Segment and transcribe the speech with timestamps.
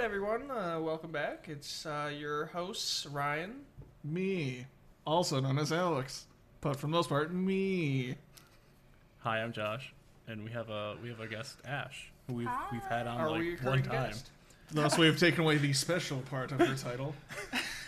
[0.00, 0.50] right, everyone.
[0.50, 1.46] Uh, welcome back.
[1.50, 3.56] It's uh, your hosts, Ryan.
[4.02, 4.64] Me,
[5.06, 6.24] also known as Alex,
[6.62, 8.14] but for the most part, me.
[9.18, 9.92] Hi, I'm Josh,
[10.26, 13.30] and we have a we have a guest Ash, who we've we've had on Are
[13.30, 14.06] we like a one recurring time.
[14.06, 14.30] guest?
[14.70, 17.14] Thus, we have taken away the special part of her title.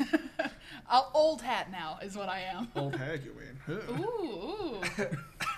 [0.90, 2.68] I'll old hat now is what I am.
[2.76, 3.58] Old hag, you mean?
[3.64, 4.02] Huh.
[4.02, 5.06] Ooh, ooh.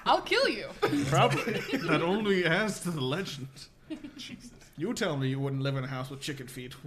[0.06, 0.68] I'll kill you.
[1.06, 1.54] Probably.
[1.88, 3.48] that only adds to the legend.
[4.76, 6.74] You tell me you wouldn't live in a house with chicken feet.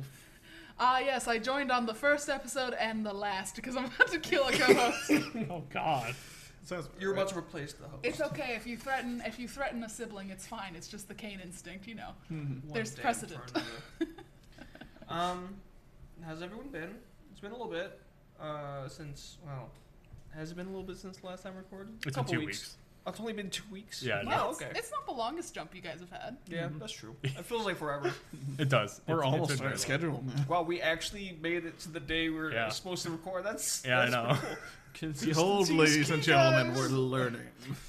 [0.80, 4.20] Ah, yes, I joined on the first episode and the last because I'm about to
[4.20, 5.12] kill a co-host.
[5.50, 6.14] Oh God!
[6.66, 7.22] Sounds You're right.
[7.22, 8.06] about to replace the host.
[8.06, 10.76] it's okay if you threaten if you threaten a sibling, it's fine.
[10.76, 12.10] It's just the Cain instinct, you know.
[12.30, 13.40] One there's precedent.
[13.50, 14.08] front of you.
[15.10, 15.56] um,
[16.24, 16.94] how's everyone been?
[17.32, 18.00] It's been a little bit
[18.40, 19.38] uh, since.
[19.44, 19.72] Well,
[20.36, 21.96] has it been a little bit since the last time we recorded?
[22.06, 22.60] It's Couple been two weeks.
[22.60, 22.78] weeks.
[23.08, 24.04] Oh, it's only been two weeks.
[24.04, 24.78] Yeah, Yeah, Oh, it's, okay.
[24.78, 26.36] it's not the longest jump you guys have had.
[26.46, 26.80] Yeah, mm-hmm.
[26.80, 27.16] that's true.
[27.24, 28.12] It feels like forever.
[28.60, 29.00] It does.
[29.08, 30.46] We're It's- almost it's been on very schedule, man.
[30.50, 32.68] Well, we actually made it to the day we were Yeah.
[32.70, 33.46] supposed to record.
[33.46, 34.26] That's Yeah, I that's know.
[34.34, 34.56] pretty cool.
[35.00, 36.78] Behold, ladies and key, gentlemen, guys.
[36.78, 37.42] we're learning.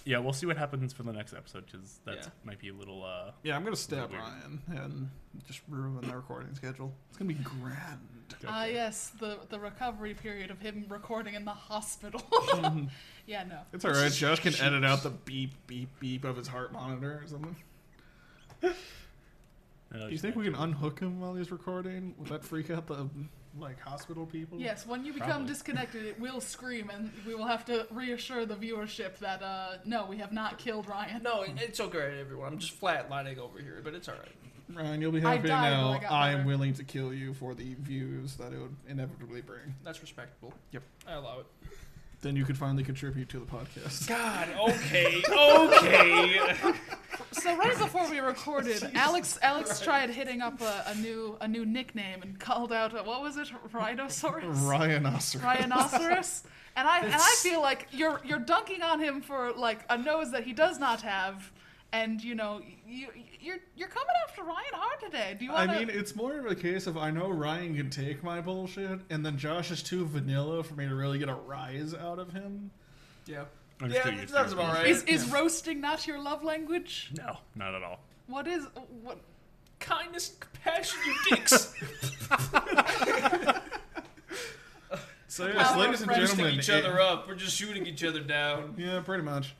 [0.04, 2.26] Yeah, we'll see what happens for the next episode because that Yeah.
[2.44, 3.04] might be a little.
[3.04, 4.22] uh Yeah, I'm gonna stab Weird.
[4.22, 5.10] Ryan and
[5.46, 6.94] just ruin the recording schedule.
[7.08, 8.00] It's gonna be grand.
[8.46, 12.20] Ah, yes, the the recovery period of him recording in the hospital.
[13.26, 13.60] yeah, no.
[13.72, 17.26] It's alright, Josh can edit out the beep, beep, beep of his heart monitor or
[17.26, 17.56] something.
[18.64, 18.70] uh,
[19.92, 22.14] Do you think we can unhook him while he's recording?
[22.18, 23.08] Would that freak out the
[23.60, 24.58] like hospital people?
[24.58, 25.48] Yes, when you become Probably.
[25.48, 30.06] disconnected, it will scream, and we will have to reassure the viewership that uh, no,
[30.06, 31.22] we have not killed Ryan.
[31.22, 32.52] No, it's okay, everyone.
[32.52, 34.76] I'm just flatlining over here, but it's all right.
[34.76, 36.48] Ryan, you'll be happy to died, but know I got I am better.
[36.48, 39.74] willing to kill you for the views that it would inevitably bring.
[39.82, 40.52] That's respectable.
[40.72, 40.82] Yep.
[41.06, 41.46] I allow it.
[42.20, 44.08] Then you could finally contribute to the podcast.
[44.08, 46.74] God, okay, okay.
[47.32, 51.64] So right before we recorded, Alex Alex tried hitting up a, a new a new
[51.66, 55.44] nickname and called out a, what was it, Rhinoceros, Rhinoceros.
[55.44, 56.42] Rhinoceros,
[56.74, 60.30] and I and I feel like you're you're dunking on him for like a nose
[60.32, 61.52] that he does not have,
[61.92, 63.08] and you know you
[63.40, 65.36] you're you're coming after Ryan hard today.
[65.38, 65.76] Do you want to?
[65.76, 69.00] I mean, it's more of a case of I know Ryan can take my bullshit,
[69.10, 72.32] and then Josh is too vanilla for me to really get a rise out of
[72.32, 72.70] him.
[73.26, 73.44] Yeah.
[73.80, 74.78] I'm Yeah, still that used sounds about it.
[74.78, 74.86] right.
[74.88, 77.12] is is roasting not your love language?
[77.16, 78.00] No, not at all.
[78.26, 78.66] What is
[79.02, 79.18] what?
[79.80, 81.72] Kindness and compassion, you dicks.
[85.30, 87.28] So, yes, ladies and friends Boosting gentlemen, each it- other up.
[87.28, 88.74] We're just shooting each other down.
[88.78, 89.54] Yeah, pretty much.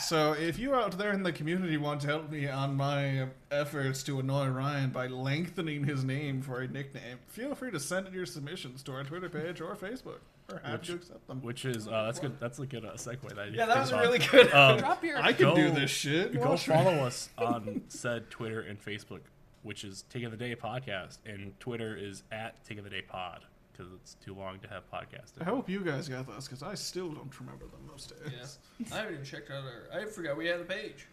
[0.00, 4.02] So, if you out there in the community want to help me on my efforts
[4.04, 8.12] to annoy Ryan by lengthening his name for a nickname, feel free to send in
[8.14, 10.18] your submissions to our Twitter page or Facebook.
[10.48, 11.42] We're happy Which- to accept them.
[11.42, 12.40] Which is uh, that's good.
[12.40, 13.34] That's a good uh, segue.
[13.34, 14.00] That Yeah, that was on.
[14.00, 14.52] really good.
[14.54, 15.18] Um, Drop your.
[15.18, 16.32] I can do this shit.
[16.32, 16.74] Go Watch me.
[16.74, 19.20] follow us on said Twitter and Facebook,
[19.62, 23.02] which is Take of the Day Podcast, and Twitter is at Take of the Day
[23.02, 23.40] Pod
[23.78, 25.40] because it's too long to have podcasted.
[25.40, 28.58] I hope you guys got this because I still don't remember them most days.
[28.80, 28.86] Yeah.
[28.94, 30.00] I haven't even checked out our.
[30.00, 31.06] I forgot we had a page.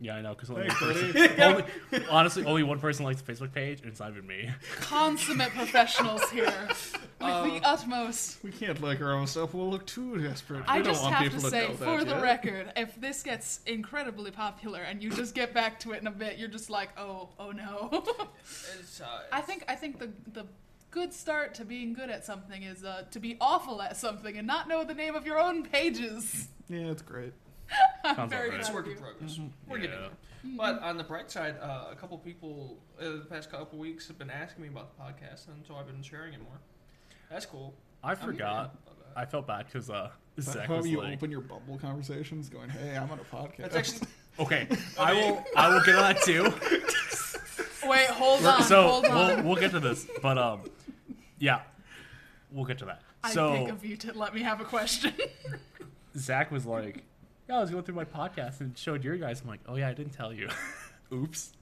[0.00, 3.32] Yeah, I know because only, Thanks, one person- only honestly only one person likes the
[3.32, 4.50] Facebook page, and it's not even me.
[4.80, 8.42] consummate professionals here with Uh, the utmost.
[8.42, 9.54] We can't like our own stuff.
[9.54, 10.64] We'll look too desperate.
[10.66, 12.22] I we don't just want have people to to say, know for the yet.
[12.22, 16.10] record, if this gets incredibly popular and you just get back to it in a
[16.10, 18.02] bit, you're just like, oh, oh no.
[18.80, 20.46] It's, uh, I think I think the the
[20.92, 24.46] good start to being good at something is uh, to be awful at something and
[24.46, 26.48] not know the name of your own pages.
[26.68, 27.34] Yeah, it's great.
[28.04, 29.32] I'm very about it's proud a of work in progress.
[29.32, 29.70] Mm-hmm.
[29.70, 30.08] We're getting there.
[30.08, 30.56] Mm-hmm.
[30.56, 34.18] But on the bright side, uh, a couple people uh, the past couple weeks have
[34.18, 36.60] been asking me about the podcast, and so I've been sharing it more.
[37.30, 37.74] That's cool.
[38.02, 38.74] I forgot.
[39.14, 41.78] I felt bad because uh, Is that Zach how was you like, open your bubble
[41.78, 42.48] conversations?
[42.48, 43.58] Going, hey, I'm on a podcast.
[43.58, 44.66] That's actually "Okay,
[44.98, 47.18] I will, I will get on that too."
[47.86, 49.14] Wait, hold on, so hold on.
[49.14, 50.60] we'll we'll get to this, but um,
[51.38, 51.60] yeah,
[52.50, 53.02] we'll get to that.
[53.24, 55.12] I so beg of you to let me have a question.
[56.16, 57.02] Zach was like,
[57.48, 59.88] "Yeah, I was going through my podcast and showed your guys." I'm like, "Oh yeah,
[59.88, 60.48] I didn't tell you."
[61.12, 61.52] Oops,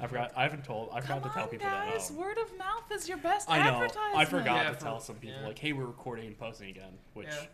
[0.00, 0.32] I forgot.
[0.36, 0.90] I haven't told.
[0.92, 2.08] I forgot Come to tell on, people guys.
[2.08, 2.14] that.
[2.14, 3.74] Um, Word of mouth is your best I know.
[3.76, 4.16] advertisement.
[4.16, 5.46] I forgot Yeah, to for- tell some people yeah.
[5.46, 7.46] like, "Hey, we're recording and posting again." Which, Yeah.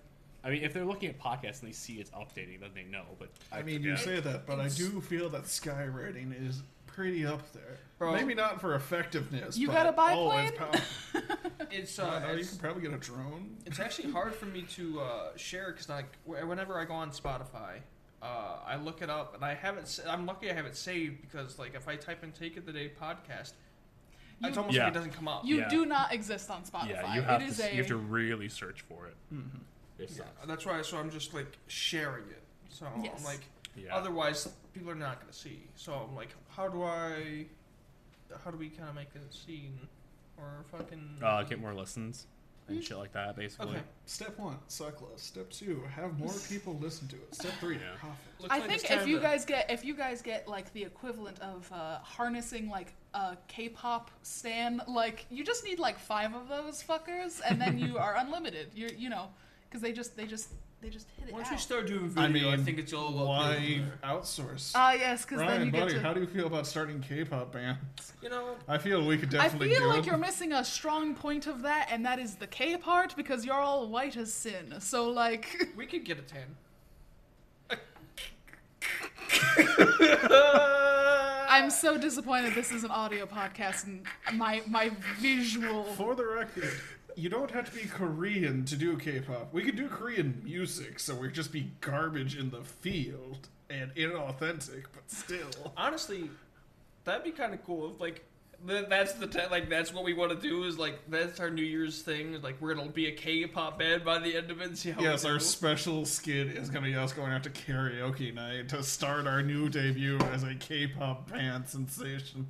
[0.42, 3.04] I mean, if they're looking at podcasts and they see it's updating, then they know.
[3.18, 7.50] But I mean, you say that, but I do feel that skywriting is pretty up
[7.52, 7.78] there.
[7.98, 8.12] Bro.
[8.12, 9.56] Maybe not for effectiveness.
[9.56, 10.46] You but, got a oh, biplane?
[10.52, 11.66] it's powerful.
[11.70, 13.56] it's I uh, know, you it's, can probably get a drone.
[13.66, 17.78] it's actually hard for me to uh, share because like whenever I go on Spotify,
[18.20, 20.00] uh, I look it up and I haven't.
[20.08, 22.72] I'm lucky I have it saved because like if I type in "Take It the
[22.72, 23.52] Day" podcast,
[24.40, 24.84] You- it's almost Yeah.
[24.84, 25.44] like it doesn't come up.
[25.44, 25.68] You Yeah.
[25.68, 26.88] do not exist on Spotify.
[26.90, 27.68] yeah, you have it is to.
[27.68, 29.16] a You have to really search for it.
[29.98, 30.82] It Yeah, that's why.
[30.82, 32.42] So I'm just like sharing it.
[32.70, 33.12] So Yes.
[33.18, 33.40] I'm like,
[33.76, 33.94] Yeah.
[33.94, 35.68] otherwise people are not gonna see.
[35.76, 37.46] So I'm like, how do I
[38.44, 39.78] how do we kind of make a scene
[40.36, 42.26] or fucking Uh, get more listens
[42.66, 43.68] and shit like that, basically.
[43.76, 43.82] Okay.
[44.06, 45.20] Step one, suck less.
[45.22, 47.34] Step two, have more people listen to it.
[47.34, 47.94] Step three, Yeah.
[47.98, 48.16] profit.
[48.40, 50.72] Looks I like think if time you to- guys get if you guys get like
[50.72, 56.34] the equivalent of uh, harnessing like a K-pop stan, like you just need like five
[56.34, 58.70] of those fuckers, and then you are unlimited.
[58.74, 59.28] You're you know
[59.74, 60.50] because they just they just
[60.80, 61.54] they just hit it Once out.
[61.54, 64.70] we start doing I video, I, mean, think it's all about Why outsource?
[64.72, 66.00] Ah yes, because then Ryan, you get buddy, to.
[66.00, 68.12] how do you feel about starting K-pop bands?
[68.22, 69.72] You know, I feel we could definitely.
[69.72, 70.06] I feel do like it.
[70.06, 73.56] you're missing a strong point of that, and that is the K part because you're
[73.56, 74.74] all white as sin.
[74.78, 76.54] So like, we could get a tan.
[81.48, 85.82] I'm so disappointed this is an audio podcast and my my visual.
[85.94, 86.70] For the record,
[87.16, 89.52] you don't have to be Korean to do K-pop.
[89.52, 94.84] We could do Korean music, so we'd just be garbage in the field and inauthentic,
[94.92, 95.72] but still.
[95.76, 96.30] Honestly,
[97.04, 97.92] that'd be kind of cool.
[97.92, 98.24] If like,
[98.64, 100.64] that's the te- like that's what we want to do.
[100.64, 102.40] Is like that's our New Year's thing.
[102.40, 104.68] Like we're gonna be a K-pop band by the end of it.
[104.68, 107.50] And see how Yes, our special skit is going to be us going out to
[107.50, 112.46] karaoke night to start our new debut as a K-pop band sensation.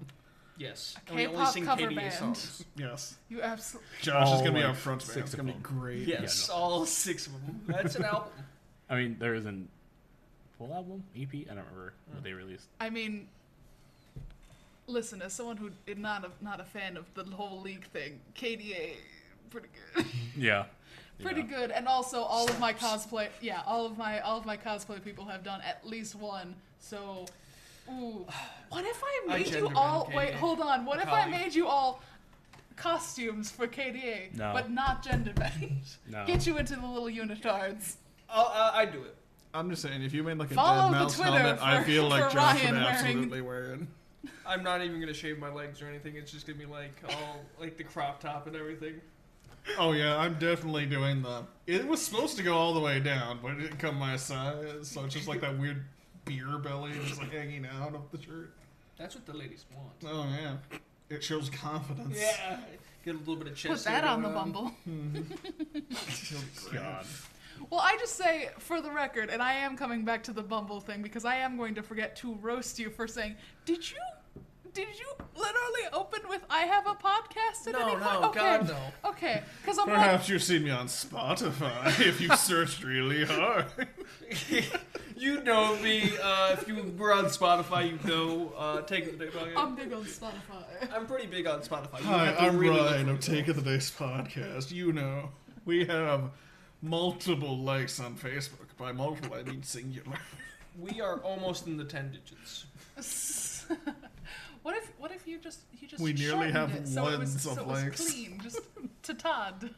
[0.57, 0.95] Yes.
[0.97, 2.15] A And we only K-pop sing cover KDA band.
[2.15, 2.65] songs.
[2.77, 3.89] Yes, You absolutely.
[4.03, 5.15] Josh is All, going to be like, our front man.
[5.15, 5.81] six It's of going to be them.
[5.81, 6.09] great.
[6.09, 6.55] Yes, no.
[6.55, 7.61] all six of them.
[7.67, 8.31] That's an album.
[8.91, 9.69] I mean, there is an
[10.59, 11.29] full album, EP.
[11.33, 12.67] I don't remember what they released.
[12.81, 13.27] I mean,
[14.87, 18.21] listen, as someone who is not a, not a fan of the whole league thing,
[18.37, 18.93] KDA,
[19.51, 20.65] pretty good, Yeah.
[21.23, 21.47] pretty Yeah.
[21.47, 25.03] good, and also all of my cosplay, yeah, all of my all of my cosplay
[25.03, 26.55] people have done at least one.
[26.81, 27.27] So,
[27.91, 28.27] ooh,
[28.71, 30.05] what if I I made you all?
[30.05, 30.85] bend Wait, hold on.
[30.85, 32.01] What if I made you all?
[32.77, 34.53] Costumes for KDA, No.
[34.53, 35.81] but not gender bend.
[36.11, 36.25] No.
[36.27, 37.97] Get you into the little unitards.
[38.29, 39.17] I'll, uh, I do it.
[39.53, 41.83] I'm just saying, if you made like a Follow dead the mouse Twitter helmet, I
[41.85, 43.81] feel like for Josh Ryan would wearing- absolutely wear it.
[44.47, 46.17] I'm not even gonna shave my legs or anything.
[46.17, 49.01] It's just gonna be like all like the crop top and everything.
[49.79, 51.45] Oh yeah, I'm definitely doing the.
[51.67, 54.89] It was supposed to go all the way down, but it didn't come my size,
[54.89, 55.85] so it's just like that weird
[56.25, 58.53] beer belly just like hanging out of the shirt.
[58.99, 60.15] That's what the ladies want.
[60.15, 60.57] Oh yeah,
[61.11, 62.19] it shows confidence.
[62.19, 62.61] Yeah.
[63.05, 63.85] Get a little bit of chest.
[63.85, 64.73] Put that on the going Bumble.
[64.89, 66.75] Mm-hmm.
[66.77, 67.05] God.
[67.71, 70.81] Well, I just say, for the record, and I am coming back to the Bumble
[70.81, 73.99] thing because I am going to forget to roast you for saying, "Did you,
[74.75, 75.07] did you
[75.37, 78.25] literally open with I have a podcast?" At No, any no, point?
[78.27, 78.41] okay.
[78.41, 79.11] God, no.
[79.11, 83.67] Okay, because I'm like, Perhaps you've seen me on Spotify if you searched really hard.
[85.17, 86.13] you know me.
[86.23, 88.53] Uh, if you were on Spotify, you know.
[88.57, 89.31] Uh, take the day.
[89.31, 89.57] podcast.
[89.57, 90.95] I'm big on Spotify.
[90.95, 92.01] I'm pretty big on Spotify.
[92.01, 93.37] You Hi, I'm really Ryan for of me.
[93.37, 94.71] Take of the Days podcast.
[94.73, 95.31] You know,
[95.65, 96.31] we have
[96.83, 98.59] multiple likes on Facebook.
[98.77, 100.19] By multiple, I mean singular.
[100.79, 102.67] We are almost in the ten digits.
[104.65, 107.19] what if, what if you just, you just We nearly shortened have it so it
[107.21, 108.61] was, ones so of it was clean, just
[109.05, 109.71] to Todd.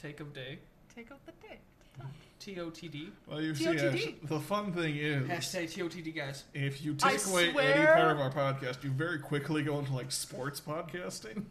[0.00, 0.58] Take of day.
[0.94, 1.60] Take out the dick.
[2.38, 3.10] T O T D.
[3.26, 3.94] Well, you see, TOTD.
[3.94, 6.44] Ash, the fun thing is, Hashtag T O T D, guys.
[6.54, 9.78] if you I take away any swear- part of our podcast, you very quickly go
[9.78, 11.44] into like sports podcasting.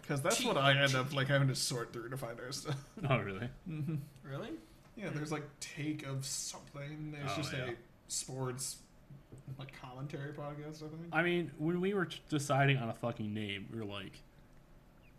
[0.00, 2.74] Because that's what I end up like having to sort through to find our stuff.
[3.08, 3.48] Oh, really?
[3.68, 3.96] Mm-hmm.
[4.24, 4.50] Really?
[4.96, 7.14] Yeah, there's like take of something.
[7.22, 7.64] It's Oh, just yeah.
[7.66, 7.72] a
[8.08, 8.76] sports
[9.58, 10.76] like commentary podcast.
[10.82, 11.08] I think.
[11.12, 14.12] I mean, when we were t- deciding on a fucking name, we were like,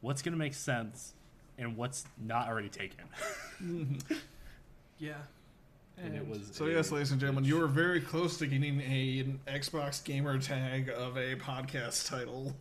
[0.01, 1.13] what's going to make sense
[1.57, 3.05] and what's not already taken?
[3.63, 4.13] Mm-hmm.
[4.97, 5.13] Yeah.
[5.97, 6.51] And it was.
[6.53, 10.03] So a- yes, ladies and gentlemen, you were very close to getting a, an Xbox
[10.03, 12.53] gamer tag of a podcast title.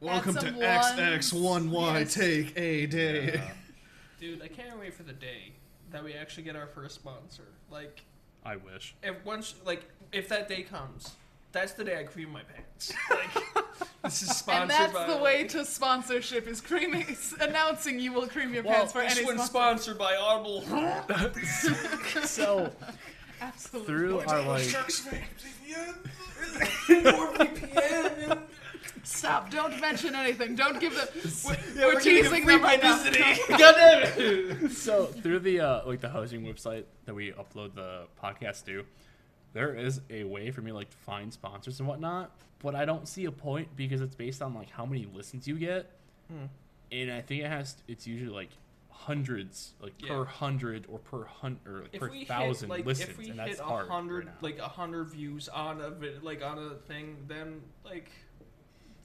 [0.00, 2.14] Welcome to some XX1Y ones.
[2.14, 3.32] Take a Day.
[3.34, 3.50] Yeah,
[4.20, 5.52] Dude, I can't wait for the day
[5.92, 7.44] that we actually get our first sponsor.
[7.70, 8.02] Like,
[8.44, 8.94] I wish.
[9.02, 11.12] if once, like, if that day comes,
[11.52, 12.92] that's the day I cream my pants.
[13.10, 15.06] Like, this is sponsored And that's by.
[15.08, 19.16] the way to sponsorship is creaming, announcing you will cream your Well, pants for this
[19.18, 19.92] any one's sponsor.
[19.94, 20.62] sponsored by Audible.
[22.24, 22.70] So,
[23.40, 23.86] Absolutely.
[23.92, 24.62] through our, like,
[26.88, 28.38] NordVPN.
[29.08, 29.50] Stop!
[29.50, 30.54] Don't mention anything.
[30.54, 31.08] Don't give the.
[31.46, 32.96] We're, Yeah, we're we're teasing them right now.
[33.02, 33.40] publicity.
[33.48, 34.02] God damn
[34.66, 34.70] it.
[34.72, 38.84] so through the uh, like the housing website that we upload the podcast to,
[39.54, 42.30] there is a way for me like to find sponsors and whatnot.
[42.60, 45.58] But I don't see a point because it's based on like how many listens you
[45.58, 45.90] get,
[46.30, 46.46] Hmm.
[46.92, 48.50] and I think it has it's usually like
[48.90, 50.08] hundreds, like Yeah.
[50.08, 53.38] per hundred or per hundred or like per thousand hit like listens, if we and
[53.38, 56.58] that's hit a hard hundred right like a hundred views on a vid, like on
[56.58, 58.10] a thing, then like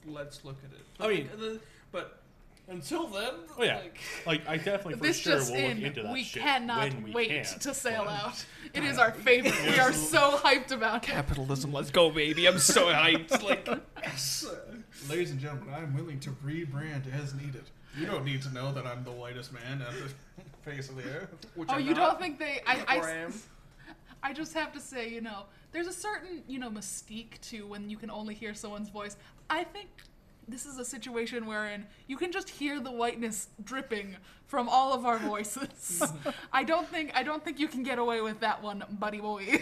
[0.06, 0.84] let's look at it.
[1.00, 1.60] I mean- Like, the,
[1.92, 2.20] but
[2.66, 3.76] Until then, Oh, yeah.
[3.76, 6.94] like, Like I definitely for this sure just will look into that we shit cannot
[6.94, 7.58] when we wait can.
[7.60, 8.42] to sail out.
[8.72, 9.54] It is our favorite.
[9.64, 11.10] We are so hyped about it.
[11.10, 11.72] capitalism.
[11.74, 12.46] Let's go, baby.
[12.46, 13.42] I'm so hyped.
[13.44, 13.68] Like,
[14.02, 14.46] yes.
[15.10, 17.64] Ladies and gentlemen, I'm willing to rebrand as needed.
[17.98, 20.10] You don't need to know that I'm the whitest man on the
[20.70, 21.28] face of the earth.
[21.54, 22.62] which Oh, I'm you not, don't think they?
[22.66, 23.34] I, I I, am.
[24.22, 25.42] I just have to say, you know,
[25.72, 29.16] there's a certain, you know, mystique to when you can only hear someone's voice.
[29.50, 29.88] I think
[30.48, 35.06] this is a situation wherein you can just hear the whiteness dripping from all of
[35.06, 36.02] our voices.
[36.52, 39.60] I don't think I don't think you can get away with that one, buddy boy.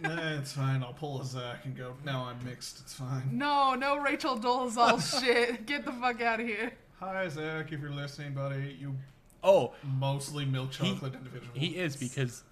[0.00, 0.82] nah, eh, it's fine.
[0.82, 1.94] I'll pull a Zach and go.
[2.04, 2.80] No, I'm mixed.
[2.80, 3.28] It's fine.
[3.32, 5.66] no, no Rachel Dolezal shit.
[5.66, 6.72] Get the fuck out of here.
[7.00, 7.72] Hi, Zach.
[7.72, 8.94] If you're listening, buddy, you
[9.42, 11.52] Oh, mostly milk He- chocolate individual.
[11.54, 12.42] he is because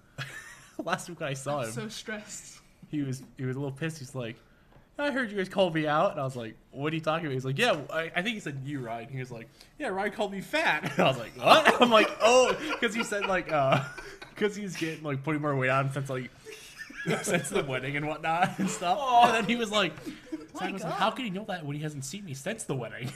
[0.83, 2.59] last week when I saw I'm him, so stressed.
[2.89, 3.97] he was he was a little pissed.
[3.99, 4.35] He's like,
[4.97, 7.25] "I heard you guys called me out," and I was like, "What are you talking
[7.25, 9.47] about?" He's like, "Yeah, I, I think he said you, Ryan." He was like,
[9.79, 13.03] "Yeah, Ryan called me fat." And I was like, "What?" I'm like, "Oh," because he
[13.03, 13.83] said like, uh,
[14.29, 16.29] because he's getting like putting more weight on since like
[17.23, 18.99] since the wedding and whatnot and stuff.
[19.25, 19.93] And then he was like,
[20.57, 22.75] Zach was like, "How can he know that when he hasn't seen me since the
[22.75, 23.11] wedding?"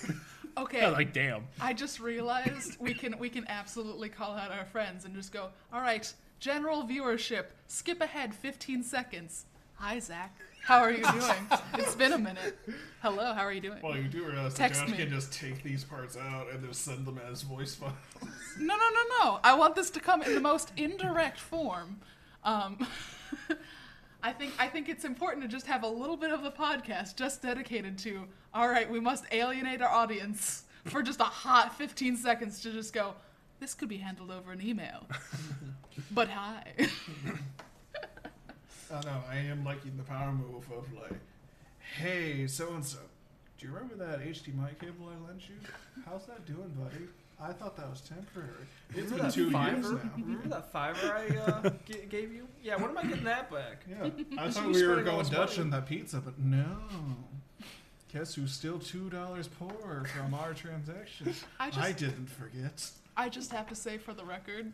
[0.57, 0.89] Okay.
[0.89, 5.13] Like, "Damn." I just realized we can we can absolutely call out our friends and
[5.15, 9.45] just go, all right, general viewership, skip ahead 15 seconds.
[9.75, 10.35] Hi Zach,
[10.67, 11.47] how are you doing?
[11.75, 12.59] it's been a minute.
[13.01, 13.79] Hello, how are you doing?
[13.81, 14.97] Well, you do realize that Text Josh me.
[14.97, 17.93] can just take these parts out and just send them as voice files.
[18.59, 19.39] No, no, no, no.
[19.45, 22.01] I want this to come in the most indirect form.
[22.43, 22.85] Um,
[24.23, 27.15] I think I think it's important to just have a little bit of the podcast
[27.15, 28.25] just dedicated to.
[28.53, 32.91] All right, we must alienate our audience for just a hot 15 seconds to just
[32.91, 33.13] go.
[33.61, 35.07] This could be handled over an email.
[36.11, 36.73] but hi.
[38.91, 39.21] I know.
[39.29, 41.19] I am liking the power move of like,
[41.97, 42.99] hey, so and so.
[43.57, 45.55] Do you remember that HDMI cable I lent you?
[46.05, 47.05] How's that doing, buddy?
[47.41, 48.49] I thought that was temporary.
[48.89, 49.75] It's Remember been that two fiver?
[49.77, 50.11] years now.
[50.17, 52.47] Remember that fiver I uh, g- gave you?
[52.63, 53.83] Yeah, when am I getting that back?
[53.89, 55.61] Yeah, I Just thought we were going Dutch money.
[55.61, 56.65] on that pizza, but no.
[58.13, 61.33] Guess who's still two dollars poor from our transaction?
[61.59, 62.89] I just I didn't forget.
[63.15, 64.71] I just have to say for the record,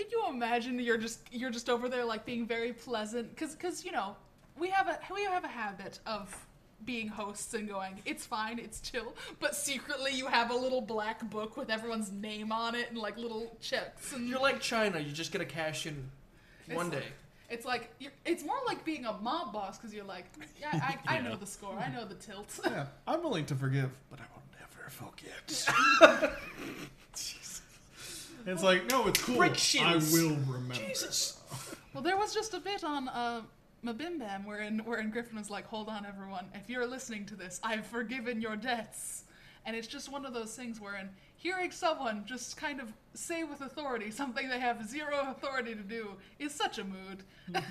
[0.00, 3.84] can you imagine you're just you're just over there like being very pleasant cuz cuz
[3.84, 4.16] you know,
[4.58, 6.46] we have a we have a habit of
[6.86, 11.28] being hosts and going, it's fine, it's chill, but secretly you have a little black
[11.28, 14.98] book with everyone's name on it and like little checks and You're like China.
[14.98, 16.10] You're just gonna cash in
[16.72, 17.08] one It's day.
[17.50, 20.26] It's like you're, it's more like being a mob boss because you're like,
[20.58, 22.58] yeah, I, I know the score, I know the tilt.
[22.64, 26.32] Yeah, I'm willing to forgive, but I will never forget.
[28.46, 29.36] it's like, no, it's cool.
[29.36, 30.12] Brick I shins.
[30.12, 30.74] will remember.
[30.74, 31.40] Jesus.
[31.94, 33.42] Well, there was just a bit on uh,
[33.84, 36.46] MBMBaM wherein, wherein Griffin was like, hold on, everyone.
[36.54, 39.24] If you're listening to this, I've forgiven your debts.
[39.66, 43.60] And it's just one of those things wherein hearing someone just kind of say with
[43.60, 47.24] authority something they have zero authority to do is such a mood.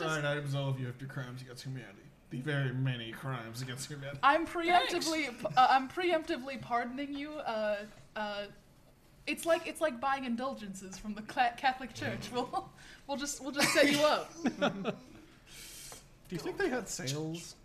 [0.00, 1.98] Right, I absolve you of your crimes against humanity.
[2.30, 4.18] The very many crimes against humanity.
[4.22, 7.32] I'm preemptively, uh, I'm preemptively pardoning you.
[7.32, 7.76] Uh,
[8.16, 8.44] uh,
[9.26, 12.30] it's like it's like buying indulgences from the Cla- Catholic Church.
[12.32, 12.68] We'll,
[13.06, 14.32] we'll just we'll just set you up.
[16.28, 17.56] Do you think they had sales?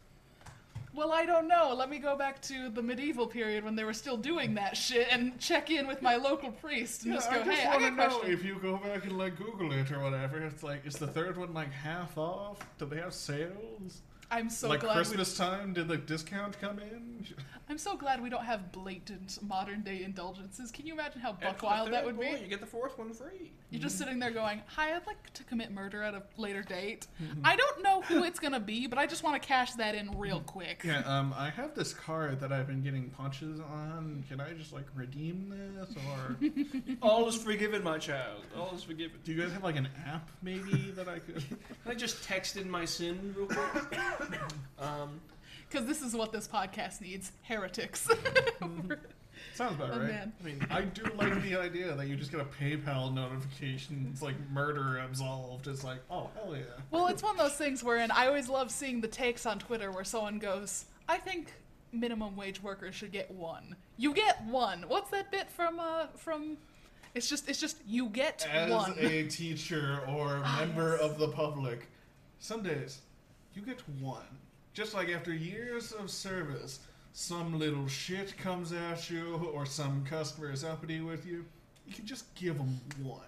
[0.93, 1.73] Well, I don't know.
[1.77, 5.09] Let me go back to the medieval period when they were still doing that shit
[5.11, 7.71] and check in with my local priest and Yeah, just I go, just hey, I
[7.71, 8.39] want to got know questions.
[8.39, 10.39] if you go back and like Google it or whatever.
[10.39, 12.59] It's like, is the third one like half off?
[12.77, 14.01] Do they have sales?
[14.31, 14.95] I'm so like glad.
[14.95, 17.25] Christmas time, did the discount come in?
[17.69, 20.69] I'm so glad we don't have blatant modern day indulgences.
[20.71, 22.27] Can you imagine how buck wild that third would be?
[22.27, 23.51] boy, You get the fourth one free.
[23.71, 27.07] You're just sitting there going, "Hi, I'd like to commit murder at a later date.
[27.43, 30.15] I don't know who it's gonna be, but I just want to cash that in
[30.17, 34.23] real quick." Yeah, um, I have this card that I've been getting punches on.
[34.29, 36.37] Can I just like redeem this, or
[37.01, 38.43] All is forgiven, my child.
[38.55, 39.19] All is forgiven.
[39.23, 41.43] do you guys have like an app maybe that I could?
[41.49, 41.57] Can
[41.91, 43.99] I just text in my sin real quick?
[44.79, 45.19] Um,
[45.69, 48.07] Because this is what this podcast needs: heretics.
[49.53, 50.07] Sounds about oh right.
[50.07, 50.33] man.
[50.39, 54.07] I mean, I do like the idea that you just get a PayPal notification.
[54.11, 55.67] It's like murder absolved.
[55.67, 56.63] It's like, oh hell yeah.
[56.91, 59.91] Well, it's one of those things wherein I always love seeing the takes on Twitter
[59.91, 61.53] where someone goes, "I think
[61.91, 63.75] minimum wage workers should get one.
[63.97, 64.83] You get one.
[64.87, 65.79] What's that bit from?
[65.79, 66.57] Uh, from?
[67.13, 68.93] It's just, it's just you get As one.
[68.99, 71.87] a teacher or Ah, member of the public,
[72.39, 72.99] some days
[73.55, 74.23] you get one.
[74.73, 76.79] Just like after years of service,
[77.13, 81.45] some little shit comes at you, or some customer is uppity with you.
[81.87, 83.21] You can just give them one.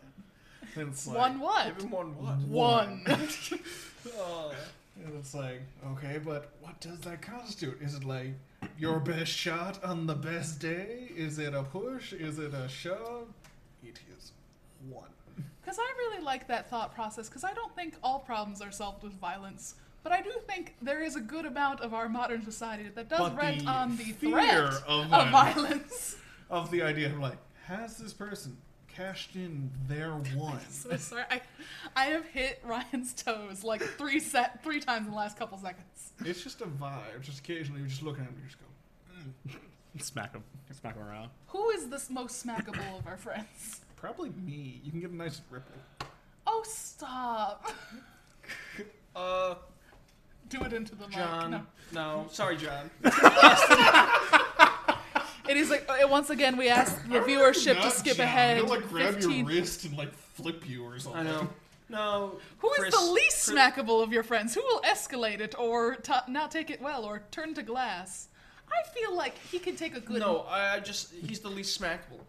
[0.76, 1.66] Then it's like, one what?
[1.68, 2.38] give them one what?
[2.40, 3.04] One.
[3.08, 4.54] Uh,
[5.06, 7.80] And it's like, okay, but what does that constitute?
[7.82, 8.34] Is it like
[8.78, 11.12] Your best shot on the best day?
[11.16, 12.14] Is it a push?
[12.14, 13.28] Is it a shove?
[13.84, 14.32] It is
[14.90, 15.10] one.
[15.62, 19.04] Because I really like that thought process, because I don't think all problems are solved
[19.04, 19.76] with violence.
[20.08, 23.20] But I do think there is a good amount of our modern society that does
[23.20, 25.32] But rent the on the fear threat of of, violence.
[25.34, 26.16] violence.
[26.50, 27.36] Of the idea of like,
[27.66, 28.56] has this person
[28.88, 30.62] cashed in their one?
[30.70, 31.26] so sorry.
[31.30, 31.42] I,
[31.94, 36.14] I have hit Ryan's toes like three set three times in the last couple seconds.
[36.24, 37.20] It's just a vibe.
[37.22, 40.02] Just occasionally you're just look at him and you just go, mm.
[40.02, 40.44] Smack him.
[40.72, 41.32] Smack him around.
[41.48, 43.82] Who is the most smackable of our friends?
[43.98, 44.80] Probably me.
[44.86, 45.76] You can get a nice ripple.
[46.46, 47.70] Oh, stop.
[49.16, 49.56] Uh,
[50.50, 51.18] Do it into the mic.
[51.18, 51.52] John.
[51.52, 51.62] No.
[51.94, 52.90] No, sorry, John.
[55.50, 58.26] It is like uh, once again we ask the viewership to skip John.
[58.26, 58.58] ahead.
[58.58, 61.22] He'll like grab 15 your wrist and like flip you or something.
[61.22, 61.48] I know.
[61.88, 62.40] No.
[62.58, 64.54] Who is Chris- the least Chris- smackable of your friends?
[64.54, 68.28] Who will escalate it or ta not take it well or turn to glass?
[68.70, 70.20] I feel like he can take a good.
[70.20, 72.20] No, I I just he's the least smackable.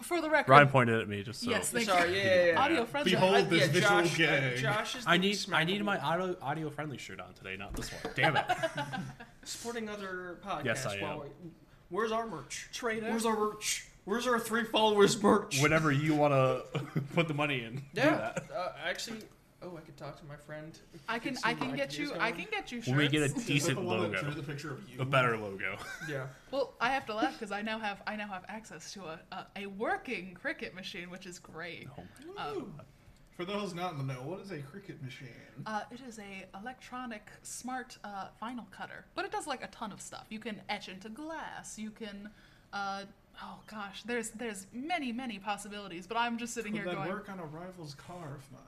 [0.00, 0.50] For the record.
[0.52, 1.50] Ryan pointed at me just so.
[1.50, 2.16] Yes, thank Sorry, you.
[2.18, 2.60] yeah, yeah, yeah.
[2.60, 3.10] Audio friendly.
[3.12, 4.58] Behold I- this visual Josh, uh, gag.
[4.58, 7.74] Josh is the I need I need my audio audio friendly shirt on today, not
[7.74, 8.12] this one.
[8.14, 8.44] Damn it.
[9.44, 10.64] supporting other podcasts.
[10.64, 11.18] Yes, I am.
[11.20, 11.26] we-
[11.90, 12.68] Where's our merch?
[12.72, 13.06] Trader.
[13.08, 13.86] Where's our merch?
[14.04, 15.60] Where's our three followers merch?
[15.60, 16.62] Whenever you want to
[17.14, 18.10] put the money in, do yeah.
[18.16, 18.44] that.
[18.54, 19.18] Uh, actually,
[19.62, 20.78] oh, I could talk to my friend.
[21.08, 22.88] I can Get I can get ideas you I can get you shirts.
[22.88, 25.00] When we get a decent the one that logo, the picture of you?
[25.00, 25.76] a better logo.
[26.08, 26.26] Yeah.
[26.50, 29.20] Well, I have to laugh because I now have I now have access to a,
[29.32, 31.88] a, a working Cricut machine, which is great.
[31.98, 32.02] Oh
[32.58, 32.72] Um,
[33.36, 35.28] For those not in the know, what is a Cricut machine?
[35.66, 39.92] Uh, it is a electronic smart uh, vinyl cutter, but it does like a ton
[39.92, 40.26] of stuff.
[40.28, 41.78] You can etch into glass.
[41.78, 42.30] You can,
[42.72, 43.02] uh,
[43.42, 46.06] oh gosh, there's there's many many possibilities.
[46.06, 47.08] But I'm just sitting Could here that going.
[47.08, 48.62] work on a rival's car of mine?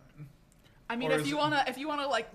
[0.91, 2.29] I mean, or if you it- wanna if you wanna like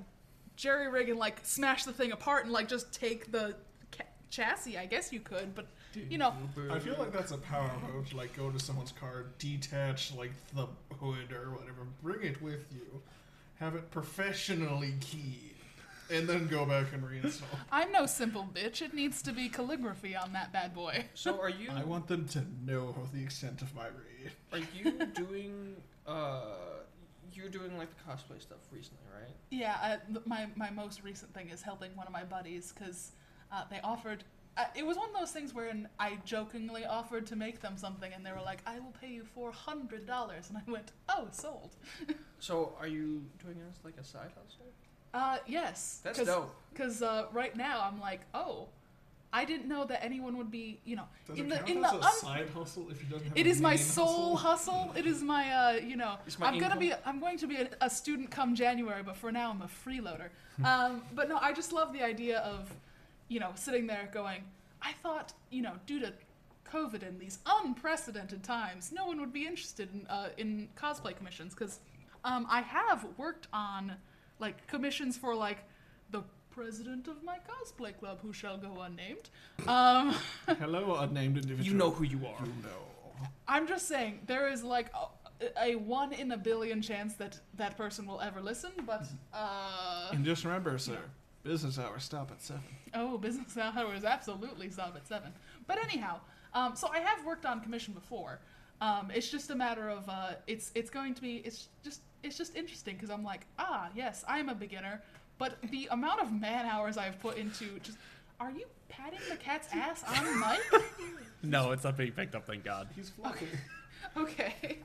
[0.55, 3.55] jerry rig and like smash the thing apart and like just take the
[3.91, 5.53] ca- chassis, I guess you could.
[5.53, 5.67] But
[6.09, 6.33] you know,
[6.71, 10.31] I feel like that's a power move to like go to someone's car, detach like
[10.53, 10.67] the
[11.00, 13.01] hood or whatever, bring it with you,
[13.59, 15.55] have it professionally keyed,
[16.09, 17.43] and then go back and reinstall.
[17.71, 18.81] I'm no simple bitch.
[18.81, 21.05] It needs to be calligraphy on that bad boy.
[21.13, 24.33] So are you I want them to know the extent of my rage.
[24.53, 25.75] are you doing
[26.07, 26.44] uh
[27.35, 29.35] you're doing like the cosplay stuff recently, right?
[29.51, 33.11] Yeah, uh, my my most recent thing is helping one of my buddies because
[33.51, 34.24] uh, they offered.
[34.57, 38.13] Uh, it was one of those things wherein I jokingly offered to make them something,
[38.13, 41.27] and they were like, "I will pay you four hundred dollars," and I went, "Oh,
[41.31, 41.75] sold."
[42.39, 44.67] So are you doing this like a side hustle?
[45.15, 46.01] Uh, yes.
[46.03, 46.53] That's dope.
[46.71, 48.67] Because uh, right now I'm like, oh,
[49.35, 52.13] I didn't know that anyone would be, you know, Does in the in the un-
[52.13, 54.74] side hustle if you don't have It is my soul hustle?
[54.75, 54.93] hustle.
[54.98, 57.67] It is my, uh, you know, my I'm gonna be, I'm going to be a,
[57.81, 60.29] a student come January, but for now I'm a freeloader.
[60.63, 62.74] um, but no, I just love the idea of,
[63.27, 64.41] you know, sitting there going,
[64.81, 66.13] I thought, you know, due to
[66.71, 71.53] COVID and these unprecedented times, no one would be interested in uh, in cosplay commissions
[71.53, 71.79] because
[72.24, 73.98] um, I have worked on
[74.39, 75.59] like commissions for like
[76.65, 79.29] president of my cosplay club, who shall go unnamed.
[79.68, 80.15] Um,
[80.59, 81.65] Hello, unnamed individual.
[81.65, 82.46] You know who you are.
[82.46, 83.27] You know.
[83.48, 87.77] I'm just saying there is like a, a one in a billion chance that that
[87.77, 91.00] person will ever listen, but uh, And just remember, sir,
[91.44, 92.63] business hours stop at seven.
[92.94, 95.33] oh, business hours absolutely stop at seven.
[95.68, 96.20] But anyhow,
[96.53, 98.39] um, so I have worked on commission before.
[98.81, 102.37] Um, it's just a matter of uh, it's it's going to be it's just it's
[102.37, 105.01] just interesting because I'm like ah yes I am a beginner,
[105.37, 107.98] but the amount of man hours I've put into just
[108.39, 110.59] are you patting the cat's ass on mic?
[111.43, 112.87] No, it's not being picked up, thank God.
[112.95, 113.48] He's fluffy.
[114.17, 114.77] Okay.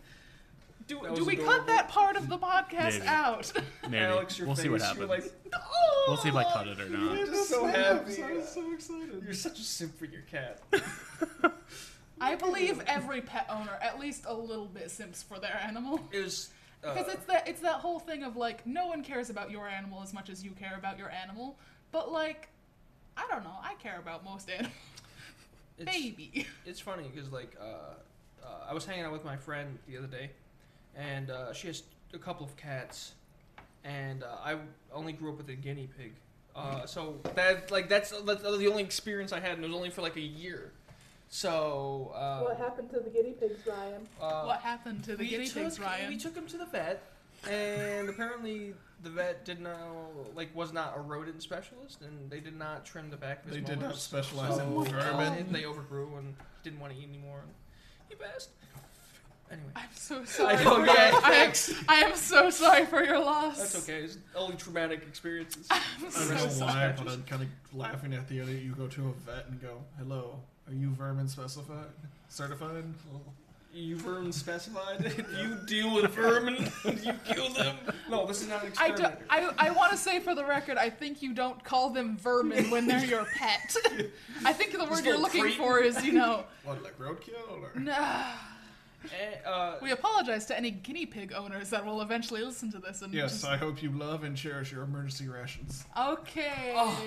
[0.88, 1.54] Do, That do was we adorable.
[1.58, 3.06] cut that part of the podcast Maybe.
[3.06, 3.52] out?
[3.88, 3.98] Maybe.
[3.98, 4.98] Alex, your we'll see what happens.
[4.98, 5.32] You're like,
[6.08, 7.18] We'll see if I cut it or not.
[7.18, 8.22] I'm so happy.
[8.22, 9.22] I'm so excited.
[9.24, 10.58] You're such a simp for your cat.
[12.20, 16.00] I believe every pet owner at least a little bit simps for their animal.
[16.12, 16.50] It was.
[16.82, 19.68] Uh, Because it's that it's that whole thing of like no one cares about your
[19.68, 21.58] animal as much as you care about your animal.
[21.92, 22.48] But like
[23.16, 24.72] I don't know, I care about most animals.
[25.78, 26.46] it's, Baby.
[26.64, 30.06] it's funny because like uh, uh, I was hanging out with my friend the other
[30.06, 30.30] day,
[30.96, 31.82] and uh, she has
[32.14, 33.12] a couple of cats,
[33.84, 34.56] and uh, I
[34.92, 36.12] only grew up with a guinea pig.
[36.56, 39.90] Uh, so that like that's, that's the only experience I had, and it was only
[39.90, 40.72] for like a year.
[41.32, 44.06] So uh, What happened to the guinea pigs, Ryan?
[44.20, 46.08] Uh, what happened to the we guinea took, pigs, Ryan?
[46.08, 47.02] We took him to the vet,
[47.48, 49.78] and apparently the vet did not
[50.34, 53.54] like was not a rodent specialist, and they did not trim the back of his
[53.54, 54.02] They did not molars.
[54.02, 55.52] specialize So, in uh, vermin.
[55.52, 57.42] they overgrew and didn't want to eat anymore.
[57.42, 57.50] And
[58.08, 58.50] he passed.
[59.52, 60.56] Anyway, I'm so sorry.
[60.56, 60.74] I know.
[60.80, 61.74] for Yeah, I am, thanks.
[61.88, 63.56] I am so sorry for your loss.
[63.58, 64.00] That's okay.
[64.02, 65.68] It's only traumatic experiences.
[65.70, 66.72] I'm so don't know sorry.
[66.90, 69.60] why, but I'm kind of laughing at the idea you go to a vet and
[69.62, 71.88] go, "Hello, are you vermin specified,
[72.28, 72.84] certified?"
[73.72, 75.14] You vermin specified.
[75.40, 76.56] you deal with vermin.
[77.04, 77.76] you kill them.
[78.08, 79.20] No, this is not an I, do, experiment.
[79.30, 82.68] I, I want to say for the record, I think you don't call them vermin
[82.70, 83.76] when they're your pet.
[84.44, 85.58] I think the word you're little looking cretin.
[85.58, 87.48] for is, you know, What, like roadkill?
[87.62, 87.78] Or?
[87.78, 88.24] nah.
[89.04, 93.02] Eh, uh, We apologize to any guinea pig owners that will eventually listen to this.
[93.02, 95.84] And Yes, just- I hope you love and cherish your emergency rations.
[95.98, 96.74] Okay.
[96.76, 97.02] oh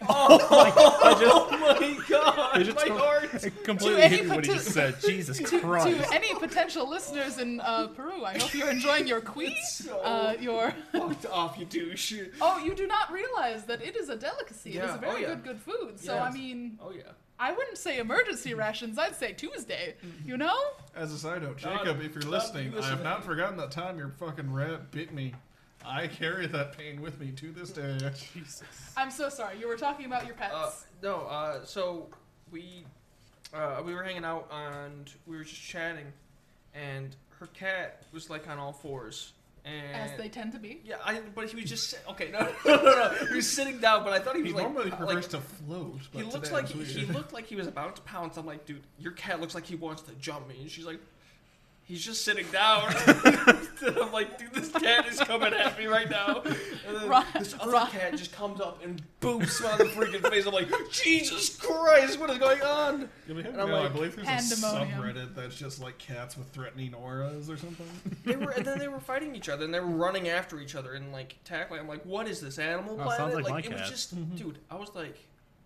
[1.60, 3.44] my god, It just my told- heart.
[3.44, 4.96] It completely any hit me what he just said.
[5.00, 5.86] Jesus to, Christ.
[5.86, 9.56] to any potential listeners in uh, Peru, I hope you're enjoying your queen.
[9.64, 12.14] So Uh, your fucked off, you douche.
[12.40, 14.76] oh, you do not realize that it is a delicacy.
[14.78, 15.26] it is a very oh yeah.
[15.28, 16.00] good, good food.
[16.00, 17.02] So I mean, Oh yeah.
[17.38, 18.98] I wouldn't say emergency rations.
[18.98, 19.94] I'd say Tuesday.
[20.24, 20.56] You know?
[20.94, 23.98] As a side note, Jacob, if you're God, listening, I have not forgotten that time
[23.98, 25.34] your fucking rat bit me.
[25.84, 27.98] I carry that pain with me to this day.
[28.34, 28.62] Jesus.
[28.96, 29.58] I'm so sorry.
[29.58, 30.54] You were talking about your pets.
[30.54, 30.70] Uh,
[31.02, 32.08] no, uh, so
[32.50, 32.84] we
[33.54, 36.06] uh, we were hanging out and we were just chatting,
[36.74, 39.32] and her cat was like on all fours,
[39.66, 40.80] and as they tend to be.
[40.84, 43.78] yeah, I but he was just sit- okay, no, no, no, no, he was sitting
[43.78, 45.98] down, but I thought he He was like normally uh, prefers like, to float.
[46.12, 47.14] But he looks today like was he weird.
[47.16, 48.36] looked like he was about to pounce.
[48.36, 51.00] I'm like, dude, your cat looks like he wants to jump me, and she's like.
[51.86, 52.92] He's just sitting down.
[53.86, 56.42] I'm like, dude, this cat is coming at me right now.
[56.44, 57.88] And then Right, this other right.
[57.90, 60.46] cat just comes up and boops me on the freaking face.
[60.46, 63.08] I'm like, Jesus Christ, what is going on?
[63.28, 66.36] Yeah, we have- And I'm no, I believe there's a subreddit that's just like cats
[66.36, 67.86] with threatening auras or something.
[68.24, 70.74] They were, and then they were fighting each other, and they were running after each
[70.74, 71.78] other and like tackling.
[71.80, 73.16] I'm like, what is this Animal Oh, Planet?
[73.18, 73.88] sounds like my it was cat.
[73.90, 74.34] just, mm-hmm.
[74.34, 74.58] dude.
[74.72, 75.16] I was like,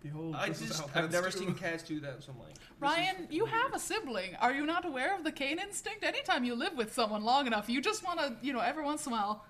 [0.03, 1.37] Behold, I this is just, how I've never do.
[1.37, 2.23] seen cats do that.
[2.23, 3.55] So I'm like, Ryan, you weird.
[3.55, 4.35] have a sibling.
[4.41, 6.03] Are you not aware of the Cain instinct?
[6.03, 9.05] Anytime you live with someone long enough, you just want to, you know, every once
[9.05, 9.45] in a while,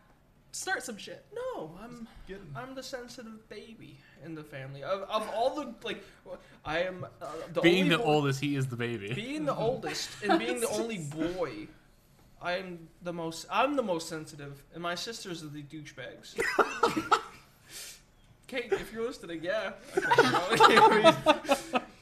[0.51, 1.25] start some shit.
[1.33, 4.83] No, I'm Getting- I'm the sensitive baby in the family.
[4.83, 6.03] Of, of all the like,
[6.65, 9.13] I am uh, the Being only the boy- oldest, he is the baby.
[9.13, 10.97] being the oldest and being the only
[11.37, 11.67] boy.
[12.43, 13.45] I'm the most.
[13.51, 16.35] I'm the most sensitive, and my sisters are the douchebags.
[18.51, 19.71] Kate, if you're listening, yeah.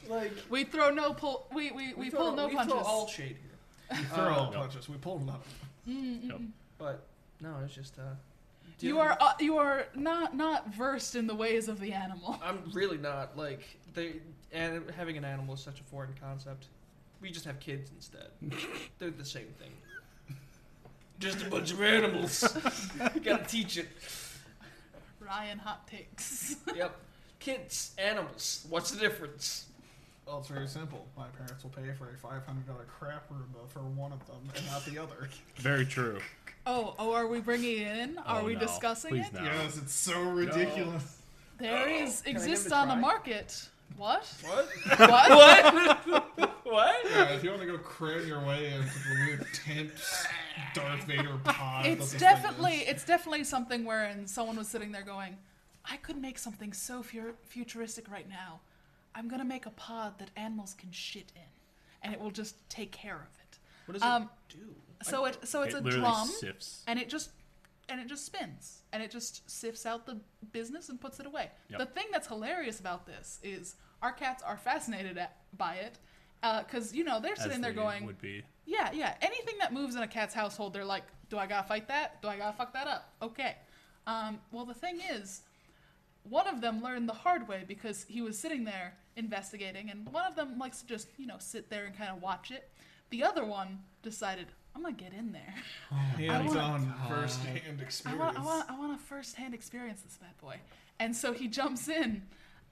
[0.08, 1.46] Like We throw no pull.
[1.54, 2.72] We we, we, throw, pull no we punches.
[2.72, 3.98] throw all shade here.
[4.00, 4.58] We throw Uh, all no.
[4.58, 4.88] punches.
[4.88, 5.38] We pull none.
[5.88, 6.40] Mm, mm, Yep.
[6.78, 7.06] But
[7.40, 7.96] no, it's just.
[8.00, 8.02] uh
[8.80, 12.40] You are uh, you are not not versed in the ways of the animal.
[12.42, 13.60] I'm really not like
[13.94, 14.14] they.
[14.52, 16.66] And having an animal is such a foreign concept.
[17.20, 18.30] We just have kids instead.
[18.98, 19.70] They're the same thing.
[21.20, 22.42] Just a bunch of animals.
[23.14, 23.88] you gotta teach it.
[25.30, 26.56] Ryan hot takes.
[26.74, 26.96] Yep.
[27.38, 28.66] Kids, animals.
[28.68, 29.66] What's the difference?
[30.26, 31.06] Well, it's very simple.
[31.16, 34.36] My parents will pay for a five hundred dollar crap Roomba for one of them
[34.56, 35.28] and not the other.
[35.56, 36.18] Very true.
[36.66, 38.18] oh oh, are we bringing it in?
[38.18, 38.60] Are Oh, we no.
[38.60, 39.34] discussing Please it?
[39.34, 39.42] no.
[39.44, 41.16] Yes, it's so ridiculous.
[41.58, 43.00] There is Can I give exists on the try?
[43.00, 43.68] market.
[43.96, 44.24] What?
[44.42, 44.68] What?
[44.98, 45.30] What?
[46.06, 46.50] what?
[46.64, 46.96] what?
[47.10, 49.90] Yeah, if you want to go cram your way into the weird tent
[50.74, 51.86] Darth Vader pod.
[51.86, 55.36] it's definitely it's definitely something wherein someone was sitting there going,
[55.84, 58.60] I could make something so fu- futuristic right now.
[59.14, 61.42] I'm gonna make a pod that animals can shit in,
[62.02, 63.58] and it will just take care of it.
[63.86, 64.74] What does Um, it do?
[65.02, 66.84] So it so it's it a literally drum, sifts.
[66.86, 67.30] and it just
[67.90, 70.20] and it just spins, and it just sifts out the
[70.52, 71.50] business and puts it away.
[71.68, 71.78] Yep.
[71.80, 75.98] The thing that's hilarious about this is our cats are fascinated at, by it,
[76.64, 78.42] because you know they're as sitting there they going, would be.
[78.64, 79.14] yeah, yeah.
[79.20, 82.22] Anything that moves in a cat's household, they're like, do I gotta fight that?
[82.22, 83.12] Do I gotta fuck that up?
[83.20, 83.56] Okay.
[84.06, 85.42] Um, well, the thing is,
[86.22, 90.24] one of them learned the hard way because he was sitting there investigating, and one
[90.26, 92.70] of them likes to just, you know, sit there and kind of watch it.
[93.10, 95.54] The other one decided, I'm gonna get in there.
[96.16, 97.80] hands-on first-hand experience.
[97.80, 98.20] I experience.
[98.20, 100.56] want, I want, I want to first-hand experience this bad boy.
[100.98, 102.22] And so he jumps in.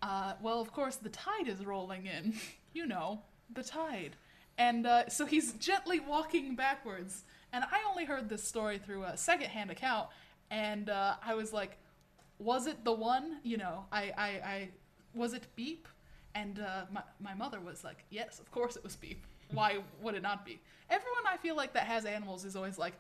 [0.01, 2.35] Uh, well, of course, the tide is rolling in.
[2.73, 4.17] you know, the tide.
[4.57, 7.25] And uh, so he's gently walking backwards.
[7.53, 10.09] And I only heard this story through a second-hand account,
[10.51, 11.79] and uh, I was like,
[12.39, 14.69] "Was it the one?" You know, I, I, I
[15.15, 15.89] was it Beep?
[16.35, 19.25] And uh, my my mother was like, "Yes, of course it was Beep.
[19.53, 22.95] Why would it not be?" Everyone I feel like that has animals is always like,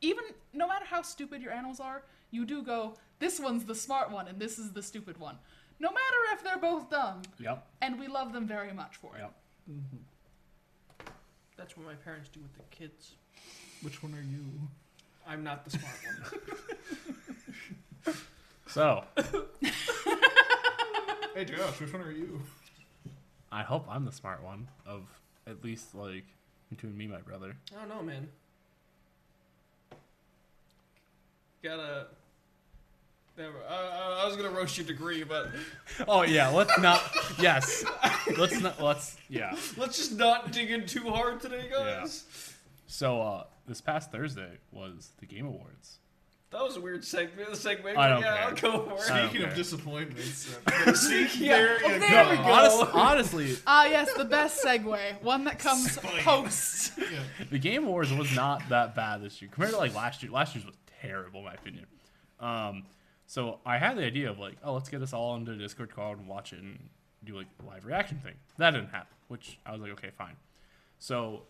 [0.00, 4.10] even no matter how stupid your animals are, you do go, this one's the smart
[4.10, 5.38] one and this is the stupid one.
[5.80, 7.66] No matter if they're both dumb, Yep.
[7.80, 9.20] and we love them very much for it.
[9.20, 9.34] Yep.
[9.70, 9.96] Mm-hmm.
[11.56, 13.12] That's what my parents do with the kids.
[13.82, 14.44] Which one are you?
[15.26, 18.14] I'm not the smart one.
[18.66, 19.04] So
[21.34, 22.42] Hey Josh, which one are you?
[23.52, 25.02] I hope I'm the smart one of
[25.46, 26.24] at least like
[26.70, 27.56] between me and my brother.
[27.74, 28.28] I don't know, man.
[31.62, 32.06] Gotta.
[33.36, 33.56] Never.
[33.68, 35.48] I I was gonna roast your degree, but
[36.08, 37.02] Oh yeah, let's not.
[37.40, 37.84] yes,
[38.38, 38.80] let's not.
[38.80, 39.56] Let's yeah.
[39.76, 42.24] let's just not dig in too hard today, guys.
[42.86, 45.98] So uh, this past Thursday was the Game Awards.
[46.54, 47.50] That was a weird segment.
[47.50, 47.98] The segment.
[47.98, 48.72] I don't yeah, care.
[48.72, 49.00] I'll go for it.
[49.00, 49.56] Speaking of care.
[49.56, 51.56] disappointments, uh, see, Yeah.
[51.56, 52.42] there you there we go.
[52.42, 55.20] Honest, honestly, Ah, yes, the best segue.
[55.20, 56.92] One that comes post.
[56.98, 57.18] Yeah.
[57.50, 60.30] the Game Awards was not that bad this year compared to like last year.
[60.30, 61.86] Last year's was terrible, in my opinion.
[62.38, 62.84] Um,
[63.26, 65.92] so I had the idea of like, oh, let's get us all into a Discord
[65.92, 66.78] call and watch it and
[67.24, 68.34] do like a live reaction thing.
[68.58, 70.36] That didn't happen, which I was like, okay, fine.
[71.00, 71.42] So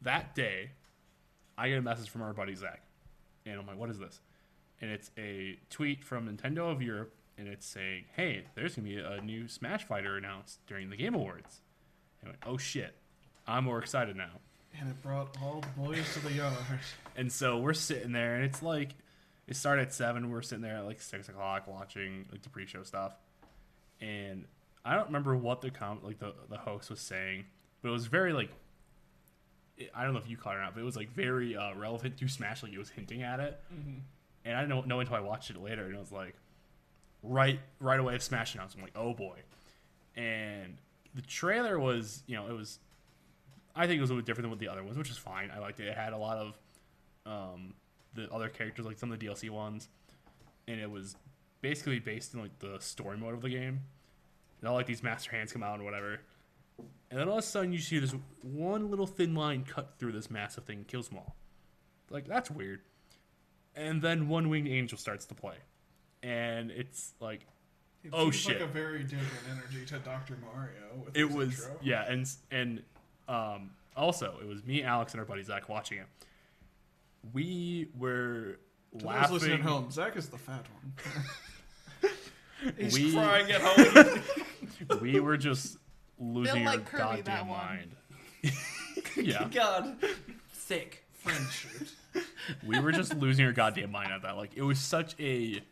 [0.00, 0.70] that day,
[1.58, 2.82] I get a message from our buddy Zach,
[3.46, 4.20] and I'm like, what is this?
[4.80, 8.98] And it's a tweet from Nintendo of Europe, and it's saying, hey, there's gonna be
[8.98, 11.60] a new Smash Fighter announced during the Game Awards.
[12.20, 12.94] And I went, oh shit,
[13.46, 14.40] I'm more excited now.
[14.78, 16.54] And it brought all the boys to the yard.
[17.14, 18.94] And so we're sitting there, and it's like
[19.46, 20.30] it started at seven.
[20.30, 23.12] We're sitting there at like six o'clock watching like the pre-show stuff,
[24.00, 24.46] and
[24.82, 27.44] I don't remember what the com like the the host was saying,
[27.82, 28.48] but it was very like
[29.78, 31.56] it- I don't know if you caught it or not, but it was like very
[31.56, 32.62] uh, relevant to Smash.
[32.62, 33.60] Like it was hinting at it,
[34.44, 36.34] and I didn't know until I watched it later, and it was like
[37.22, 38.76] right right away of Smash announced.
[38.76, 39.38] I'm like, oh boy,
[40.16, 40.76] and
[41.14, 42.78] the trailer was you know it was
[43.74, 45.16] I think it was a little bit different than what the other ones, which is
[45.18, 45.50] fine.
[45.50, 45.86] I liked it.
[45.88, 46.58] It had a lot of
[47.24, 47.74] um,
[48.14, 49.88] the other characters, like some of the DLC ones,
[50.68, 51.16] and it was
[51.62, 53.80] basically based in like the story mode of the game.
[54.60, 56.20] And all like these master hands come out and whatever.
[57.10, 60.12] And then all of a sudden you see this one little thin line cut through
[60.12, 61.36] this massive thing and kills them all.
[62.10, 62.80] Like that's weird.
[63.74, 65.56] And then one winged angel starts to play.
[66.22, 67.46] And it's like
[68.04, 68.60] It Oh, shit.
[68.60, 70.36] like a very different energy to Dr.
[70.42, 71.06] Mario.
[71.14, 71.76] It was intro.
[71.82, 72.82] yeah and and
[73.28, 76.06] um also it was me alex and our buddy zach watching it
[77.32, 78.58] we were
[78.98, 82.12] To those listening at home, Zach is the fat one.
[82.78, 84.22] He's We- crying at home.
[85.00, 85.76] we were just
[86.22, 87.90] losing our like Kirby, that goddamn mind.
[89.16, 89.48] Yeah.
[89.52, 89.96] God,
[90.52, 91.04] sick.
[91.12, 91.88] Friendship.
[92.66, 94.36] we were just losing our goddamn mind at that.
[94.36, 95.62] Like it was such a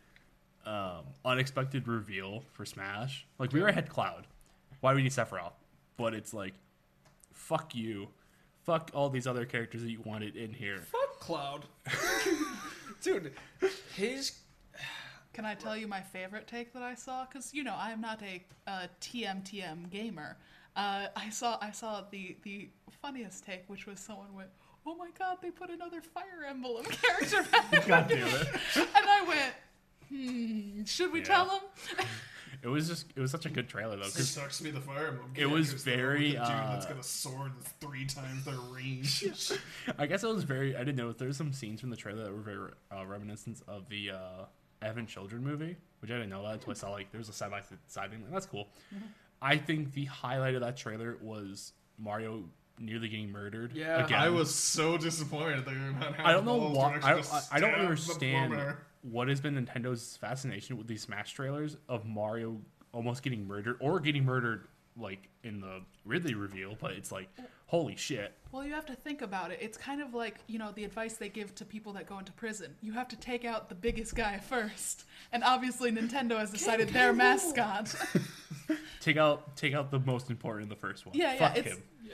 [0.65, 3.25] um unexpected reveal for smash.
[3.39, 4.27] Like we were ahead cloud.
[4.81, 5.53] Why do we need sephiroth?
[5.97, 6.53] But it's like
[7.33, 8.09] fuck you.
[8.63, 10.83] Fuck all these other characters that you wanted in here.
[10.91, 11.65] Fuck Cloud.
[13.01, 13.31] Dude,
[13.95, 14.33] his
[15.33, 17.25] Can I tell you my favorite take that I saw?
[17.25, 20.37] Because you know I am not a, uh TMTM gamer.
[20.75, 22.69] Uh, I saw I saw the the
[23.01, 24.49] funniest take, which was someone went,
[24.85, 29.23] "Oh my God, they put another Fire Emblem character back," god damn it and I
[29.27, 29.53] went,
[30.09, 31.25] "Hmm, should we Yeah.
[31.25, 32.05] tell them?"
[32.63, 34.03] It was just it was such a good trailer though.
[34.03, 35.31] It 'cause sucks to be the Fire Emblem.
[35.35, 39.23] It was very, with a dude that's uh, got a sword three times their range.
[39.97, 42.23] I guess it was very I didn't know there were some scenes from the trailer
[42.25, 44.45] that were very uh, reminiscent of the uh,
[44.81, 47.33] Advent Children movie, which I didn't know that until I saw like there was a
[47.33, 48.21] side by side thing.
[48.21, 48.67] Like, that's cool.
[48.93, 49.05] Mm-hmm.
[49.41, 52.43] I think the highlight of that trailer was Mario
[52.79, 53.73] nearly getting murdered.
[53.73, 54.05] Yeah.
[54.05, 54.19] again.
[54.19, 56.99] I was so disappointed there about how I don't know why.
[57.01, 62.05] I, I, I don't understand what has been Nintendo's fascination with these Smash trailers of
[62.05, 62.59] Mario
[62.91, 64.67] almost getting murdered or getting murdered
[64.97, 67.29] like in the Ridley reveal, but it's like
[67.71, 68.33] holy shit.
[68.51, 69.59] Well, you have to think about it.
[69.61, 72.33] It's kind of like, you know, the advice they give to people that go into
[72.33, 72.75] prison.
[72.81, 75.05] You have to take out the biggest guy first.
[75.31, 77.95] And obviously, Nintendo has decided their mascot.
[79.01, 81.15] Take out take out the most important in the first one.
[81.15, 81.83] Yeah, yeah, Fuck it's- him.
[82.05, 82.13] yeah.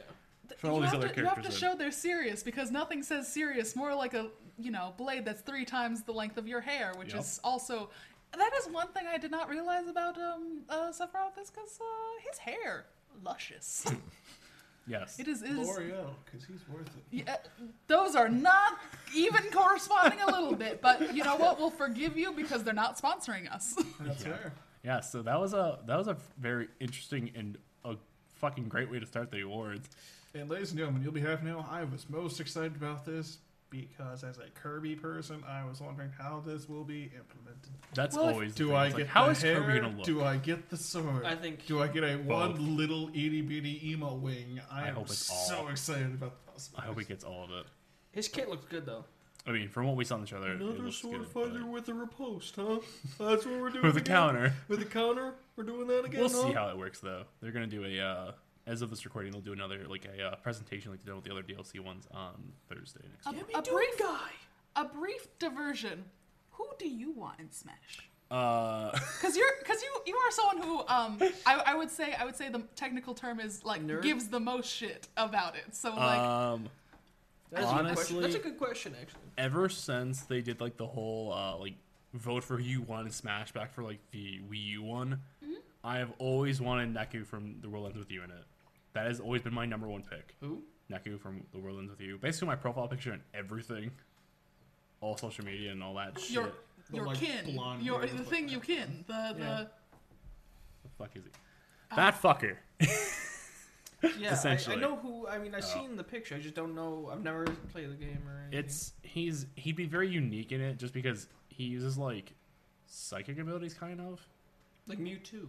[0.57, 1.69] For all you these other to, you have to characters in.
[1.69, 5.65] show they're serious because nothing says serious more like a, you know, blade that's three
[5.65, 7.21] times the length of your hair, which Yep.
[7.21, 7.89] is also.
[8.37, 12.27] That is one thing I did not realize about um, uh, Sephiroth is because uh,
[12.29, 12.85] his hair,
[13.23, 13.85] luscious.
[14.87, 15.19] Yes.
[15.19, 15.41] it is.
[15.41, 17.03] It is L'Oreal, because he's worth it.
[17.11, 17.35] Yeah,
[17.87, 18.77] those are not
[19.15, 21.59] even corresponding a little bit, but you know what?
[21.59, 23.75] We'll forgive you because they're not sponsoring us.
[23.99, 24.37] That's Yeah.
[24.37, 24.53] fair.
[24.83, 27.95] Yeah, so that was a that was a very interesting and a
[28.35, 29.89] fucking great way to start the awards.
[30.33, 33.39] And ladies and gentlemen, you'll be happy to know I was most excited about this
[33.69, 37.71] because as a Kirby person, I was wondering how this will be implemented.
[37.93, 38.75] That's Well, always Do thing.
[38.75, 39.61] I get like, how the is hair?
[39.61, 40.05] Kirby gonna look?
[40.05, 41.25] Do I get the sword?
[41.25, 42.53] I think Do I get a Both.
[42.57, 44.59] one little itty bitty emo wing?
[44.71, 45.67] I, I am hope it's so all.
[45.69, 47.65] excited about the I hope he gets all of it.
[48.11, 49.05] his kit looks good though.
[49.45, 51.93] I mean, from what we saw in the trailer, it looks good, but- with a
[51.93, 52.79] riposte, huh?
[53.17, 53.83] That's what we're doing.
[53.85, 54.53] with a counter.
[54.67, 56.19] With a counter, we're doing that again.
[56.19, 57.23] We'll see how it works though.
[57.41, 58.31] They're gonna do a uh,
[58.67, 61.23] as of this recording, they'll do another like a uh, presentation like they did with
[61.23, 63.45] the other DLC ones on Thursday next a, week.
[63.55, 64.29] a brief guy,
[64.75, 66.03] a brief diversion.
[66.51, 68.09] Who do you want in Smash?
[68.29, 72.25] Uh, Because you're, because you, you are someone who, um, I, I would say, I
[72.25, 74.01] would say the technical term is like Nerd?
[74.01, 75.73] gives the most shit about it.
[75.75, 76.67] So like, um,
[77.51, 77.87] That's a good question.
[77.87, 79.21] Honestly- That's a good question, actually.
[79.37, 81.75] ever since they did like the whole uh, like
[82.13, 85.21] vote for who you wanted Smash back for like the Wii U one,
[85.83, 88.43] I have always wanted Neku from The World Ends with You in it.
[88.97, 90.33] That has always been my number one pick.
[90.41, 90.63] Who?
[90.91, 92.17] Neku from The World Ends with You.
[92.17, 93.91] Basically, my profile picture and everything,
[95.01, 96.31] all social media and all that shit.
[96.31, 96.51] your,
[96.89, 99.39] The, your like, kin, your the thing like, you kin, the the.
[99.43, 99.63] Yeah.
[100.83, 101.29] the fuck is he?
[101.91, 101.95] Ah.
[101.95, 102.55] That fucker.
[104.19, 105.27] Yeah, I, I know who.
[105.27, 105.67] I mean, I've Oh.
[105.79, 106.35] seen the picture.
[106.35, 107.09] I just don't know.
[107.11, 108.59] I've never played the game or anything.
[108.59, 112.33] It's he's he'd be very unique in it just because he uses like
[112.85, 114.21] psychic abilities, kind of.
[114.87, 115.47] like Mewtwo.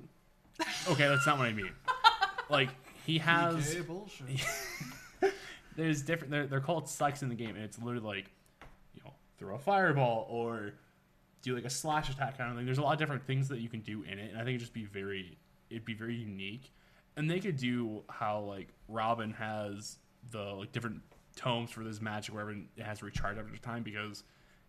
[0.89, 1.73] Okay, that's not what I mean.
[2.51, 2.71] Like
[3.09, 3.75] he has.
[3.75, 4.27] PK bullshit.
[5.77, 8.31] there's different they're, they're called psychs in the game and it's literally like
[8.95, 10.73] you know throw a fireball or
[11.43, 13.61] do like a slash attack kind of thing there's a lot of different things that
[13.61, 15.39] you can do in it and i think it'd just be very
[15.71, 16.73] it'd be very unique
[17.17, 19.99] and they could do how like robin has
[20.33, 21.01] the like different
[21.37, 24.25] tomes for this magic wherever it has to recharge after time because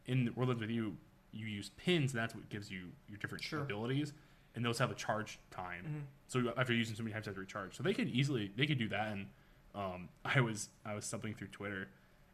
[0.05, 0.95] in the world Ends with you
[1.31, 3.61] you use pins and that's what gives you your different Sure.
[3.61, 4.13] abilities
[4.55, 6.01] and those have a charge time Mhm.
[6.27, 7.75] so after using so many times, have to recharge.
[7.75, 9.11] So they could easily they could do that.
[9.11, 9.27] And
[9.75, 11.89] um, I was I was stumbling through Twitter,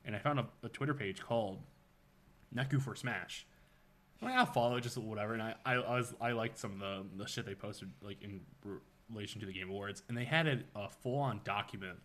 [0.05, 1.61] and I found a, a Twitter page called
[2.55, 3.45] Neku for Smash.
[4.21, 5.33] I'm like, I'll follow just whatever.
[5.33, 8.21] And I, I, I was I liked some of the the shit they posted like
[8.21, 8.41] in
[9.09, 11.99] relation to the Game Awards, and they had a, a full on document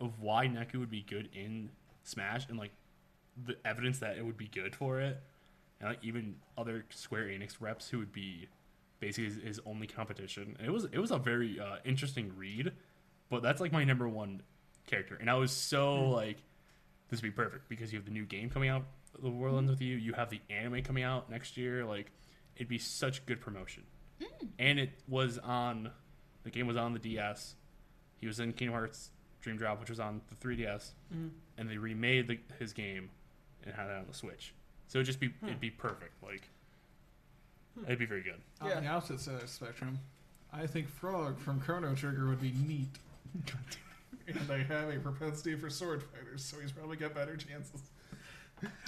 [0.00, 1.70] of why Neku would be good in
[2.04, 2.72] Smash and like
[3.46, 5.22] the evidence that it would be good for it,
[5.80, 8.48] and like even other Square Enix reps who would be
[9.02, 10.56] basically his, his only competition.
[10.58, 12.72] And it was it was a very uh, interesting read,
[13.28, 14.40] but that's like my number one
[14.86, 16.38] character, and I was so like,
[17.10, 18.84] this would be perfect because you have the new game coming out,
[19.22, 19.96] The World Ends with You.
[19.96, 21.84] You have the anime coming out next year.
[21.84, 22.10] Like,
[22.56, 23.82] it'd be such good promotion,
[24.58, 25.90] and it was on,
[26.44, 27.56] the game was on the DS.
[28.20, 29.10] He was in Kingdom Hearts
[29.40, 31.30] Dream Drop, which was on the 3DS, Mhm.
[31.58, 33.10] and they remade the, his game
[33.64, 34.54] and had it on the Switch.
[34.86, 36.22] So it'd just be it'd be perfect.
[36.22, 36.48] Like,
[37.84, 38.40] it'd be very good.
[38.60, 38.80] On Yeah.
[38.80, 39.98] the opposite side of the spectrum,
[40.52, 42.88] I think Frog from Chrono Trigger would be neat.
[44.28, 47.80] and I have a propensity for sword fighters, so he's probably got better chances.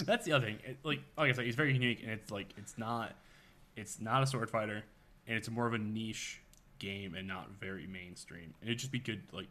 [0.05, 0.59] That's the other thing.
[0.63, 3.13] It, like, like I said, he's very unique, and it's like it's not,
[3.75, 4.83] it's not a sword fighter,
[5.27, 6.39] and it's more of a niche
[6.79, 8.53] game and not very mainstream.
[8.61, 9.47] And it'd just be good, like,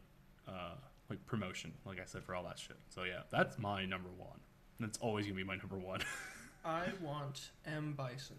[0.49, 0.75] uh,
[1.11, 2.77] like promotion, like I said, for all that shit.
[2.89, 4.39] So yeah, that's my number one.
[4.81, 6.01] That's always gonna be my number one.
[6.65, 8.37] I want M Bison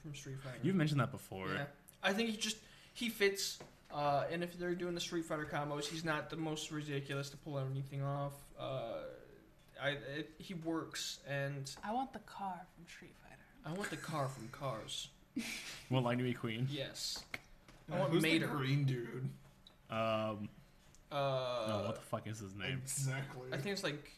[0.00, 0.58] from Street Fighter.
[0.62, 1.48] You've mentioned that before.
[1.48, 1.64] Yeah,
[2.02, 2.56] I think he just
[2.94, 3.58] he fits.
[3.92, 7.36] Uh, and if they're doing the Street Fighter combos, he's not the most ridiculous to
[7.38, 8.32] pull anything off.
[8.58, 8.98] Uh,
[9.82, 13.36] I it, he works, and I want the car from Street Fighter.
[13.66, 15.08] I want the car from Cars.
[15.90, 16.66] Won't like to be queen.
[16.70, 17.22] Yes.
[17.90, 18.46] I Uh, want who's Mater.
[18.46, 19.28] the green dude?
[19.90, 20.48] Um,
[21.12, 22.80] Uh, oh, what the fuck is his name?
[22.84, 23.48] Exactly.
[23.52, 24.12] I think it's like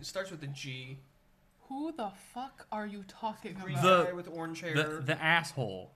[0.00, 0.98] it starts with a G.
[1.68, 3.82] Who the fuck are you talking Green about?
[3.98, 4.74] The- guy with orange hair.
[4.74, 5.92] The the asshole.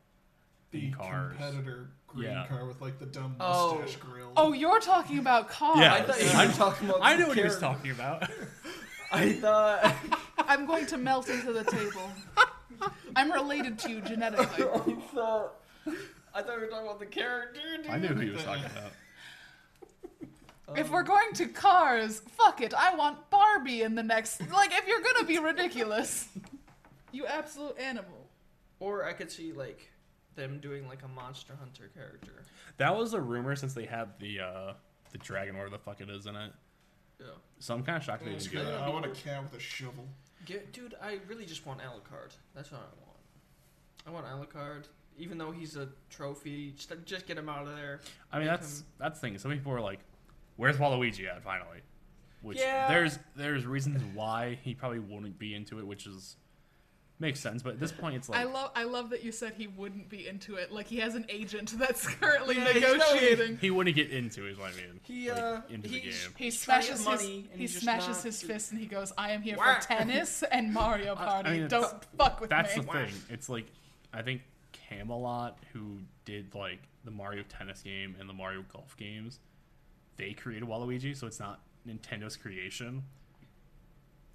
[0.71, 1.37] the in Cars.
[1.37, 2.47] competitor green Yeah.
[2.47, 3.77] car with like the dumb Oh.
[3.81, 4.33] mustache grill.
[4.37, 5.79] oh, you're talking about cars.
[5.79, 5.95] Yeah.
[5.95, 7.01] I thought you were talking about.
[7.03, 7.77] I know what he was character.
[7.79, 8.31] talking about.
[9.13, 9.95] I thought.
[10.39, 12.11] I'm going to melt into the table.
[13.17, 14.65] I'm related to you genetically.
[14.67, 14.79] I
[15.15, 15.55] thought.
[16.35, 17.61] I thought we were talking about the character.
[17.83, 17.91] Dude.
[17.91, 18.93] I knew who he was talking about.
[20.77, 22.75] If we're going to cars, fuck it.
[22.75, 24.41] I want Barbie in the next.
[24.53, 26.29] Like, if you're gonna be ridiculous,
[27.13, 28.29] you absolute animal.
[28.81, 29.91] Or I could see like
[30.37, 32.45] them doing like a Monster Hunter character.
[32.77, 34.73] That was a rumor since they had the uh
[35.11, 36.53] the dragon or the fuck it is in it.
[37.19, 37.27] Yeah.
[37.59, 38.67] So I'm kind of shocked they didn't do good.
[38.67, 38.83] that.
[38.83, 40.07] I want a cat with a shovel.
[40.45, 42.31] Get, dude, I really just want Alucard.
[42.55, 43.19] That's what I want.
[44.07, 44.85] I want Alucard,
[45.19, 46.73] even though he's a trophy.
[46.77, 48.01] Just, just get him out of there.
[48.33, 49.39] I mean, Make that's him- that's the thing.
[49.39, 49.99] Some people are like,
[50.59, 51.81] "Where's Waluigi at?" Finally,
[52.43, 52.89] which Yeah.
[52.89, 56.37] there's there's reasons why he probably wouldn't be into it, which is
[57.21, 57.63] makes sense.
[57.65, 58.71] But at this point, it's like I love.
[58.77, 60.71] I love that you said he wouldn't be into it.
[60.71, 63.59] Like he has an agent that's currently Yeah, negotiating.
[63.59, 64.53] he wouldn't get into it.
[64.53, 65.01] Is what I mean.
[65.03, 66.13] He Like, uh, into the game.
[66.37, 68.87] He he's trying to smashes his money, and he smashes not- his fist and he
[68.87, 69.75] goes, "I am here Wah.
[69.81, 71.51] for tennis and Mario I- I Party.
[71.59, 73.23] mean, Don't fuck with That's me." That's the thing.
[73.31, 73.67] It's like
[74.13, 74.43] I think
[74.73, 79.41] Camelot, who did like the Mario Tennis game and the Mario Golf games,
[80.19, 83.03] they created Waluigi, so it's not Nintendo's creation.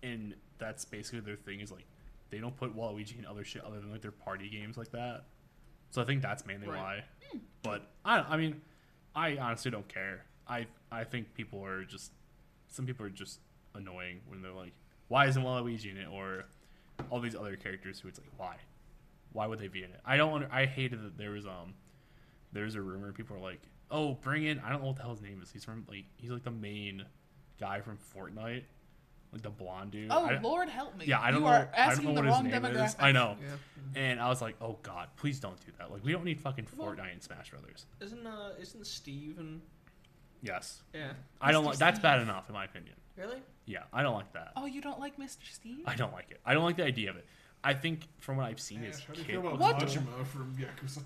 [0.01, 1.85] And that's basically their thing is like
[2.29, 5.25] they don't put Waluigi in other shit other than like their party games like that.
[5.91, 7.03] So I think that's mainly Right.
[7.31, 7.39] why.
[7.61, 8.61] But I I mean,
[9.15, 10.25] I honestly don't care.
[10.47, 12.11] I I think people are just
[12.67, 13.39] some people are just
[13.75, 14.73] annoying when they're like,
[15.07, 16.45] why isn't Waluigi in it or
[17.09, 18.55] all these other characters who it's like why
[19.31, 19.99] Why would they be in it?
[20.05, 20.33] I don't.
[20.33, 21.73] Under, I hated that there was um,
[22.51, 23.11] there's a rumor.
[23.13, 23.61] People are like,
[23.91, 24.59] oh, bring in.
[24.59, 25.51] I don't know what the hell his name is.
[25.51, 27.05] He's from like he's like the main
[27.59, 28.63] guy from Fortnite,
[29.31, 30.09] like the blonde dude.
[30.11, 31.05] Oh I- Lord, help me!
[31.05, 31.53] Yeah, I don't you know.
[31.53, 32.85] are I don't asking know the what his wrong name demographic.
[32.87, 32.95] is.
[32.99, 33.37] I know.
[33.41, 34.01] Yeah.
[34.01, 35.91] And I was like, oh god, please don't do that.
[35.91, 37.85] Like we don't need fucking Fortnite and Smash Brothers.
[38.01, 39.61] Isn't uh isn't Steve and
[40.41, 41.67] Yes, yeah I don't Mr.
[41.67, 41.77] like.
[41.77, 42.95] That's bad enough in my opinion.
[43.17, 43.37] really?
[43.65, 44.51] Yeah, I don't like that.
[44.57, 45.37] Oh, you don't like Mr.
[45.49, 45.83] Steve?
[45.87, 46.41] I don't like it.
[46.45, 47.25] I don't like the idea of it.
[47.63, 49.77] I think from what I've seen is Ash, how do you kid- feel about What?
[49.79, 51.01] Majima from Yakuza?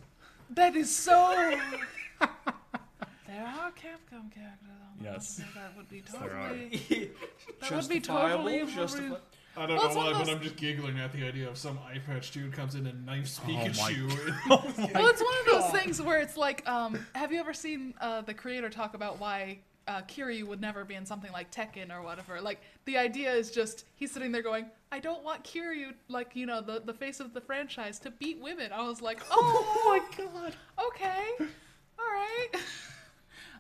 [0.52, 1.12] That is so.
[2.20, 5.40] there are Capcom characters on the Yes.
[5.40, 6.50] Ultimate that would be There are.
[6.50, 7.12] totally.
[7.62, 9.18] That would be totally justifi- rude.
[9.60, 11.26] I don't Well, know it's one why, of but those- I'm just giggling at the
[11.26, 14.94] idea of some eye patch dude comes in and knifes Oh my Pikachu.
[14.94, 18.22] Well, it's one of those things where it's like, um, have you ever seen uh,
[18.22, 22.02] the creator talk about why uh, Kiryu would never be in something like Tekken or
[22.02, 22.42] whatever?
[22.42, 26.46] Like, the idea is just he's sitting there going, I don't want Kiryu, like, you
[26.46, 28.72] know, the, the face of the franchise, to beat women.
[28.72, 30.56] I was like, oh, my god.
[30.88, 31.24] Okay.
[31.40, 32.48] All right.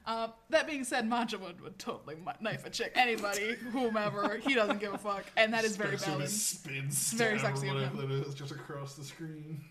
[0.05, 2.91] Uh, that being said, Majima would, would totally knife a chick.
[2.95, 5.25] Anybody, whomever, he doesn't give a fuck.
[5.36, 6.32] And that is very Especially when valid.
[6.32, 8.11] spins Very sexy of whatever him.
[8.21, 9.61] it is just across the screen.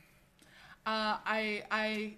[0.84, 2.14] Uh, I, I,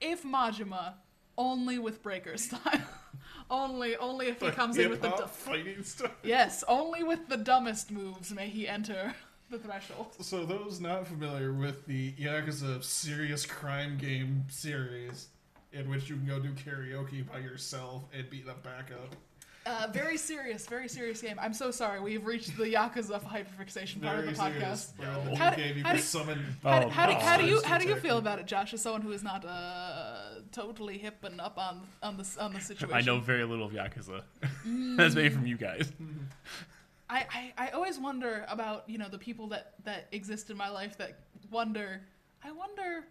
[0.00, 0.94] if Majima,
[1.40, 2.82] only with breaker style,
[3.50, 6.12] only, only if he comes in with the, du- fighting stuff.
[6.22, 9.14] yes, only with the dumbest moves may he enter
[9.50, 10.08] the threshold.
[10.20, 15.28] So those not familiar with the Yakuza serious crime game series,
[15.72, 19.16] in which you can go do karaoke by yourself and beat the backup.
[19.66, 21.36] Uh, very serious, very serious game.
[21.40, 22.00] I'm so sorry.
[22.00, 24.52] We've reached the Yakuza hyperfixation part of the podcast.
[24.56, 24.92] serious.
[24.96, 26.56] Where How do- you how do- summon.
[26.62, 28.72] How, Oh, how, do, how do you how do you feel about it, Josh?
[28.72, 32.60] As someone who is not uh, totally hip and up on on the on the
[32.60, 34.22] situation, I know very little of Yakuza.
[34.96, 35.92] That's maybe from you guys.
[37.10, 37.26] I,
[37.58, 40.96] I, I always wonder about you know the people that that exist in my life
[40.98, 41.18] that
[41.50, 42.00] wonder
[42.42, 43.04] I wonder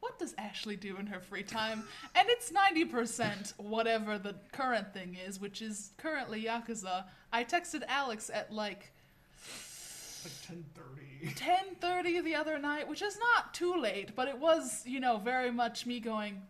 [0.00, 1.84] what does Ashley do in her free time
[2.14, 8.30] and it's 90% whatever the current thing is which is currently Yakuza I texted Alex
[8.32, 8.92] at like
[10.24, 11.34] Like 10:30.
[11.80, 15.50] 10:30 the other night which is not too late but it was you know very
[15.50, 16.42] much me going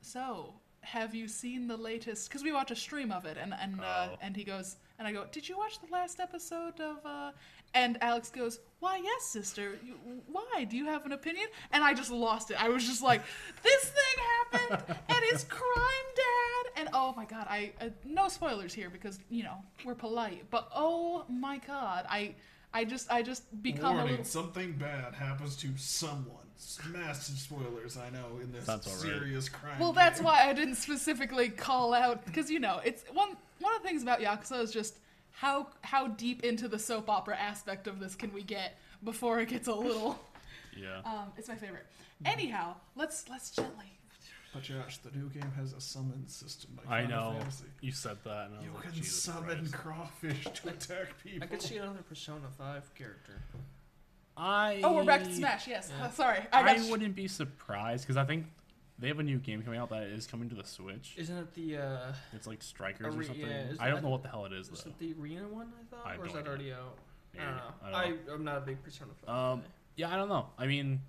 [0.00, 3.80] so have you seen the latest because we watch a stream of it and and
[3.80, 4.16] uh, Oh.
[4.22, 7.32] and he goes and I go did you watch the last episode of uh
[7.74, 9.94] and Alex goes why yes sister you,
[10.30, 13.22] why do you have an opinion and I just lost it I was just like
[13.62, 18.72] this thing happened and it's crime dad and oh my god I uh, no spoilers
[18.72, 22.34] here because you know we're polite but oh my god I
[22.72, 26.34] I just I just become a Warning: little something bad happens to someone.
[26.92, 29.20] Massive spoilers, I know, in this That's all right.
[29.20, 29.78] serious crime.
[29.78, 33.82] Well, that's why I didn't specifically call out because you know it's one one of
[33.82, 34.98] the things about Yakuza is just
[35.40, 39.48] how how deep into the soap opera aspect of this can we get before it
[39.48, 40.18] gets a little.
[40.80, 41.00] Yeah.
[41.04, 41.86] Um, it's my favorite.
[42.24, 43.98] Anyhow, let's let's gently.
[44.54, 46.76] But Josh, the new game has a summon system.
[46.76, 47.38] Like I Final know.
[47.40, 47.64] Fantasy.
[47.80, 49.72] You said that, and I was You like, can Jesus summon Christ.
[49.72, 51.42] crawfish to attack people.
[51.42, 53.42] I could see another Persona Five character.
[54.36, 54.80] I.
[54.84, 55.66] Oh, we're back to Smash.
[55.66, 55.90] Yes.
[55.98, 56.06] Yeah.
[56.06, 58.46] Uh, sorry, I I, wouldn't be surprised because I think
[58.98, 61.14] they have a new game coming out that is coming to the Switch.
[61.16, 63.46] Isn't it the uh, It's like Strikers or something.
[63.46, 64.90] yeah, is I don't that- know what the hell it is is though.
[64.90, 65.72] it the arena one?
[65.80, 66.50] I thought, I have or is no that idea.
[66.50, 66.98] already out?
[67.38, 67.62] I don't know.
[67.98, 69.34] I I don't am not a big Persona Five.
[69.34, 69.62] Um.
[69.96, 70.46] Yeah, I don't know.
[70.58, 71.00] I mean,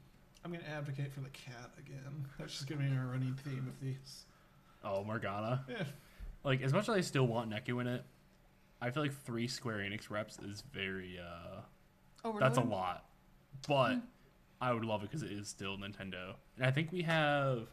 [0.44, 2.26] I'm gonna advocate for the cat again.
[2.40, 4.26] That's just gonna be a running theme of these.
[4.84, 5.64] oh Morgana.
[5.70, 5.84] Yeah.
[6.44, 8.04] Like as much as I still want Neku in it,
[8.82, 11.20] I feel like three Square Enix reps is very.
[11.20, 11.62] uh
[12.40, 12.70] That's a overload.
[12.70, 13.06] lot,
[13.68, 13.98] but
[14.62, 17.68] I would love it because it is still Nintendo, and I think we have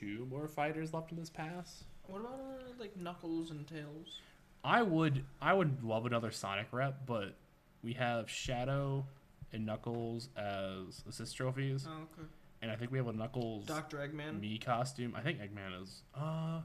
[0.00, 1.84] two more fighters left in this pass.
[2.06, 4.20] What about uh, like Knuckles and Tails?
[4.64, 7.34] I would I would love another Sonic rep, but
[7.82, 9.06] we have Shadow
[9.52, 12.28] and Knuckles as assist trophies, Oh, okay.
[12.62, 14.40] and I think we have a Knuckles Doctor Eggman.
[14.40, 15.14] me costume.
[15.16, 16.02] I think Eggman is.
[16.14, 16.60] Uh,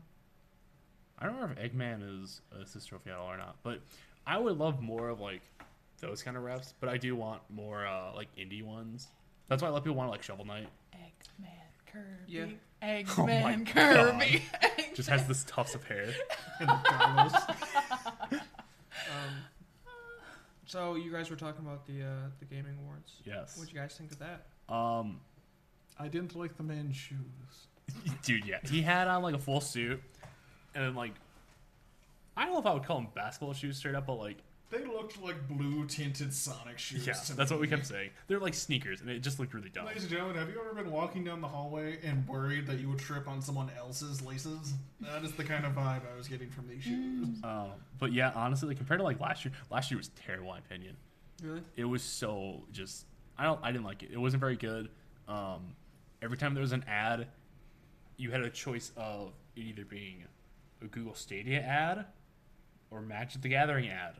[1.17, 3.79] I don't remember if Eggman is a assist trophy at all or not, but
[4.27, 5.41] I would love more of like
[6.01, 6.73] those kind of reps.
[6.79, 9.07] But I do want more uh, like indie ones.
[9.47, 10.67] That's why a lot of people want like Shovel Knight.
[10.93, 11.51] Eggman
[11.91, 12.03] Kirby.
[12.27, 12.45] Yeah.
[12.85, 14.43] Oh my Eggman Kirby.
[14.93, 16.07] Just has this tufts of hair.
[16.59, 17.33] And Carlos.
[18.31, 18.39] Um,
[20.65, 23.13] so you guys were talking about the uh, the gaming awards.
[23.25, 23.57] Yes.
[23.57, 24.45] What do you guys think of that?
[24.73, 25.19] Um,
[25.99, 27.67] I didn't like the man's shoes.
[28.23, 30.01] dude, yeah, he had on like a full suit,
[30.73, 31.13] and then like,
[32.37, 34.37] I don't know if I would call them basketball shoes straight up, but like,
[34.71, 37.05] They looked like blue tinted Sonic shoes.
[37.05, 38.09] yeah, to that's what we kept saying.
[38.27, 39.85] They're like sneakers, and it just looked really dumb.
[39.85, 42.89] Ladies and gentlemen, have you ever been walking down the hallway and worried that you
[42.89, 44.73] would trip on someone else's laces?
[45.01, 47.27] That is the kind of vibe I was getting from these shoes.
[47.43, 50.53] Um, but yeah, honestly, like, compared to like last year, last year was terrible in
[50.53, 50.97] my opinion.
[51.43, 51.61] Really?
[51.75, 53.05] It was so just
[53.37, 53.59] I don't.
[53.63, 54.09] I didn't like it.
[54.11, 54.89] It wasn't very good.
[55.27, 55.75] Um,
[56.21, 57.27] every time there was an ad,
[58.17, 60.23] you had a choice of it either being
[60.81, 62.05] a Google Stadia ad
[62.89, 64.15] or Magic the Gathering ad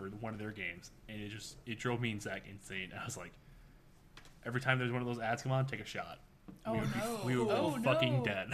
[0.00, 2.90] for one of their games, and it just it drove me and Zach insane.
[2.98, 3.32] I was like,
[4.44, 6.18] every time there's one of those ads come on, take a shot.
[6.66, 7.16] Oh we would no!
[7.18, 8.24] be, we would oh, be fucking no.
[8.24, 8.48] dead.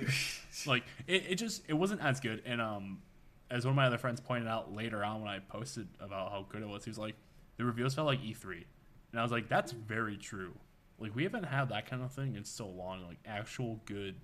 [0.66, 2.42] like it, it just it wasn't as good.
[2.46, 3.02] And um,
[3.50, 6.46] as one of my other friends pointed out later on when I posted about how
[6.48, 7.14] good it was, he was like,
[7.58, 8.64] the reveals felt like E3,
[9.12, 10.54] and I was like, that's very true.
[10.98, 13.06] Like we haven't had that kind of thing in so long.
[13.06, 14.16] Like actual good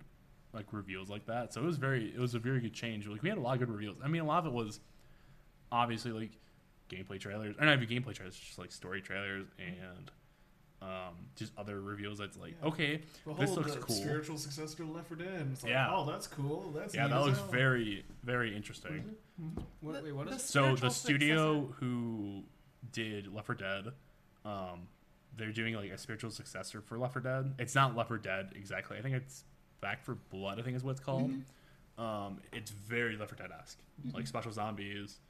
[0.54, 1.52] like reveals like that.
[1.52, 3.06] So it was very it was a very good change.
[3.06, 3.98] Like we had a lot of good reveals.
[4.02, 4.80] I mean, a lot of it was
[5.70, 6.30] obviously like
[6.92, 10.10] gameplay trailers, or not even gameplay trailers, just like story trailers and
[10.82, 12.18] um, just other reveals.
[12.18, 12.68] That's like Yeah.
[12.68, 13.94] okay, The this whole looks the cool.
[13.96, 15.28] spiritual successor to Left 4 Dead.
[15.40, 15.94] and It's like, Yeah.
[15.94, 16.72] oh, that's cool.
[16.76, 17.48] That's yeah, that looks hell.
[17.48, 19.14] very very interesting.
[19.80, 20.42] What, The- wait, what the is?
[20.42, 22.42] So the spiritual studio who
[22.92, 23.84] did Left 4 Dead,
[24.44, 24.88] um,
[25.36, 27.54] they're doing like a spiritual successor for Left 4 Dead.
[27.58, 28.98] It's not Left 4 Dead exactly.
[28.98, 29.44] I think it's
[29.80, 30.58] Back 4 Blood.
[30.58, 31.30] I think is what it's called.
[31.30, 32.02] Mm-hmm.
[32.02, 33.78] Um, it's very Left 4 Dead esque,
[34.12, 35.20] like special zombies.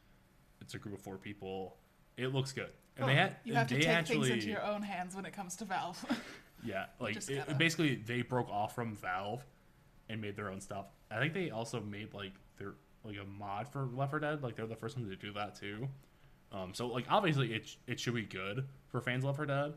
[0.63, 1.77] It's a group of four people.
[2.17, 4.83] It looks good, and they had You have to take actually things into your own
[4.83, 6.03] hands when it comes to Valve.
[6.65, 9.45] yeah like it- basically they broke off from Valve
[10.09, 10.87] and made their own stuff.
[11.11, 14.43] I think they also made like their like a mod for Left 4 Dead.
[14.43, 15.89] Like they're the first ones to do that too.
[16.53, 19.73] Um, so like obviously it it should be good for fans of Left 4 Dead.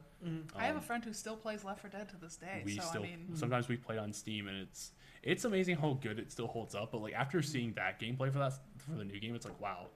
[0.55, 2.61] I have a Um, friend who still plays Left 4 Dead to this day.
[2.65, 4.91] we so still I mean, sometimes we play on Steam and it's
[5.23, 6.91] it's amazing how good it still holds up.
[6.91, 9.87] But like after seeing that gameplay for that for the new game, it's like wow,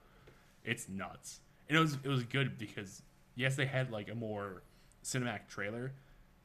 [0.64, 1.40] it's nuts.
[1.68, 3.02] And it was it was good because
[3.34, 4.62] yes, they had like a more
[5.04, 5.92] cinematic trailer,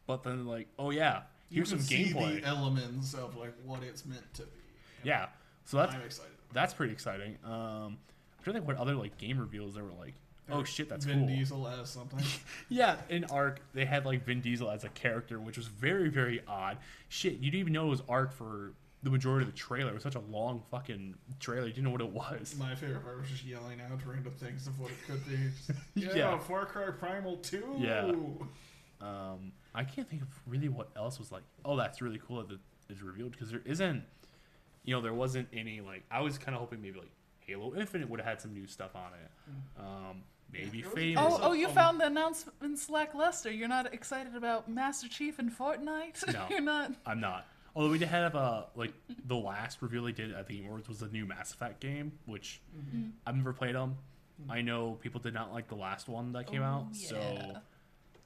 [0.07, 2.41] but then like oh yeah, here's some gameplay.
[2.41, 4.59] the elements of like what it's meant to be.
[5.03, 5.28] yeah,
[5.66, 6.32] so that's I'm excited.
[6.53, 7.38] that's pretty exciting.
[7.43, 10.13] Um, I'm trying to think what other like game reveals there were like.
[10.47, 11.28] Oh shit, that's Vin cool.
[11.28, 12.24] Diesel as something.
[12.70, 16.41] Yeah, in Ark they had like Vin Diesel as a character, which was very very
[16.47, 16.78] odd.
[17.09, 18.74] Shit, you didn't even know it was Ark for
[19.05, 19.91] the majority of the trailer.
[19.91, 21.67] It was such a long fucking trailer.
[21.67, 22.55] You didn't know what it was.
[22.57, 25.37] My favorite part was just yelling out random things of what it could be.
[25.93, 26.37] yeah, Yeah.
[26.39, 27.75] Far Cry Primal 2.
[27.77, 28.11] Yeah.
[29.01, 31.43] Um, I can't think of really what else was like.
[31.63, 32.57] Oh, that's really cool that
[32.89, 34.03] it's revealed because there isn't.
[34.85, 36.03] You know, there wasn't any like.
[36.09, 38.95] I was kind of hoping maybe like Halo Infinite would have had some new stuff
[38.95, 39.79] on it.
[39.79, 41.21] Um, maybe Yeah, it Fable.
[41.21, 43.51] oh, oh, you um, found the announcement's lackluster.
[43.51, 46.33] You're not excited about Master Chief and Fortnite.
[46.33, 46.45] No.
[46.49, 46.91] You're not.
[47.05, 47.45] I'm not.
[47.76, 48.93] Although we did have uh like
[49.26, 52.13] the last reveal they did at the Game Awards was the new Mass Effect game,
[52.26, 53.09] which Mm-hmm.
[53.26, 53.97] I've never played them.
[54.49, 57.57] I know people did not like the last one that came Oh, out, so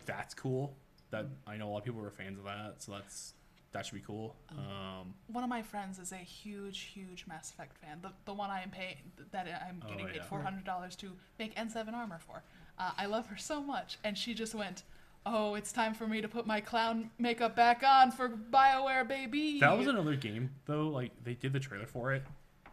[0.05, 0.75] that's cool.
[1.11, 3.33] That I know a lot of people were fans of that, so that's
[3.71, 4.35] that should be cool.
[4.51, 4.59] Oh.
[5.01, 7.99] Um, One of my friends is a huge, huge Mass Effect fan.
[8.01, 8.97] The, the one I am paying,
[9.31, 12.41] that I'm Oh, getting paid four hundred dollars to make N7 armor for.
[12.79, 14.81] Uh, I love her so much, and she just went,
[15.31, 19.59] "Oh, it's time for me to put my clown makeup back on for Bioware, baby."
[19.59, 20.89] that was another game though.
[20.89, 22.23] Like they did the trailer for it.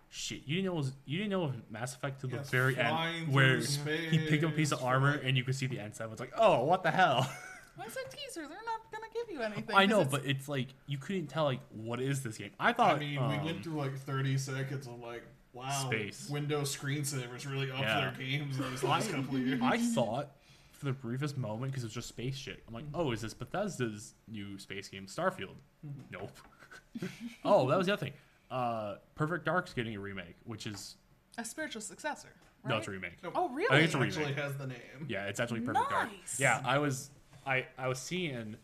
[0.09, 2.49] Shit, you didn't know it was, you didn't know of Mass Effect to the Yes,
[2.49, 5.57] very end where space, he picked up a piece of armor flying- and you could
[5.57, 6.13] see the N7.
[6.13, 7.29] It's like, oh, what the hell?
[7.75, 8.41] What's a teaser?
[8.49, 9.75] They're not gonna give you anything.
[9.77, 12.51] I 'cause know, it's- but it's like you couldn't tell like what is this game.
[12.59, 16.31] I thought I mean, um, we went through like 30 seconds of like, wow, Space.
[16.31, 18.01] Windows screensavers really up Yeah.
[18.01, 19.61] their games in these last couple of years.
[19.63, 20.31] I thought
[20.77, 22.63] for the briefest moment because it's just space shit.
[22.69, 25.55] I'm like, oh, is this Bethesda's new space game, Starfield?
[26.11, 26.37] Nope.
[27.45, 28.13] oh, that was the other thing.
[28.51, 30.97] Uh, Perfect Dark's getting a remake, which is
[31.39, 32.29] a spiritual successor.
[32.63, 32.71] Right?
[32.71, 33.15] no, it's a remake.
[33.23, 33.33] Nope.
[33.37, 33.69] Oh, really?
[33.71, 34.19] I think it's a It remake.
[34.39, 35.07] actually has the name.
[35.09, 36.09] Yeah, it's actually Perfect Dark.
[36.39, 37.11] Yeah, I was,
[37.47, 38.57] I, I was seeing.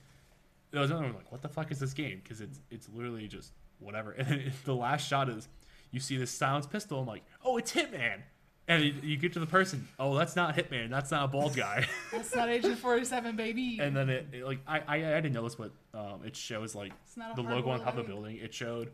[0.71, 2.21] There was another one like, what the fuck is this game?
[2.23, 4.13] Because it's, it's literally just whatever.
[4.19, 5.49] And then the last shot is,
[5.91, 7.01] you see this silenced pistol.
[7.01, 8.21] I'm like, oh, it's Hitman.
[8.69, 9.89] And you, you get to the person.
[9.99, 10.89] Oh, that's not Hitman.
[10.89, 11.87] That's not a bald guy.
[12.13, 13.79] That's not Agent 47, baby.
[13.81, 16.75] and then it, it, like I, I I didn't know this, but um, it shows
[16.75, 18.37] like It's not a the logo on top of the building.
[18.37, 18.93] It showed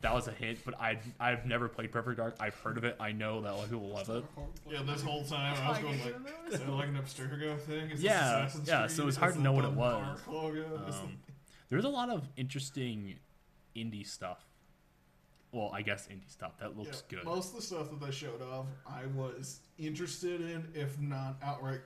[0.00, 2.36] that was a hint, but I I've never played Perfect Dark.
[2.40, 2.96] I've heard of it.
[2.98, 4.24] I know that a lot of people love it.
[4.68, 6.16] Yeah, this whole time I was going like,
[6.52, 7.90] is that like an Abstergo thing?
[7.90, 10.04] Is this Yeah, Assassin's yeah, so it's Is hard to know what it was.
[10.04, 10.82] Dark logo?
[10.88, 11.16] Is Um,
[11.68, 13.14] there's a lot of interesting
[13.76, 14.44] indie stuff.
[15.56, 17.24] Well, I guess indie stuff that looks yeah, good.
[17.24, 21.80] Most of the stuff that they showed off, I was interested in, if not outright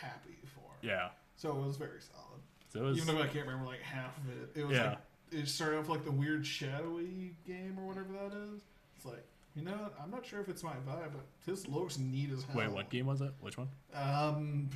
[0.00, 0.60] happy for.
[0.82, 2.40] yeah, So it was very solid.
[2.68, 2.98] so it was.
[2.98, 4.90] Even though I can't remember like half of it, it was Yeah.
[4.90, 4.98] like
[5.30, 8.60] it started off like the weird shadowy game or whatever that is.
[8.96, 9.24] It's like
[9.56, 9.88] you know.
[10.02, 12.56] I'm not sure if it's my vibe, but this looks neat as hell.
[12.56, 13.32] wait, what game was it?
[13.40, 13.68] Which one?
[13.94, 14.68] Um,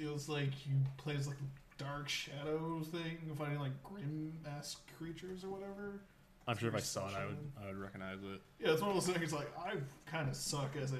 [0.00, 4.80] it was like you play as like a dark shadow thing, fighting like grim esque
[4.98, 6.00] creatures or whatever.
[6.48, 7.36] I'm sure if I saw it, I would.
[7.62, 8.40] I would recognize it.
[8.58, 9.32] Yeah, it's one of those things.
[9.32, 9.74] Like I
[10.10, 10.98] kind of suck as a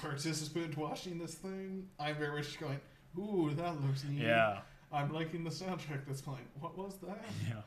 [0.00, 1.88] participant watching this thing.
[1.98, 2.78] I'm very much going,
[3.18, 4.58] "Ooh, that looks neat." Yeah,
[4.92, 6.46] I'm liking the soundtrack that's playing.
[6.60, 7.24] What was that?
[7.48, 7.62] Yeah.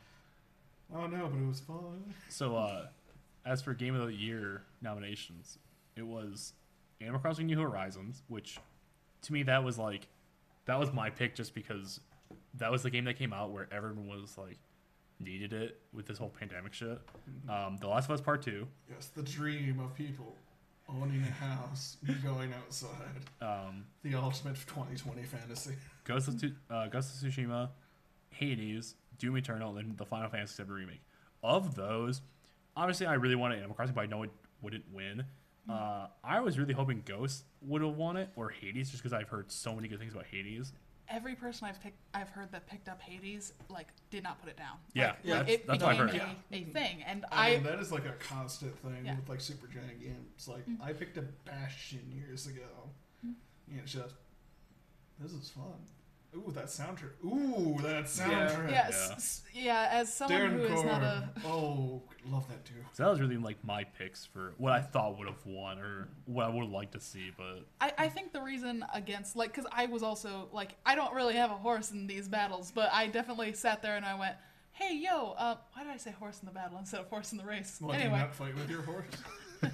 [0.94, 2.14] Oh no, but it was fun.
[2.30, 2.86] So, uh,
[3.44, 5.58] as for Game of the Year nominations,
[5.96, 6.54] it was
[7.00, 8.58] Animal Crossing New Horizons, which
[9.22, 10.06] to me that was like
[10.66, 12.00] that was my pick just because
[12.54, 14.58] that was the game that came out where everyone was like
[15.20, 17.00] needed it with this whole pandemic shit.
[17.48, 20.34] Um, the Last of Us Part Two, Yes, the dream of people
[20.88, 22.88] owning a house, going outside.
[23.42, 25.74] um, The ultimate 2020 fantasy.
[26.04, 27.68] Ghost of, uh, Ghost of Tsushima,
[28.30, 31.02] Hades, Doom Eternal, and the Final Fantasy VII remake.
[31.42, 32.22] Of those,
[32.76, 34.30] obviously, I really wanted Animal Crossing, but I know it
[34.62, 35.24] wouldn't win.
[35.68, 39.28] Uh, I was really hoping Ghost would have won it or Hades, just because I've
[39.28, 40.72] heard so many good things about Hades.
[41.10, 44.58] Every person I've picked, I've heard that picked up Hades, like, did not put it
[44.58, 44.76] down.
[44.92, 46.36] Yeah, like, yeah, like, that's- it that's what I've became heard.
[46.52, 49.16] a, a thing, and I, I, mean, that is like a constant thing Yeah.
[49.16, 50.48] with like Supergiant games.
[50.48, 50.82] Like mm-hmm.
[50.82, 52.90] I picked a Bastion years ago,
[53.24, 53.70] mm-hmm.
[53.70, 54.14] and it's just
[55.18, 55.74] this is fun.
[56.36, 57.12] Ooh, that soundtrack.
[57.24, 58.70] Ooh, that soundtrack.
[58.70, 59.88] yeah, s- s- yeah.
[59.90, 62.74] As someone Darren who is not a, Oh, love that too.
[62.92, 66.08] So that was really like my picks for what I thought would have won or
[66.26, 69.52] what I would have liked to see, but I, I think the reason against like
[69.54, 72.90] because I was also like I don't really have a horse in these battles, but
[72.92, 74.36] I definitely sat there and I went,
[74.72, 77.38] "Hey, yo, uh, why did I say horse in the battle instead of horse in
[77.38, 79.04] the race?" Why do you anyway, not fight with your horse?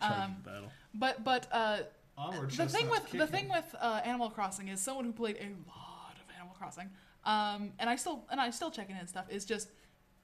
[0.00, 0.72] Um, battle.
[0.94, 1.78] but but uh,
[2.18, 5.36] Onward the thing chestnuts with the thing with uh, Animal Crossing is someone who played
[5.36, 6.90] a lot of Animal Crossing,
[7.24, 9.68] um, and I still and I still check in and stuff is just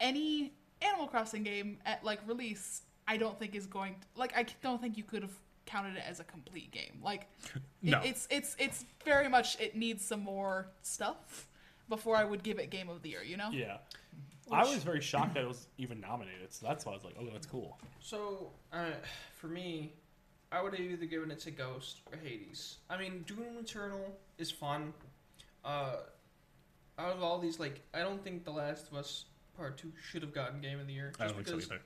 [0.01, 2.83] any Animal Crossing game at like release.
[3.07, 5.33] I don't think is going to, like I don't think you could have
[5.65, 7.01] counted it as a complete game.
[7.03, 8.01] Like it, No.
[8.05, 11.47] it's it's it's very much it needs some more stuff
[11.89, 13.23] before I would give it Game of the Year.
[13.23, 13.51] You know?
[13.51, 13.79] Yeah.
[14.51, 17.17] I was very shocked that it was even nominated, so that's why I was like,
[17.21, 17.79] oh, that's cool.
[18.01, 18.93] So, uh,
[19.35, 19.93] for me,
[20.51, 22.79] I would have either given it to Ghost or Hades.
[22.89, 24.95] I mean, Doom Eternal is fun.
[25.65, 25.97] Uh,
[26.99, 29.27] out of all these, like, I don't think The Last of Us
[29.57, 31.13] Part Two should have gotten Game of the Year.
[31.21, 31.83] I Just don't think so because either.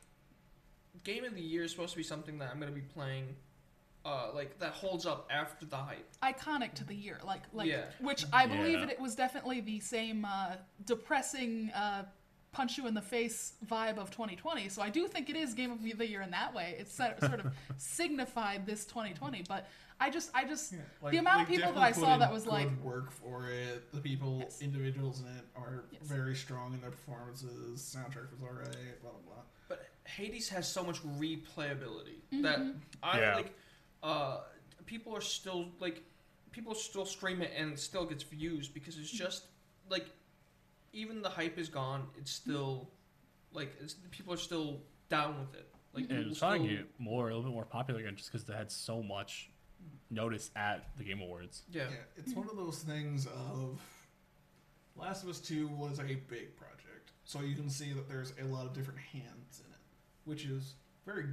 [1.04, 3.34] Game of the Year is supposed to be something that I'm going to be playing,
[4.04, 6.06] uh, like that holds up after the hype.
[6.22, 7.86] iconic to the year, like like Yeah.
[8.00, 8.84] which I believe Yeah.
[8.84, 12.04] it, it was definitely the same uh, depressing uh,
[12.52, 14.68] punch you in the face vibe of 2020.
[14.68, 16.76] So I do think it is game of the year in that way.
[16.78, 19.66] It's sort sort of signified this 2020, but
[19.98, 22.44] I just I just Yeah, The amount of people that I saw in that was
[22.44, 23.90] good like- work for it.
[23.92, 24.60] The people, Yes.
[24.60, 26.02] individuals in it, are Yes.
[26.02, 27.80] very strong in their performances.
[27.80, 29.00] Soundtrack was alright.
[29.00, 29.42] Blah blah blah.
[29.68, 32.42] But Hades has so much replayability Mm-hmm.
[32.42, 32.60] that
[33.02, 33.34] I Yeah.
[33.36, 33.54] like.
[34.02, 34.40] Uh,
[34.84, 36.02] people are still like,
[36.50, 39.44] people still stream it and it still gets views because it's just
[39.88, 40.06] like,
[40.92, 42.06] even the hype is gone.
[42.18, 42.50] It's mm-hmm.
[42.50, 42.90] still
[43.52, 45.68] like it's, people are still down with it.
[45.94, 48.30] Like And people it's trying to get more, a little bit more popular again, just
[48.32, 49.50] because they had so much
[50.10, 51.62] notice at the Game Awards.
[51.70, 51.82] yeah.
[51.90, 53.80] Yeah, it's one of those things of
[54.96, 57.12] Last of Us 2 was a big project.
[57.24, 59.80] So you can see that there's a lot of different hands in it,
[60.24, 60.74] which is
[61.06, 61.26] very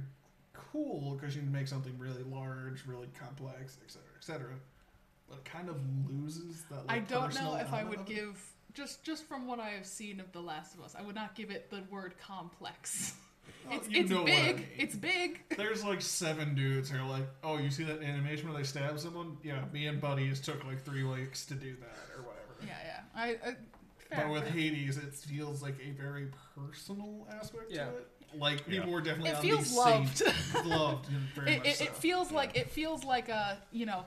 [0.52, 4.46] cool because you can make something really large, really complex, etc., etc.
[5.28, 5.76] But it kind of
[6.08, 6.86] loses that.
[6.86, 8.14] Like, I don't know personal if I would of it.
[8.14, 8.42] give
[8.74, 11.34] just just from what I have seen of The Last of Us, I would not
[11.34, 13.14] give it the word complex.
[13.68, 14.56] Oh, it's it's know what I big.
[14.56, 14.66] mean.
[14.78, 15.42] It's big.
[15.56, 18.98] There's like seven dudes who are like, oh, you see that animation where they stab
[18.98, 19.36] someone?
[19.42, 22.54] Yeah, me and Buddies took like three weeks to do that or whatever.
[22.66, 23.00] Yeah, yeah.
[23.14, 23.56] I, I
[24.22, 24.46] But with.
[24.48, 27.86] Hades, it feels like a very personal aspect Yeah.
[27.86, 28.06] to it.
[28.34, 28.94] Like people Yeah.
[28.94, 30.18] were definitely it on feels the loved.
[30.18, 31.84] same loved very it, much it, so.
[31.84, 34.04] it feels like it feels like a you know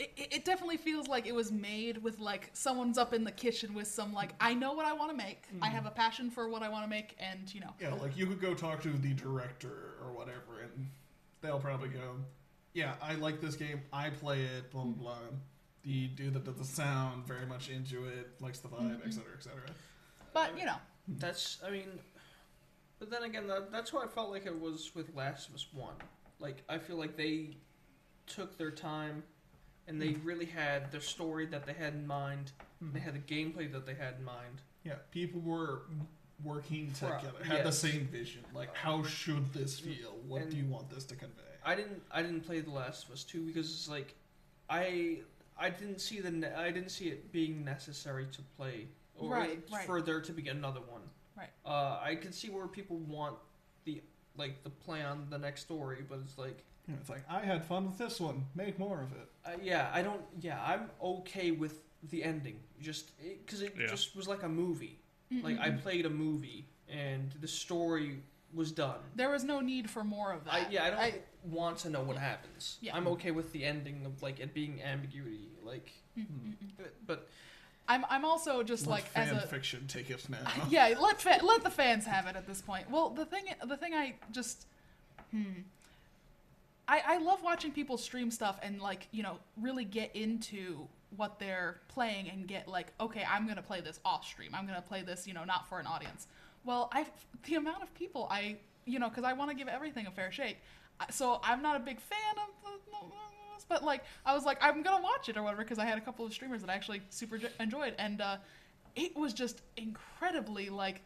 [0.00, 3.30] it, it it definitely feels like it was made with like someone's up in the
[3.30, 5.74] kitchen with some like i know what i want to make i Mm-hmm.
[5.76, 8.26] have a passion for what i want to make and you know yeah, like you
[8.26, 10.86] could go talk to the director or whatever, and
[11.42, 12.16] they'll probably go,
[12.74, 13.80] "Yeah, I like this game.
[13.92, 14.94] I play it." Blah blah.
[14.94, 15.14] blah.
[15.82, 19.08] The dude that does the sound very much into it, likes the vibe, Mm-hmm.
[19.08, 19.60] etc., etc.
[20.34, 20.76] but you know
[21.08, 21.88] That's I mean,
[22.98, 25.66] but then again, that, that's what I felt like it was with Last of Us
[25.72, 25.94] One.
[26.38, 27.56] Like I feel like they
[28.26, 29.22] took their time,
[29.90, 32.52] and they really had their story that they had in mind.
[32.78, 32.92] Hmm.
[32.94, 34.62] They had the gameplay that they had in mind.
[34.84, 35.82] Yeah, people were
[36.44, 38.42] working together, had the same vision.
[38.54, 40.16] Like, how should this feel?
[40.26, 41.42] What And- do you want this to convey?
[41.62, 44.14] I didn't I didn't play The Last of Us Two because it's like
[44.70, 45.18] I
[45.58, 48.86] I didn't see the ne- I didn't see it being necessary to play
[49.18, 49.84] or Right, right.
[49.84, 51.02] for there to be another one.
[51.36, 51.50] Right.
[51.66, 53.36] Uh, I can see where people want
[53.84, 54.00] the
[54.36, 57.40] like the play on the next story, but it's like You know, it's like I
[57.40, 58.44] had fun with this one.
[58.54, 59.28] Make more of it.
[59.44, 60.22] Uh, yeah, I don't.
[60.40, 62.58] Yeah, I'm okay with the ending.
[62.80, 63.86] Just because it, Yeah.
[63.86, 64.98] just was like a movie.
[65.42, 68.22] Like I played a movie and the story
[68.52, 68.98] was done.
[69.14, 72.00] there was no need for more of that I, yeah, I don't want to know
[72.02, 72.78] what happens.
[72.80, 72.96] Yeah.
[72.96, 75.50] I'm okay with the ending of like it being ambiguity.
[75.64, 76.82] Like, Mm-hmm.
[77.06, 77.28] but
[77.88, 80.38] I'm I'm also just Let like as fan a fiction take it now.
[80.68, 82.90] yeah, let fa- let the fans have it at this point.
[82.90, 84.66] Well, the thing the thing I just
[85.30, 85.60] hmm
[86.90, 91.38] I I love watching people stream stuff and like, you know, really get into what
[91.38, 94.50] they're playing and get like, okay, I'm to play this off stream.
[94.54, 96.26] I'm to play this, you know, not for an audience.
[96.64, 97.06] Well, I
[97.44, 100.32] the amount of people I, you know, cuz I want to give everything a fair
[100.32, 100.58] shake.
[101.10, 102.50] So, I'm not a big fan of
[103.70, 106.00] but like I was like I'm to watch it or whatever because I had a
[106.00, 108.36] couple of streamers that I actually super enjoyed and uh
[108.96, 111.00] it was just incredibly like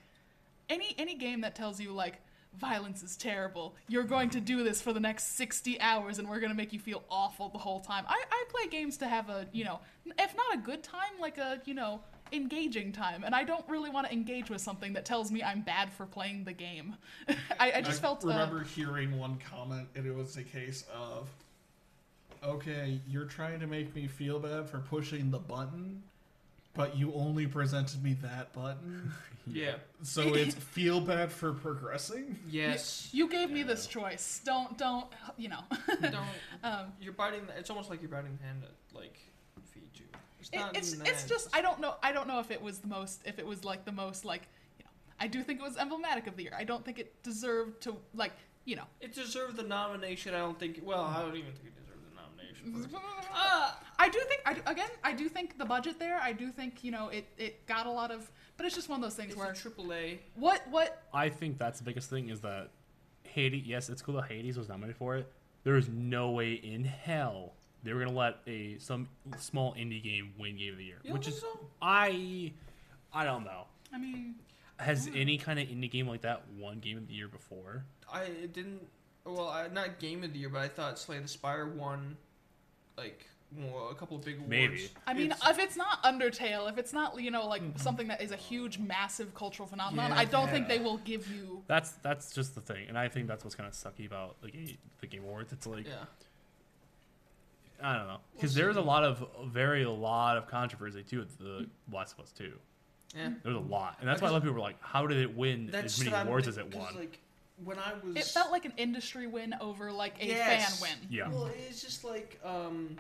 [0.69, 2.21] any any game that tells you like
[2.59, 3.75] violence is terrible.
[3.89, 6.73] You're going to do this for the next 60 hours and we're going to make
[6.73, 8.05] you feel awful the whole time.
[8.09, 9.81] I, I play games to have a you know
[10.19, 12.01] if not a good time like a you know
[12.33, 13.25] engaging time.
[13.25, 16.07] And i don't really want to engage with something that tells me i'm bad for
[16.07, 16.97] playing the game.
[17.61, 21.29] I, I just felt uh, remember hearing one comment, and it was a case of,
[22.43, 26.03] okay, you're trying to make me feel bad for pushing the button,
[26.75, 29.13] but you only presented me that button,
[29.47, 29.75] Yeah.
[30.03, 32.39] so it's feel bad for progressing.
[32.49, 33.09] Yes.
[33.13, 35.07] you gave me this choice don't don't
[35.37, 35.61] you know
[36.01, 36.15] Don't.
[36.65, 37.47] um, You're biting.
[37.47, 39.19] The, it's almost like you're biting the hand that like
[39.73, 40.07] feeds you.
[40.41, 40.77] It's It, not.
[40.77, 43.23] it's it's that, just I don't know I don't know if it was the most
[43.25, 44.49] if it was like the most like
[44.79, 46.55] you know I do think it was emblematic of the year.
[46.57, 48.33] I don't think it deserved to like
[48.67, 48.85] you know.
[49.03, 50.35] It deserved the nomination.
[50.35, 50.81] I don't think.
[50.83, 52.54] Well, I don't even think it deserved the nomination.
[52.54, 52.54] For it.
[53.35, 56.51] Uh, I do think I do, again I do think the budget there I do
[56.51, 59.15] think you know it it got a lot of but it's just one of those
[59.15, 60.21] things It's where a triple A.
[60.35, 62.69] what what I think that's the biggest thing is that
[63.25, 63.65] Hades.
[63.67, 65.31] Yes, it's cool that Hades was nominated for it.
[65.65, 69.09] There is no way in hell they were gonna let a some
[69.39, 71.59] small indie game win Game of the Year, You don't which is so?
[71.83, 72.53] I
[73.13, 73.65] I don't know.
[73.93, 74.37] I mean
[74.79, 77.85] Has any kind of indie game like that won Game of the Year before?
[78.13, 78.81] I it didn't.
[79.27, 82.15] Well, I, not game of the year, but I thought Slay the Spire won,
[82.97, 83.27] like
[83.57, 84.51] well, a couple of big awards.
[84.51, 84.89] Maybe.
[85.07, 87.79] I mean, It's- if it's not Undertale, if it's not you know like mm-hmm.
[87.79, 90.19] something that is a huge, massive cultural phenomenon, Yeah.
[90.19, 91.63] I don't think they will give you.
[91.67, 94.51] That's that's just the thing, and I think that's what's kind of sucky about the
[94.51, 95.53] game, the Game Awards.
[95.53, 96.05] It's like yeah.
[97.83, 101.21] I don't know because We'll there a lot of very a lot of controversy too
[101.21, 102.55] with the Last of Us Two.
[103.15, 103.31] Yeah.
[103.43, 105.19] There was a lot, and that's why a lot of people were like, "How did
[105.19, 107.21] it win as many awards as it won?" Like
[107.63, 108.17] when I was.
[108.17, 110.81] It felt like an industry win over like a Yes.
[110.81, 111.09] fan win.
[111.11, 111.29] Yeah.
[111.29, 112.97] Well, it's just like um,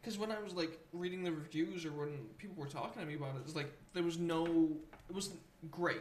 [0.00, 3.14] because when I was like reading the reviews or when people were talking to me
[3.14, 4.68] about it, it's like there was no.
[5.08, 6.00] It wasn't great.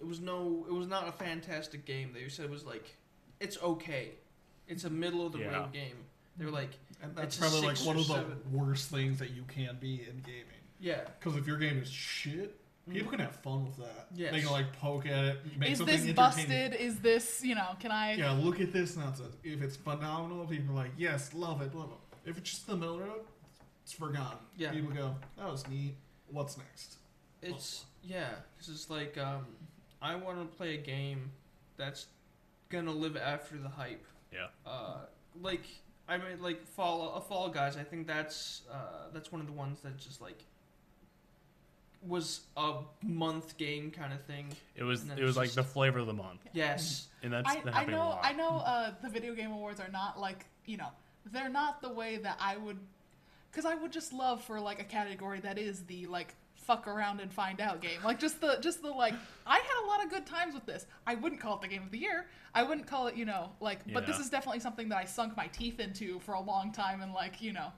[0.00, 0.64] It was no.
[0.68, 2.10] It was not a fantastic game.
[2.14, 2.96] They said it was like,
[3.38, 4.10] it's okay.
[4.68, 5.56] It's a middle of the Yeah.
[5.60, 5.96] road game.
[6.36, 6.70] They were like,
[7.02, 8.38] And that's It's a probably like six one or of the seven.
[8.52, 10.44] worst things that you can be in gaming.
[10.78, 11.00] yeah.
[11.18, 12.59] Because if your game is shit,
[12.92, 14.06] people can have fun with that.
[14.14, 14.32] Yes.
[14.32, 16.14] They can like poke at it, make Is something this entertaining.
[16.14, 16.74] busted?
[16.74, 17.76] Is this you know?
[17.78, 18.14] Can I?
[18.14, 19.34] Yeah, look at this nonsense.
[19.42, 22.30] If it's phenomenal, people are like, yes, love it, love it.
[22.30, 23.20] If it's just the middle of the road,
[23.82, 24.38] it's forgotten.
[24.56, 24.72] Yeah.
[24.72, 25.94] People go, that was neat.
[26.28, 26.96] What's next?
[27.42, 29.46] It's yeah, because it's like um,
[30.02, 31.30] I want to play a game
[31.76, 32.06] that's
[32.68, 34.04] gonna live after the hype.
[34.32, 34.46] Yeah.
[34.66, 34.98] Uh,
[35.40, 35.64] like
[36.08, 37.76] I mean, like Fall a Fall Guys.
[37.76, 40.44] I think that's uh, that's one of the ones that just like
[42.06, 44.48] was a month game kind of thing.
[44.74, 47.08] It was it was like just- the flavor of the month, Yes.
[47.22, 48.18] and that's I, that I know.
[48.22, 50.88] I know uh, the video game awards are not like you know
[51.32, 52.78] they're not the way that I would
[53.50, 57.20] because I would just love for like a category that is the like fuck around
[57.20, 59.14] and find out game like just the just the like
[59.46, 61.82] I had a lot of good times with this I wouldn't call it the game
[61.82, 64.88] of the year I wouldn't call it you know like but this is definitely something
[64.90, 67.72] that I sunk my teeth into for a long time and like you know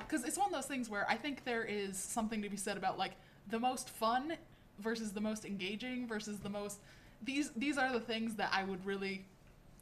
[0.00, 2.76] because it's one of those things where I think there is something to be said
[2.76, 3.12] about like
[3.50, 4.34] the most fun
[4.80, 6.78] versus the most engaging versus the most
[7.22, 9.24] these these are the things that I would really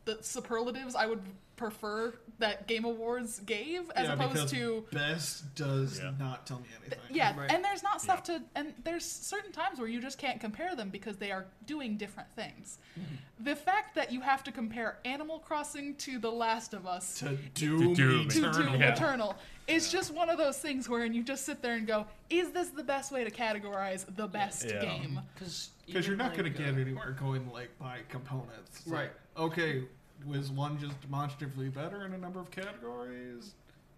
[0.04, 1.22] the superlatives I would
[1.56, 6.12] prefer that Game Awards gave as Yeah, opposed to Best does Yeah.
[6.18, 6.98] not tell me anything.
[7.10, 7.50] yeah, Right.
[7.50, 10.90] and there's not stuff to and there's certain times where you just can't compare them
[10.90, 12.78] because they are doing different things.
[12.98, 13.44] Mm-hmm.
[13.44, 17.36] The fact that you have to compare Animal Crossing to The Last of Us To
[17.54, 18.28] Doom, Doom.
[18.28, 18.72] to Eternal.
[18.72, 18.92] Doom Yeah.
[18.94, 19.36] Eternal.
[19.66, 22.68] It's just one of those things where you just sit there and go, is this
[22.68, 24.80] the best way to categorize the best Yeah.
[24.84, 25.18] game?
[25.18, 28.80] Um, because Because you're not going to get uh, anywhere going like by components.
[28.80, 29.10] It's like, Right.
[29.44, 29.84] okay,
[30.26, 33.54] was one just demonstratively better in a number of categories?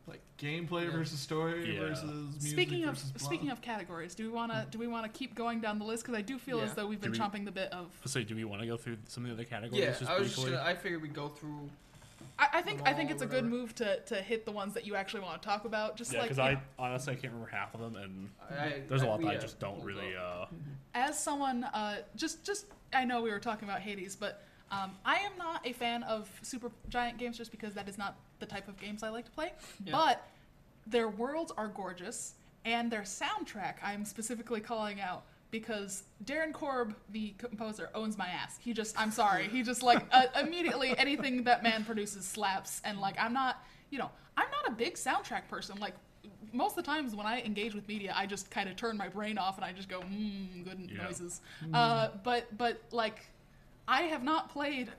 [0.09, 0.91] Like gameplay Yeah.
[0.93, 1.81] versus story Yeah.
[1.81, 2.05] versus
[2.35, 3.21] music Speaking of versus plot?
[3.23, 4.71] speaking of categories, do we want to hmm.
[4.71, 6.75] do we want to keep going down the list because I do feel as Yeah.
[6.75, 7.91] though we've Do been we- chomping the bit of.
[8.05, 10.17] So do we want to go through some of the other categories Yeah, just I
[10.19, 10.53] was just briefly?
[10.59, 11.69] gonna, I figured we'd go through.
[12.39, 14.87] I, I think I think it's a good move to, to hit the ones that
[14.87, 15.97] you actually want to talk about.
[15.97, 18.31] Just yeah, like because you I know, honestly I can't remember half of them, and
[18.51, 20.15] I, I, there's a lot that I just don't really.
[20.17, 20.47] uh
[20.95, 25.17] as someone uh, just just I know we were talking about Hades, but um, I
[25.17, 28.69] am not a fan of super giant games just because that is not the type
[28.69, 29.53] of games I like to play.
[29.85, 29.93] Yeah.
[29.93, 30.27] But
[30.87, 32.35] their worlds are gorgeous,
[32.65, 33.75] and their soundtrack.
[33.83, 38.59] I'm specifically calling out because Darren Korb, the composer, owns my ass.
[38.61, 42.99] He just, I'm sorry, he just like uh, immediately anything that man produces slaps, and
[43.01, 45.79] like I'm not, you know, I'm not a big soundtrack person.
[45.79, 45.95] Like
[46.53, 49.09] most of the times when I engage with media, I just kind of turn my
[49.09, 51.05] brain off and I just go, mmm, good Yeah.
[51.05, 51.41] noises.
[51.73, 53.27] Uh, but but like,
[53.89, 54.91] I have not played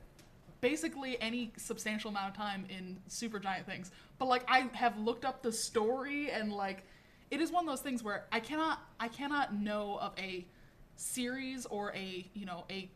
[0.60, 5.44] basically any substantial amount of time in Supergiant things but like i have looked up
[5.44, 6.84] the story and like
[7.32, 10.46] it is one of those things where i cannot i cannot know of a
[10.96, 12.90] series or a you know a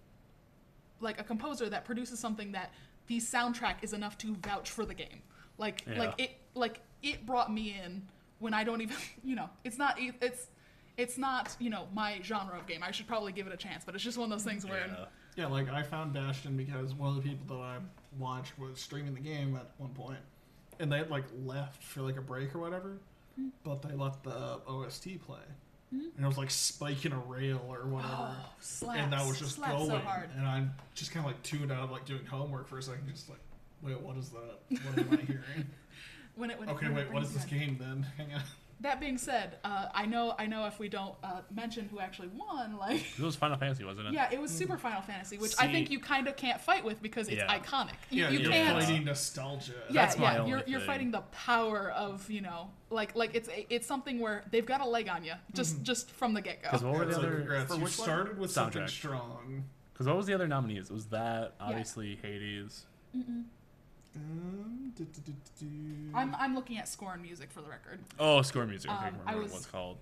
[1.00, 2.72] like a composer that produces something that
[3.08, 5.22] the soundtrack is enough to vouch for the game
[5.58, 6.00] like Yeah.
[6.00, 8.02] like it like it brought me in
[8.40, 10.48] when i don't even you know it's not e- it's
[10.98, 13.84] it's not you know my genre of game i should probably give it a chance
[13.86, 15.06] but it's just one of those things where Yeah.
[15.38, 17.78] Yeah, like I found Bastion because one of the people that I
[18.20, 20.20] watched was streaming the game at one point,
[20.82, 22.98] and they had like left for like a break or whatever.
[23.64, 25.40] But they let the OST play,
[25.92, 26.00] hmm?
[26.16, 29.40] and it was like Spike in a Rail or whatever, oh slaps, and that was
[29.40, 32.68] just going, so hard and I'm just kind of like tuned out, like doing homework
[32.68, 33.40] for a second, just like,
[33.82, 34.80] wait, what is that?
[34.86, 35.68] What am I hearing?
[36.36, 38.04] when it when it- okay, when it wait, what is this game then?
[38.18, 38.42] Hang on.
[38.82, 42.30] That being said, uh, I know I know if we don't uh, mention who actually
[42.30, 44.14] won, like It was Final Fantasy, wasn't it?
[44.14, 47.00] yeah, it was Super Final Fantasy, which I think you kind of can't fight with
[47.02, 47.58] because it's Yeah.
[47.60, 47.94] iconic.
[48.10, 48.80] You, Yeah, you you're can't.
[48.84, 49.74] fighting nostalgia.
[49.90, 53.36] Yeah, That's my yeah, only you're you're fighting the power of you know, like like
[53.36, 55.84] it's it's something where they've got a leg on you just Mm-hmm.
[55.84, 56.70] just from the get go.
[56.70, 56.90] Because go.
[56.90, 57.38] what were It's the like, other?
[57.40, 58.06] congrats, for you which one?
[58.08, 59.66] started with something strong.
[59.94, 60.90] Because what was the other nominees?
[60.90, 62.86] It was that obviously Hades.
[64.16, 65.68] Um, do, do, do, do, do.
[66.14, 68.00] I'm I'm looking at score and music for the record.
[68.20, 68.92] Oh, score music.
[68.92, 69.98] I Um, I was- what it's called.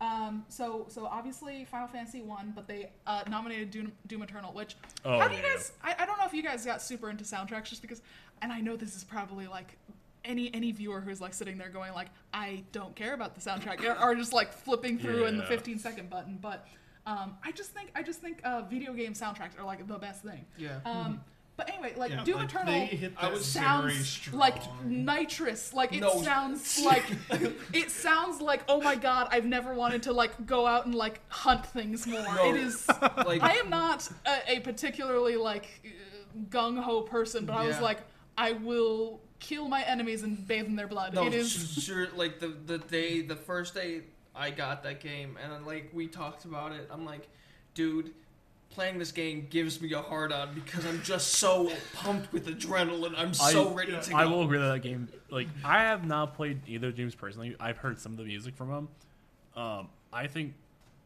[0.00, 4.74] Um, so so obviously Final Fantasy won, but they uh, nominated Doom, Doom Eternal, which
[5.04, 5.70] Oh, how do yeah, you guys?
[5.80, 8.02] I, I don't know if you guys got super into soundtracks just because,
[8.42, 9.76] and I know this is probably like
[10.24, 13.80] any any viewer who's like sitting there going like I don't care about the soundtrack
[14.02, 16.66] or, or just like flipping through in the 15 second button, but
[17.06, 20.24] um, I just think I just think uh, video game soundtracks are like the best
[20.24, 20.44] thing.
[20.58, 20.80] Yeah.
[20.84, 21.20] Um,
[21.56, 24.84] but anyway, like Yeah, Doom like, Eternal they hit I that was- very sounds like
[24.84, 25.72] nitrous.
[25.74, 26.22] Like it No.
[26.22, 27.04] sounds like
[27.72, 31.20] it sounds like oh my god, I've never wanted to like go out and like
[31.28, 32.22] hunt things more.
[32.22, 32.46] No.
[32.50, 32.86] It is.
[33.26, 35.66] Like I am not a, a particularly like
[36.48, 37.98] gung ho person, but I was like,
[38.38, 41.14] I will kill my enemies and bathe in their blood.
[41.14, 41.50] No, it is.
[41.82, 42.08] sure.
[42.14, 44.02] Like the the day, the first day
[44.34, 46.88] I got that game, and then, like we talked about it.
[46.90, 47.28] I'm like,
[47.74, 48.12] dude,
[48.74, 53.14] playing this game gives me a hard on because I'm just so pumped with adrenaline.
[53.16, 54.16] I'm so I- ready to go.
[54.16, 55.08] I will agree that that game.
[55.30, 57.56] Like, I have not played either games personally.
[57.60, 58.88] I've heard some of the music from them.
[59.56, 60.54] Um, I think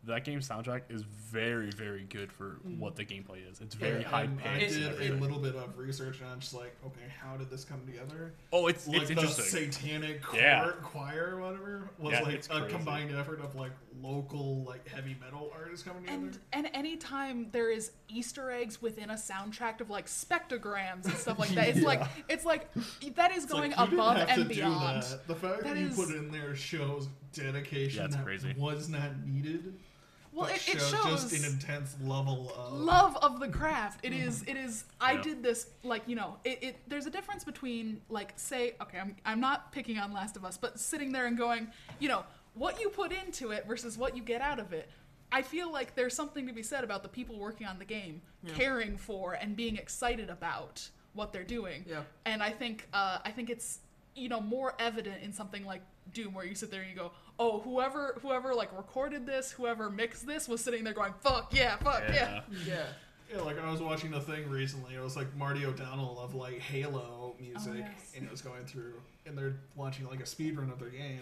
[0.06, 2.78] that game's soundtrack is very, very good for mm.
[2.78, 3.60] what the gameplay is.
[3.60, 6.54] It's very Yeah, high and I did a little bit of research and I'm just
[6.54, 8.32] like, okay, how did this come together?
[8.52, 9.72] Oh, it's Like it's the interesting.
[9.72, 10.70] satanic choir, Yeah.
[10.82, 12.68] choir or whatever was Yeah, like a crazy.
[12.68, 16.18] combined effort of like local like heavy metal artists coming together.
[16.22, 21.38] And and anytime there is Easter eggs within a soundtrack of like spectrograms and stuff
[21.38, 22.68] like that, it's like it's like
[23.16, 25.02] that is It's going like, you didn't above have and to do beyond.
[25.02, 25.26] that.
[25.26, 28.54] The fact that, That you is- put in there shows dedication Yeah, that crazy.
[28.56, 29.74] was not needed.
[30.36, 34.00] Well, but it, it shows shows just an intense level of love of the craft.
[34.04, 34.42] It is.
[34.42, 34.84] It is.
[35.00, 35.22] I Yeah.
[35.22, 36.36] did this like you know.
[36.44, 36.76] It, it.
[36.86, 38.98] There's a difference between like say okay.
[38.98, 41.68] I'm I'm not picking on Last of Us, but sitting there and going,
[42.00, 42.22] you know,
[42.52, 44.90] what you put into it versus what you get out of it.
[45.32, 48.20] I feel like there's something to be said about the people working on the game
[48.54, 51.84] caring for and being excited about what they're doing.
[51.88, 52.02] Yeah.
[52.26, 53.78] And I think uh, I think it's
[54.14, 55.80] you know more evident in something like
[56.12, 59.90] Doom where you sit there and you go, oh whoever whoever like recorded this, whoever
[59.90, 62.14] mixed this was sitting there going, fuck yeah, fuck yeah.
[62.14, 62.40] Yeah.
[62.66, 62.82] yeah.
[63.34, 64.94] Yeah, like I was watching a thing recently.
[64.94, 68.12] It was like Marty O'Donnell of like Halo music, Oh, yes.
[68.16, 68.92] and it was going through,
[69.26, 71.18] and they're watching like a speed run of their game.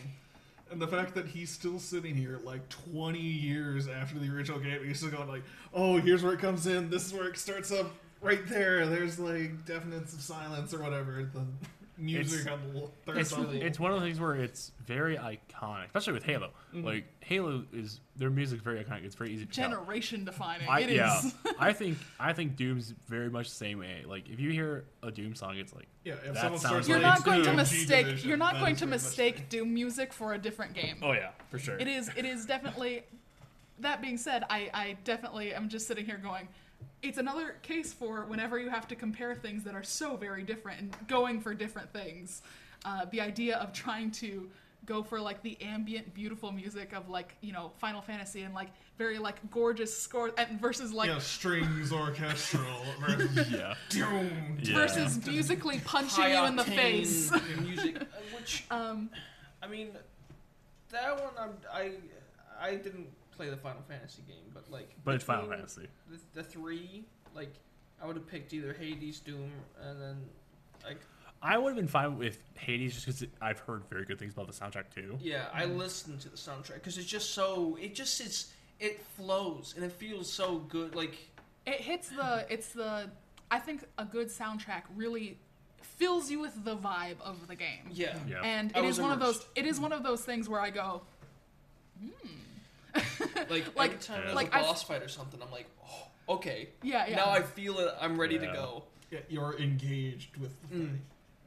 [0.70, 4.84] And the fact that he's still sitting here like 20 years after the original game,
[4.84, 6.90] he's still going like, "Oh, here's where it comes in.
[6.90, 7.90] This is where it starts up.
[8.20, 8.86] Right there.
[8.86, 11.28] There's like definites of silence or whatever.
[11.32, 11.44] The
[11.96, 13.52] music It's- on the l- third It's, level.
[13.54, 16.50] it's one of the things where it's very iconic, especially with Halo.
[16.74, 16.84] Mm-hmm.
[16.84, 19.04] Like Halo is their music is very iconic.
[19.04, 19.68] It's very easy to tell.
[19.70, 20.68] Generation defining.
[20.68, 20.96] I, It is.
[20.96, 24.04] yeah, I think I think Doom's very much the same way.
[24.06, 27.02] Like if you hear a Doom song, it's like yeah, if that sounds You're like
[27.06, 27.88] not like going to Doom, mistake.
[28.06, 30.74] G-Division, You're not that going is to very much mistake Doom music for a different
[30.74, 30.96] game.
[31.02, 31.76] oh yeah, for sure.
[31.78, 32.10] It is.
[32.16, 33.04] It is definitely.
[33.80, 36.46] That being said, I, I definitely am just sitting here going.
[37.02, 40.80] It's another case for whenever you have to compare things that are so very different
[40.80, 42.42] and going for different things.
[42.84, 44.50] Uh, the idea of trying to
[44.86, 48.68] go for like the ambient, beautiful music of like you know Final Fantasy and like
[48.98, 54.58] very like gorgeous score and versus like yeah, strings orchestral versus Yeah, Doom.
[54.62, 54.74] Yeah.
[54.74, 57.32] versus musically punching you in the face.
[57.60, 58.04] music, uh,
[58.36, 59.08] which Um,
[59.62, 59.88] I mean,
[60.90, 61.92] that one I'm, I
[62.60, 65.88] I didn't play the Final Fantasy game, but like But it's Final Fantasy.
[66.10, 67.04] The, the three,
[67.34, 67.54] like
[68.02, 69.50] I would have picked either Hades, Doom,
[69.82, 70.16] and then
[70.84, 70.98] like
[71.42, 74.46] I would have been fine with Hades just because I've heard very good things about
[74.46, 75.18] the soundtrack too.
[75.20, 75.78] yeah, I mm-hmm.
[75.78, 79.92] listened to the soundtrack because it's just so it just it's it flows and it
[79.92, 80.94] feels so good.
[80.94, 81.16] Like
[81.66, 82.46] It hits the.
[82.48, 83.10] It's the.
[83.50, 85.38] I think a good soundtrack really
[85.80, 87.88] fills you with the vibe of the game.
[87.92, 88.40] yeah, Yeah.
[88.42, 89.46] And it is it was one of those.
[89.54, 91.02] It is one of those things where I go,
[92.00, 92.28] hmm.
[93.50, 94.22] like Like- every time Yeah.
[94.24, 97.16] there's like a I've- boss fight or something, I'm like, oh, okay, yeah, yeah.
[97.16, 97.94] now I feel it.
[98.00, 98.84] I'm ready to go.
[99.10, 100.98] Yeah, you're engaged with the Mm.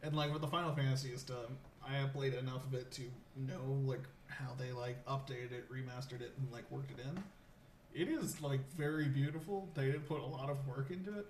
[0.04, 1.50] And like with the Final Fantasy stuff,
[1.86, 3.02] I have played enough of it to
[3.36, 7.24] know like how they like updated it, remastered it, and like worked it in.
[7.94, 9.68] It is like very beautiful.
[9.74, 11.26] They did put a lot of work into it.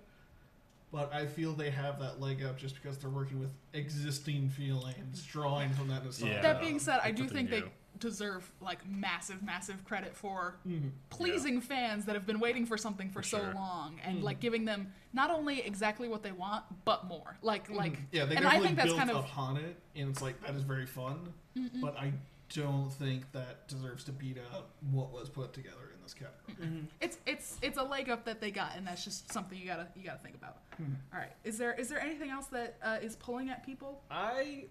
[0.90, 5.22] But I feel they have that leg up just because they're working with existing feelings,
[5.24, 6.36] drawing from that nostalgia.
[6.36, 6.42] Yeah.
[6.42, 7.62] that being said, I do think they
[7.98, 10.92] deserve like massive, massive credit for Mhm.
[11.10, 13.54] pleasing fans that have been waiting for something for, For so sure.
[13.54, 14.22] long and Mhm.
[14.22, 17.36] like giving them not only exactly what they want but more.
[17.42, 20.22] Like like yeah, they and I definitely think that's kind of upon it, and it's
[20.22, 21.34] like that is very fun.
[21.82, 22.12] But I
[22.54, 26.68] don't think that deserves to beat out what was put together in this category.
[26.68, 26.86] Mm-hmm.
[27.00, 29.86] it's it's it's a leg up that they got and that's just something you gotta
[29.94, 30.58] you gotta think about.
[30.76, 30.94] Hmm.
[31.12, 34.02] All right, is there is there anything else that uh, is pulling at people?
[34.10, 34.64] I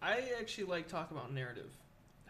[0.00, 1.70] I actually like talk about narrative.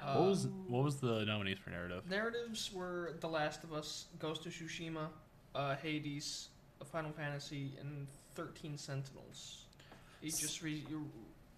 [0.03, 2.05] Uh, what was what was the nominees for narrative?
[2.09, 5.09] narratives were The Last of Us, Ghost of Tsushima,
[5.55, 6.49] uh, Hades,
[6.93, 9.65] Final Fantasy, and Thirteen Sentinels.
[10.23, 11.07] You just re- you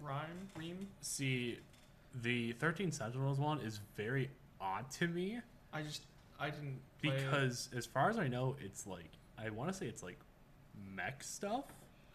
[0.01, 0.89] rhyme, ream.
[1.03, 1.59] See,
[2.23, 4.31] the Thirteen Sentinels one is very
[4.61, 5.41] odd to me
[5.73, 6.03] I just
[6.41, 7.25] I didn't play it.
[7.25, 10.19] because, as far as I know, it's like I want to say it's like
[10.95, 11.65] mech stuff.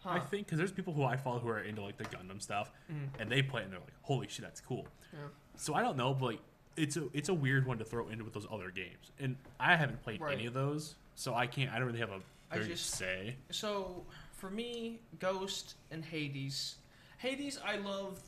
[0.04, 2.70] I think because there's people who I follow who are into like the Gundam stuff,
[2.92, 3.08] Mhm.
[3.18, 5.18] and they play it and they're like, "Holy shit, that's cool." Yeah.
[5.56, 6.40] So I don't know, but like
[6.76, 9.74] it's a it's a weird one to throw into with those other games, and I
[9.74, 10.34] haven't played Right.
[10.34, 11.72] any of those, so I can't.
[11.72, 12.20] I don't really have a
[12.50, 13.36] I just- say.
[13.50, 16.76] So for me, Ghost and Hades.
[17.18, 18.20] Hades, I love.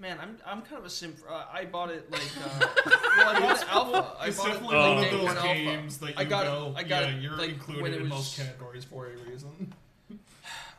[0.00, 1.16] Man, I'm I'm kind of a simp.
[1.28, 2.22] Uh, I bought it like.
[2.44, 2.66] Uh,
[3.16, 4.16] well, I bought it alpha.
[4.20, 4.94] I it's bought it definitely Oh.
[4.94, 5.54] one of those one alpha.
[5.54, 7.96] games that you I got it- I got yeah, it, you're like, included when it
[7.96, 9.72] in was- most categories for a reason.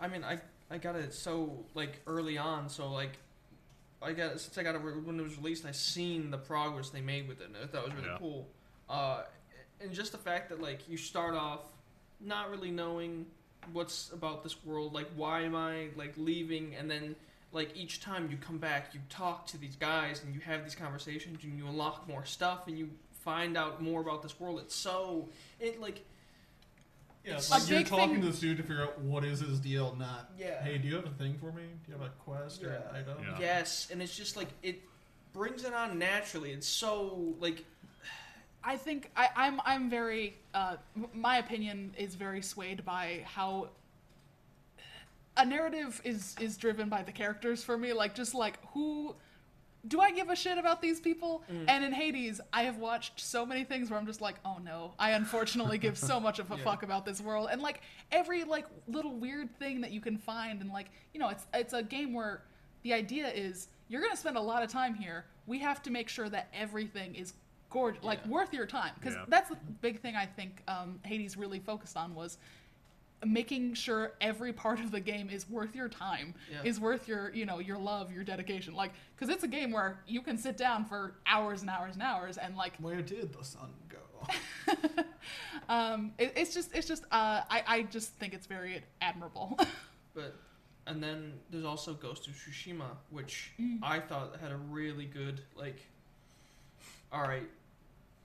[0.02, 0.40] I mean, I
[0.72, 3.18] I got it so like early on, so like
[4.02, 7.02] I got since I got it when it was released, I seen the progress they
[7.02, 8.18] made with it, and I thought it was really Yeah.
[8.20, 8.48] cool.
[8.90, 9.24] Uh,
[9.82, 11.60] and just the fact that like you start off
[12.22, 13.26] not really knowing
[13.74, 17.18] what's about this world, like why am I like leaving, and then
[17.52, 20.76] like each time you come back, you talk to these guys and you have these
[20.76, 22.89] conversations and you unlock more stuff and you
[23.24, 24.60] find out more about this world.
[24.60, 25.30] It's so
[25.60, 26.06] it like
[27.26, 29.60] Yeah, It's- like you're talking thing- to this dude to figure out what is his
[29.60, 30.64] deal, not yeah.
[30.64, 31.64] hey, do you have a thing for me?
[31.86, 32.89] Do you have a quest or Yeah.
[32.89, 33.24] an item?
[33.24, 33.39] Yeah.
[33.39, 34.82] Yes, and it's just like it
[35.34, 36.52] brings it on naturally.
[36.52, 37.66] It's so like
[38.64, 40.78] I think I, I'm I'm very uh,
[41.14, 43.70] my opinion is very swayed by how
[45.40, 47.94] a narrative is is driven by the characters for me.
[47.94, 49.16] Like just like who
[49.88, 51.42] do I give a shit about these people?
[51.68, 54.94] And in Hades, I have watched so many things where I'm just like, oh no,
[55.00, 56.64] I unfortunately give so much of a Yeah.
[56.66, 57.48] fuck about this world.
[57.52, 57.82] And like
[58.12, 61.74] every like little weird thing that you can find, and like you know, it's it's
[61.74, 62.44] a game where
[62.84, 65.26] the idea is you're gonna spend a lot of time here.
[65.48, 67.34] We have to make sure that everything is
[67.70, 69.26] gorgeous, like worth your time, because Yeah.
[69.30, 72.38] that's the big thing I think um, Hades really focused on was
[73.26, 76.62] making sure every part of the game is worth your time Yeah.
[76.64, 80.00] is worth your you know your love your dedication like because it's a game where
[80.08, 83.44] you can sit down for hours and hours and hours and like Where did the
[83.44, 83.98] sun go?
[85.70, 89.58] um it, it's just it's just uh i i just think it's very admirable
[90.14, 90.36] but
[90.88, 93.78] and then there's also Ghost of Tsushima, which Mm.
[93.84, 95.86] I thought had a really good like
[97.12, 97.48] all right.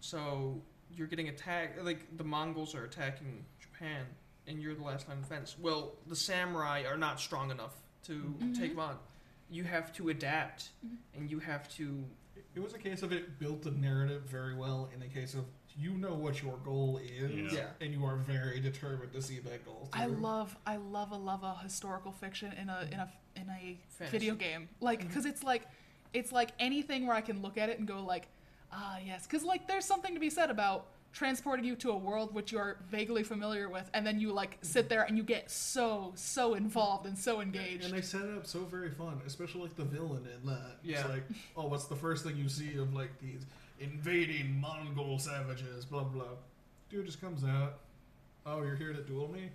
[0.01, 0.63] So
[0.95, 4.07] you're getting attacked like the Mongols are attacking Japan
[4.47, 5.57] and you're the last line of defense.
[5.59, 7.75] Well, the samurai are not strong enough
[8.05, 8.57] to Mhm.
[8.59, 8.99] take them on.
[9.51, 10.97] You have to adapt Mhm.
[11.15, 12.05] and you have to
[12.57, 15.45] It was a case of it built the narrative very well in the case of
[15.77, 17.71] you know what your goal is Yeah.
[17.81, 20.03] and you are very determined to see that goal through.
[20.03, 23.77] i love i love a love a historical fiction in a in a in a
[23.89, 24.19] Fantasy.
[24.19, 25.67] video game like because it's like
[26.13, 28.29] it's like anything where i can look at it and go like
[28.71, 32.35] ah yes because like there's something to be said about transporting you to a world
[32.35, 35.49] which you are vaguely familiar with and then you like sit there and you get
[35.49, 39.62] so so involved and so engaged And they set it up so very fun, especially
[39.62, 40.79] like the villain in that.
[40.83, 41.01] Yeah.
[41.01, 41.23] It's like,
[41.57, 43.47] oh, what's the first thing you see of like these
[43.79, 46.25] invading Mongol savages, blah blah.
[46.91, 47.79] Dude just comes out.
[48.45, 49.51] Oh, you're here to duel me?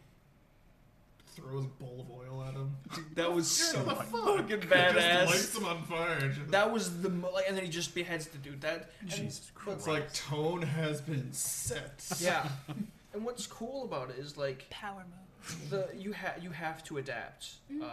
[1.42, 2.76] Throws a bowl of oil at him.
[3.16, 5.26] That was so the fucking Just badass.
[5.28, 6.30] lights them on fire.
[6.30, 8.62] Just- That was the mo- like, and then he just beheads the dude.
[8.62, 12.06] That and- Jesus but- it's like tone has been set.
[12.20, 12.48] yeah.
[13.14, 15.70] And what's cool about it is like Power move.
[15.72, 17.54] the you have you have to adapt.
[17.82, 17.88] Uh,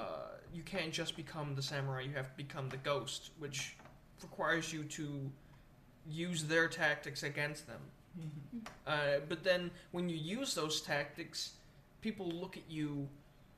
[0.53, 2.03] you can't just become the samurai.
[2.03, 3.77] You have to become the ghost, which
[4.23, 5.31] requires you to
[6.07, 7.81] use their tactics against them.
[8.87, 11.53] Uh, but then when you use those tactics,
[12.03, 13.09] people look at you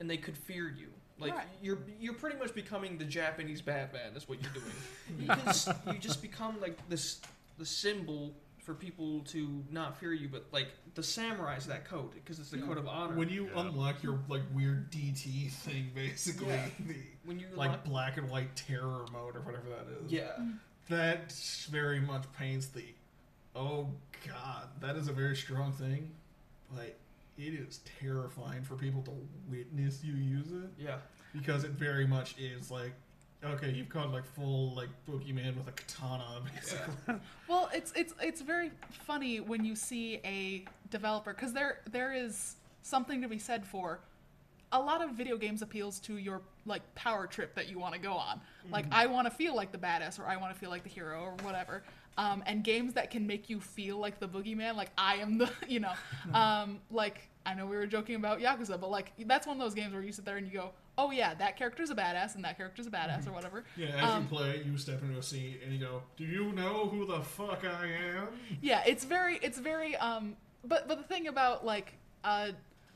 [0.00, 0.88] and they could fear you.
[1.18, 1.46] Like Right.
[1.60, 4.12] you're you're pretty much becoming the Japanese Batman.
[4.12, 5.26] That's what you're doing.
[5.26, 7.20] because you just become like this
[7.58, 8.32] the symbol
[8.62, 10.28] for people to not fear you.
[10.28, 13.16] But like the samurai's that code because it's the code of honor.
[13.16, 13.62] When you Yeah.
[13.62, 16.68] unlock your like weird DT thing, basically, Yeah.
[16.86, 16.94] the
[17.24, 20.12] when you like lock- black and white terror mode or whatever that is.
[20.12, 20.36] yeah.
[20.88, 21.32] That
[21.70, 22.84] very much paints the
[23.56, 23.88] oh
[24.24, 26.12] god, that is a very strong thing.
[26.76, 26.96] Like
[27.38, 29.12] it is terrifying for people to
[29.48, 30.96] witness you use it Yeah.
[31.32, 32.92] because it very much is like
[33.44, 37.14] okay, you've gone like full like boogeyman with a katana basically.
[37.48, 42.56] Well, it's it's it's very funny when you see a developer because there there is
[42.82, 44.00] something to be said for
[44.72, 48.00] a lot of video games appeals to your like power trip that you want to
[48.00, 48.40] go on.
[48.70, 48.94] Like mm-hmm.
[48.94, 51.20] I want to feel like the badass or I want to feel like the hero
[51.20, 51.82] or whatever.
[52.18, 55.48] Um, and games that can make you feel like the boogeyman, like I am the,
[55.68, 55.92] you know,
[56.34, 59.72] um, like I know we were joking about Yakuza, but like that's one of those
[59.72, 62.44] games where you sit there and you go, oh yeah, that character's a badass and
[62.44, 63.62] that character's a badass or whatever.
[63.76, 66.52] Yeah, as Um, you play, you step into a scene and you go, "Do you
[66.52, 68.28] know who the fuck I am?"
[68.60, 71.94] yeah it's very it's very um but but the thing about like
[72.24, 72.48] uh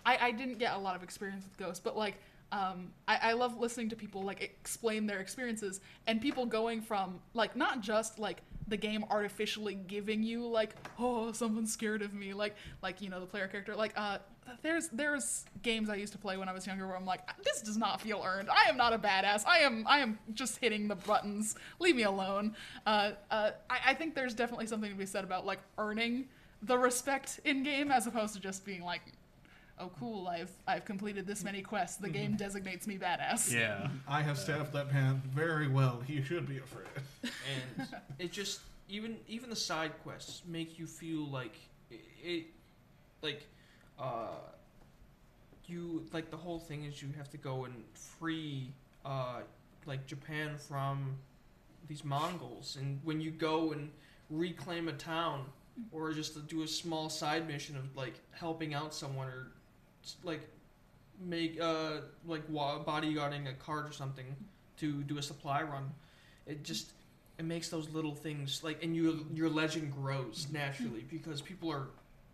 [0.05, 2.17] i i didn't get a lot of experience with ghost but like
[2.51, 7.21] um I, I love listening to people like explain their experiences and people going from
[7.35, 12.33] like not just like the game artificially giving you like oh someone's scared of me.
[12.33, 13.75] Like like you know the player character.
[13.75, 14.19] Like uh
[14.63, 17.63] there's there's games I used to play when I was younger where I'm like this
[17.63, 18.49] does not feel earned.
[18.51, 19.45] I am not a badass.
[19.47, 21.55] I am I am just hitting the buttons.
[21.79, 22.57] Leave me alone.
[22.87, 26.27] Uh, uh, I, I think there's definitely something to be said about like earning
[26.63, 29.03] the respect in game as opposed to just being like
[29.83, 33.89] oh cool I've I've completed this many quests the game designates me badass Yeah.
[34.09, 36.01] I have staffed that man very well.
[36.07, 36.87] He should be afraid.
[37.25, 41.57] and it just even even the side quests make you feel like
[41.91, 42.45] it, it
[43.23, 43.47] like
[43.99, 44.29] uh
[45.67, 48.73] you like the whole thing is you have to go and free
[49.05, 49.41] uh
[49.87, 51.17] like Japan from
[51.89, 53.91] these Mongols and when you go and
[54.31, 55.45] reclaim a town
[55.91, 59.62] or just to do a small side mission of like helping out someone or s-
[60.25, 60.49] like
[61.21, 64.27] make uh like bodyguarding a cart or something
[64.79, 65.91] to do a supply run
[66.47, 66.93] it just
[67.39, 71.89] it makes those little things like and your your legend grows naturally because people are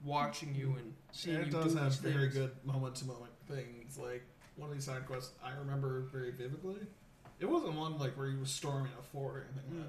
[0.05, 2.35] watching you and seeing And you it does do have these very things.
[2.35, 3.99] good moment to moment things.
[3.99, 4.23] Like
[4.57, 6.77] one of these side quests, I remember very vividly.
[7.41, 9.87] It wasn't one like where you were storming a fort or anything like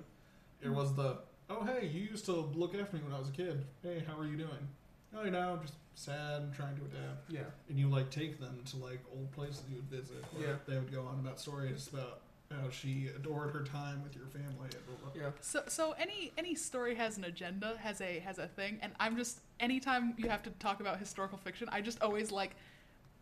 [0.62, 0.68] that.
[0.68, 1.18] It was the
[1.50, 3.66] oh hey, you used to look after me when I was a kid.
[3.84, 4.68] Hey, how are you doing?
[5.16, 7.30] Oh, you know, just sad and trying to adapt.
[7.30, 10.24] yeah And you like take them to like old places you would visit.
[10.34, 10.56] Where Yeah.
[10.68, 12.22] They would go on about stories about
[12.52, 14.70] how she adored her time with your family.
[14.72, 15.22] And blah, blah.
[15.22, 18.94] yeah So so any any story has an agenda, has a has a thing, and
[19.00, 22.56] I'm just anytime you have to talk about historical fiction, I just always like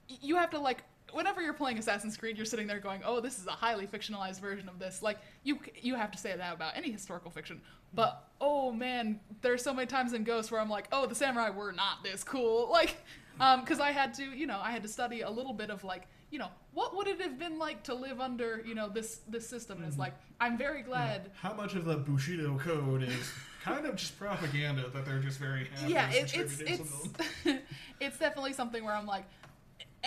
[0.08, 0.84] you have to like
[1.14, 4.40] whenever you're playing Assassin's Creed, you're sitting there going, "Oh, this is a highly fictionalized
[4.40, 7.62] version of this." Like you you have to say that about any historical fiction.
[7.94, 11.50] But oh man, there's so many times in Ghost where I'm like, "Oh, the samurai
[11.50, 12.98] were not this cool." Like
[13.40, 15.84] um cuz I had to, you know, I had to study a little bit of
[15.84, 19.22] like you know what would it have been like to live under you know this
[19.28, 23.32] this system and it's like i'm very glad How much of the Bushido code is
[23.64, 27.10] kind of just propaganda that they're just very happy yeah it, it's it's
[28.02, 29.26] it's definitely something where i'm like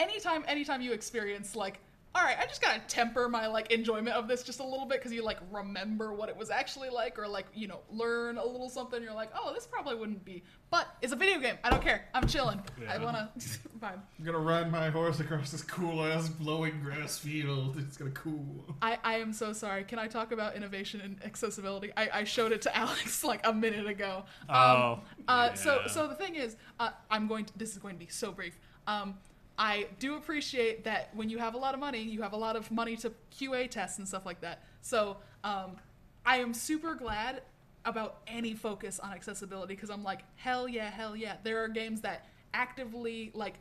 [0.00, 1.80] anytime anytime you experience like
[2.12, 4.98] all right i just gotta temper my like enjoyment of this just a little bit
[4.98, 8.44] because you like remember what it was actually like or like you know learn a
[8.44, 10.42] little something you're like oh this probably wouldn't be
[10.72, 13.28] but it's a video game i don't care i'm chilling i want to
[13.80, 17.76] vibe I'm gonna ride my horse across this cool ass blowing grass field.
[17.78, 18.66] It's gonna cool.
[18.82, 19.84] I, I am so sorry.
[19.84, 21.90] Can I talk about innovation and accessibility?
[21.96, 24.24] I, I showed it to Alex like a minute ago.
[24.48, 27.58] Um, Oh, uh, so so the thing is, uh, I'm going to.
[27.58, 28.58] This is going to be so brief.
[28.86, 29.14] Um,
[29.60, 32.56] I do appreciate that when you have a lot of money, you have a lot
[32.56, 34.64] of money to QA tests and stuff like that.
[34.80, 35.76] So um,
[36.24, 37.42] I am super glad
[37.84, 41.36] about any focus on accessibility because I'm like, hell yeah, hell yeah.
[41.44, 43.56] There are games that actively like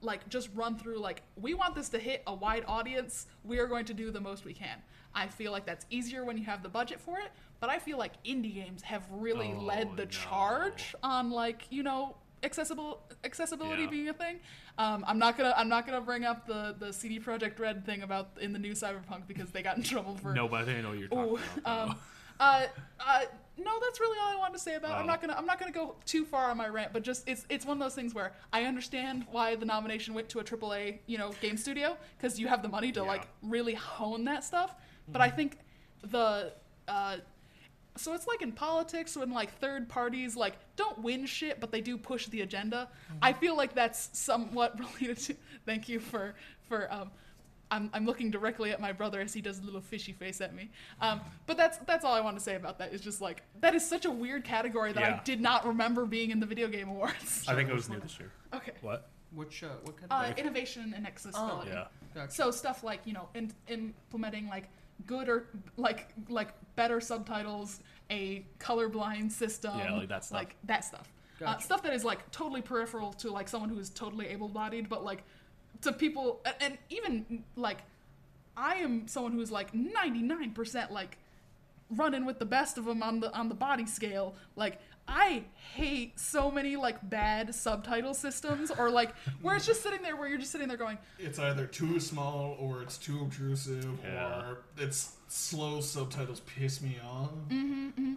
[0.00, 3.66] like just run through like we want this to hit a wide audience we are
[3.66, 4.80] going to do the most we can
[5.12, 7.98] i feel like that's easier when you have the budget for it but i feel
[7.98, 10.10] like indie games have really Oh, led the no.
[10.10, 13.88] charge on like you know accessible accessibility Yeah.
[13.90, 14.40] being a thing.
[14.78, 18.02] Um, I'm not gonna I'm not gonna bring up the the CD Projekt Red thing
[18.02, 20.90] about in the new Cyberpunk because they got in trouble for No, but I know
[20.90, 21.88] what you're talking Ooh, about.
[21.90, 21.96] um,
[22.40, 22.66] uh,
[23.00, 23.20] uh,
[23.56, 24.92] no, that's really all I wanted to say about.
[24.92, 25.00] it.
[25.00, 25.34] I'm not gonna.
[25.36, 27.82] I'm not gonna go too far on my rant, but just it's it's one of
[27.82, 31.56] those things where I understand why the nomination went to a AAA, you know, game
[31.56, 33.06] studio because you have the money to Yeah.
[33.06, 34.74] like really hone that stuff.
[35.08, 35.58] But I think
[36.02, 36.52] the
[36.86, 37.16] uh,
[37.98, 41.80] so it's like in politics when like third parties like don't win shit but they
[41.80, 42.88] do push the agenda
[43.22, 45.34] i feel like that's somewhat related to
[45.66, 46.34] thank you for
[46.68, 47.10] for um
[47.70, 50.54] I'm, I'm looking directly at my brother as he does a little fishy face at
[50.54, 50.70] me.
[51.02, 52.94] Um, but that's that's all I want to say about that.
[52.94, 56.30] Is just like that is such a weird category that I did not remember being
[56.30, 57.44] in the video game awards.
[57.46, 58.32] I think it was new this year.
[58.54, 58.72] okay.
[58.80, 59.10] What?
[59.34, 61.68] Which uh, what kind Uh, of innovation and accessibility.
[61.68, 61.88] Yeah.
[62.14, 62.32] Gotcha.
[62.32, 64.70] So stuff like you know, in, implementing like
[65.06, 65.46] good or
[65.76, 67.80] like like better subtitles,
[68.10, 70.38] a colorblind system, Yeah, like that stuff.
[70.38, 71.12] like that stuff.
[71.44, 75.04] Uh, stuff that is like totally peripheral to like someone who is totally able-bodied, but
[75.04, 75.22] like
[75.82, 77.78] to people, and, and even like
[78.56, 81.16] I am someone who's like ninety-nine percent like
[81.90, 84.34] running with the best of them on the on the body scale.
[84.56, 85.44] Like I
[85.74, 90.28] hate so many like bad subtitle systems or like where it's just sitting there where
[90.28, 94.40] you're just sitting there going, It's either too small or it's too obtrusive Yeah.
[94.50, 97.30] or it's slow subtitles piss me off.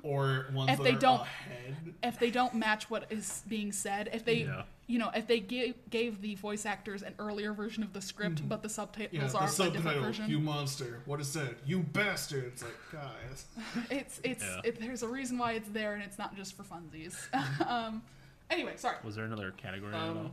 [0.04, 1.76] Or ones Mm-hmm, If that they are don't- ahead.
[2.04, 4.64] if they don't match what is being said, if they, Yeah.
[4.88, 8.48] you know, if they gave, gave the voice actors an earlier version of the script,
[8.48, 11.02] but the subtitles Yeah, the are a different subtitle, version, you monster.
[11.06, 11.56] What is that?
[11.66, 12.46] You bastard.
[12.46, 13.46] It's like, guys.
[13.92, 14.62] it's it's Yeah.
[14.64, 17.16] it, there's a reason why it's there, and it's not just for funsies.
[17.68, 18.02] um,
[18.50, 18.98] anyway, sorry.
[19.04, 19.94] Was there another category?
[19.94, 20.32] I don't um,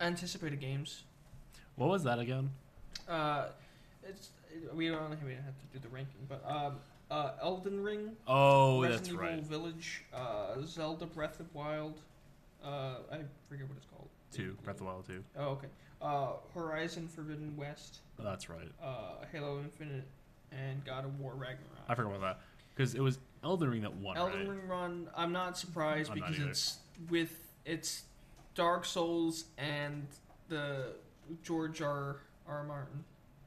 [0.00, 1.02] anticipated games.
[1.76, 2.50] What was that again?
[3.08, 3.46] Uh,
[4.08, 4.28] it's
[4.74, 6.76] we don't have to do the ranking, but um,
[7.10, 9.42] uh, Elden Ring, Oh, Resident that's Evil right.
[9.42, 12.00] Village, uh, Zelda Breath of Wild.
[12.64, 13.18] Uh, I
[13.48, 14.08] forget what it's called.
[14.32, 14.56] Two.
[14.64, 15.22] Breath of Wild 2.
[15.38, 15.68] Oh, okay.
[16.00, 18.70] Uh, Horizon Forbidden West, Oh, that's right.
[18.82, 20.04] uh, Halo Infinite,
[20.52, 21.60] and God of War Ragnarok.
[21.88, 22.40] I forgot about that.
[22.74, 24.48] Because it was Elden Ring that won, Elden right?
[24.48, 25.08] Ring Run.
[25.16, 26.48] I'm not surprised I'm because either.
[26.50, 26.78] it's
[27.08, 27.30] with
[27.64, 28.02] it's
[28.56, 30.06] Dark Souls and
[30.48, 30.88] the
[31.44, 32.16] George R.
[32.48, 32.64] R.
[32.64, 33.04] Martin.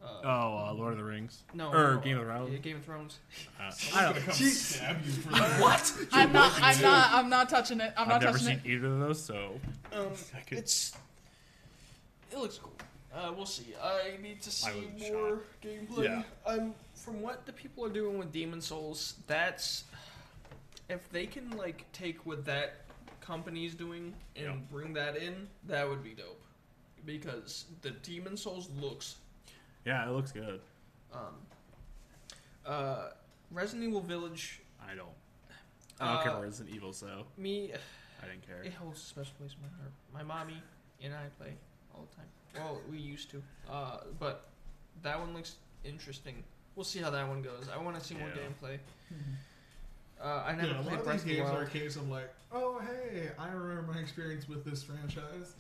[0.08, 1.44] Uh, Oh, uh, Lord of the Rings.
[1.54, 2.52] no, or no, Game of uh, Thrones.
[2.54, 3.20] Yeah, Game of Thrones.
[3.60, 3.64] Uh,
[3.96, 5.62] I I'm don't gonna come stab you for that.
[5.62, 5.94] what?
[6.12, 6.54] I'm not.
[6.62, 7.12] I'm not.
[7.14, 7.94] I'm not touching it.
[7.98, 8.66] I'm I've not never seen it.
[8.66, 9.60] either of those, so
[9.94, 10.08] Um,
[10.50, 10.98] it's
[12.32, 12.74] it looks cool.
[13.14, 13.74] Uh, we'll see.
[13.82, 16.04] I need to see I was more gameplay.
[16.04, 16.24] Yeah.
[16.46, 19.86] Um, from what the people are doing with Demon's Souls, that's
[20.90, 22.82] if they can like take what that
[23.22, 24.56] company's doing and Yeah.
[24.72, 26.42] bring that in, that would be dope.
[27.06, 29.16] Because the Demon's Souls looks
[29.88, 30.60] yeah, it looks good.
[31.14, 31.36] um
[32.66, 33.10] uh
[33.52, 35.08] Resident Evil Village I don't.
[36.00, 37.72] I don't care Uh, for Resident Evil, so me
[38.22, 38.62] I didn't care.
[38.64, 39.92] It holds a special place in my heart.
[40.14, 40.62] My mommy
[41.02, 41.54] and I play
[41.94, 42.26] all the time.
[42.56, 43.42] Well, we used to.
[43.70, 44.50] Uh, but
[45.04, 46.44] that one looks interesting.
[46.76, 47.68] We'll see how that one goes.
[47.74, 48.42] I want to see more Yeah.
[48.44, 48.80] gameplay.
[50.20, 51.58] Uh, I never Yeah, a lot played of Breath these of the games are a
[51.60, 51.70] Wild.
[51.70, 55.54] case of like, oh hey, I remember my experience with this franchise.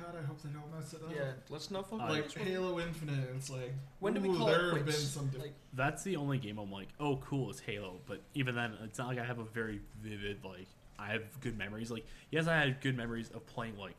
[0.00, 1.10] God, I hope they don't mess it up.
[1.14, 2.46] Yeah, let's not focus on Like this one.
[2.46, 4.98] Halo Infinite, it's like When do we ooh, call there it have quits?
[5.00, 8.00] been some diff- like, That's the only game I'm like, oh, cool, it's Halo.
[8.06, 10.66] But even then, it's not like I have a very vivid like.
[10.98, 11.90] I have good memories.
[11.90, 13.96] Like, yes, I had good memories of playing like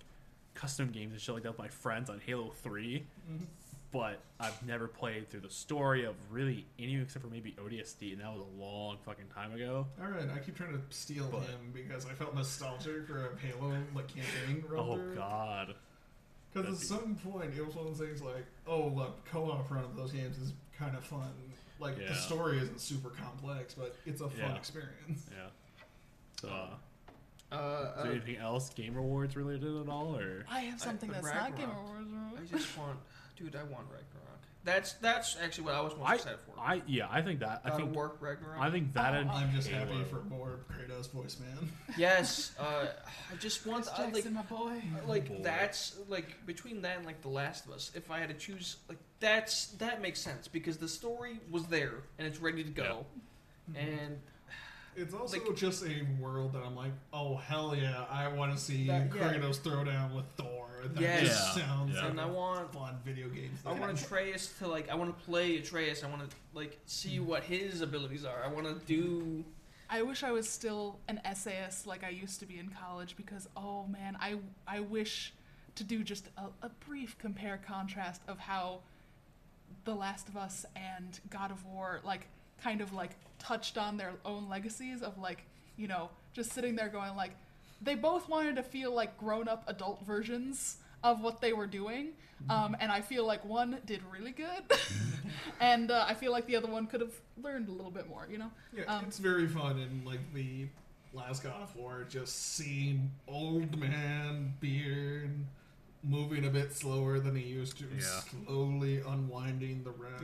[0.55, 3.45] custom games and shit like that with my friends on Halo 3 Mhm.
[3.91, 8.21] But I've never played through the story of really any except for maybe ODST, and
[8.21, 9.87] that was a long fucking time ago.
[10.01, 13.37] All right, I keep trying to steal But- him because I felt nostalgic for a
[13.37, 14.65] Halo like campaign.
[14.75, 15.75] Oh god,
[16.61, 19.83] Because at some point it was one of those things like, oh look, co-op run
[19.83, 21.31] of those games is kind of fun.
[21.79, 22.09] Like Yeah.
[22.09, 24.55] the story isn't super complex, but it's a fun Yeah.
[24.55, 25.25] experience.
[25.31, 25.47] yeah.
[26.41, 30.61] So, uh, uh, is there uh, anything else Game Awards related at all, or I
[30.61, 31.87] have something I- that's not Game Ragnarok.
[31.89, 32.51] Awards.
[32.53, 32.99] I just want,
[33.35, 34.26] dude, I want Ragnarok.
[34.67, 36.59] That's that's actually what I was most I, excited for.
[36.59, 38.59] I yeah, I think that I God of think War Ragnarok.
[38.59, 41.71] I think that Oh, I'm just happy for more Kratos voice man.
[41.97, 42.87] yes, uh,
[43.31, 44.81] I just want Chris I, like my boy.
[45.07, 45.39] like Boy.
[45.41, 47.91] that's like between that and like The Last of Us.
[47.95, 52.03] If I had to choose, like that's that makes sense because the story was there
[52.19, 53.05] and it's ready to go,
[53.73, 54.19] and
[54.97, 58.57] It's also Like- just a world that I'm like, oh hell yeah, I want to
[58.57, 59.33] see That- yeah.
[59.33, 60.67] Kratos throw down with Thor.
[60.85, 61.27] That Yes.
[61.27, 61.65] just Yeah.
[61.67, 62.01] sounds Yeah.
[62.01, 63.51] like and I a want fun video game.
[63.63, 63.79] I thing.
[63.79, 66.03] want Atreus to like I want to play Atreus.
[66.03, 67.27] I want to like see hmm.
[67.27, 68.43] what his abilities are.
[68.43, 69.45] I want to do.
[69.89, 73.47] I wish I was still an essayist like I used to be in college because
[73.55, 75.33] oh man, I I wish
[75.75, 78.81] to do just a, a brief compare contrast of how
[79.83, 82.27] The Last of Us and God of War like
[82.63, 85.43] kind of like touched on their own legacies of like,
[85.77, 87.31] you know, just sitting there going like
[87.81, 92.09] they both wanted to feel like grown up adult versions of what they were doing.
[92.49, 94.63] Um, and I feel like one did really good,
[95.59, 98.27] and uh, I feel like the other one could have learned a little bit more.
[98.29, 98.51] You know?
[98.75, 100.67] Yeah, Um, it's very fun in like the
[101.13, 105.31] last God of War, just seeing old man beard
[106.07, 108.21] moving a bit slower than he used to, Yeah.
[108.45, 110.23] slowly unwinding the reps.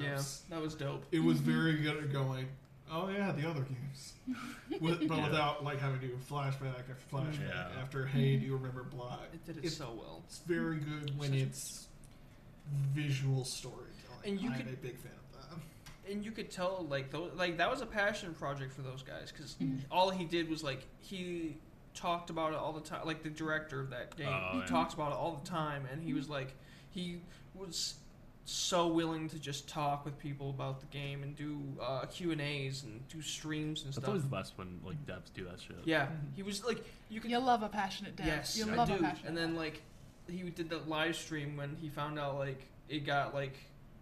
[0.49, 1.05] Yeah, that was dope.
[1.11, 2.47] It was very good at going.
[2.91, 4.13] Oh yeah, the other games,
[4.81, 5.23] With, but Yeah.
[5.25, 7.81] without like having to do flashback after flashback Yeah.
[7.81, 8.05] after.
[8.05, 9.19] Hey, do you remember blah?
[9.33, 10.21] It did it It's, so well.
[10.27, 11.87] it's very good when Such a- it's
[12.93, 13.89] visual storytelling.
[14.25, 16.11] And you I'm could- a big fan of that.
[16.11, 19.31] and you could tell like those like that was a passion project for those guys
[19.31, 19.81] because Mhm.
[19.91, 21.55] all he did was like he
[21.93, 24.65] talked about it all the time like the director of that game Oh, he yeah.
[24.65, 26.55] talks about it all the time and he was like
[26.89, 27.19] he
[27.55, 27.95] was
[28.45, 32.41] so willing to just talk with people about the game and do uh, Q and
[32.41, 34.03] A's and do streams and stuff.
[34.03, 34.07] That's stuff.
[34.09, 35.77] always the best when like devs do that shit.
[35.85, 38.25] yeah, he was like you could You love a passionate dev.
[38.27, 38.95] Yes, you I love do.
[38.95, 39.29] a passionate.
[39.29, 39.81] And then like
[40.29, 43.55] he did the live stream when he found out like it got like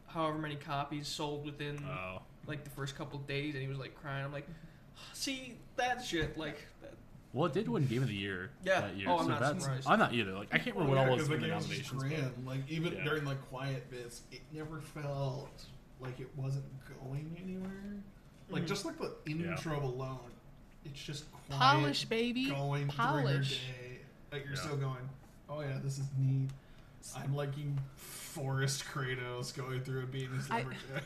[0.07, 2.22] however many copies sold within Oh.
[2.47, 4.26] like the first couple of days, and he was like crying.
[4.26, 4.47] I'm like,
[5.13, 6.57] see that shit like.
[7.31, 7.37] That.
[7.37, 8.81] Well, it did win Game of the Year Yeah.
[8.81, 9.07] that year.
[9.09, 9.87] Oh, I'm so not that's, surprised.
[9.87, 10.31] I'm not either.
[10.33, 12.01] Like I can't remember Well, what yeah, all 'cause was the in the game's nominations.
[12.03, 12.45] but- grand.
[12.47, 13.03] Like even Yeah.
[13.03, 15.65] during like quiet bits, it never felt
[15.99, 16.65] like it wasn't
[17.03, 17.95] going anywhere.
[18.49, 18.67] Like Mhm.
[18.67, 19.51] just like the Yeah.
[19.51, 20.31] intro alone,
[20.83, 22.49] it's just quiet, polish, baby.
[22.49, 23.61] going polish.
[23.63, 23.99] through your day.
[24.31, 24.59] Like you're Yeah.
[24.61, 25.09] still going,
[25.49, 26.49] oh yeah, this is neat.
[27.15, 31.03] I'm liking Forest Kratos going through and being his I- lumberjack.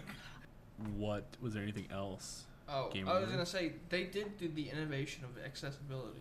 [0.98, 4.70] What was there anything else Oh, Game I was gonna say they did do the
[4.70, 6.20] innovation of accessibility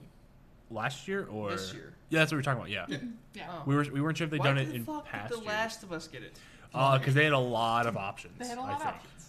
[0.71, 1.93] last year or this year.
[2.11, 2.71] Yeah, that's what we were talking about.
[2.71, 2.99] Yeah, Yeah.
[3.35, 3.47] Yeah.
[3.51, 3.63] Oh.
[3.67, 5.39] we were we weren't sure if they'd Why done the it in fuck past did
[5.39, 5.49] The years.
[5.55, 6.39] Last of Us get it.
[6.75, 8.37] Uh, because they had a lot of options.
[8.39, 8.95] They had a I lot of think.
[8.95, 9.29] options.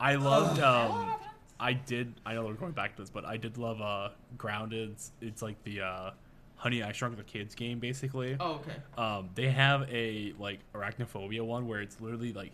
[0.00, 0.56] I loved.
[0.56, 1.30] They had a lot of Um, options.
[1.58, 2.14] I did.
[2.26, 4.90] I know we're going back to this, but I did love uh, Grounded.
[4.90, 6.10] It's, it's like the uh,
[6.56, 8.36] Honey I Shrunk the Kids game, basically.
[8.38, 8.72] Oh, okay.
[8.98, 12.52] Um, they have a like arachnophobia one where it's literally like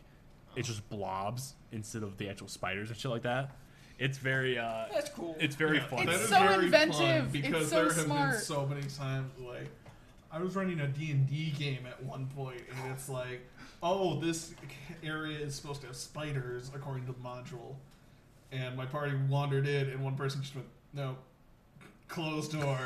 [0.55, 3.51] it's just blobs instead of the actual spiders and shit like that.
[4.03, 4.59] It's very.
[4.59, 5.37] Uh, That's cool.
[5.39, 6.07] it's very Yeah, fun.
[6.07, 6.97] that It's is so very inventive.
[6.97, 8.31] fun It's because so there have smart.
[8.33, 9.69] been so many times like
[10.33, 13.43] I was running a D&D game at one point and it's like,
[13.83, 14.55] oh, this
[15.05, 17.77] area is supposed to have spiders according to the module.
[18.51, 21.17] And my party wandered in and one person just went, no,
[22.09, 22.79] closed door.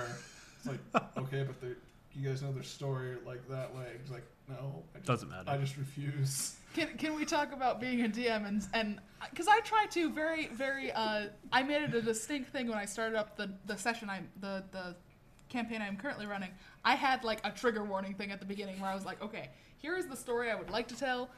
[0.59, 1.75] It's like, okay, but they-
[2.19, 3.85] you guys know their story like that way.
[4.01, 5.51] It's like, no, I just, Doesn't matter.
[5.51, 6.57] I just refuse.
[6.77, 9.01] Can, can we talk about being a DM and and
[9.31, 12.85] because I try to very very uh I made it a distinct thing when I
[12.85, 14.95] started up the the session I'm the the
[15.49, 16.51] campaign I'm currently running.
[16.85, 19.49] I had like a trigger warning thing at the beginning where I was like, okay,
[19.79, 21.31] here is the story I would like to tell.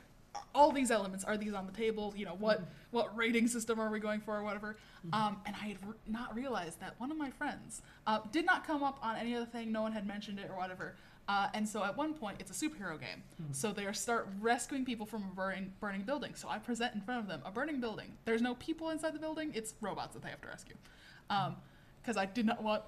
[0.56, 2.12] All these elements are these on the table?
[2.16, 4.77] You know what what rating system are we going for or whatever?
[5.12, 8.66] Um, and I had r- not realized that one of my friends uh, did not
[8.66, 9.70] come up on any other thing.
[9.70, 10.97] No one had mentioned it or whatever.
[11.28, 13.22] Uh, and so at one point, it's a superhero game.
[13.52, 16.34] So they start rescuing people from a burning burning building.
[16.34, 18.14] So I present in front of them a burning building.
[18.24, 19.52] There's no people inside the building.
[19.55, 20.76] It's robots that they have to rescue.
[22.00, 22.82] Because I did not want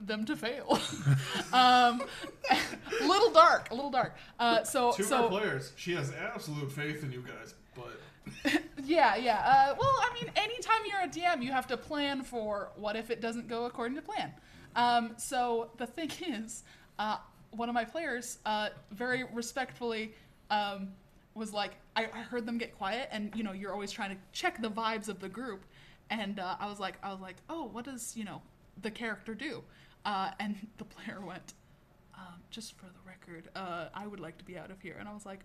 [0.00, 0.78] them to fail.
[1.52, 2.02] um,
[2.50, 2.56] a
[3.06, 4.16] little dark, a little dark.
[4.38, 5.72] Uh, so Two so more players.
[5.76, 9.38] She has absolute faith in you guys, but yeah, yeah.
[9.38, 13.10] Uh, well, I mean, anytime you're a DM, you have to plan for what if
[13.10, 14.32] it doesn't go according to plan.
[14.76, 16.62] Um, so the thing is,
[16.98, 17.16] uh,
[17.50, 20.14] one of my players uh, very respectfully
[20.50, 20.88] um,
[21.34, 24.16] was like, I, I heard them get quiet, and you know, you're always trying to
[24.32, 25.64] check the vibes of the group,
[26.10, 28.42] and uh, I was like, I was like, oh, what does you know
[28.82, 29.62] the character do?
[30.04, 31.54] Uh, and the player went,
[32.14, 34.96] um, just for the record, uh, I would like to be out of here.
[34.98, 35.44] And I was like, I was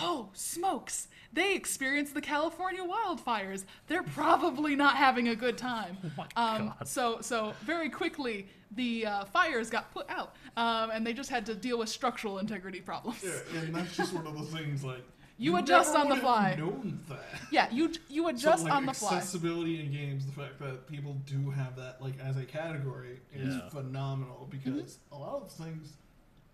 [0.00, 1.08] oh, smokes!
[1.32, 3.64] They experienced the California wildfires.
[3.86, 5.96] They're probably not having a good time.
[6.04, 6.88] Oh my um, God.
[6.88, 11.46] So, so very quickly, the uh, fires got put out, um, and they just had
[11.46, 13.22] to deal with structural integrity problems.
[13.24, 15.02] yeah, and that's just one of those things like
[15.38, 16.54] You adjust never on the fly.
[16.58, 17.24] Known that.
[17.52, 19.16] Yeah, you you adjust so, like, on the fly.
[19.16, 23.54] Accessibility in games, the fact that people do have that like as a category is
[23.54, 23.68] Yeah.
[23.70, 25.14] phenomenal because Mm-hmm.
[25.14, 25.94] a lot of things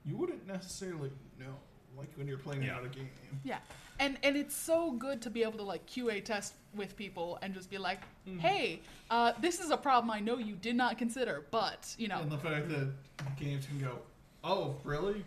[0.04, 1.56] you wouldn't necessarily know,
[1.96, 2.76] like when you're playing Yeah.
[2.76, 3.08] out a game.
[3.44, 3.58] Yeah,
[3.98, 7.54] and and it's so good to be able to like QA test with people and
[7.54, 8.38] just be like, Mm-hmm.
[8.40, 12.18] hey, uh, this is a problem I know you did not consider, but you know,
[12.20, 12.90] And the fact that
[13.38, 13.98] games can go,
[14.44, 15.24] oh, really?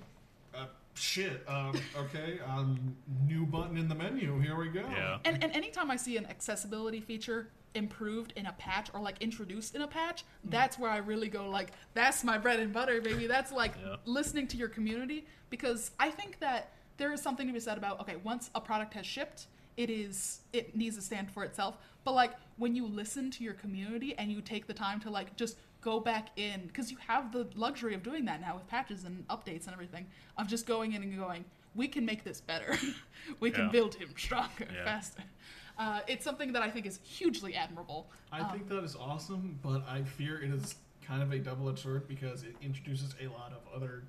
[0.54, 0.66] Uh,
[0.96, 1.44] shit.
[1.48, 2.40] Um, okay.
[2.46, 4.40] Um, new button in the menu.
[4.40, 4.82] Here we go.
[4.82, 5.20] Yeah.
[5.26, 9.76] And, and anytime I see an accessibility feature improved in a patch or like introduced
[9.76, 10.52] in a patch, mm.
[10.52, 13.28] that's where I really go like, that's my bread and butter, baby.
[13.28, 13.96] That's like Yeah.
[14.06, 18.00] listening to your community because I think that there is something to be said about
[18.02, 19.48] okay, once a product has shipped,
[19.78, 21.78] it is it needs to stand for itself.
[22.04, 25.36] But like when you listen to your community and you take the time to like
[25.36, 29.06] just go back in because you have the luxury of doing that now with patches
[29.06, 30.06] and updates and everything
[30.38, 32.76] of just going in and going we can make this better
[33.40, 34.84] we can build him stronger Yeah.
[34.84, 35.24] faster
[35.80, 38.10] uh, it's something that i think is hugely admirable.
[38.32, 41.80] I Um, think that is awesome, but I fear it is kind of a double-edged
[41.80, 44.04] sword because it introduces a lot of other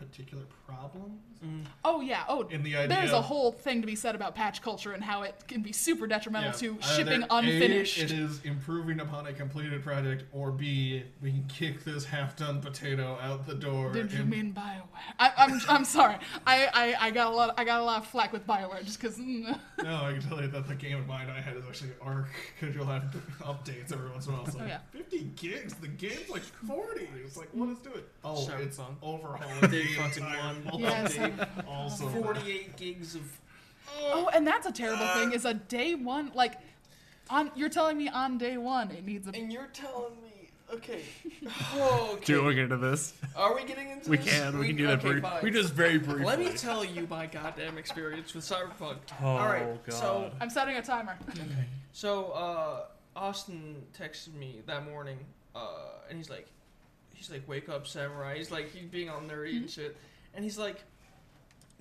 [0.00, 1.64] particular problems Mm.
[1.86, 2.88] oh yeah oh in the idea.
[2.98, 5.72] there's a whole thing to be said about patch culture and how it can be
[5.72, 10.24] super detrimental Yeah, to either shipping A, unfinished it is improving upon a completed project,
[10.34, 13.90] or B, we can kick this half-done potato out the door.
[13.90, 14.82] Did you mean Bioware?
[15.18, 16.16] I, I'm I'm sorry.
[16.46, 19.00] I, I, I got a lot I got a lot of flack with Bioware just
[19.00, 19.18] because.
[19.82, 22.28] No, I can tell you that the game of mine I had is actually ARK,
[22.60, 24.44] because you'll have updates every once in a while.
[24.46, 24.78] It's like, Oh, yeah.
[24.92, 25.72] 50 gigs?
[25.72, 27.08] The game's like 40.
[27.24, 28.02] It's like, what is doing?
[28.22, 28.96] Oh, it's Cyberpunk.
[29.98, 30.64] overhauling Day the fucking one.
[30.64, 31.48] multi- Yes.
[31.68, 33.22] Also, 48 gigs of.
[34.02, 35.32] oh, and that's a terrible thing.
[35.32, 36.54] Is a day one like,
[37.28, 39.30] on you're telling me on day one it needs a.
[39.30, 40.48] And you're telling me.
[40.72, 41.02] Okay.
[41.74, 42.24] Oh, okay.
[42.26, 43.14] Do we get into this?
[43.34, 44.08] Are we getting into this?
[44.08, 44.32] We this?
[44.38, 44.58] can.
[44.58, 45.22] We, can do that okay, brief.
[45.22, 45.42] fine.
[45.42, 46.24] We just very briefly.
[46.24, 48.98] Let me tell you my goddamn experience with Cyberpunk.
[49.22, 49.94] Oh All right, god.
[49.94, 51.16] so I'm setting a timer.
[51.92, 52.84] So uh,
[53.16, 55.18] Austin texted me that morning,
[55.56, 55.60] uh,
[56.08, 56.46] and he's like,
[57.20, 58.38] he's like, wake up, samurai.
[58.38, 59.94] He's like, he's being all nerdy and shit,
[60.34, 60.82] and he's like,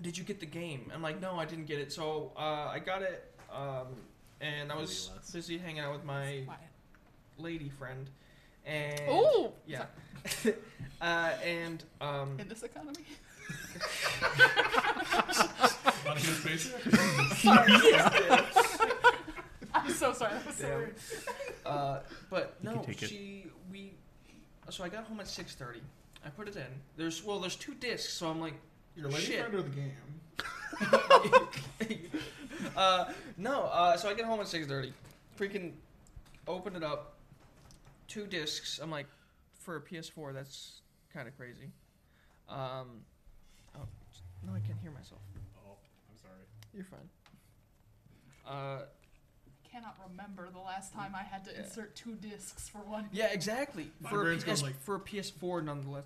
[0.02, 0.92] did you get the game?
[0.94, 1.94] I'm like, no, I didn't get it.
[1.94, 3.88] So uh, I got it, um,
[4.42, 6.44] and I was busy hanging out with my
[7.38, 8.10] lady friend,
[8.66, 9.52] and Ooh.
[9.66, 9.86] yeah,
[11.02, 13.06] uh, and um, In this economy.
[16.06, 16.26] Want to
[17.82, 18.46] get?
[19.74, 20.34] I'm so sorry.
[20.34, 20.78] That was so Damn.
[20.78, 20.96] weird.
[21.66, 22.00] Uh,
[22.30, 23.00] but no, can it.
[23.00, 23.94] she we.
[24.70, 25.82] So I got home at six thirty.
[26.26, 26.68] I put it in.
[26.98, 28.54] There's well, there's two discs, so I'm like,
[28.96, 29.40] Your lady Shit.
[29.40, 29.92] friend or the game?
[32.78, 33.06] uh,
[33.38, 33.64] no.
[33.64, 34.94] Uh, so I get home at six thirty.
[35.40, 35.74] Freaking
[36.48, 37.14] open it up.
[38.08, 38.80] Two discs.
[38.82, 39.08] I'm like,
[39.60, 40.82] for a PS4, that's
[41.14, 41.72] kind of crazy.
[42.50, 43.02] Um,
[43.76, 43.86] oh,
[44.46, 45.22] no, I can't hear myself.
[45.66, 45.78] Oh,
[46.12, 46.42] I'm sorry.
[46.74, 47.10] You're fine.
[48.48, 48.86] Uh,
[49.72, 51.64] Cannot remember the last time I had to Yeah.
[51.64, 53.08] insert two discs for one.
[53.12, 53.92] yeah, exactly.
[54.00, 56.06] My For a, brain's going PS, like- for a PS4, nonetheless.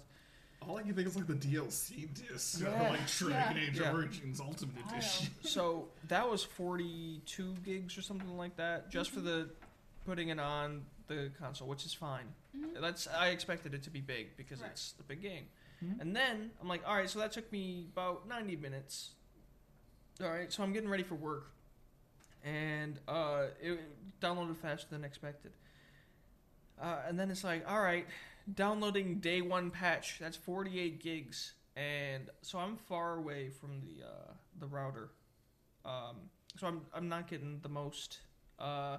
[0.61, 2.69] All I can think is like the DLC disc, Yeah.
[2.89, 3.63] like Dragon Yeah.
[3.69, 3.91] Age Yeah.
[3.93, 5.33] Origins Ultimate I Edition.
[5.43, 9.49] So that was 42 gigs or something like that, just for the
[10.05, 12.33] putting it on the console, which is fine.
[12.55, 12.79] Mhm.
[12.81, 14.71] That's I expected it to be big because Right.
[14.71, 15.47] it's a big game.
[15.83, 15.99] Mhm.
[16.01, 19.11] And then I'm like, all right, so that took me about 90 minutes.
[20.21, 21.51] All right, so I'm getting ready for work,
[22.43, 23.79] and uh, it
[24.21, 25.51] downloaded faster than expected.
[26.81, 28.05] Uh, and then it's like, all right,
[28.55, 30.17] downloading day one patch.
[30.19, 35.09] That's 48 gigs, and so I'm far away from the uh, the router.
[35.85, 36.15] Um,
[36.59, 38.19] so I'm I'm not getting the most.
[38.59, 38.97] Uh,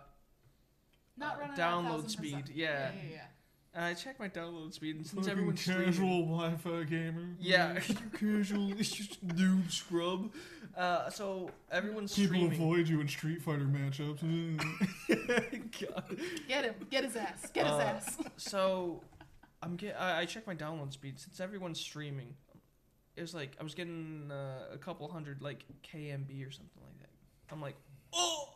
[1.16, 2.90] Not Uh, running download speed, Yeah, yeah.
[2.94, 3.26] yeah, yeah.
[3.74, 7.28] And I checked my download speed, and since Fucking everyone's streaming- casual Wi-Fi gamer.
[7.40, 7.78] Yeah,
[8.18, 8.72] casual.
[8.78, 10.32] It's just noob scrub.
[10.76, 12.52] Uh, so everyone's People streaming.
[12.60, 14.20] avoid you in Street Fighter matchups.
[15.08, 16.16] God.
[16.48, 16.74] Get him.
[16.90, 17.50] Get his ass.
[17.52, 18.16] Get his Uh, ass.
[18.36, 19.02] So
[19.62, 19.96] I'm get.
[20.00, 22.34] I, I checked my download speed since everyone's streaming.
[23.16, 26.98] It was like I was getting uh, a couple hundred like KMB or something like
[26.98, 27.10] that.
[27.52, 27.76] I'm like,
[28.12, 28.48] oh.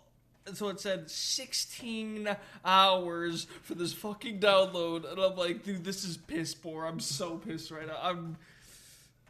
[0.48, 2.34] And so it said 16
[2.64, 6.86] hours for this fucking download, and I'm like, dude, this is piss poor.
[6.86, 7.98] I'm so pissed right now.
[8.02, 8.38] I'm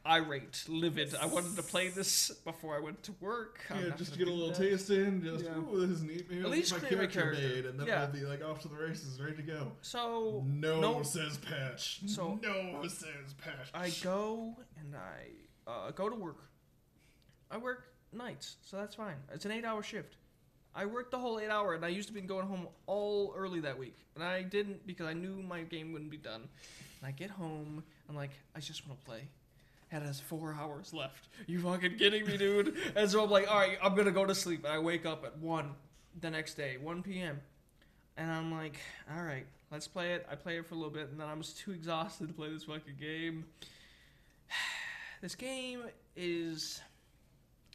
[0.06, 1.14] irate, livid.
[1.20, 3.58] I wanted to play this before I went to work.
[3.68, 4.56] I'm yeah, just to get a little that.
[4.58, 5.22] taste in.
[5.24, 5.58] Just Yeah.
[5.58, 6.30] ooh, this is neat.
[6.30, 7.42] Maybe At least my character character.
[7.48, 8.04] made, and then Yeah.
[8.04, 9.72] we'll be like off to the races, ready to go.
[9.82, 12.00] So No, no- says patch.
[12.06, 13.70] So- no says patch.
[13.74, 16.38] I go and I uh, go to work.
[17.50, 19.16] I work nights, so that's fine.
[19.34, 20.14] It's an eight-hour shift.
[20.74, 23.60] I worked the whole eight hour, and I used to be going home all early
[23.60, 26.48] that week, and I didn't because I knew my game wouldn't be done.
[27.00, 29.28] And I get home, I'm like, I just want to play.
[29.90, 31.28] And it has four hours left.
[31.46, 32.76] You fucking kidding me, dude?
[32.96, 34.64] and so I'm like, all right, I'm gonna go to sleep.
[34.64, 35.74] And I wake up at one
[36.20, 37.40] the next day, 1 p.m.
[38.16, 38.78] And I'm like,
[39.14, 40.26] all right, let's play it.
[40.30, 42.52] I play it for a little bit, and then I was too exhausted to play
[42.52, 43.46] this fucking game.
[45.22, 45.82] this game
[46.16, 46.80] is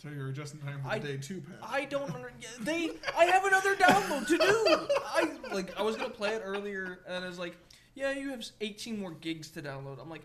[0.04, 1.56] So you're just in time for the I- day two patch.
[1.64, 4.98] I don't under, they I have another download to do.
[5.06, 7.56] I like I was gonna play it earlier and I was like,
[7.96, 10.02] yeah, you have 18 more gigs to download.
[10.02, 10.24] I'm like,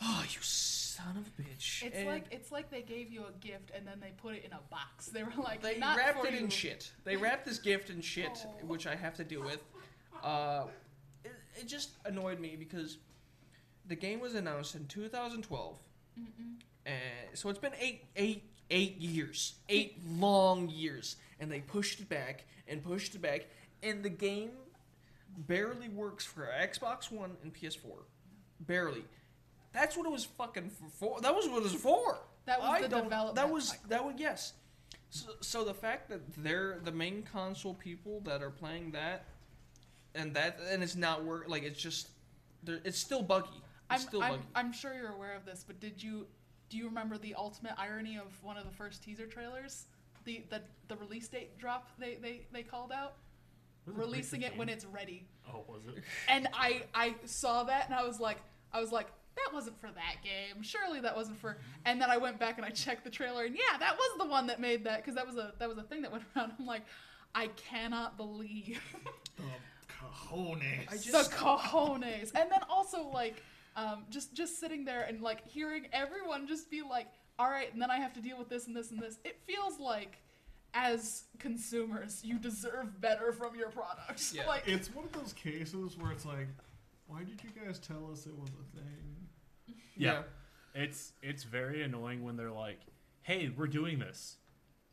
[0.00, 1.82] oh, you son of a bitch.
[1.82, 4.44] It's And like it's like they gave you a gift and then they put it
[4.44, 5.06] in a box.
[5.06, 6.92] They were like, they not wrapped for it in shit.
[7.04, 8.66] They wrapped this gift in shit, Oh.
[8.66, 9.58] which I have to deal with.
[10.22, 10.64] Uh,
[11.24, 12.98] it, it just annoyed me because
[13.86, 15.78] the game was announced in 2012.
[16.18, 16.26] Mm-mm.
[16.86, 16.96] And
[17.34, 22.44] so it's been eight, eight, eight years, eight long years, and they pushed it back
[22.66, 23.46] and pushed it back,
[23.82, 24.50] and the game
[25.46, 28.02] barely works for Xbox One and PS4.
[28.60, 29.04] Barely.
[29.72, 31.20] That's what it was fucking for.
[31.20, 32.18] That was what it was for.
[32.46, 33.84] That was I the development That was cycle.
[33.88, 34.54] that was yes.
[35.10, 39.24] So, so the fact that they're the main console people that are playing that,
[40.14, 42.08] and that and it's not work like it's just,
[42.64, 43.48] there- it's still buggy.
[43.90, 44.42] I'm, It's still I'm, buggy.
[44.54, 46.26] I'm sure you're aware of this, but did you
[46.68, 49.86] do you remember the ultimate irony of one of the first teaser trailers?
[50.24, 53.14] The the, the release date drop they, they, they called out?
[53.86, 55.26] Was it Releasing it the when it's ready.
[55.48, 56.02] Oh, was it?
[56.28, 58.38] And I I saw that and I was like
[58.72, 60.62] I was like that wasn't for that game.
[60.62, 61.50] Surely that wasn't for.
[61.50, 61.60] Mm-hmm.
[61.86, 64.26] And then I went back and I checked the trailer and yeah, that was the
[64.26, 66.52] one that made that because that was a that was a thing that went around.
[66.58, 66.82] I'm like,
[67.34, 68.80] I cannot believe
[69.36, 69.42] The
[70.28, 70.88] cojones.
[70.90, 72.32] I the cojones.
[72.34, 73.42] And then also like
[73.78, 77.06] um, just just sitting there and like hearing everyone just be like,
[77.38, 79.18] all right, and then I have to deal with this and this and this.
[79.24, 80.18] It feels like
[80.74, 84.34] as consumers, you deserve better from your products.
[84.36, 84.46] Yeah.
[84.46, 86.48] Like It's one of those cases where it's like,
[87.06, 89.76] why did you guys tell us it was a thing?
[89.96, 90.22] Yeah.
[90.74, 92.80] It's it's very annoying when they're like,
[93.22, 94.36] "Hey, we're doing this,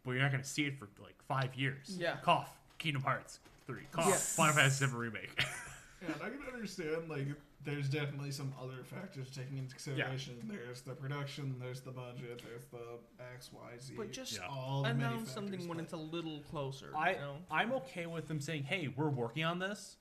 [0.04, 2.18] but you're not going to see it for like five years." Yeah.
[2.18, 2.52] Cough.
[2.78, 3.84] Kingdom Hearts three.
[3.92, 4.08] Cough.
[4.08, 4.16] Yeah.
[4.16, 5.44] Final Fantasy VII remake.
[6.02, 7.28] Yeah, and I can understand like
[7.66, 10.36] there's definitely some other factors taking into consideration.
[10.48, 13.00] There's the production, there's the budget, there's the
[13.34, 13.96] X, Y, Z.
[13.98, 14.48] But just Yeah.
[14.48, 16.96] all the many announce something factors, when it's a little closer.
[16.96, 17.38] I you know?
[17.52, 19.98] I'm okay with them saying, "Hey, we're working on this,"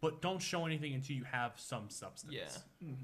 [0.00, 2.32] but don't show anything until you have some substance.
[2.34, 2.86] Yeah.
[2.88, 2.96] Mhm.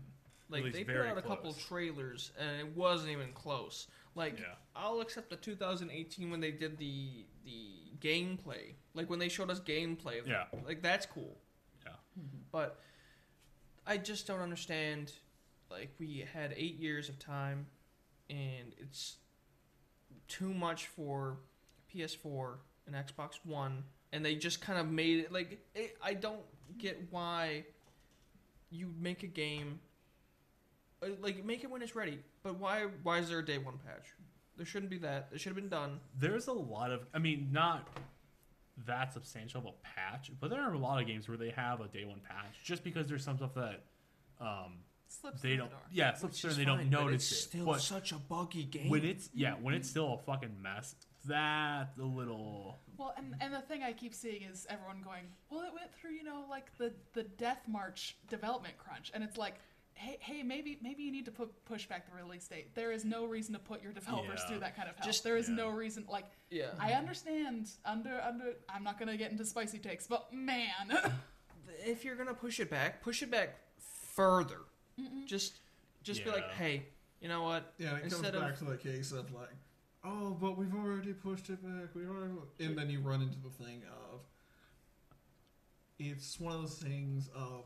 [0.49, 3.89] Like they put very out a couple trailers and it wasn't even close.
[4.15, 4.55] Like Yeah.
[4.75, 8.75] I'll accept the 2018 when they did the the gameplay.
[8.95, 10.27] Like when they showed us gameplay.
[10.27, 10.47] Yeah.
[10.65, 11.37] Like that's cool.
[11.85, 11.97] Yeah.
[12.51, 12.81] But
[13.87, 15.13] I just don't understand.
[15.71, 17.67] Like we had eight years of time,
[18.31, 19.17] and it's
[20.29, 21.39] too much for
[21.95, 22.57] PS4
[22.87, 26.41] and Xbox One, and they just kind of made it like it, I don't
[26.79, 27.65] get why
[28.71, 29.81] you make a game
[31.03, 32.19] uh, like make it when it's ready.
[32.43, 34.15] But why why is there a day one patch?
[34.57, 35.29] There shouldn't be that.
[35.33, 36.01] It should have been done.
[36.19, 37.89] There's a lot of, I mean, not
[38.85, 41.81] that substantial of a patch, but there are a lot of games where they have
[41.81, 43.85] a day one patch just because there's some stuff that
[44.40, 44.74] um,
[45.09, 45.82] slips they don't, the door.
[45.90, 47.48] yeah, slips through and they fine, don't but notice it's it.
[47.48, 48.90] Still but such a buggy game.
[48.90, 50.94] when it's yeah, when it's still a fucking mess,
[51.24, 55.62] that's a little Well, and, and the thing I keep seeing is everyone going, well,
[55.62, 59.11] it went through, you know, like the, the Death March development crunch.
[59.15, 59.55] And it's like,
[59.97, 62.74] hey, hey, maybe maybe you need to put, push back the release date.
[62.74, 64.47] There is no reason to put your developers Yeah.
[64.48, 65.06] through that kind of hell.
[65.06, 65.56] Just- there is yeah.
[65.56, 66.05] no reason.
[66.09, 66.70] Like, yeah.
[66.78, 70.64] I understand under, under, I'm not going to get into spicy takes, but man.
[71.85, 73.56] if you're gonna push it back, push it back
[74.14, 74.60] further.
[75.27, 75.59] Just,
[76.02, 76.85] just be like, hey,
[77.20, 77.74] you know what?
[77.78, 79.51] Yeah, it comes Instead of- back to the case of like,
[80.05, 81.94] oh, but we've already pushed it back.
[81.94, 83.82] We already, and then you run into the thing
[84.12, 84.20] of,
[85.98, 87.64] it's one of those things of,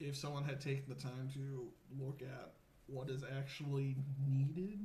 [0.00, 1.68] if someone had taken the time to
[1.98, 2.52] look at
[2.86, 3.96] what is actually
[4.26, 4.80] needed,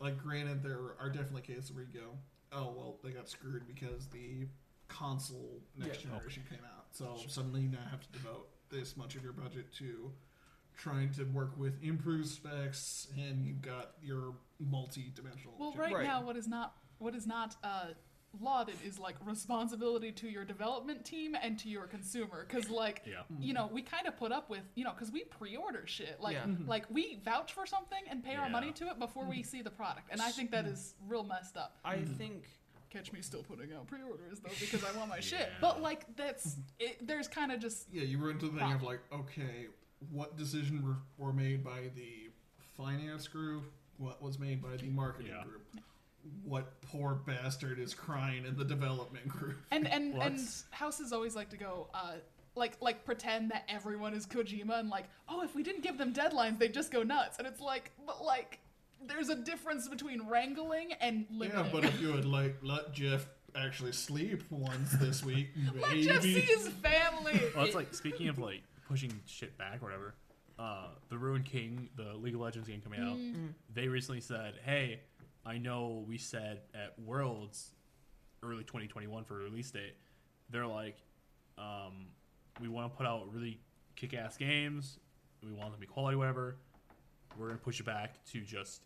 [0.00, 2.10] like granted, there are definitely cases where you go,
[2.52, 4.46] oh well, they got screwed because the
[4.88, 6.10] console next Yeah.
[6.12, 9.72] generation came out, so suddenly you now have to devote this much of your budget
[9.74, 10.12] to
[10.76, 15.54] trying to work with improved specs, and you've got your multi-dimensional.
[15.58, 16.04] well, gen- right, Right.
[16.04, 17.88] now, what is not, what is not, uh,
[18.40, 23.14] lauded is like responsibility to your development team and to your consumer because like yeah.
[23.32, 23.42] Mm-hmm.
[23.42, 26.18] you know, we kind of put up with, you know, because we pre-order shit.
[26.20, 26.42] Like, Yeah.
[26.42, 26.68] Mm-hmm.
[26.68, 29.44] like we vouch for something and pay our money to it before we mm-hmm.
[29.44, 31.78] see the product, and I think that is real messed up.
[31.84, 32.44] I think
[32.90, 35.50] Catch me still putting out pre-orders though because I want my shit.
[35.60, 38.82] But like, that's it, there's kind of just Yeah, you run into the thing of
[38.82, 39.66] like, okay,
[40.10, 42.30] what decision were, were made by the
[42.76, 43.64] finance group?
[43.98, 45.44] What was made by the marketing Yeah.
[45.44, 45.66] group?
[46.44, 49.58] What poor bastard is crying in the development group?
[49.70, 50.40] and and Well, and
[50.70, 51.88] houses always like to go.
[51.94, 52.14] uh
[52.54, 56.12] like, like pretend that everyone is Kojima and like, oh, if we didn't give them
[56.12, 57.38] deadlines, they'd just go nuts.
[57.38, 58.58] And it's like, but like,
[59.06, 61.64] there's a difference between wrangling and limiting.
[61.64, 65.50] Yeah, but if you had like let Jeff actually sleep once this week,
[65.80, 65.98] Let.
[65.98, 67.40] Jeff see his family.
[67.54, 70.14] Well, it's like speaking of like pushing shit back or whatever.
[70.58, 73.50] Uh, the Ruined King, the League of Legends game coming out, Mm.
[73.72, 74.98] they recently said, "Hey,
[75.46, 77.72] I know we said at Worlds
[78.42, 79.94] early 2021 for release date.
[80.50, 80.96] They're like,
[81.56, 82.06] um,
[82.60, 83.60] we want to put out really
[83.96, 84.98] kick-ass games.
[85.42, 86.56] We want them to be quality, whatever.
[87.38, 88.82] We're gonna push it back to just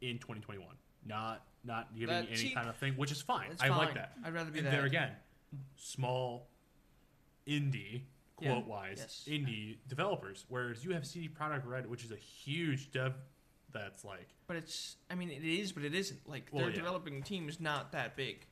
[0.00, 0.66] in 2021,
[1.04, 3.50] not not giving That- any see, kind of thing, which is fine.
[3.50, 3.78] it's I fine.
[3.78, 4.16] like that.
[4.24, 4.70] I'd rather be And that.
[4.70, 5.16] there again,
[5.76, 6.48] small
[7.46, 8.02] indie
[8.40, 8.52] Yeah.
[8.52, 9.24] quote wise Yes.
[9.26, 13.14] indie developers, whereas you have CD Projekt Red, which is a huge dev
[13.78, 16.28] that's like But it's, I mean, it is, but it isn't.
[16.28, 16.76] Like Well, their yeah.
[16.76, 18.46] developing team is not that big.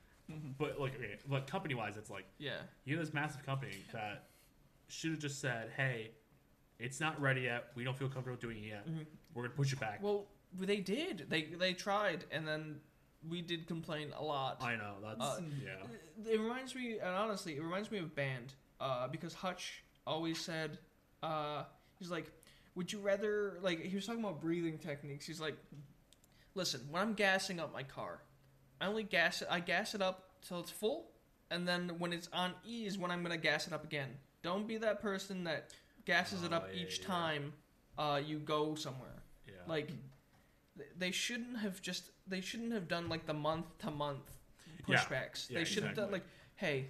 [0.57, 2.61] But like, okay, but company wise, it's like Yeah.
[2.83, 4.29] you have this massive company that
[4.87, 6.11] should have just said, "Hey,
[6.79, 7.71] it's not ready yet.
[7.75, 8.87] We don't feel comfortable doing it yet.
[9.33, 11.25] We're gonna push it back." Well, they did.
[11.29, 12.81] They they tried, and then
[13.29, 14.61] we did complain a lot.
[14.63, 16.31] I know that's Uh, yeah.
[16.31, 18.53] It reminds me, and honestly, it reminds me of band.
[18.79, 20.79] Uh, because Hutch always said,
[21.23, 21.63] uh,
[21.97, 22.31] he's like,
[22.75, 25.25] would you rather like he was talking about breathing techniques.
[25.25, 25.55] He's like,
[26.53, 28.21] listen, when I'm gassing up my car,
[28.81, 29.47] I only gas it.
[29.49, 31.07] I gas it up till it's full,
[31.51, 34.09] and then when it's on E is when I'm gonna gas it up again.
[34.43, 35.71] Don't be that person that
[36.05, 37.07] gasses it Oh, up yeah, each yeah.
[37.07, 37.53] time
[37.97, 39.23] uh, you go somewhere.
[39.47, 39.53] Yeah.
[39.67, 39.89] Like,
[40.97, 42.11] they shouldn't have just.
[42.27, 44.21] They shouldn't have done like the month to month
[44.87, 45.47] pushbacks.
[45.47, 46.25] They should have done like,
[46.57, 46.87] hey,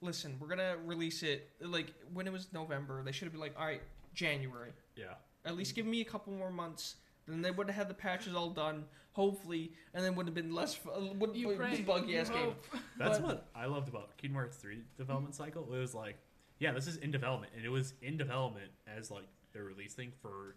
[0.00, 3.02] listen, we're gonna release it like when it was November.
[3.02, 3.82] They should have been like, all right,
[4.14, 4.72] January.
[4.96, 5.14] yeah.
[5.48, 6.96] At least give me a couple more months.
[7.26, 10.54] Then they would have had the patches all done, hopefully, and then would have been
[10.54, 12.44] less fu- uh, would You be pray, buggy you ass game.
[12.44, 12.66] hope.
[12.98, 15.62] That's But- what I loved about Kingdom Hearts 3 development cycle.
[15.74, 16.16] It was like,
[16.58, 20.12] yeah, this is in development, and it was in development as like their release thing
[20.22, 20.56] for,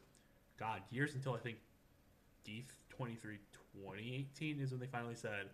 [0.59, 1.57] God, years until I think
[2.45, 3.38] D23
[3.73, 5.47] 2018 is when they finally said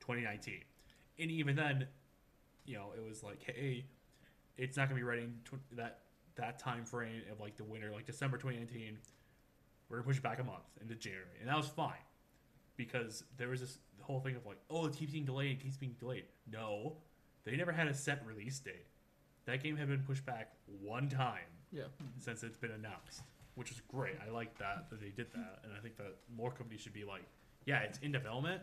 [0.00, 0.54] 2019,
[1.18, 1.86] and even then,
[2.64, 3.84] you know, it was like, hey,
[4.56, 6.00] it's not gonna be ready in tw- that
[6.38, 8.98] that time frame of like the winter, like December 2019.
[9.88, 12.02] We're gonna push it back a month into January, and that was fine
[12.76, 15.76] because there was this whole thing of like, oh, it keeps being delayed, it keeps
[15.76, 16.24] being delayed.
[16.50, 16.96] No,
[17.44, 18.86] they never had a set release date.
[19.46, 20.52] That game had been pushed back
[20.82, 21.38] one time
[21.72, 21.84] Yeah.
[21.84, 22.04] Mm-hmm.
[22.20, 23.22] since it's been announced,
[23.54, 24.16] which is great.
[24.26, 27.04] I like that that they did that, and I think that more companies should be
[27.04, 27.22] like,
[27.64, 28.60] yeah, it's in development.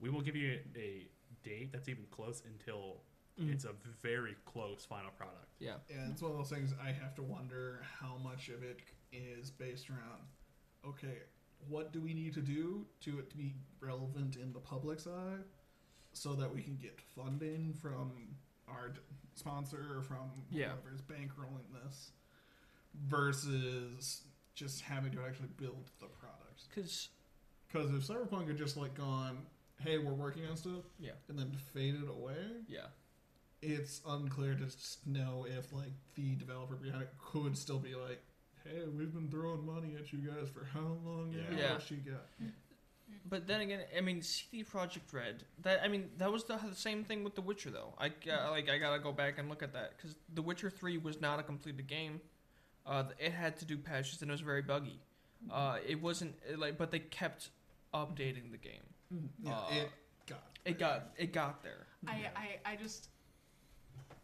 [0.00, 1.06] We will give you a, a
[1.44, 2.96] date that's even close until
[3.38, 3.52] Mhm.
[3.52, 5.46] it's a very close final product.
[5.60, 5.76] Yeah.
[5.88, 8.80] Yeah, it's one of those things I have to wonder how much of it
[9.12, 10.22] is based around,
[10.84, 11.22] okay,
[11.68, 15.38] what do we need to do to it to be relevant in the public's eye
[16.12, 18.36] so that we can get funding from
[18.66, 18.92] our
[19.34, 20.72] sponsor or from Yeah.
[20.72, 22.12] whoever's bankrolling this
[22.94, 24.24] versus
[24.54, 26.68] just having to actually build the product.
[26.68, 27.10] Because
[27.68, 29.46] Because if Cyberpunk had just like gone,
[29.80, 32.86] hey, we're working on stuff, yeah, and then faded away, yeah,
[33.62, 38.22] it's unclear to s- know if like the developer behind it could still be like,
[38.64, 41.32] "Hey, we've been throwing money at you guys for how long?
[41.36, 41.50] Yeah.
[41.50, 41.58] now?
[41.62, 41.72] Yeah.
[41.74, 42.26] What you got?"
[43.28, 45.44] But then again, I mean, CD Projekt Red.
[45.62, 47.94] That I mean, that was the, the same thing with The Witcher, though.
[47.98, 50.98] I uh, like I gotta go back and look at that because The Witcher Three
[50.98, 52.20] was not a completed game.
[52.86, 55.00] Uh, it had to do patches and it was very buggy.
[55.50, 57.50] Uh, it wasn't it, like, but they kept
[57.92, 58.82] updating the game.
[59.42, 59.90] Yeah, Uh, it
[60.26, 60.42] got.
[60.64, 61.86] It got it got there.
[62.06, 62.28] I, Yeah.
[62.36, 63.08] I, I just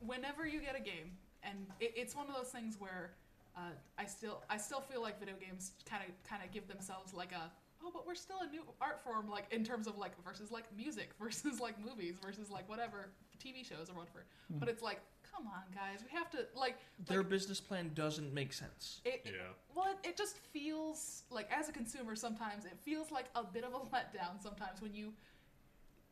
[0.06, 1.10] whenever you get a game
[1.42, 3.12] and it, it's one of those things where
[3.56, 3.60] uh,
[3.98, 7.32] I still I still feel like video games kind of kind of give themselves like
[7.32, 7.50] a
[7.84, 10.64] oh but we're still a new art form like in terms of like versus like
[10.76, 13.10] music versus like movies versus like whatever
[13.42, 15.00] TV shows or whatever but it's like
[15.34, 16.76] come on guys we have to like
[17.06, 19.00] Their like, business plan doesn't make sense.
[19.04, 19.32] it, Yeah.
[19.74, 23.64] well, it, it just feels like as a consumer sometimes it feels like a bit
[23.64, 25.12] of a letdown sometimes when you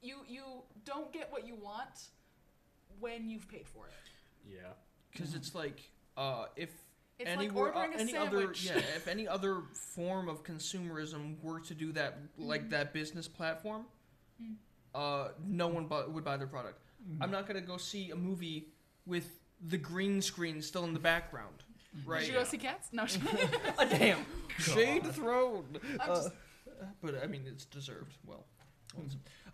[0.02, 0.42] you you
[0.84, 2.08] don't get what you want
[3.00, 3.92] when you've paid for it.
[4.54, 4.72] Yeah.
[5.12, 5.80] Because it's like
[6.16, 6.70] uh, if
[7.18, 8.70] It's anywhere, like ordering uh, any sandwich.
[8.70, 9.62] other yeah, if any other
[9.94, 12.70] form of consumerism were to do that, like Mhm.
[12.70, 13.86] that business platform,
[14.42, 14.54] Mm.
[14.94, 16.78] uh, no one bu- would buy their product.
[17.20, 18.68] I'm not gonna go see a movie
[19.06, 21.64] with the green screen still in the background,
[22.06, 22.20] right?
[22.20, 22.88] Did you go see Cats?
[22.92, 23.06] No.
[23.78, 24.24] Ah, damn,
[24.58, 25.64] shade thrown.
[26.00, 26.30] I'm Uh, just-
[27.00, 28.16] but I mean, it's deserved.
[28.26, 28.44] Well,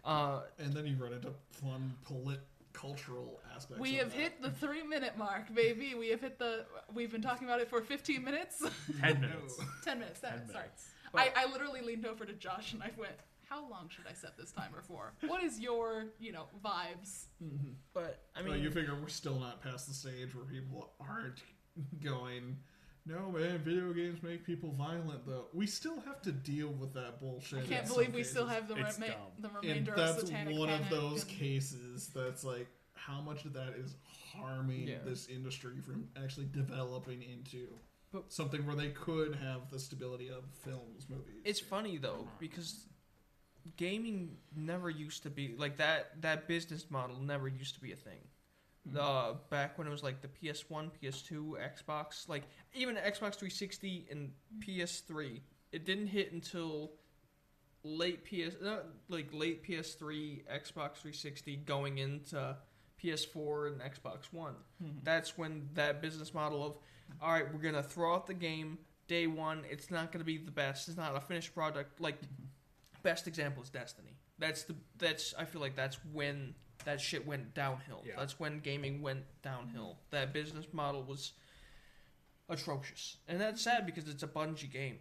[0.04, 2.40] uh, And then you run into fun polit
[2.78, 3.80] cultural aspects.
[3.80, 4.20] we of have that.
[4.20, 5.94] hit the three minute mark, baby.
[5.98, 6.64] We have hit the.
[6.94, 8.62] We've been talking about it for 15 minutes.
[9.00, 9.58] Ten minutes.
[9.84, 10.20] 10 minutes.
[10.20, 10.52] 10 Ten minutes.
[10.52, 10.64] Sorry.
[10.64, 10.88] minutes.
[11.14, 13.14] I, I literally leaned over to Josh and I went,
[13.48, 15.12] "How long should I set this timer for?
[15.26, 17.70] What is your, you know, vibes?" Mm-hmm.
[17.94, 20.92] but I I mean, mean, you figure we're still not past the stage where people
[21.00, 21.42] aren't
[22.04, 22.58] going.
[23.08, 25.46] No man, video games make people violent though.
[25.54, 27.60] We still have to deal with that bullshit.
[27.60, 29.22] I can't some believe we still have the, It's rema- dumb.
[29.38, 33.44] the and remainder of that's Satanic one of those and- cases that's like how much
[33.46, 34.98] of that is harming Yeah.
[35.04, 37.68] this industry from actually developing into
[38.12, 41.40] But- something where they could have the stability of films, movies.
[41.44, 42.84] It's funny though because
[43.76, 46.20] gaming never used to be like that.
[46.20, 48.20] That business model never used to be a thing.
[48.96, 52.44] Uh, back when it was like the PS1, PS2, Xbox, like
[52.74, 55.40] even Xbox 360 and PS3,
[55.72, 56.92] it didn't hit until
[57.82, 62.56] late PS, uh, like late PS3, Xbox 360, going into
[63.02, 64.54] PS4 and Xbox One.
[65.02, 66.76] That's when that business model of,
[67.20, 69.64] all right, we're gonna throw out the game day one.
[69.68, 70.88] It's not gonna be the best.
[70.88, 72.00] It's not a finished product.
[72.00, 72.18] Like
[73.02, 74.16] best example is Destiny.
[74.38, 76.54] That's the that's I feel like that's when
[76.88, 78.02] that shit went downhill.
[78.06, 78.14] Yeah.
[78.16, 79.98] That's when gaming went downhill.
[80.10, 81.32] That business model was
[82.48, 84.98] atrocious, and that's sad because it's a Bungie game.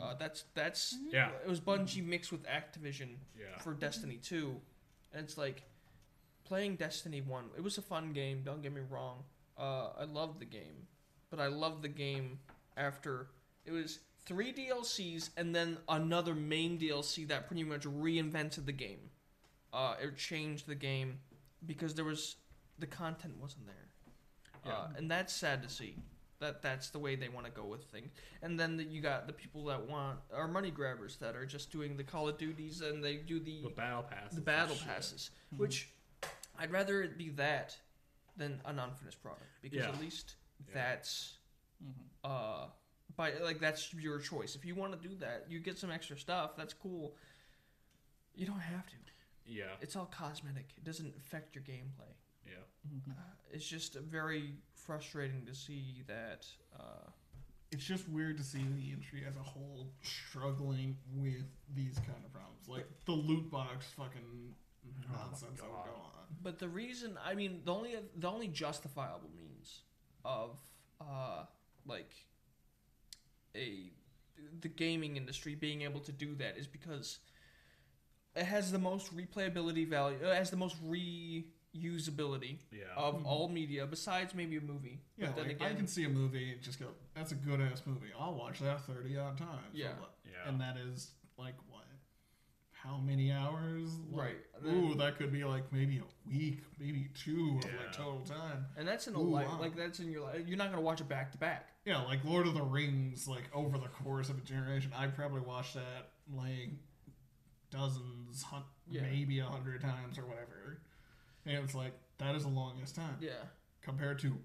[0.00, 1.30] Uh, that's that's Yeah.
[1.44, 3.58] It was Bungie mixed with Activision Yeah.
[3.58, 4.60] for Destiny 2.
[5.12, 5.62] And it's like
[6.44, 7.50] playing Destiny 1.
[7.56, 9.24] It was a fun game, don't get me wrong.
[9.58, 10.88] Uh, I loved the game.
[11.30, 12.40] But I loved the game
[12.76, 13.28] after
[13.66, 19.10] it was three DLCs and then another main DLC that pretty much reinvented the game.
[19.72, 21.18] Uh, it changed the game
[21.66, 22.36] because there was
[22.78, 24.72] the content wasn't there.
[24.72, 25.96] Uh, and that's sad to see.
[26.40, 28.10] That that's the way they want to go with things.
[28.42, 31.70] And then the, you got the people that want are money grabbers that are just
[31.70, 34.34] doing the Call of Duties and they do the The battle passes.
[34.34, 34.88] the battle and shit.
[34.88, 35.88] passes, which
[36.58, 37.76] I'd rather it be that
[38.36, 39.88] than an unfinished product because Yeah.
[39.88, 40.34] at least
[40.68, 40.74] Yeah.
[40.74, 41.34] that's
[42.24, 42.66] uh
[43.16, 44.56] by like that's your choice.
[44.56, 46.56] If you want to do that, you get some extra stuff.
[46.56, 47.14] That's cool.
[48.34, 48.92] You don't have to.
[49.46, 49.64] Yeah.
[49.80, 50.66] It's all cosmetic.
[50.76, 52.12] It doesn't affect your gameplay.
[52.46, 52.54] Yeah.
[53.08, 53.12] Uh,
[53.50, 56.46] it's just very frustrating to see that.
[56.78, 57.10] Uh,
[57.70, 61.44] it's just weird to see the industry as a whole struggling with
[61.74, 64.54] these kind of problems, like the loot box fucking
[65.10, 66.26] nonsense that would go on.
[66.42, 69.80] But the reason, I mean, the only the only justifiable means
[70.24, 70.60] of
[71.00, 71.44] uh
[71.86, 72.12] like
[73.56, 73.90] a
[74.60, 77.18] the gaming industry being able to do that is because
[78.34, 80.16] it has the most replayability value.
[80.22, 82.84] It has the most reusability Yeah.
[82.96, 83.26] of mm-hmm.
[83.26, 85.00] all media besides maybe a movie.
[85.16, 87.36] Yeah, but then like, again, I can see a movie and just go, "That's a
[87.36, 88.08] good ass movie.
[88.18, 89.92] I'll watch that thirty odd times." Yeah.
[90.24, 90.48] Yeah.
[90.48, 91.84] and that is like what?
[92.70, 93.90] How many hours?
[94.10, 94.72] Like, Right.
[94.72, 98.66] Ooh, that could be like maybe a week, maybe two of like total time.
[98.76, 99.60] and that's in a Ooh, life wow.
[99.60, 100.42] like that's in your life.
[100.48, 101.68] You're not gonna watch it back to back.
[101.84, 105.40] Yeah, like Lord of the Rings, like over the course of a generation, I probably
[105.42, 106.70] watched that like
[107.72, 109.02] dozens, hun- Yeah.
[109.02, 110.80] maybe a hundred times or whatever.
[111.46, 113.32] And it's like that is the longest time Yeah.
[113.80, 114.38] compared to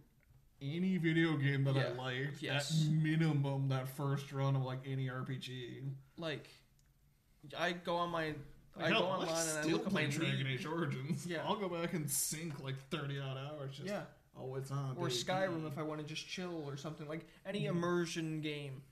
[0.62, 2.02] any video game that I Yeah.
[2.02, 2.42] liked.
[2.42, 2.86] Yes.
[2.86, 5.84] At minimum, that first run of like any RPG.
[6.18, 6.48] Like,
[7.56, 8.34] I go on my
[8.80, 10.60] I Hell, go online and I look at my play Dragon league.
[10.60, 11.26] Age Origins.
[11.26, 11.44] Yeah.
[11.48, 13.76] I'll go back and sink like thirty odd hours.
[13.76, 14.06] Just, Yeah.
[14.36, 14.92] Oh, it's on.
[14.98, 15.16] or baby.
[15.20, 17.78] Skyrim if I want to just chill or something like any Mm-hmm.
[17.78, 18.84] immersion game.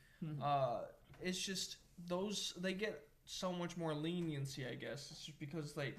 [0.41, 0.81] Uh,
[1.21, 5.09] it's just those they get so much more leniency, I guess.
[5.11, 5.97] It's just because like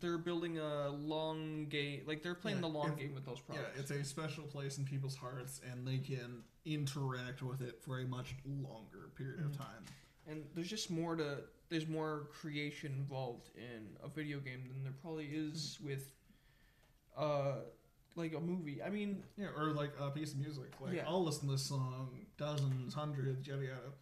[0.00, 3.40] they're building a long game, like they're playing Yeah, the long if- game with those
[3.40, 3.70] products.
[3.74, 8.00] Yeah, it's a special place in people's hearts, and they can interact with it for
[8.00, 9.50] a much longer period Mm-hmm.
[9.50, 9.84] of time.
[10.26, 14.94] and there's just more to there's more creation involved in a video game than there
[15.02, 15.86] probably is Mm-hmm.
[15.88, 16.12] with
[17.16, 17.56] uh
[18.16, 18.80] like a movie.
[18.82, 20.70] I mean, Yeah, or like a piece of music.
[20.80, 21.04] Like Yeah.
[21.06, 23.92] I'll listen to this song dozens, hundreds, yada yada.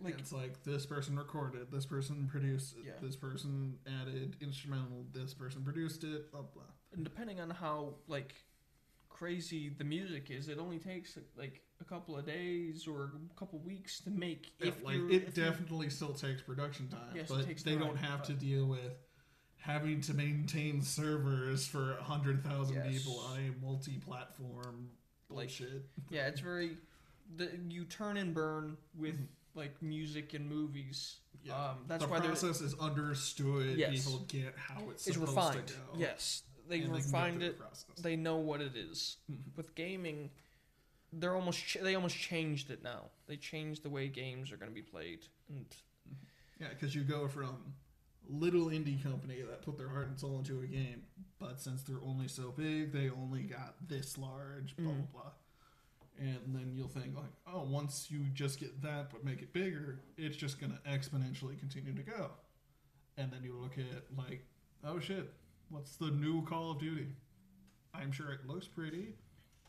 [0.00, 2.92] Like it's like this person recorded, this person produced it, Yeah.
[3.00, 6.62] this person added instrumental, this person produced it, blah blah.
[6.92, 8.34] and depending on how like
[9.08, 13.58] crazy the music is, it only takes like a couple of days or a couple
[13.60, 14.52] weeks to make.
[14.60, 17.46] Yeah, if like you're, it if you're- definitely still takes production time, Yes, it but
[17.46, 18.92] takes they time, don't have to but- deal with
[19.58, 22.86] having to maintain servers for a hundred thousand Yes.
[23.02, 24.90] people on a multi-platform
[25.30, 25.88] Like- bullshit.
[26.10, 26.76] yeah, it's very.
[27.36, 29.24] The, you turn and burn with mm-hmm.
[29.56, 31.16] Like music and movies.
[31.38, 31.48] Mm-hmm.
[31.48, 31.70] Yeah.
[31.70, 33.76] Um, that's the why they're process is understood.
[33.78, 34.04] Yes.
[34.04, 35.72] People get how it's it's supposed refined.
[35.96, 37.58] Yes, they and refined through it.
[37.96, 38.02] the.
[38.02, 39.16] They know what it is.
[39.30, 39.56] Mhm.
[39.56, 40.30] With gaming,
[41.12, 43.10] they're almost ch- they almost changed it now.
[43.26, 45.66] They changed the way games are going to be played, and
[46.60, 47.74] Yeah, because you go from
[48.28, 51.04] little indie company that put their heart and soul into a game,
[51.38, 55.12] but since they're only so big, they only got this large, blah Mhm.
[55.12, 55.32] blah blah.
[56.18, 60.00] And then you'll think like, oh, once you just get that but make it bigger,
[60.16, 62.30] it's just gonna exponentially continue to go.
[63.18, 64.44] And then you look at like,
[64.84, 65.32] oh shit,
[65.68, 67.08] what's the new Call of Duty?
[67.94, 69.14] I'm sure it looks pretty.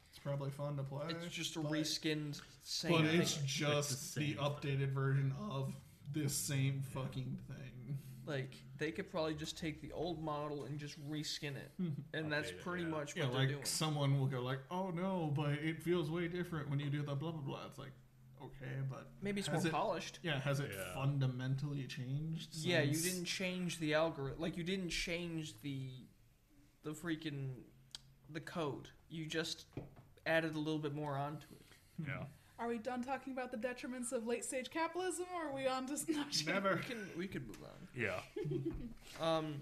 [0.10, 1.08] It's probably fun to play.
[1.10, 3.22] it's just a but- reskinned same but thing.
[3.22, 5.74] it's just It's the the, updated version of
[6.14, 7.72] this same fucking thing.
[8.28, 11.90] Like they could probably just take the old model and just reskin it, hmm.
[12.14, 12.90] and that's Update it, pretty yeah.
[12.90, 13.64] much Yeah, they're like doing.
[13.66, 17.16] someone will go like, "Oh no, but it feels way different when you do the
[17.16, 17.94] blah blah blah." It's like,
[18.44, 20.20] okay, but Maybe it's has more it- polished.
[20.24, 20.94] Yeah, has it Yeah.
[20.94, 22.50] fundamentally changed?
[22.56, 24.42] Yeah, you since- didn't change the algorithm.
[24.42, 25.90] Like you didn't change the
[26.84, 27.54] the freaking
[28.30, 28.90] the code.
[29.10, 29.66] You just
[30.26, 31.76] added a little bit more onto it.
[32.04, 32.10] Hmm.
[32.10, 32.24] Yeah.
[32.60, 35.86] Are we done talking about the detriments of late stage capitalism, or are we on
[35.86, 35.92] to?
[35.92, 36.54] No, just kidding.
[36.56, 36.76] Never.
[36.76, 37.87] We can we could move on.
[37.98, 38.20] Yeah.
[39.22, 39.56] Um,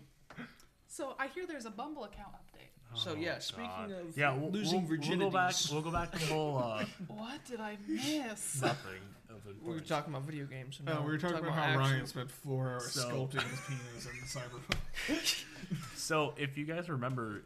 [0.88, 2.98] So I hear there's a Bumble account update.
[2.98, 3.91] So Oh, yeah, speaking God.
[3.91, 5.53] of yeah, we'll, losing we'll, We'll go back.
[5.72, 8.62] We'll go back to the whole uh, What did I miss?
[8.62, 10.80] nothing of we were talking about video games.
[10.80, 13.44] And Oh, now we were talking about how actual- Ryan spent four hours So- sculpting
[13.49, 15.45] his penis in the Cyberpunk.
[15.95, 17.44] So if you guys remember,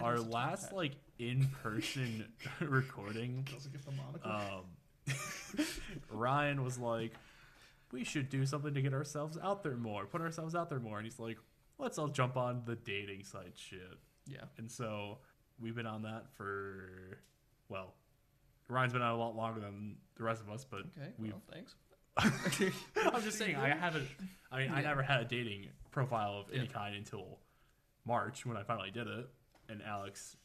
[0.00, 0.76] our was a top last hat.
[0.76, 2.24] like in-person
[2.60, 4.30] recording, Doesn't get the monocle.
[5.58, 5.66] um,
[6.10, 7.12] Ryan was like,
[7.92, 10.98] "We should do something to get ourselves out there more, put ourselves out there more,"
[10.98, 11.38] and he's like,
[11.78, 14.44] "Let's all jump on the dating site shit." Yeah.
[14.58, 15.18] And so
[15.58, 17.18] we've been on that for,
[17.68, 17.94] well,
[18.68, 21.12] Ryan's been on a lot longer than the rest of us, but Okay.
[21.18, 21.32] we've.
[21.32, 21.74] Well, thanks.
[22.16, 24.08] I'm just saying, I haven't.
[24.52, 26.72] I mean, I never had a dating profile of any Yeah.
[26.72, 27.38] kind until
[28.04, 29.28] March when I finally did it,
[29.68, 30.36] and Alex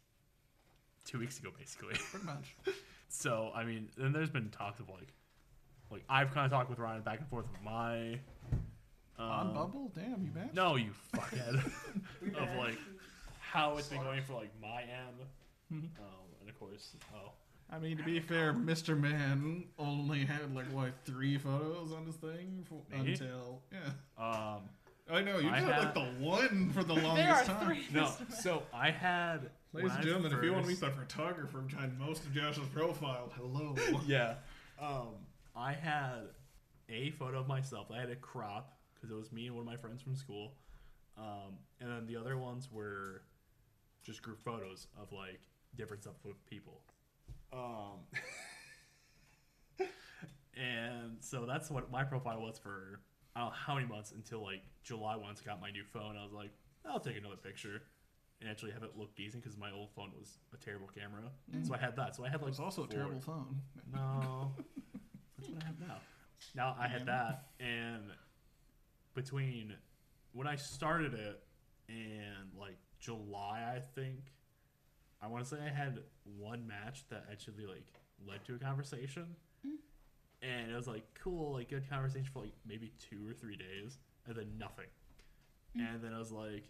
[1.05, 1.95] two weeks ago, basically.
[1.95, 2.55] Pretty much.
[3.07, 5.13] So I mean, then there's been talks of like,
[5.95, 8.19] like I've kind of talked with Ryan back and forth with my.
[9.17, 9.91] On um, Bumble?
[9.95, 10.53] Damn, you matched?
[10.53, 11.55] No, you fuckhead.
[12.37, 12.77] of like
[13.39, 15.17] how it's been going for like my end,
[15.73, 15.83] Mhm.
[15.99, 17.31] um, and of course, oh,
[17.71, 18.99] I mean, to be fair, Mr.
[18.99, 23.11] Man only had like what three photos on his thing for, Me?
[23.13, 23.79] until yeah.
[24.17, 24.63] um,
[25.09, 27.65] I know you I had like the one for the longest there are time.
[27.65, 27.85] three.
[27.93, 28.11] no.
[28.41, 31.59] So I had, Ladies when and I gentlemen, if you want to meet the photographer
[31.59, 33.75] behind most of Josh's profile, hello.
[34.05, 34.33] yeah.
[34.81, 35.07] Um,
[35.55, 36.29] I had
[36.89, 37.87] a photo of myself.
[37.95, 40.53] I had a crop because it was me and one of my friends from school.
[41.17, 43.21] Um, and then the other ones were
[44.03, 45.39] just group photos of like
[45.77, 46.81] different stuff with people.
[47.53, 47.99] Um,
[50.57, 52.99] and so that's what my profile was for
[53.35, 56.15] I don't know how many months until like July once I got my new phone.
[56.17, 56.51] I was like,
[56.85, 57.81] I'll take another picture
[58.41, 61.23] and actually have it look decent because my old phone was a terrible camera.
[61.63, 62.15] So I had that.
[62.15, 63.57] So I had It like was also a terrible phone.
[63.93, 64.51] no.
[65.45, 65.97] That's what I have now.
[66.55, 68.03] Now I had that, and
[69.13, 69.73] between
[70.33, 71.43] when I started it
[71.87, 74.19] and like July, I think
[75.21, 75.99] I want to say I had
[76.37, 77.87] one match that actually like
[78.27, 79.27] led to a conversation,
[79.65, 79.75] mm.
[80.41, 83.97] and it was like cool, like good conversation for like maybe two or three days,
[84.27, 84.87] and then nothing.
[85.77, 85.93] Mm.
[85.93, 86.69] And then I was like,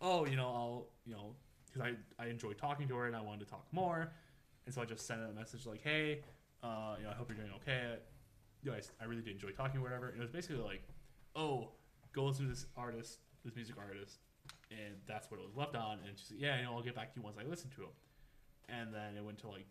[0.00, 1.34] oh, you know, I'll, you know,
[1.66, 1.82] because
[2.18, 4.12] I, I enjoyed talking to her and I wanted to talk more.
[4.64, 6.22] And so I just sent a message like, hey,
[6.66, 7.96] uh, you know, I hope you're doing okay.
[8.62, 10.08] You know, I, s- I really did enjoy talking or whatever.
[10.08, 10.82] And it was basically like,
[11.34, 11.70] oh,
[12.12, 14.18] go listen to this artist, this music artist.
[14.70, 15.98] And that's what it was left on.
[16.06, 17.82] And she's like, yeah, you know, I'll get back to you once I listen to
[17.82, 17.94] him.
[18.68, 19.66] And then it went to like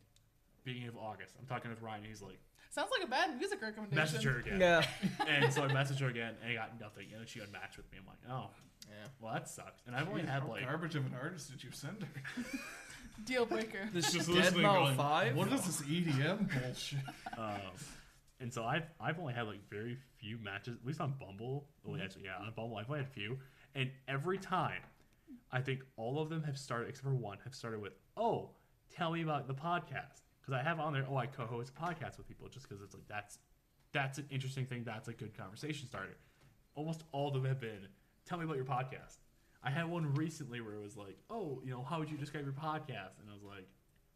[0.63, 1.35] beginning of August.
[1.39, 1.99] I'm talking with Ryan.
[2.01, 2.39] And he's like,
[2.71, 3.95] Sounds like a bad music recommendation.
[3.97, 4.59] message her again.
[4.59, 4.85] Yeah.
[5.27, 7.07] and so I messaged her again and I got nothing.
[7.11, 7.99] And then she unmatched with me.
[8.01, 8.49] I'm like, oh,
[8.89, 8.95] Yeah.
[9.21, 9.81] well, that sucks.
[9.87, 12.43] And I've only Jeez, had how like, garbage of an artist did you send her?
[13.23, 13.89] Deal breaker.
[13.93, 15.35] This Just is Dead listening, Mouse going, Five.
[15.35, 16.99] What is this EDM bullshit?
[17.37, 17.59] um,
[18.39, 21.67] and so I've I've only had like very few matches, at least on Bumble.
[21.83, 23.39] Well, actually, yeah, on Bumble I've only had a few,
[23.73, 24.81] and every time,
[25.51, 28.51] I think all of them have started except for one have started with, "Oh,
[28.93, 32.27] tell me about the podcast," because I have on there, "Oh, I co-host podcasts with
[32.27, 33.39] people," just because it's like that's
[33.93, 34.83] that's an interesting thing.
[34.83, 36.17] That's a good conversation starter.
[36.75, 37.87] Almost all of them have been,
[38.25, 39.17] "Tell me about your podcast."
[39.65, 42.43] I had one recently where it was like, "Oh, you know, how would you describe
[42.45, 43.67] your podcast?" And I was like,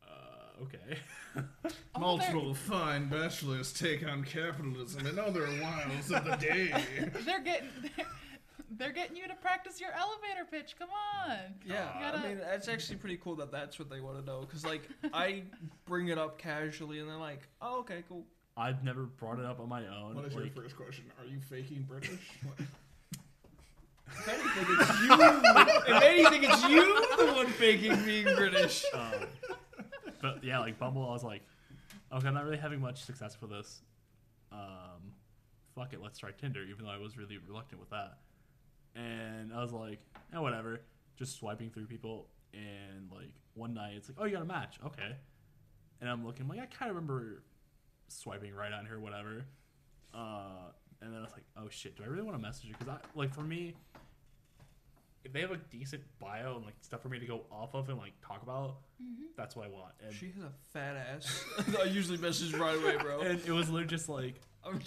[0.08, 1.00] uh, "Okay."
[1.96, 6.72] Oh, Multiple fine bachelors take on capitalism and other wiles of the day.
[7.26, 8.06] They're getting they're,
[8.72, 10.76] they're getting you to practice your elevator pitch.
[10.80, 11.38] Come on.
[11.66, 14.42] Yeah, gotta- I mean that's actually pretty cool that that's what they want to know
[14.42, 15.44] because like I
[15.86, 18.26] bring it up casually and they're like, oh okay, cool.
[18.56, 20.16] I've never brought it up on my own.
[20.16, 21.06] What is like, your first question?
[21.20, 22.20] Are you faking British?
[24.18, 25.96] If anything, it's you.
[25.96, 28.86] if anything, it's you the one faking being British.
[28.94, 29.28] um,
[30.22, 31.42] but yeah, like Bumble, I was like,
[32.14, 33.82] okay, I'm not really having much success with this.
[34.52, 35.14] Um,
[35.76, 38.18] fuck it, let's try Tinder, even though I was really reluctant with that.
[38.96, 40.00] And I was like,
[40.34, 40.82] yeah, whatever.
[41.18, 44.80] Just swiping through people, and like one night, it's like, oh, you got a match,
[44.86, 45.16] okay.
[46.02, 47.44] And I'm looking, like, I kind of remember
[48.08, 49.46] swiping right on her, whatever.
[50.14, 50.72] Uh,
[51.02, 52.76] and then I was like, oh shit, do I really want to message her?
[52.78, 53.76] Because I like for me,
[55.24, 57.90] if they have a decent bio and like stuff for me to go off of
[57.90, 58.78] and like talk about,
[59.38, 59.92] that's what I want.
[60.06, 61.44] And, She has a fat ass.
[61.80, 63.20] I usually message right away, bro.
[63.22, 64.36] and it was literally just like
[64.66, 64.80] I'm,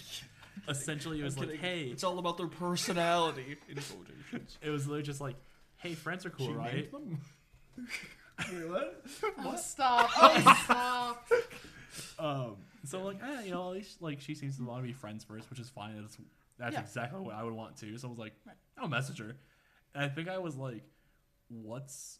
[0.67, 1.61] essentially it was I'm like, kidding.
[1.61, 3.57] hey, it's all about their personality.
[3.69, 4.57] In quotations.
[4.61, 5.35] it was literally just like,
[5.77, 6.73] hey, friends are cool, she right?
[6.75, 7.21] named them?
[8.51, 9.03] Wait, what?
[9.39, 10.09] Oh, stop.
[10.19, 11.29] Oh, stop.
[12.17, 12.55] Um,
[12.85, 15.23] so like, eh, you know, at least like she seems to want to be friends
[15.23, 15.95] first, which is fine.
[16.01, 16.17] That's
[16.57, 16.81] that's Yeah.
[16.81, 17.97] exactly what I would want too.
[17.97, 18.55] So I was like, Right.
[18.77, 19.35] I'll message her, and
[19.95, 20.83] I think I was like,
[21.49, 22.19] what's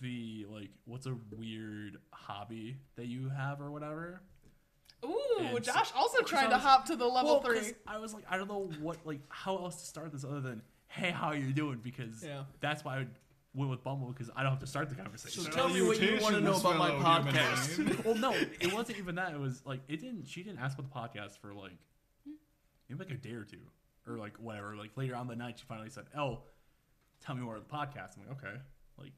[0.00, 4.22] the like, what's a weird hobby that you have or whatever?
[5.04, 7.66] Ooh, And so- Josh also because trying I to hop to the level Well, 'cause
[7.68, 7.74] three.
[7.86, 10.62] I was like, I don't know what like how else to start this other than
[10.88, 11.80] hey, how are you doing?
[11.82, 12.44] Because Yeah.
[12.60, 13.10] that's why I would
[13.54, 15.42] went with Bumble because I don't have to start the conversation.
[15.42, 18.02] So tell me what you want to know about my podcast.
[18.04, 19.32] well, no, it wasn't even that.
[19.34, 20.26] It was like it didn't.
[20.26, 21.76] She didn't ask about the podcast for like
[22.88, 23.58] maybe like a day or two,
[24.06, 24.74] or like whatever.
[24.76, 26.44] Like later on the night, she finally said, "Oh,
[27.24, 28.56] tell me more of the podcast." I'm like, okay,
[28.98, 29.12] like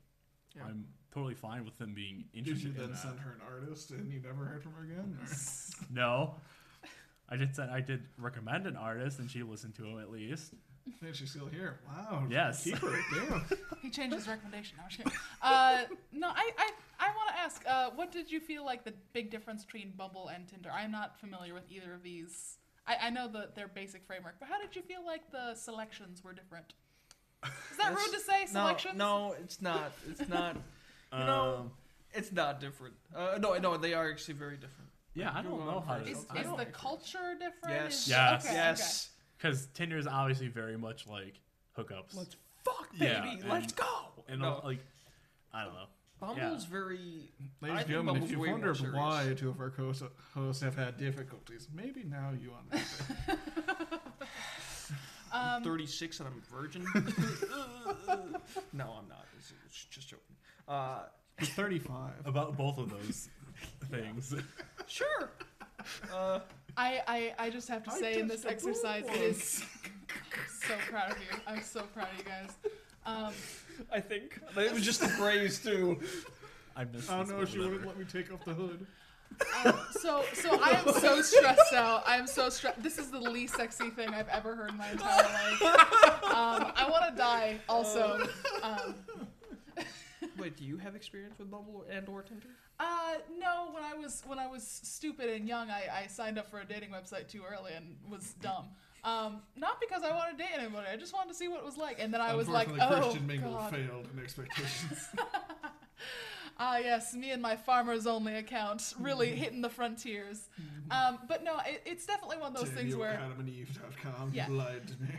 [0.57, 0.63] Yeah.
[0.69, 2.75] I'm totally fine with them being interested.
[2.75, 2.99] Did you interested in then that.
[2.99, 5.19] send her an artist and you never heard from her again?
[5.93, 6.37] No,
[7.29, 7.71] I did send.
[7.71, 10.55] I did recommend an artist, and she listened to him at least.
[11.01, 11.81] And she's still here.
[11.87, 12.27] Wow.
[12.29, 12.65] Yes.
[12.65, 12.99] Keep her.
[13.15, 13.45] Damn.
[13.83, 14.77] He changed his recommendation.
[14.79, 15.19] No, I'm just kidding.
[15.43, 15.83] Uh,
[16.13, 19.31] no, I, I, I want to ask, uh, what did you feel like the big
[19.31, 20.71] difference between Bumble and Tinder?
[20.73, 22.57] I'm not familiar with either of these.
[22.87, 26.23] I, I know the, their basic framework, but how did you feel like the selections
[26.25, 26.73] were different?
[27.71, 28.97] Is that rude to say, selections?
[28.97, 29.93] No, no, it's not.
[30.11, 30.57] It's not.
[31.13, 31.71] You know, Um,
[32.13, 32.95] it's not different.
[33.15, 34.91] Uh, no, no, they are actually very different.
[35.15, 36.01] yeah, I don't know on how to.
[36.05, 36.11] first.
[36.11, 37.69] Is, I is don't- the culture different?
[37.85, 37.95] Yes.
[38.03, 38.45] Is- Yes.
[38.45, 39.11] Okay, yes.
[39.37, 41.35] Because Tinder is obviously very much like
[41.79, 42.15] hookups.
[42.17, 43.05] Let's fuck, baby.
[43.05, 44.25] Yeah, Let's and- go.
[44.29, 44.81] and no, like,
[45.53, 45.87] I don't know.
[46.21, 46.97] Bumble's very.
[46.97, 47.29] I Ladies
[47.61, 48.97] and think gentlemen, Bumble's if you way more wonder serious.
[48.97, 49.93] why two of our co-
[50.35, 53.39] hosts have had difficulties, maybe now you understand.
[55.35, 56.83] Um, 36 and I'm a virgin.
[58.73, 59.27] no, I'm not.
[59.39, 60.37] It's, it's just joking.
[60.69, 61.01] Uh,
[61.39, 62.13] He's 35.
[62.25, 63.29] About both of those
[63.91, 64.35] things.
[64.87, 65.31] sure.
[66.13, 66.39] Uh,
[66.77, 69.15] I, I, I just have to I say in this exercise, one.
[69.15, 69.65] it is
[70.63, 71.39] so proud of you.
[71.47, 72.51] I'm so proud of you guys.
[73.05, 73.35] Um,
[73.93, 76.01] I think it was just a phrase too.
[76.77, 77.11] I missed.
[77.13, 78.87] Oh this no, one she wouldn't let me take off the hood.
[79.65, 82.03] Um, so so I am so stressed out.
[82.07, 82.83] I am so stressed.
[82.83, 85.63] This is the least sexy thing I've ever heard in my entire life.
[86.25, 87.59] Um, I want to die.
[87.69, 88.27] Also,
[88.63, 88.95] um,
[90.39, 92.49] Wait, do you have experience with Bumble and or Tinder?
[92.81, 93.69] uh, no.
[93.73, 96.65] When I was when I was stupid and young, I, I signed up for a
[96.65, 98.67] dating website too early and was dumb.
[99.05, 100.87] Um, not because I wanted to date anybody.
[100.91, 101.99] I just wanted to see what it was like.
[102.01, 103.71] And then I was like, Unfortunately, oh Christian Mingle god.
[103.75, 105.09] failed in expectations.
[106.59, 110.49] Ah, yes, me and my farmers only account really hitting the frontiers.
[110.91, 113.19] Um, but no, it, it's definitely one of those things where.
[113.21, 114.47] AdamandEve.com Yeah.
[114.49, 115.09] lied to me.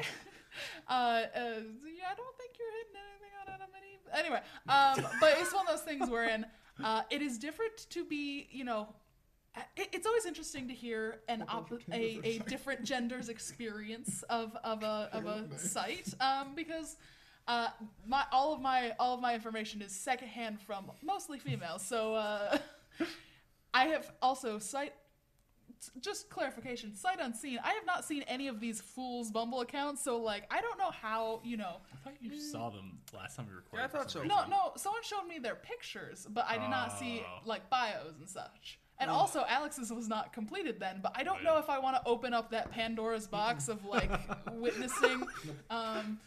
[0.87, 3.99] Uh, uh, yeah, I don't think you're hitting anything on Adam and Eve.
[4.13, 4.39] Anyway,
[4.69, 6.45] um, but it's one of those things wherein
[6.81, 8.87] uh, it is different to be, you know,
[9.57, 14.81] uh, it's always interesting to hear an op- a, a different gender's experience of, of
[14.83, 16.95] a of a site um, because
[17.47, 17.67] uh,
[18.07, 21.81] my all of my all of my information is secondhand from mostly females.
[21.85, 22.57] So uh,
[23.73, 24.93] I have also sight.
[26.01, 27.59] just clarification, sight unseen.
[27.63, 30.91] I have not seen any of these fools Bumble accounts, so like I don't know
[30.91, 31.77] how you know.
[31.93, 33.79] I thought you saw them last time we recorded.
[33.81, 34.27] Yeah, I thought some so.
[34.27, 37.41] No, no, someone showed me their pictures, but I did not see Oh.
[37.45, 38.79] like bios and such.
[38.97, 41.97] And also, Alex's was not completed then, but I don't Oh, know if I want
[41.97, 44.09] to open up that Pandora's box of like
[44.53, 45.21] witnessing.
[45.69, 46.19] Um,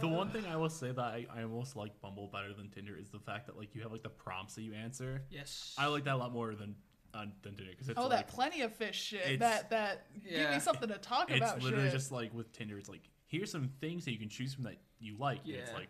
[0.00, 2.96] The one thing I will say that I, I almost like Bumble better than Tinder
[3.00, 5.22] is the fact that like you have like the prompts that you answer.
[5.30, 5.74] Yes.
[5.78, 6.74] I like that a lot more than
[7.14, 9.20] on than Tinder because it's oh, like that plenty of fish shit.
[9.20, 10.54] it's- That that give Yeah.
[10.54, 11.62] me something to talk it's about.
[11.62, 11.92] literally shit.
[11.92, 12.78] just like with Tinder.
[12.78, 15.40] It's like here's some things that you can choose from that you like.
[15.44, 15.76] And It's Yeah.
[15.76, 15.88] like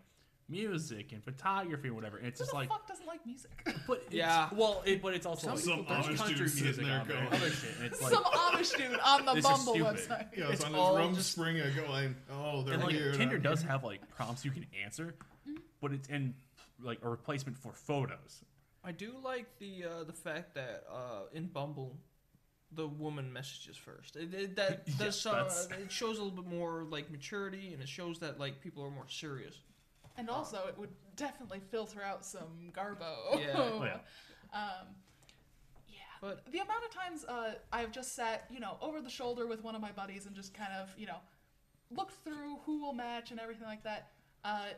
[0.48, 2.18] music and photography and whatever.
[2.18, 3.51] And it's Who just the like fuck doesn't like music?
[3.86, 4.48] but it's, Yeah.
[4.55, 7.09] well it, but it's also Some like people there's country dude music sitting there on
[7.09, 7.70] there, other shit.
[7.77, 10.27] And it's like Some Amish dude on the Bumble website.
[10.36, 13.12] Yeah, It's it's on all his just- Rumspringa going, oh, they're and like here.
[13.12, 15.14] Tinder does here." have like prompts you can answer,
[15.81, 16.35] but it's in
[16.81, 18.44] like a replacement for photos.
[18.85, 21.97] I do like the uh, the fact that uh, in Bumble,
[22.70, 24.14] the woman messages first.
[24.14, 27.73] It, it, that Yeah, does, uh, that's- it shows a little bit more like maturity,
[27.73, 29.56] and it shows that like people are more serious.
[30.18, 33.40] And also, it would definitely filter out some garbo.
[33.40, 33.52] Yeah.
[33.55, 33.98] Oh, yeah.
[34.55, 34.86] Um,
[35.88, 35.97] yeah.
[36.20, 39.62] But The amount of times uh, I've just sat, you know, over the shoulder with
[39.62, 41.18] one of my buddies and just kind of, you know,
[41.90, 44.12] looked through who will match and everything like that.
[44.44, 44.68] Uh,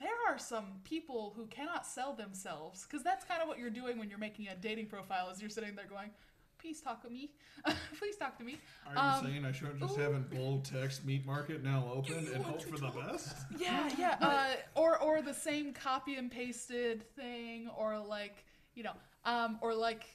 [0.00, 3.98] there are some people who cannot sell themselves because that's kind of what you're doing
[3.98, 5.30] when you're making a dating profile.
[5.30, 6.10] Is you're sitting there going,
[6.58, 7.30] "Please talk to me,
[7.98, 10.00] please talk to me." Are you um, saying I should just ooh.
[10.00, 13.36] have a bold text meat market now open and hope for the best?
[13.58, 14.16] Yeah, yeah.
[14.28, 18.44] Uh, or or the same copy and pasted thing, or like
[18.74, 18.92] you know,
[19.24, 20.06] um, or like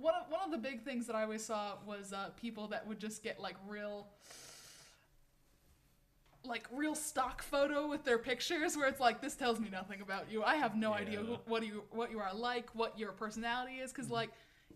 [0.00, 2.86] one of one of the big things that I always saw was uh, people that
[2.86, 4.08] would just get like real.
[6.44, 10.30] Like real stock photo with their pictures, where it's like this tells me nothing about
[10.30, 10.44] you.
[10.44, 13.90] I have no idea who, what you what you are like, what your personality is,
[13.90, 14.30] because like,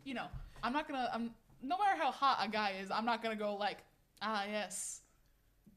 [0.04, 0.26] you know,
[0.62, 1.10] I'm not gonna.
[1.12, 1.30] I'm
[1.62, 3.78] no matter how hot a guy is, I'm not gonna go like,
[4.22, 5.00] ah yes,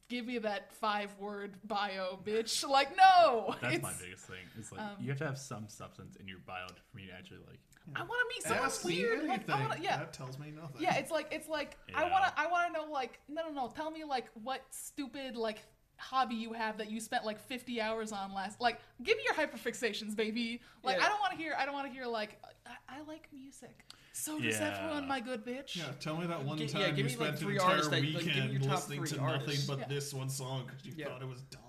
[0.10, 2.64] give me that five word bio, bitch.
[2.74, 3.56] Like, no.
[3.62, 4.46] That's it's, my biggest thing.
[4.58, 7.14] It's like um, you have to have some substance in your bio for me to
[7.14, 7.60] actually like.
[7.96, 9.28] I want to meet someone Ask me weird.
[9.28, 9.50] Like.
[9.50, 9.98] I wanna, yeah.
[9.98, 10.82] That tells me nothing.
[10.82, 13.52] Yeah, it's like it's like I want to I want to know like no no
[13.52, 15.60] no tell me like what stupid like
[15.98, 19.36] hobby you have that you spent like 50 hours on last like give me your
[19.36, 21.06] hyperfixations baby like Yeah.
[21.06, 23.86] i don't want to hear i don't want to hear like I, I like music
[24.12, 24.78] so does Yeah.
[24.78, 27.12] everyone my good bitch Yeah, tell me that one Gi- time yeah, you me, like,
[27.12, 29.60] spent an three entire that- like, give me weekend your top listening three to nothing
[29.68, 29.88] but Yeah.
[29.88, 31.08] this one song because you Yeah.
[31.08, 31.60] thought it was dumb.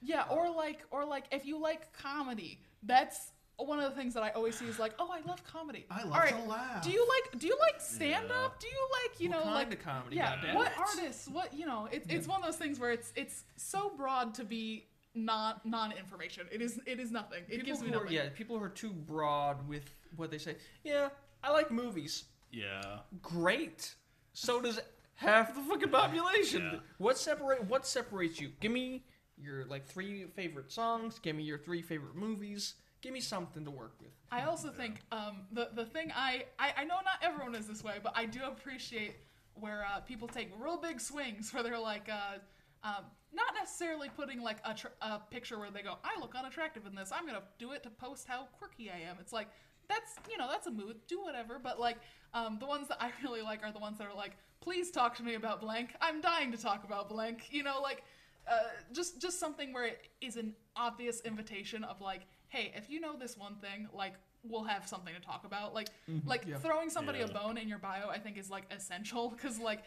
[0.00, 3.32] Yeah, or like, or like, if you like comedy, that's
[3.66, 5.84] one of the things that I always see is like, oh, I love comedy.
[5.90, 6.82] I love All right, to laugh.
[6.82, 8.60] Do you like, do you like stand up?
[8.60, 10.16] Do you like, you What know, kind like of comedy?
[10.16, 11.28] yeah, goddamn what artists?
[11.28, 11.88] What you know?
[11.90, 15.92] It's it's one of those things where it's it's so broad to be non non
[15.92, 16.46] information.
[16.52, 17.42] It is it is nothing.
[17.48, 18.16] It People gives me who are, nothing.
[18.16, 20.56] yeah, people who are too broad with what they say.
[20.84, 21.08] Yeah,
[21.42, 22.24] I like movies.
[22.52, 22.98] Yeah.
[23.22, 23.94] Great.
[24.34, 24.78] So does
[25.16, 26.62] half the fucking population.
[26.74, 26.78] Yeah.
[26.98, 27.64] What separate?
[27.64, 28.50] What separates you?
[28.60, 29.04] Give me
[29.36, 31.18] your like three favorite songs.
[31.18, 32.74] Give me your three favorite movies.
[33.00, 34.10] Give me something to work with.
[34.30, 37.84] I also think um, the the thing I, I I know not everyone is this
[37.84, 39.16] way, but I do appreciate
[39.54, 42.38] where uh, people take real big swings where they're like uh,
[42.82, 46.94] um, not necessarily putting like a, a picture where they go I look unattractive in
[46.94, 47.10] this.
[47.12, 49.16] I'm gonna do it to post how quirky I am.
[49.20, 49.48] It's like
[49.88, 50.96] that's you know that's a mood.
[51.06, 51.58] Do whatever.
[51.62, 51.98] But like
[52.34, 55.16] um, the ones that I really like are the ones that are like please talk
[55.16, 55.90] to me about blank.
[56.00, 57.46] I'm dying to talk about blank.
[57.50, 58.02] You know like
[58.50, 58.60] uh,
[58.92, 63.16] just just something where it is an obvious invitation of like, hey, if you know
[63.16, 64.14] this one thing, like
[64.44, 65.74] we'll have something to talk about.
[65.74, 65.88] Like
[66.26, 66.56] like yeah.
[66.58, 69.84] throwing somebody a bone in your bio, I think is like essential because like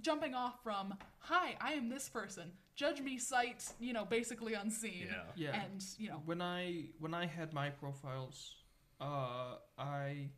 [0.00, 5.08] jumping off from hi, I am this person, judge me sight, you know, basically unseen,
[5.08, 5.22] Yeah.
[5.52, 5.62] Yeah.
[5.62, 8.56] and you know, when I when I had my profiles,
[9.00, 10.28] uh, I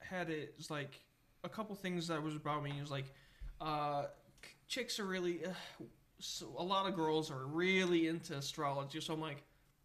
[0.00, 1.00] had it as like
[1.44, 2.72] a couple things that was about me.
[2.76, 3.12] It was like,
[3.60, 4.04] uh,
[4.42, 5.50] c- chicks are really, uh,
[6.18, 9.00] so a lot of girls are really into astrology.
[9.00, 9.42] So I'm like,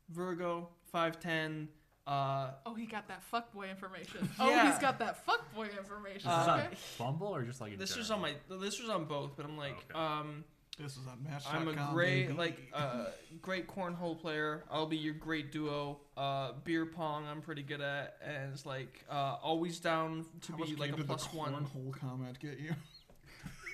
[0.09, 1.67] Virgo, five ten.
[2.07, 4.29] Uh, oh, he got that fuckboy information.
[4.39, 4.71] Oh, Yeah.
[4.71, 6.17] he's got that fuckboy information.
[6.17, 6.77] Is this Uh, on okay.
[6.99, 8.25] Bumble or just like in this was general?
[8.27, 8.57] on my.
[8.59, 9.99] This was on both, but I'm like, Okay.
[9.99, 10.45] um.
[10.77, 11.43] This is on Match.
[11.49, 13.05] I'm a great like uh
[13.41, 14.65] great cornhole player.
[14.69, 15.99] I'll be your great duo.
[16.17, 20.57] Uh beer pong I'm pretty good at and it's like uh always down to How
[20.57, 21.53] be much like a did plus the one.
[21.53, 22.75] cornhole comment get you?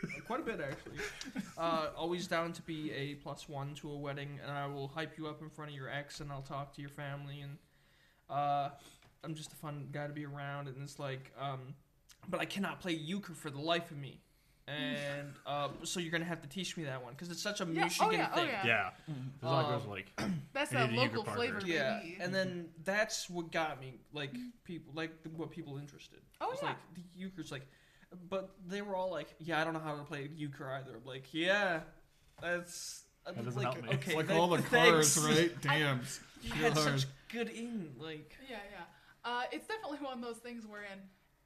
[0.27, 0.97] Quite a bit actually.
[1.57, 5.17] Uh always down to be a plus one to a wedding and I will hype
[5.17, 7.57] you up in front of your ex and I'll talk to your family and
[8.29, 8.69] uh
[9.23, 11.75] I'm just a fun guy to be around and it's like um
[12.29, 14.21] but I cannot play euchre for the life of me.
[14.67, 17.65] And uh, so you're gonna have to teach me that one because it's such a
[17.65, 18.47] Yeah, oh Michigan yeah, oh thing.
[18.47, 18.65] yeah.
[18.65, 18.89] Yeah.
[19.07, 20.11] There's a lot of Um, like
[20.53, 21.59] That's I that need a Euchre local partner.
[21.59, 22.17] flavor, Yeah, baby.
[22.21, 24.33] and then that's what got me, like
[24.63, 26.19] people, like what people interested.
[26.39, 26.69] Oh, It's yeah.
[26.69, 27.65] like the euchre's like,
[28.29, 31.05] but they were all like, "Yeah, I don't know how to play euchre either." I'm
[31.05, 31.81] like, yeah,
[32.41, 33.89] that's That doesn't like help me.
[33.89, 35.51] okay, It's like thank- all the cards, right?
[35.61, 36.01] Damn.
[36.41, 36.99] You had Hard.
[36.99, 38.83] such good in, like Yeah, yeah.
[39.23, 40.97] Uh, it's definitely one of those things wherein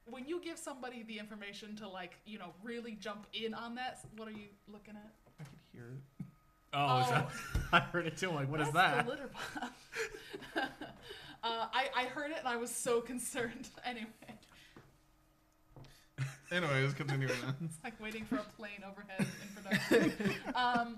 [0.07, 3.99] when you give somebody the information to like, you know, really jump in on that.
[4.15, 5.11] What are you looking at?
[5.39, 6.25] I can hear it.
[6.73, 7.29] Oh, is that
[7.73, 8.29] I heard it too.
[8.29, 9.05] I'm like, what is That's that?
[9.05, 9.73] The litter box.
[11.43, 13.67] uh, I I heard it and I was so concerned.
[13.85, 14.07] anyway,
[16.51, 17.55] Anyways, continuing on.
[17.65, 19.63] it's like waiting for a plane overhead in
[20.09, 20.35] production.
[20.55, 20.97] um,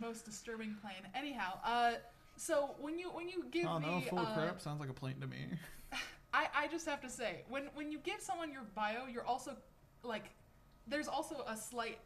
[0.00, 1.10] most disturbing plane.
[1.14, 1.92] Anyhow, uh,
[2.36, 4.90] so when you when you give Oh me no, full of uh, crap sounds like
[4.90, 5.46] a plane to me.
[6.34, 9.56] I, I just have to say, when when you give someone your bio, you're also
[10.02, 10.24] like,
[10.86, 11.98] there's also a slight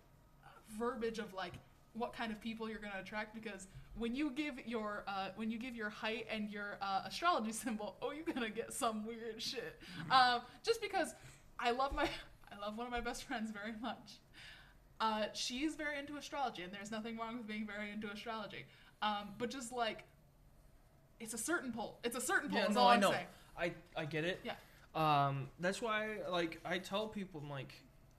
[0.79, 1.55] verbiage of like
[1.95, 3.67] what kind of people you're gonna attract because
[3.97, 7.97] when you give your uh, when you give your height and your uh, astrology symbol,
[8.03, 9.81] oh, you're gonna get some weird shit.
[10.11, 11.15] Um, just because
[11.61, 12.05] I love my
[12.53, 14.19] I love one of my best friends very much.
[15.01, 18.67] Uh, she's very into astrology, and there's nothing wrong with being very into astrology.
[19.01, 20.05] Um, but just like,
[21.21, 21.99] it's a certain pull.
[22.05, 22.59] It's a certain pull.
[22.59, 23.27] yeah, is no, all I I'm know, saying.
[23.59, 24.41] I I get it.
[24.45, 24.55] Yeah.
[24.95, 27.73] Um, that's why like I tell people I'm like,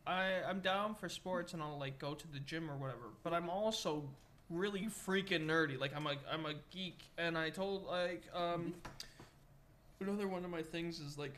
[0.08, 3.34] I I'm down for sports and I'll like go to the gym or whatever, but
[3.34, 4.04] I'm also
[4.50, 5.80] really freaking nerdy.
[5.80, 8.74] Like I'm a I'm a geek, and I told like um
[10.00, 11.34] another one of my things is like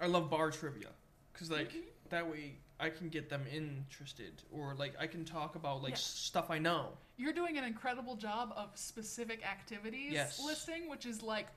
[0.00, 0.88] I love bar trivia
[1.34, 1.82] because like Mhm.
[2.10, 5.96] that way I can get them interested or like I can talk about like Yeah.
[5.98, 6.96] stuff I know.
[7.16, 10.38] You're doing an incredible job of specific activities Yes.
[10.40, 11.48] listing, which is like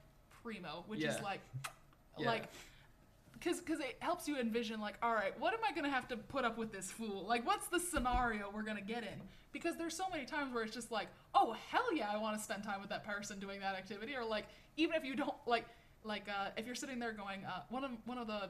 [0.44, 1.42] primo, which is like,
[2.18, 2.28] Yeah.
[2.28, 2.50] like,
[3.34, 6.18] because because it helps you envision like, all right, what am I gonna have to
[6.18, 7.24] put up with this fool?
[7.26, 9.22] Like, what's the scenario we're gonna get in?
[9.52, 12.44] Because there's so many times where it's just like, oh hell yeah, I want to
[12.44, 14.46] spend time with that person doing that activity, or like
[14.76, 15.66] even if you don't like,
[16.04, 18.50] like uh, if you're sitting there going, uh, one of one of the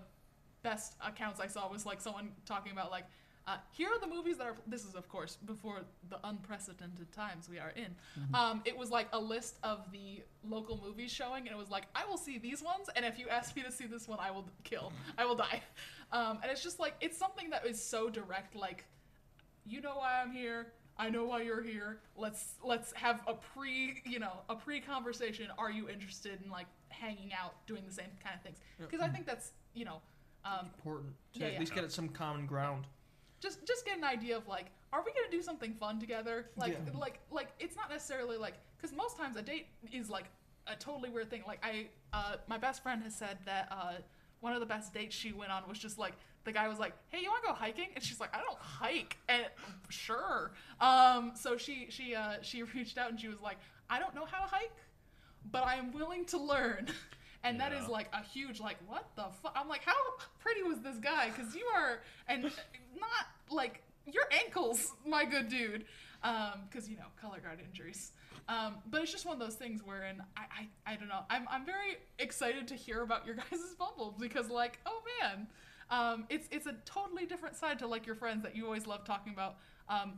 [0.69, 3.06] best accounts I saw was like someone talking about like
[3.49, 5.80] uh, here are the movies that are this is of course before
[6.10, 7.91] the unprecedented times we are in.
[8.34, 10.07] Um, it was like a list of the
[10.44, 13.27] local movies showing and it was like i will see these ones and if you
[13.30, 14.91] ask me to see this one i will kill.
[15.18, 15.61] I will die.
[16.11, 18.85] Um, and it's just like it's something that is so direct like
[19.65, 20.61] you know why i'm here.
[20.99, 21.99] I know why you're here.
[22.15, 25.48] Let's let's have a pre, you know, a pre conversation.
[25.57, 28.57] Are you interested in like hanging out, doing the same kind of things?
[28.80, 30.02] Because I think that's you know,
[30.45, 31.14] um, Important.
[31.34, 31.59] to Yeah, at yeah.
[31.59, 32.85] least get at some common ground.
[33.39, 36.45] just just get an idea of like are we gonna do something fun together?
[36.55, 36.97] Like Yeah.
[36.99, 40.26] like like it's not necessarily like because most times a date is like
[40.68, 41.43] a totally weird thing.
[41.45, 43.93] Like i uh my best friend has said that uh
[44.39, 46.14] one of the best dates she went on was just like
[46.45, 47.89] the guy was like hey you want to go hiking?
[47.95, 49.18] And she's like i don't hike.
[49.27, 49.45] And
[49.89, 50.51] sure.
[50.80, 53.57] Um so she she uh she reached out and she was like
[53.89, 54.72] i don't know how to hike
[55.51, 56.88] but i am willing to learn
[57.48, 59.94] and that is like a huge like what the fuck i'm like how
[60.48, 61.30] pretty was this guy?
[61.30, 65.86] Because you are and not like your ankles my good dude.
[66.24, 68.14] Um because you know color guard injuries.
[68.48, 71.24] Um but it's just one of those things wherein i i, I don't know.
[71.30, 75.48] I'm, I'm very excited to hear about your guys' bumble because like oh man.
[75.90, 79.03] Um it's it's a totally different side to like your friends that you always love
[79.06, 79.57] talking about.
[79.90, 80.14] Um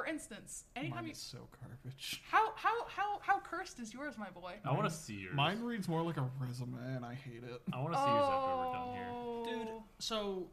[0.00, 2.22] for instance anytime Mine you is so garbage.
[2.30, 5.34] how how how how cursed is yours my boy I want to see yours.
[5.34, 7.60] Mine reads more like a resume, and I hate it.
[7.72, 9.06] I want to see yours after we're done here.
[9.10, 9.44] Oh.
[9.46, 9.68] Dude,
[9.98, 10.46] so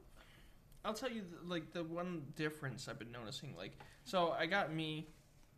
[0.83, 3.55] I'll tell you th- like the one difference I've been noticing.
[3.57, 5.07] Like, so I got me,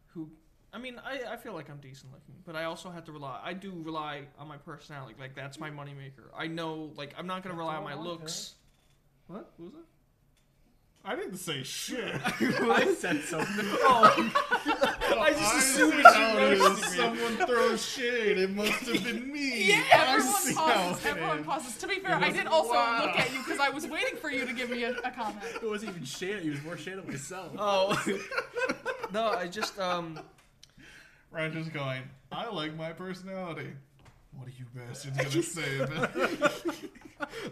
[0.07, 0.29] who,
[0.73, 3.39] I mean, I, I feel like I'm decent looking, but I also have to rely.
[3.43, 5.15] I do rely on my personality.
[5.19, 6.29] Like that's my moneymaker.
[6.37, 8.55] I know, like I'm not gonna That's rely on all my I want, looks.
[9.27, 9.51] What?
[9.57, 9.85] What was that?
[11.05, 12.13] I didn't say shit.
[12.25, 13.65] I said something.
[15.11, 15.21] Oh.
[15.21, 16.97] I just assumed assumed you roasted me.
[16.97, 18.37] someone throws shade.
[18.37, 19.69] It must have been me.
[19.69, 21.05] Yeah, everyone pauses.
[21.05, 21.77] Everyone pauses.
[21.77, 23.05] To be fair, It I did also wow.
[23.05, 25.43] look at you because I was waiting for you to give me a, a comment.
[25.61, 26.45] It wasn't even shade.
[26.45, 27.51] It was more shade at myself.
[27.57, 28.01] Oh,
[29.11, 30.19] no, I just um.
[31.31, 33.69] Ryan just going, I like my personality.
[34.33, 36.13] What are you bastards gonna say about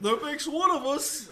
[0.01, 1.27] That makes one of us.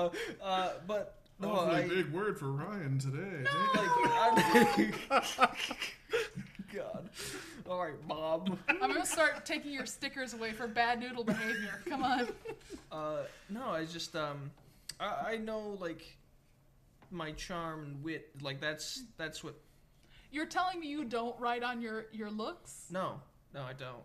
[0.00, 0.12] No,
[0.42, 3.44] uh, but no, Awfully I, big word for Ryan today.
[3.44, 3.80] No!
[3.80, 5.48] like, I'm,
[6.74, 7.08] God.
[7.68, 8.58] All right, Bob.
[8.68, 11.82] I'm gonna start taking your stickers away for bad noodle behavior.
[11.88, 12.28] Come on.
[12.92, 13.18] Uh,
[13.48, 14.50] no, I just um,
[14.98, 16.02] I, I know like
[17.12, 18.30] my charm and wit.
[18.42, 19.54] Like that's that's what.
[20.32, 22.86] You're telling me you don't write on your your looks?
[22.90, 23.20] No,
[23.54, 24.02] no, I don't.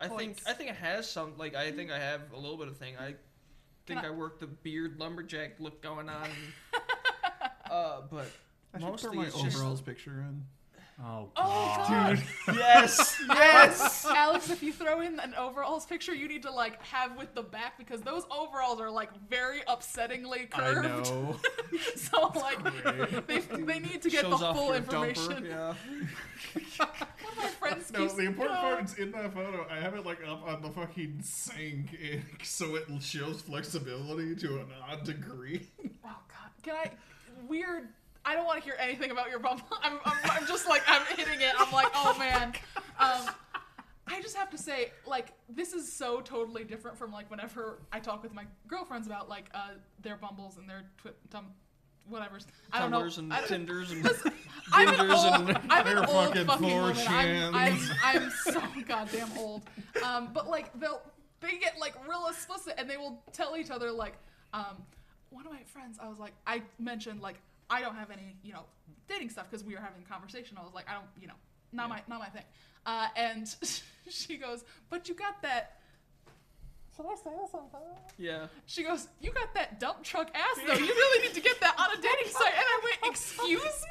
[0.00, 1.32] I think I think it has some.
[1.36, 2.94] Like I think I have a little bit of thing.
[3.00, 3.16] I
[3.88, 6.28] think I- I, work the beard lumberjack look going on.
[7.70, 8.30] uh, but
[8.74, 10.44] I should throw mostly my it's just overalls picture in.
[11.00, 12.22] Oh, Oh God.
[12.46, 12.56] god.
[12.56, 14.04] yes, yes.
[14.08, 17.42] Alex, if you throw in an overalls picture, you need to like have with the
[17.42, 20.78] back because those overalls are like very upsettingly curved.
[20.86, 21.10] I curved.
[21.12, 21.36] know.
[21.94, 25.44] so like they, they need to get Shows the full information.
[25.44, 25.74] Dumper, yeah.
[26.78, 28.68] One of my friends No, keeps the important no.
[28.68, 29.66] part is in that photo.
[29.70, 34.56] I have it like up on the fucking sink, and so it shows flexibility to
[34.60, 35.68] an odd degree.
[36.04, 36.90] Oh god, can I?
[37.48, 37.88] Weird.
[38.28, 39.64] I don't want to hear anything about your bumble.
[39.82, 41.52] I'm, I'm, I'm just like I'm hitting it.
[41.58, 42.52] I'm like, oh man.
[43.00, 43.30] Um,
[44.08, 48.00] I just have to say, like, this is so totally different from like whenever I
[48.00, 51.52] talk with my girlfriends about like uh, their bumbles and their twi- tum-
[52.08, 52.44] whatever's.
[52.72, 53.02] I don't know.
[53.02, 54.04] Tumblrs and I don't- Tinders and
[54.72, 56.96] I'm an Gingers old, and I'm an They're old fucking fucking woman.
[57.06, 57.90] I'm, I'm, 4chans.
[58.02, 59.62] I'm so goddamn old.
[60.04, 61.00] Um, but like they'll
[61.38, 64.14] they get like real explicit and they will tell each other like
[64.52, 64.82] um,
[65.30, 65.98] one of my friends.
[66.02, 67.36] I was like I mentioned like
[67.70, 68.64] I don't have any you know
[69.08, 70.56] dating stuff because we were having a conversation.
[70.60, 71.34] I was like I don't you know
[71.72, 72.44] not my not my thing.
[72.86, 73.54] Uh, and
[74.08, 75.74] she goes, but you got that.
[76.96, 77.80] Should I say something?
[78.16, 78.46] yeah.
[78.66, 80.72] She goes, "You got that dump truck ass though.
[80.72, 83.84] You really need to get that on a dating site." And I went, "Excuse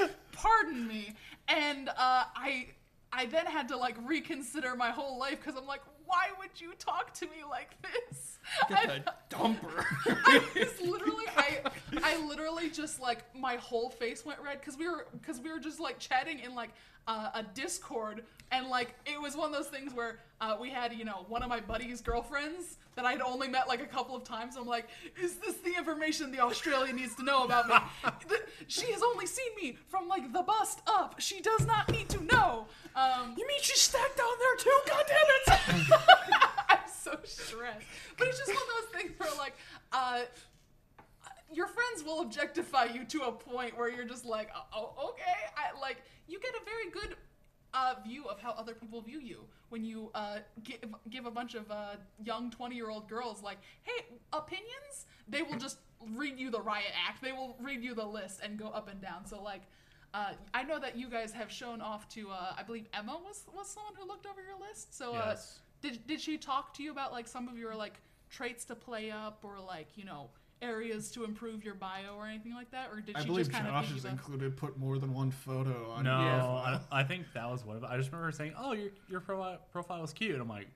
[0.00, 1.14] me, pardon me."
[1.46, 1.92] And uh,
[2.34, 2.66] I,
[3.12, 6.72] I then had to like reconsider my whole life because I'm like, "Why would you
[6.78, 9.84] talk to me like this?" Get I- that dumper.
[10.26, 11.60] I was literally, I,
[12.02, 15.60] I literally just like my whole face went red because we were, because we were
[15.60, 16.70] just like chatting in like
[17.06, 20.92] uh, a Discord, and like it was one of those things where uh, we had,
[20.92, 24.24] you know, one of my buddy's girlfriends that I'd only met like a couple of
[24.24, 24.56] times.
[24.56, 24.88] I'm like,
[25.20, 27.74] is this the information the Australian needs to know about me?
[28.66, 31.16] She has only seen me from like the bust up.
[31.18, 32.66] She does not need to know.
[32.94, 34.78] Um, you mean she's stacked down there too?
[34.86, 35.92] God damn it!
[36.68, 37.86] I'm so stressed.
[38.16, 39.54] But it's just one of those things where like
[39.92, 40.22] uh
[41.52, 45.38] your friends will objectify you to a point where you're just like, oh, okay.
[45.56, 47.16] I like you get a very good
[47.74, 50.78] uh, view of how other people view you when you uh, give
[51.10, 55.06] give a bunch of uh, young twenty year old girls like, hey, opinions.
[55.28, 55.78] They will just
[56.14, 57.22] read you the riot act.
[57.22, 59.26] They will read you the list and go up and down.
[59.26, 59.62] So like.
[60.14, 62.30] Uh, I know that you guys have shown off to.
[62.30, 64.96] Uh, I believe Emma was was someone who looked over your list.
[64.96, 65.58] So uh, Yes.
[65.82, 68.00] did did she talk to you about like some of your like
[68.30, 70.30] traits to play up or like you know
[70.62, 73.52] areas to improve your bio or anything like that, or did I she believe just
[73.52, 74.56] kind of Josh give is included.
[74.56, 76.04] Put more than one photo on.
[76.04, 77.84] No, your I, I think that was one of.
[77.84, 77.88] it.
[77.90, 80.68] I just remember her saying, "Oh, your your profile profile is cute." I'm like,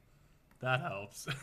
[0.61, 1.27] that helps.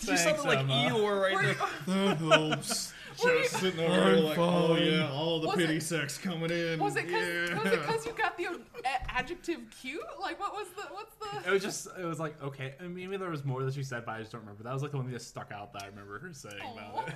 [0.00, 0.88] She sounded like Emma.
[0.88, 1.56] Eeyore right
[1.86, 2.06] there.
[2.06, 2.92] That helps.
[3.24, 6.18] Were you- Just sitting over here like, oh yeah, all the Was pity it- sex
[6.18, 6.78] coming in.
[6.78, 7.62] Was it because yeah.
[7.62, 10.00] was it 'cause you got the a- adjective cute?
[10.20, 11.48] Like what was the what's the?
[11.48, 14.04] it was just, it was like, okay, and maybe there was more that she said,
[14.04, 14.62] but I just don't remember.
[14.62, 17.08] That was like the one that just stuck out that I remember her saying about
[17.08, 17.14] it.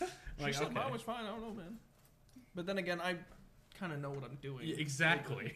[0.38, 0.74] She like, said okay.
[0.74, 1.24] mine was fine.
[1.24, 1.76] I don't know, man.
[2.56, 3.14] But then again, I
[3.78, 4.66] kind of know what I'm doing.
[4.66, 5.52] Yeah, exactly.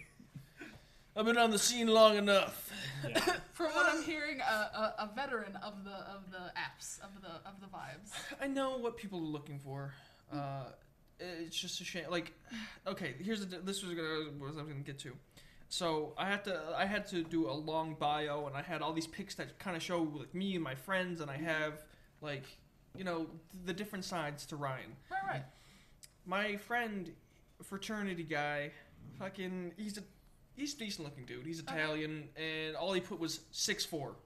[1.18, 2.70] I've been on the scene long enough.
[3.06, 3.18] Yeah.
[3.52, 7.48] From what I'm hearing, a, a, a veteran of the of the apps of the
[7.48, 8.12] of the vibes.
[8.40, 9.92] I know what people are looking for.
[10.32, 10.66] Uh,
[11.18, 12.04] it's just a shame.
[12.08, 12.34] Like,
[12.86, 13.58] okay, here's the.
[13.58, 15.12] This was gonna was I was gonna get to.
[15.68, 18.92] So I had to I had to do a long bio, and I had all
[18.92, 21.82] these pics that kind of show like me and my friends, and I have
[22.20, 22.44] like
[22.96, 23.26] you know
[23.64, 24.94] the different sides to Ryan.
[25.10, 25.44] Right, right.
[26.26, 27.10] My friend,
[27.64, 28.70] fraternity guy,
[29.18, 30.02] fucking he's a
[30.58, 31.46] he's a decent looking dude.
[31.46, 34.16] He's Italian, and all he put was six four.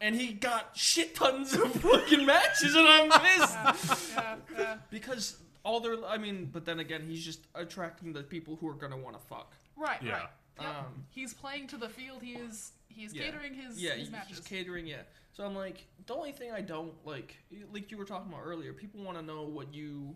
[0.00, 4.76] And he got shit tons of fucking matches, and I'm pissed Yeah, yeah.
[4.90, 8.74] because all their I mean, but then again, he's just attracting the people who are
[8.74, 9.54] gonna want to fuck.
[9.76, 10.12] Right, Yeah.
[10.12, 10.28] right.
[10.60, 10.68] Yep.
[10.68, 12.22] Um, he's playing to the field.
[12.22, 13.24] He is he is Yeah.
[13.24, 14.36] catering his yeah, his he's matches.
[14.38, 14.86] just catering.
[14.86, 15.02] Yeah,
[15.32, 17.36] so I'm like, the only thing I don't like,
[17.72, 20.14] like you were talking about earlier, people want to know what you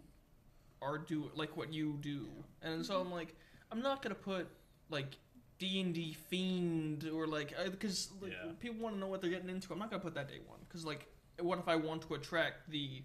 [0.81, 2.29] are do, like what you do,
[2.63, 3.35] and so I'm like,
[3.71, 4.49] I'm not gonna put
[4.93, 5.16] like
[5.59, 8.52] D and D fiend or like because like, Yeah.
[8.60, 9.73] people want to know what they're getting into.
[9.73, 11.06] I'm not gonna put that day one because like,
[11.40, 13.02] what if I want to attract the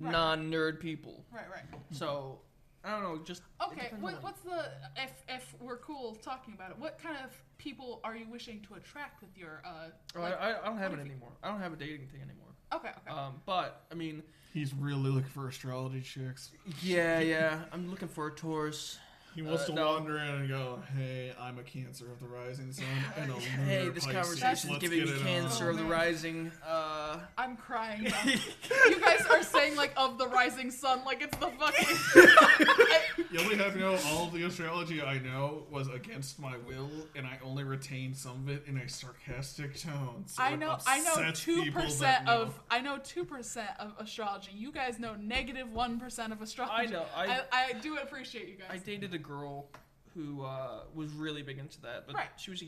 [0.00, 0.12] Right.
[0.12, 1.24] non-nerd people?
[1.32, 1.64] right, right.
[1.90, 2.40] So
[2.84, 6.78] I don't know, just Okay, what, what's the if if we're cool talking about it?
[6.78, 9.88] What kind of people are you wishing to attract with your uh?
[10.14, 11.32] Oh, like- I, I don't have it if you- anymore.
[11.42, 12.46] I don't have a dating thing anymore.
[12.72, 13.10] Okay, okay.
[13.18, 14.22] Um, but I mean,
[14.54, 16.52] He's really looking for astrology chicks.
[16.82, 17.64] yeah, yeah.
[17.72, 18.98] I'm looking for a Taurus.
[19.38, 19.86] He wants Uh, to no.
[19.92, 22.84] wander in and go, "Hey, I'm a Cancer of the rising sun,
[23.16, 24.12] and a lunar Hey, this Pisces.
[24.40, 26.50] conversation is Let's giving me cancer on." of the rising.
[26.66, 26.97] Uh,
[27.38, 28.02] I'm crying.
[28.02, 28.20] now.
[28.24, 33.26] you guys are saying like of the rising sun, like it's the fucking.
[33.30, 36.90] You'll be happy to know all of the astrology I know was against my will,
[37.14, 40.24] and I only retained some of it in a sarcastic tone.
[40.26, 40.78] So I know.
[40.84, 42.58] I know two percent of.
[42.70, 44.50] I know two percent of astrology.
[44.54, 46.88] You guys know negative one percent of astrology.
[46.88, 47.04] I know.
[47.14, 48.66] I I, I do appreciate you guys.
[48.72, 49.68] I dated a girl
[50.14, 52.28] who uh, was really big into that, but Right.
[52.36, 52.62] she was.
[52.62, 52.66] A,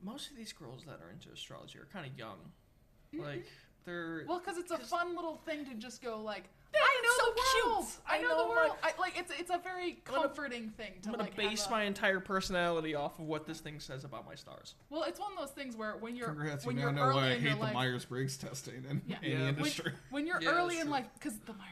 [0.00, 2.36] most of these girls that are into astrology are kind of young.
[3.14, 3.20] Mhm.
[3.24, 3.46] Like
[3.84, 4.24] they're.
[4.26, 6.44] Well, because it's a fun little thing to just go like,
[6.74, 7.86] I know the so world.
[7.86, 7.98] cute.
[8.08, 8.76] I I know, know the my- world.
[8.82, 11.62] I, like it's it's a very I'm gonna- comforting thing to I'm gonna like base
[11.62, 14.74] have a- my entire personality off of what this thing says about my stars.
[14.90, 17.08] Well, it's one of those things where when you're Congrats, when you you're now know
[17.10, 19.16] early why I in your hate the life, Myers Briggs testing in Yeah.
[19.22, 19.38] any Yeah.
[19.44, 19.92] When- industry.
[20.10, 20.90] when you're Yeah, early in true.
[20.92, 21.70] life, because the Myers.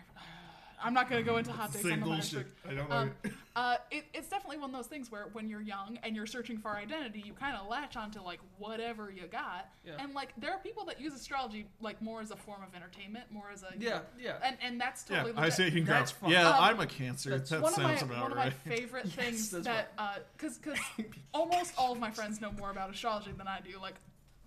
[0.83, 2.47] I'm not gonna go into hot takes on the Myers bullshit.
[2.69, 3.33] I don't Um, like.
[3.55, 6.57] Uh, it, it's definitely one of those things where when you're young and you're searching
[6.57, 9.93] for identity, you kind of latch onto like whatever you got, Yeah.
[9.99, 13.31] and like there are people that use astrology like more as a form of entertainment,
[13.31, 14.39] more as a Yeah, know, yeah.
[14.43, 15.93] and and that's Yeah, totally I say you can go.
[15.93, 16.31] That's fine.
[16.31, 17.29] Yeah, Um, I'm a Cancer.
[17.29, 19.93] that's That one of my about one of my favorite Yes, things that's that
[20.35, 20.79] because because
[21.35, 23.97] almost all of my friends know more about astrology than I do, like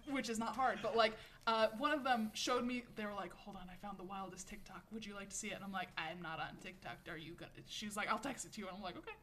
[0.10, 0.80] which is not hard.
[0.82, 1.14] But like
[1.48, 4.48] uh, one of them showed me, they were like, "Hold on, I found the wildest
[4.48, 4.82] TikTok.
[4.92, 6.98] Would you like to see it?" And I'm like, "I'm not on TikTok.
[7.10, 9.14] Are you gonna?" She's like, "I'll text it to you." And I'm like, "Okay."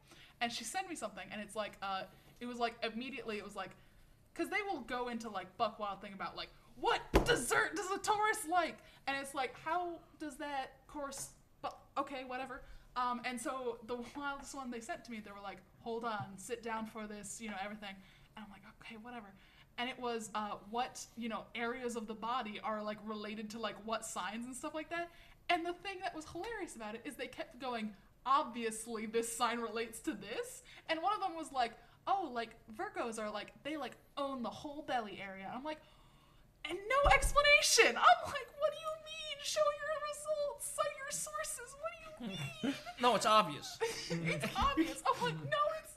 [0.41, 2.03] And she sent me something, and it's like, uh,
[2.39, 3.71] it was like immediately, it was like,
[4.33, 6.49] because they will go into like buck wild thing about like
[6.79, 8.77] what dessert does a Taurus like,
[9.07, 11.29] and it's like, how does that course?
[11.61, 12.61] But okay, whatever.
[12.95, 16.25] Um, and so the wildest one they sent to me, they were like, "Hold on,
[16.37, 17.95] sit down for this," you know, everything.
[18.35, 19.27] And I'm like, "Okay, whatever."
[19.77, 23.59] And it was uh, what you know areas of the body are like related to
[23.59, 25.09] like what signs and stuff like that.
[25.49, 27.93] And the thing that was hilarious about it is they kept going.
[28.25, 30.63] Obviously, this sign relates to this.
[30.89, 31.73] And one of them was like,
[32.07, 35.79] "Oh, like Virgos are like they like own the whole belly area." I'm like,
[36.69, 37.97] and no explanation.
[37.97, 39.37] I'm like, what do you mean?
[39.43, 40.71] Show your results.
[40.75, 41.75] Cite your sources.
[41.81, 42.33] What do you
[42.63, 42.75] mean?
[43.01, 43.77] No, it's obvious.
[44.09, 45.03] it's obvious.
[45.05, 45.92] I'm like, no, it's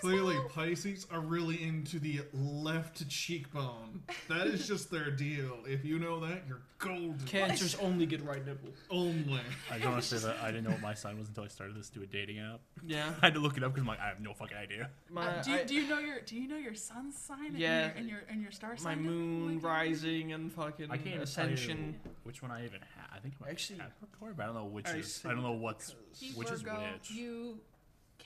[0.00, 4.02] Clearly, help." Pisces are really into the left cheekbone.
[4.28, 5.58] That is just their deal.
[5.66, 7.18] If you know that, you're golden.
[7.26, 8.70] Cancers only get right nipple.
[8.90, 9.40] Only.
[9.70, 11.48] I just want to say that I didn't know what my sign was until I
[11.48, 12.60] started this to a dating app.
[12.86, 13.12] Yeah.
[13.22, 14.90] I had to look it up because I'm like, I have no fucking idea.
[15.10, 17.46] My, Uh, do, you, I- do you know your Do you know your sun's sign?
[17.46, 17.86] and Yeah.
[17.86, 19.02] your, and your and your star my sign.
[19.04, 21.76] My moon Like, rising and fucking I can't even ascension.
[22.02, 23.08] tell you which one I even have.
[23.14, 25.22] I think it might Actually, be Capricorn, but I don't know which I is.
[25.24, 27.10] I don't know what's You which is which.
[27.10, 27.58] You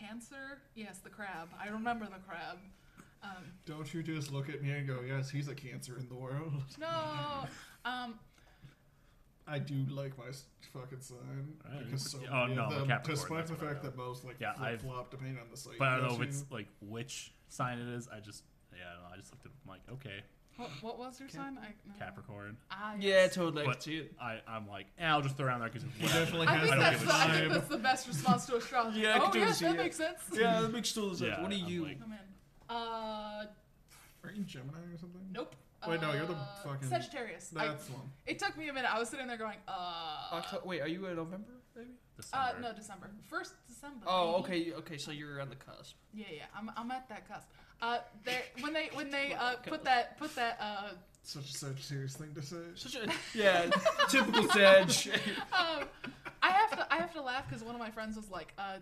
[0.06, 0.58] Cancer.
[0.74, 1.48] Yes, the crab.
[1.62, 2.58] I remember the crab.
[3.22, 6.14] Um, Don't you just look at me and go, yes, he's a Cancer in the
[6.14, 6.52] world.
[6.78, 6.88] no.
[7.84, 8.14] Um.
[9.46, 11.18] I do like my s- fucking sign
[11.66, 11.84] Alright.
[11.86, 13.90] because so Oh, many no, of them, Capricorn, despite the what I fact know.
[13.90, 15.78] that most like Yeah, flip I've- flop depending on the site.
[15.80, 18.08] But I don't know if it's like which sign it is.
[18.08, 19.50] I just yeah, I, don't know, I just looked at.
[19.64, 20.22] I'm like, okay,
[20.56, 21.58] What, what was your sign?
[21.60, 21.94] I, no.
[21.98, 22.56] Capricorn.
[22.70, 23.34] Ah, Yeah, yes.
[23.34, 23.62] totally.
[23.62, 24.14] I But can see it.
[24.20, 26.72] I I'm like, eh, I'll just throw around there because He definitely I has think,
[26.72, 27.54] I don't that's give the, a I think vibe.
[27.54, 29.00] that's the best response to astrology.
[29.00, 29.78] Yeah, I oh, can yeah, totally see that it.
[29.78, 30.18] makes sense.
[30.32, 31.20] Yeah, that makes total sense.
[31.22, 31.84] Yeah, what are I'm you?
[31.84, 32.18] like- Oh, man.
[32.68, 33.44] Uh,
[34.24, 35.20] Are you Gemini or something?
[35.32, 35.54] nope.
[35.88, 37.52] Wait, no, you're the Uh, fucking- Sagittarius.
[37.56, 38.08] I, That's one.
[38.24, 38.94] it took me a minute.
[38.94, 41.48] I was sitting there going, uh, Octo- wait, are you in November?
[41.74, 41.90] Maybe.
[42.32, 43.10] uh, no, December.
[43.28, 44.04] First December.
[44.06, 44.70] Oh, baby.
[44.70, 44.96] okay, okay.
[44.98, 45.96] So you're on the cusp.
[46.14, 46.42] Yeah, yeah.
[46.56, 47.48] I'm, I'm at that cusp.
[47.82, 47.98] Uh,
[48.60, 50.90] when they when they uh put that put that uh
[51.24, 52.56] Such a Sagittarius thing to say.
[52.76, 53.70] Such a yeah,
[54.09, 54.88] typical Sag.
[55.52, 55.88] um,
[56.42, 58.78] I have to I have to laugh because one of my friends was like, uh,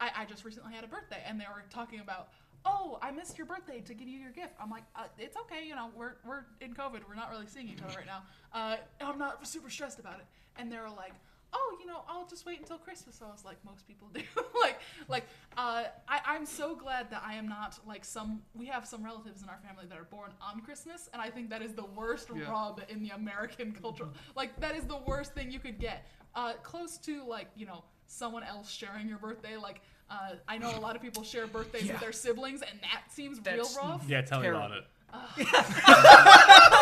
[0.00, 2.28] I, I just recently had a birthday, and they were talking about,
[2.64, 4.54] oh, I missed your birthday to give you your gift.
[4.60, 7.68] I'm like, uh, it's okay, you know, we're we're in COVID, we're not really seeing
[7.68, 8.22] each other right now.
[8.52, 10.26] Uh, I'm not super stressed about it,
[10.56, 11.14] and they were like.
[11.56, 13.16] Oh, you know, I'll just wait until Christmas.
[13.16, 14.20] So I was like, most people do.
[14.60, 15.24] like, like,
[15.56, 18.42] uh, I, I'm so glad that I am not like some.
[18.54, 21.50] We have some relatives in our family that are born on Christmas, and I think
[21.50, 22.50] that is the worst Yeah.
[22.50, 24.08] rub in the American culture.
[24.34, 26.04] Like, that is the worst thing you could get
[26.34, 29.56] uh, close to like you know someone else sharing your birthday.
[29.56, 31.92] Like uh, I know a lot of people share birthdays Yeah.
[31.92, 34.04] with their siblings, and that seems That's- real rough.
[34.08, 34.78] Yeah, tell me about Terrible.
[34.78, 34.90] it.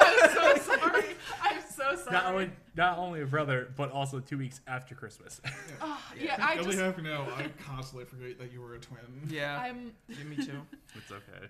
[0.00, 1.04] I'm so sorry.
[1.42, 2.12] I'm so sorry.
[2.12, 5.40] Not only not only a brother, but also two weeks after Christmas.
[5.80, 7.26] Ah, yeah, I Only just half know.
[7.36, 9.00] I constantly forget that you were a twin.
[9.28, 10.60] Yeah, I'm yeah, me too.
[10.94, 11.46] it's okay.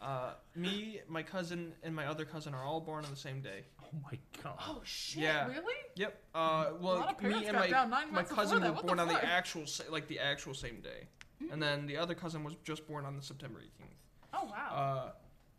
[0.00, 3.62] Uh, me, my cousin, and my other cousin are all born on the same day.
[3.84, 4.54] Oh my god.
[4.66, 5.46] oh shit Yeah.
[5.46, 6.18] really Yep.
[6.34, 10.18] Uh, well, me and my my cousin were born the on the actual like the
[10.18, 11.06] actual same day,
[11.52, 14.34] and then the other cousin was just born on the September 18th.
[14.34, 15.12] oh wow Uh,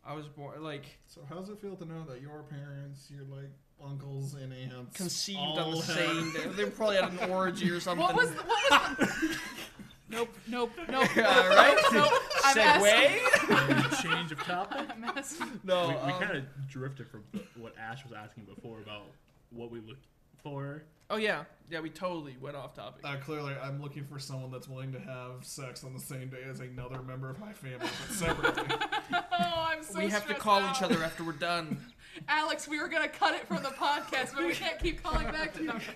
[0.06, 3.24] I was born like So how does it feel to know that your parents, your
[3.26, 3.50] like
[3.84, 6.40] uncles and aunts, conceived on the have- same day.
[6.56, 8.06] They probably had an orgy or something.
[8.06, 9.38] what was the, what was the...
[10.10, 11.78] nope nope nope All right.
[11.94, 12.12] nope
[12.46, 14.02] I'm asking, Segue.
[14.04, 14.88] Change of topic.
[14.90, 15.60] I'm asking.
[15.64, 17.24] No, we we um, kind of drifted from
[17.58, 19.04] what Ash was asking before about
[19.52, 19.98] what we look
[20.44, 20.84] for.
[21.10, 21.80] Oh yeah, yeah.
[21.80, 23.02] We totally went off topic.
[23.04, 26.42] Uh, clearly, I'm looking for someone that's willing to have sex on the same day
[26.50, 28.76] as another member of my family, but separately.
[29.12, 30.76] Oh, I'm so we have to call out.
[30.76, 31.78] each other after we're done.
[32.28, 35.54] Alex, we were gonna cut it from the podcast, but we can't keep calling back
[35.56, 35.64] to.
[35.64, 35.76] No.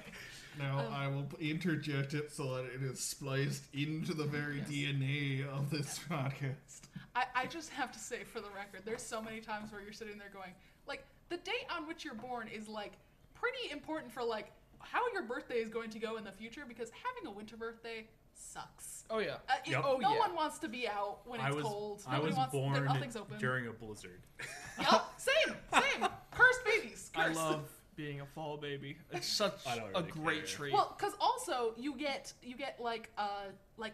[0.60, 5.48] Now, Um, I will interject it so that it is spliced into the very DNA
[5.48, 6.82] of this podcast.
[7.16, 9.94] I, I just have to say, for the record, there's so many times where you're
[9.94, 10.54] sitting there going,
[10.88, 12.94] like, the date on which you're born is like
[13.40, 16.90] pretty important for like how your birthday is going to go in the future because
[16.92, 19.04] having a winter birthday sucks.
[19.10, 19.36] Oh yeah.
[19.50, 19.84] Uh, it- Yep.
[19.86, 20.20] Oh, no yeah.
[20.20, 22.04] one wants to be out when it's I was cold.
[22.08, 23.38] I was wants born nothing's open.
[23.40, 24.22] during a blizzard.
[24.82, 26.08] Yup, same, same.
[26.32, 27.12] Cursed babies.
[27.16, 28.98] I love being a fall baby.
[29.12, 30.56] It's such I don't a great care.
[30.56, 30.74] treat.
[30.74, 33.46] Well, because also you get you get like uh
[33.78, 33.94] like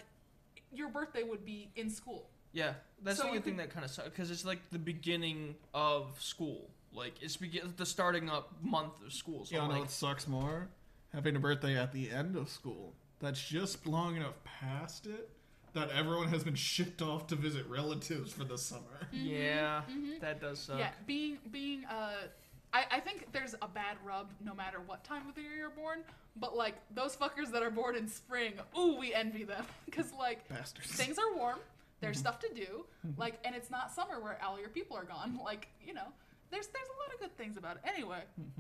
[0.74, 2.30] your birthday would be in school.
[2.52, 4.80] yeah, that's so the only you thing that kind of sucks because it's like the
[4.80, 6.70] beginning of school.
[6.94, 9.46] Like it's begin the starting up month of school.
[9.46, 10.70] So You know like, what sucks more?
[11.14, 12.94] Having a birthday at the end of school.
[13.20, 15.30] That's just long enough past it
[15.74, 19.08] that everyone has been shipped off to visit relatives for the summer.
[19.14, 20.20] Mm-hmm, yeah, mm-hmm.
[20.22, 20.78] that does suck.
[20.78, 22.28] Yeah, being being uh,
[22.74, 25.70] I I think there's a bad rub no matter what time of the year you're
[25.70, 26.00] born.
[26.36, 30.48] But like those fuckers that are born in spring, ooh, we envy them because like
[30.50, 30.92] Bastards.
[30.92, 31.60] things are warm,
[32.02, 32.22] there's mm-hmm.
[32.22, 32.86] stuff to do,
[33.18, 35.40] like, and it's not summer where all your people are gone.
[35.44, 36.08] Like, you know,
[36.54, 37.82] there's there's a lot of good things about it.
[37.94, 38.20] Anyway,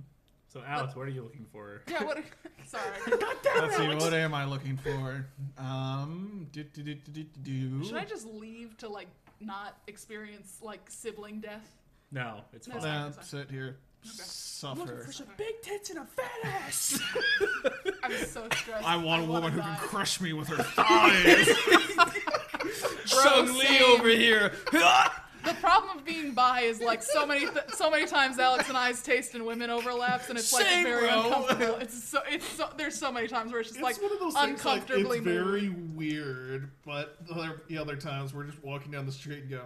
[0.48, 1.82] So Alex, what are you looking for?
[1.90, 2.03] yeah.
[2.03, 2.18] What?
[2.68, 2.84] Sorry.
[3.60, 5.26] Let's see, what am I looking for?
[5.57, 7.84] Um, do, do, do, do, do, do.
[7.86, 9.07] Should I just leave to like
[9.40, 11.68] not experience like sibling death?
[12.11, 12.82] No, it's No, fine.
[12.84, 13.10] sorry.
[13.10, 15.07] Nah, sit here, suffer.
[15.11, 16.99] some big tits and a fat ass.
[18.03, 18.86] I'm so stressed.
[18.88, 19.76] I want a woman who die.
[19.80, 21.48] can crush me with her thighs.
[23.07, 24.53] Chun-Li over here.
[25.44, 28.78] The problem of being bi is like so many th- so many times Alex and
[28.78, 31.24] I's taste in women overlaps and it's like Same, very bro.
[31.24, 31.76] uncomfortable.
[31.76, 34.20] It's so it's so there's so many times where it's just It's like one of
[34.20, 38.64] those things, like, uncomfortably it's very weird, but the other, the other times we're just
[38.64, 39.64] walking down the street and go,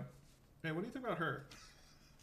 [0.63, 1.45] "Hey, what do you think about her?"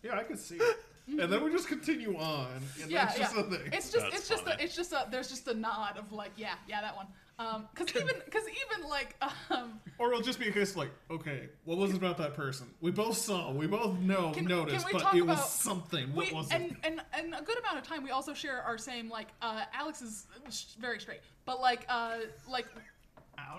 [0.03, 2.49] Yeah, I can see it, and then we just continue on,
[2.83, 3.43] and yeah, that's just yeah.
[3.43, 3.73] the thing.
[3.73, 6.33] It's just That's it's just a, it's just a there's just a nod of like
[6.37, 7.07] yeah yeah that one.
[7.37, 9.17] Um, cause even cause even like
[9.51, 12.35] um Or it'll just be a case of like, okay, what was it about that
[12.35, 12.69] person?
[12.81, 16.15] We both saw, we both know, Can- noticed, can we but talk it was something.
[16.15, 16.77] What we was and, it?
[16.85, 20.01] and and a good amount of time we also share our same like uh Alex
[20.01, 22.67] is sh- very straight but like uh like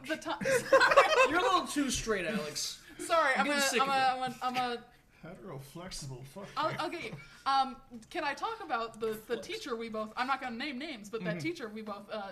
[0.07, 0.37] the time
[1.29, 2.79] You're a little too straight, Alex.
[2.99, 4.77] sorry I'm getting gonna sick I'm of a, I'm a I'm a
[5.21, 6.23] Hetero flexible.
[6.33, 6.47] Fuck.
[6.55, 7.11] I'll, I'll get you.
[7.45, 7.75] Um,
[8.09, 10.11] can I talk about the, the teacher we both?
[10.17, 12.09] I'm not gonna name names, but that teacher we both.
[12.11, 12.31] Uh,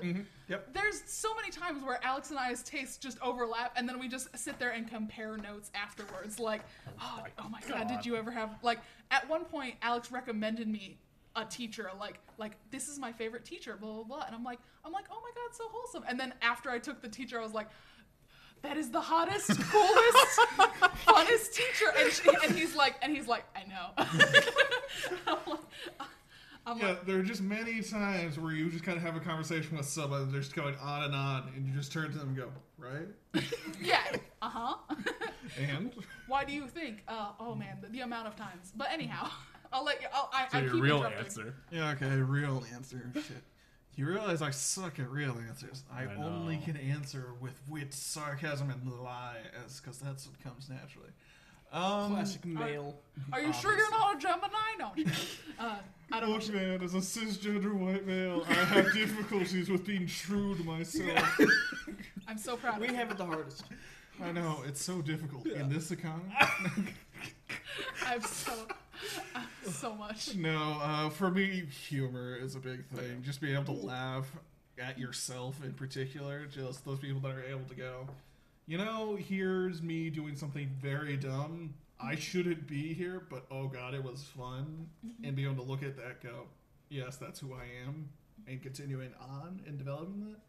[0.50, 0.74] Yep.
[0.74, 4.36] There's so many times where Alex and I's tastes just overlap, and then we just
[4.38, 6.38] sit there and compare notes afterwards.
[6.40, 6.62] Like,
[7.00, 7.88] oh, my oh my god, God.
[7.88, 8.80] did you ever have like?
[9.12, 10.98] At one point, Alex recommended me
[11.36, 14.60] a teacher, like like this is my favorite teacher, blah blah blah, and I'm like
[14.84, 16.04] I'm like oh my god, so wholesome.
[16.08, 17.70] And then after I took the teacher, I was like.
[18.64, 20.40] That is the hottest, coolest,
[21.06, 23.90] funnest teacher, and, she, and he's like, and he's like, I know.
[25.28, 25.60] I'm like,
[26.66, 29.20] I'm Yeah, like, there are just many times where you just kind of have a
[29.20, 32.30] conversation with someone, they're just going on and on, and you just turn to them
[32.30, 33.44] and go, right?
[33.82, 34.02] yeah,
[34.42, 34.76] uh huh.
[35.60, 35.92] And
[36.28, 37.04] Why do you think?
[37.08, 38.72] Uh, oh man, the, the amount of times.
[38.78, 39.30] But anyhow,
[39.74, 40.08] I'll let you.
[40.14, 41.54] I'll, I, So I your keep real answer.
[41.70, 43.12] yeah, okay, real answer.
[43.14, 43.44] Shit.
[43.96, 45.84] You realize I suck at real answers.
[45.94, 51.10] I, I only can answer with wit, sarcasm, and lies, because that's what comes naturally.
[51.72, 52.96] Um, Classic male.
[53.32, 54.50] Are you sure you're not a Gemini?
[54.80, 54.92] No.
[55.60, 55.76] Uh,
[56.12, 60.56] I don't Look, man, as a cisgender white male, I have difficulties with being true
[60.56, 61.40] to myself.
[62.28, 62.82] I'm so proud.
[62.82, 63.64] We of have it the hardest.
[64.22, 66.34] I know it's so difficult in this economy.
[68.06, 68.93] I'm so, I'm
[69.72, 70.36] so much.
[70.36, 73.24] No, uh, for me, humor is a big thing.
[73.24, 74.32] Just being able to laugh
[74.80, 76.46] at yourself in particular.
[76.46, 78.08] Just those people that are able to go,
[78.66, 81.74] you know, here's me doing something very dumb.
[82.00, 82.22] I mm-hmm.
[82.22, 84.88] shouldn't be here, but oh god, it was fun.
[85.06, 85.26] Mm-hmm.
[85.26, 86.48] And being able to look at that, go,
[86.90, 88.10] yes, that's who I am,
[88.48, 90.40] and continuing on and developing that,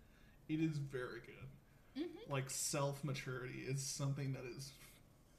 [0.52, 2.02] it is very good.
[2.02, 2.32] Mm-hmm.
[2.32, 4.72] Like self maturity is something that is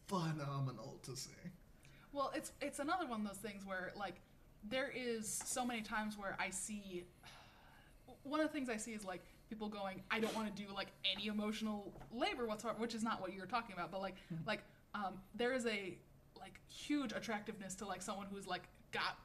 [0.08, 1.32] phenomenal to see.
[2.16, 4.16] Well, it's it's another one of those things where like
[4.64, 7.04] there is so many times where I see
[8.24, 10.74] one of the things I see is like people going, I don't want to do
[10.74, 14.16] like any emotional labor whatsoever, which is not what you're talking about, but like
[14.48, 14.62] like
[14.96, 15.98] um, there is a
[16.40, 18.64] like huge attractiveness to like someone who's like
[18.94, 19.18] got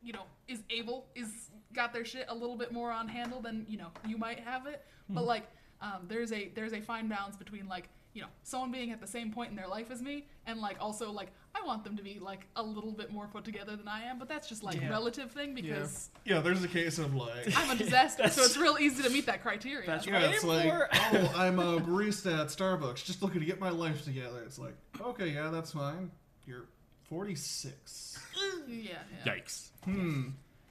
[0.00, 3.66] you know is able is got their shit a little bit more on handle than
[3.68, 4.84] you know you might have it.
[5.08, 5.48] But like
[5.80, 9.06] um, there's a there's a fine balance between like you know someone being at the
[9.06, 11.32] same point in their life as me and like also like
[11.66, 14.28] want them to be like a little bit more put together than i am but
[14.28, 14.90] that's just like Yeah.
[14.90, 18.76] relative thing because Yeah, there's a case of like, i'm a disaster so it's real
[18.78, 23.04] easy to meet that criteria That's Yeah, it's like, oh, I'm a barista at Starbucks,
[23.04, 24.42] just looking to get my life together.
[24.46, 26.10] It's like, okay, yeah, that's fine.
[26.46, 26.66] You're
[27.08, 28.18] 46.
[28.68, 29.68] yeah yeah Yikes.
[29.84, 30.28] Hmm.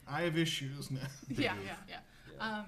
[0.07, 0.99] I have issues now.
[1.29, 1.97] yeah, yeah, yeah.
[2.39, 2.65] Um,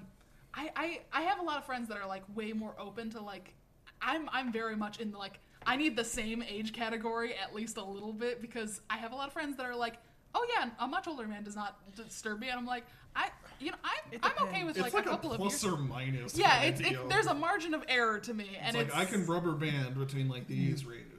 [0.54, 3.20] I, I I have a lot of friends that are like way more open to
[3.20, 3.54] like.
[4.00, 5.38] I'm I'm very much in the like.
[5.66, 9.16] I need the same age category at least a little bit because I have a
[9.16, 9.94] lot of friends that are like,
[10.34, 12.84] oh yeah, a much older man does not disturb me, and I'm like,
[13.14, 13.28] I
[13.58, 15.76] you know I'm I'm okay with It's like, like, a a couple of plus or
[15.78, 16.36] minus.
[16.38, 19.08] Yeah, kinda it's it, there's a margin of error to me, and It's it's, like
[19.08, 20.88] I can rubber band between like these Mm.
[20.90, 21.12] ranges.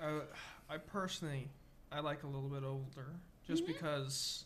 [0.00, 0.20] Uh,
[0.68, 1.48] I personally,
[1.92, 3.14] I like a little bit older,
[3.46, 4.44] just because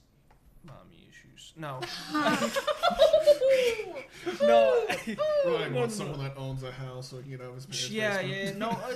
[0.65, 1.53] mommy issues.
[1.57, 1.81] No,
[4.43, 4.87] no.
[5.47, 8.23] Ryan no, wants someone that owns a house so he can have his parents' yeah,
[8.23, 8.45] basement.
[8.45, 8.71] yeah, no.
[8.71, 8.95] uh,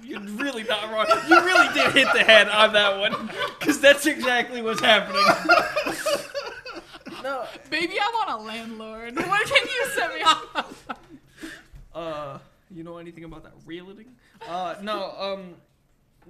[0.02, 1.06] You're really not wrong.
[1.28, 5.22] You really did hit the head on that one, because that's exactly what's happening.
[7.22, 9.16] no, baby, I want a landlord.
[9.16, 10.74] What can you set me up?
[11.94, 12.38] uh,
[12.70, 14.14] you know anything about that realting?
[14.46, 15.54] Uh, no, um,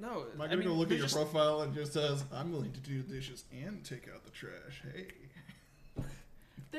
[0.01, 0.27] no.
[0.35, 2.73] Am I I gonna go look at they're your profile and just says, "I'm willing
[2.73, 4.83] to do the dishes and take out the trash"?
[4.95, 5.07] Hey,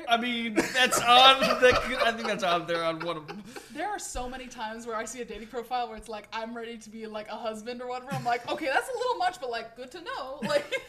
[0.08, 1.40] I mean, that's on.
[1.40, 3.42] The, I think that's on there on one of them.
[3.72, 6.56] There are so many times where I see a dating profile where it's like I'm
[6.56, 8.12] ready to be like a husband or whatever.
[8.12, 10.40] I'm like, okay, that's a little much, but like good to know.
[10.50, 10.82] Like,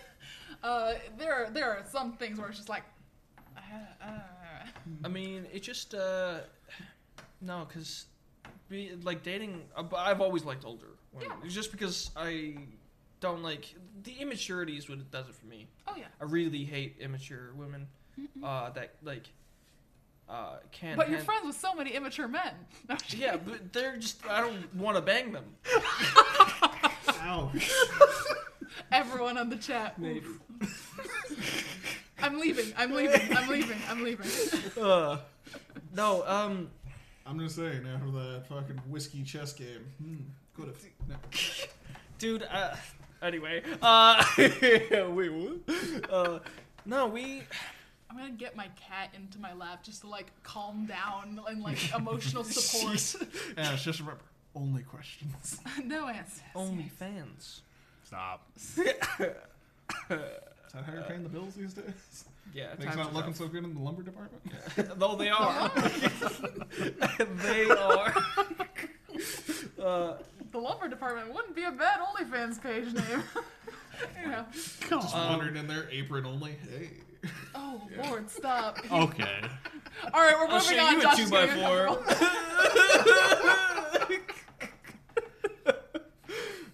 [0.64, 2.84] uh, there are there are some things where it's just like,
[3.58, 3.62] uh,
[4.04, 4.66] uh,
[5.04, 6.40] I mean, it just uh,
[7.42, 8.06] no, because
[8.72, 9.62] be like dating.
[9.76, 11.30] uh, I've always liked older women.
[11.44, 11.50] Yeah.
[11.50, 12.56] Just because I
[13.20, 13.74] don't like
[14.04, 15.68] the immaturity is what it does it for me.
[15.88, 16.06] oh yeah.
[16.20, 17.88] I really hate immature women.
[18.44, 19.30] Uh, that like
[20.30, 20.98] uh can't.
[20.98, 22.54] But you're hand- friends with so many immature men.
[23.10, 24.26] Yeah, but they're just.
[24.28, 25.46] I don't want to bang them.
[27.20, 27.72] ouch!
[28.92, 30.00] Everyone on the chat.
[30.00, 30.26] Maybe.
[32.20, 32.74] I'm leaving.
[32.78, 33.36] I'm leaving.
[33.36, 33.78] I'm leaving.
[33.90, 34.28] I'm leaving.
[34.82, 35.18] Uh,
[35.96, 36.24] no.
[36.28, 36.70] Um.
[37.26, 40.16] I'm just saying after that fucking whiskey chess game, hmm,
[40.56, 40.78] could have.
[41.08, 41.16] No.
[42.18, 42.44] dude.
[42.44, 42.76] Uh,
[43.22, 46.10] anyway, uh, wait, what?
[46.10, 46.40] Uh,
[46.86, 47.44] no, we.
[48.10, 51.94] I'm gonna get my cat into my lap just to like calm down and like
[51.96, 53.16] emotional support.
[53.58, 54.22] Ash, just remember,
[54.56, 55.60] only questions.
[55.86, 56.42] no answers.
[56.56, 57.62] Only fans.
[58.04, 58.46] Stop.
[58.58, 59.48] Is that
[60.10, 62.26] how you're paying the bills these days?
[62.54, 63.38] Yeah, Things times not looking rough.
[63.38, 64.42] so good in the lumber department.
[65.00, 65.70] Though they are.
[67.44, 68.14] they are.
[69.82, 70.18] Uh,
[70.52, 73.24] the lumber department wouldn't be a bad OnlyFans page name.
[74.24, 74.46] you know.
[74.54, 76.52] Just Um, wandering in there, apron only.
[76.70, 76.92] Hey.
[77.56, 78.78] Oh Lord, stop.
[78.92, 79.42] Okay.
[80.14, 81.02] All right, we're I'll moving show on.
[81.02, 82.00] you a two is by getting four.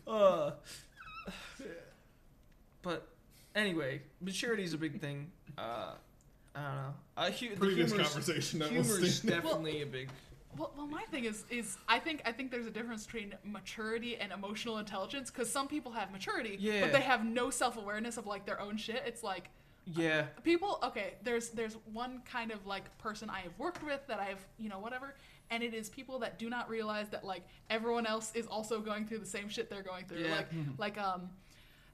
[0.08, 0.64] uh, but
[3.57, 5.29] anyway, maturity is a big thing.
[5.57, 5.95] Uh,
[6.55, 6.93] I don't know.
[7.17, 9.31] Uh, hu- the Previous humor's- conversation that was Humor's Steve.
[9.31, 10.09] definitely a big.
[10.57, 14.17] Well, well, my thing is, is I think I think there's a difference between maturity
[14.17, 16.81] and emotional intelligence because some people have maturity, Yeah.
[16.81, 19.03] but they have no self awareness of like their own shit.
[19.05, 19.49] It's like
[19.85, 20.23] Yeah.
[20.43, 20.79] people.
[20.81, 24.69] Okay, there's there's one kind of like person I have worked with that I've you
[24.69, 25.13] know whatever,
[25.51, 29.05] and it is people that do not realize that like everyone else is also going
[29.05, 30.23] through the same shit they're going through.
[30.23, 30.38] Yeah.
[30.38, 30.47] Like
[30.79, 31.29] like um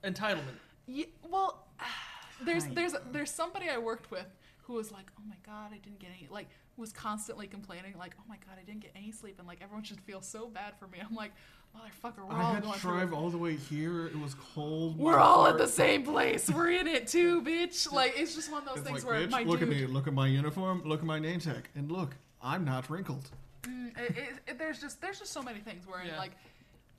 [0.05, 0.55] Entitlement.
[0.87, 1.67] Yeah, well,
[2.45, 4.27] there's there's there's somebody I worked with
[4.63, 6.47] who was like, "Oh my god, I didn't get any." Like,
[6.77, 9.83] was constantly complaining, like, "Oh my god, I didn't get any sleep," and like everyone
[9.83, 10.99] should feel so bad for me.
[11.07, 11.31] I'm like,
[11.75, 13.15] motherfucker, we're I all had going to drive it.
[13.15, 14.07] all the way here.
[14.07, 14.97] It was cold.
[14.97, 16.49] We're my all at the same place.
[16.49, 17.91] We're in it too, bitch.
[17.93, 19.69] Like, it's just one of those It's things like, where bitch, my look dude.
[19.69, 19.85] at me.
[19.85, 20.81] Look at my uniform.
[20.85, 21.69] Look at my name tag.
[21.75, 23.29] And look, I'm not wrinkled.
[23.63, 26.17] Mm, it, it, it- there's just there's just so many things where Yeah.
[26.17, 26.31] like.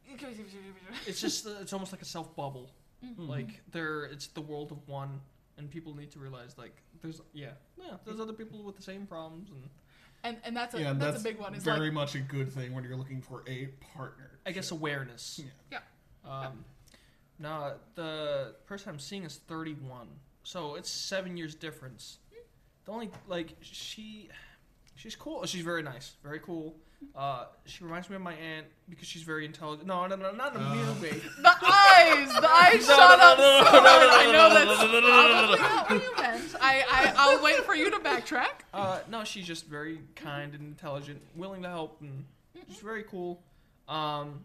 [1.07, 2.71] It's just uh, it's almost like a self bubble.
[3.05, 3.29] Mm-hmm.
[3.29, 5.21] Like there, it's the world of one,
[5.59, 9.07] and people need to realize like there's yeah yeah there's other people with the same
[9.07, 9.69] problems, and
[10.25, 11.55] and and that's a yeah, that's, that's, a big one.
[11.55, 13.67] Is very like much a good thing when you're looking for a
[13.97, 14.39] partner.
[14.47, 15.41] I guess awareness.
[15.71, 15.79] Yeah.
[16.25, 16.47] yeah.
[16.47, 16.65] Um,
[17.39, 20.09] now the person I'm seeing is 31,
[20.43, 22.19] so it's seven years difference.
[22.85, 24.29] The only like she,
[24.95, 25.45] she's cool.
[25.47, 26.77] She's very nice, very cool.
[27.15, 29.87] Uh, she reminds me of my aunt because she's very intelligent.
[29.87, 31.21] No, no, no, not in a weird way.
[31.41, 34.09] The eyes, the eyes No, shot no, up no, no, so no, no, hard.
[34.09, 35.01] no, I know that's probably
[35.61, 36.55] not what you meant.
[36.61, 38.63] I, I, I'll wait for you to backtrack.
[38.73, 42.25] Uh, no, she's just very kind and intelligent, willing to help, and
[42.69, 43.41] she's very cool.
[43.89, 44.41] Um,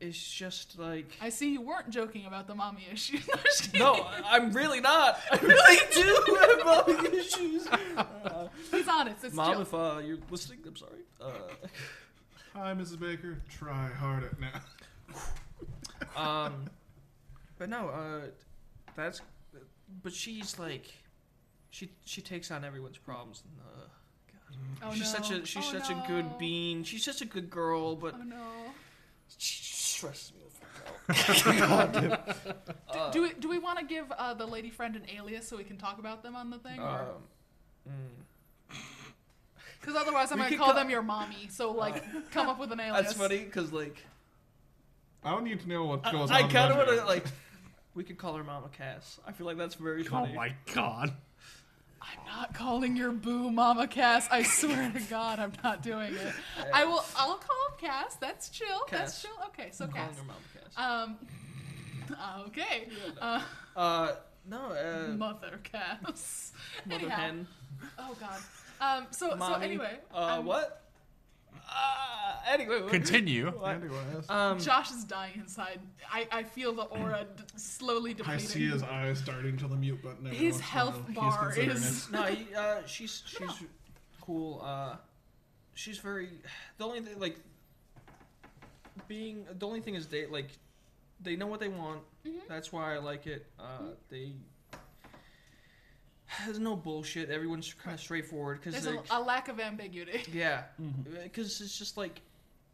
[0.00, 3.18] it's just like I see you weren't joking about the mommy issue.
[3.74, 5.18] No, no, I- I'm really not.
[5.32, 7.66] I really do have mommy issues.
[7.66, 9.24] Uh, He's honest.
[9.24, 11.00] It's Mom, if uh, you're listening, I'm sorry.
[11.20, 11.30] Uh,
[12.54, 12.98] Hi, Mrs.
[12.98, 13.38] Baker.
[13.50, 14.60] Try harder now.
[16.16, 16.70] um,
[17.58, 18.20] but no, uh,
[18.94, 19.20] that's.
[20.02, 20.86] But she's like,
[21.70, 23.42] she she takes on everyone's problems.
[23.44, 23.86] And, uh,
[24.82, 25.20] Oh, she's no.
[25.20, 26.82] such a she's Oh, such a good bean.
[26.84, 28.42] She's such a good girl, but Oh no.
[29.38, 29.62] she
[29.96, 30.42] stresses me
[31.08, 31.92] the fuck out.
[31.92, 32.16] Do,
[32.88, 35.56] Uh, do we do we want to give uh, the lady friend an alias so
[35.56, 36.80] we can talk about them on the thing?
[36.80, 37.06] Um,
[37.88, 38.76] mm.
[39.80, 41.48] Because otherwise, I'm we gonna could call co- them your mommy.
[41.50, 42.02] So like,
[42.32, 43.06] come up with an alias.
[43.06, 44.02] That's funny because like
[45.24, 46.50] I don't need to know what I, goes I on.
[46.50, 47.26] kind of want to like
[47.94, 49.20] we could call her Mama Cass.
[49.26, 50.32] I feel like that's very funny.
[50.32, 51.12] Oh my god.
[52.08, 54.28] I'm not calling your boo Mama Cass.
[54.30, 56.34] I swear to God, I'm not doing it.
[56.72, 57.04] I will.
[57.16, 58.14] I'll call him Cass.
[58.16, 58.82] That's chill.
[58.90, 59.30] That's chill.
[59.46, 60.18] Okay, so I'm calling Cass.
[60.18, 60.78] her Mama Cass.
[60.78, 61.16] Um.
[62.46, 62.88] Okay.
[63.20, 63.40] Uh,
[63.74, 64.12] Uh,
[64.48, 66.52] no, uh, Mother Cass.
[66.86, 67.16] Mother Anyhow.
[67.16, 67.48] Hen.
[67.98, 68.38] Oh God.
[68.80, 69.06] Um.
[69.10, 69.98] So so anyway.
[70.14, 70.85] Uh, um, what?
[71.68, 73.50] Uh, anyway, Continue.
[73.50, 74.30] what?
[74.30, 75.80] Um, Josh is dying inside.
[76.12, 78.46] I, I feel the aura d- slowly I depleting.
[78.46, 80.26] see his eyes starting to the mute button.
[80.26, 81.30] every His once health while.
[81.30, 82.12] Bar considering is- it.
[82.12, 83.50] no, he, uh, she's she's
[84.20, 84.60] cool.
[84.64, 84.96] Uh,
[85.74, 86.28] she's very.
[86.78, 87.36] The only thing, like,
[89.08, 90.48] being the only thing is they like,
[91.20, 92.00] they know what they want.
[92.26, 92.40] Mhm.
[92.48, 93.46] That's why I like it.
[93.58, 94.32] Uh, they.
[96.44, 97.30] There's no bullshit.
[97.30, 100.22] Everyone's kind of straightforward because There's a, a lack of ambiguity.
[100.32, 101.16] yeah, mm-hmm.
[101.16, 102.20] uh, because it's just like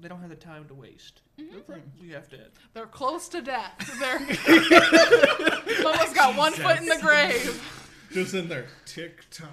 [0.01, 1.23] they don't have the time to waste.
[1.39, 1.73] Mm-hmm.
[2.01, 2.39] We have to.
[2.75, 3.97] They're close to death.
[4.01, 4.19] They're
[5.87, 7.63] almost got one foot in the grave.
[8.11, 9.49] Just in there, tick tock.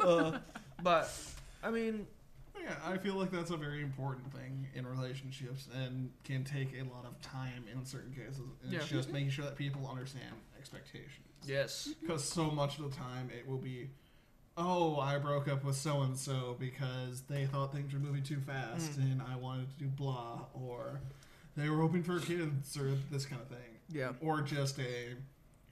[0.00, 0.38] Uh,
[0.82, 1.12] but
[1.62, 2.06] I mean,
[2.60, 6.82] Yeah, I feel like that's a very important thing in relationships and can take a
[6.92, 8.38] lot of time in certain cases.
[8.62, 8.96] And It's Yeah.
[8.96, 9.12] just mm-hmm.
[9.12, 11.28] making sure that people understand expectations.
[11.46, 13.90] Yes, Because so much of the time it will be,
[14.56, 18.40] oh, I broke up with so and so because they thought things were moving too
[18.40, 19.12] fast Mm.
[19.12, 21.00] and I wanted to do blah, or
[21.56, 23.78] they were hoping for kids, or this kind of thing.
[23.90, 25.14] yeah, Or just a,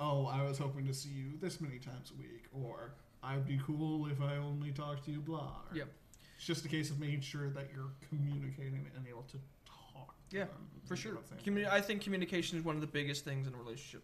[0.01, 2.93] oh, I was hoping to see you this many times a week, or
[3.23, 5.57] I'd be cool if I only talked to you, blah.
[5.71, 5.89] Or Yep.
[6.37, 10.17] It's just a case of making sure that you're communicating and able to talk.
[10.31, 11.13] to Yeah, them for sure.
[11.13, 11.43] about things.
[11.43, 14.03] Commu- I think communication is one of the biggest things in a relationship.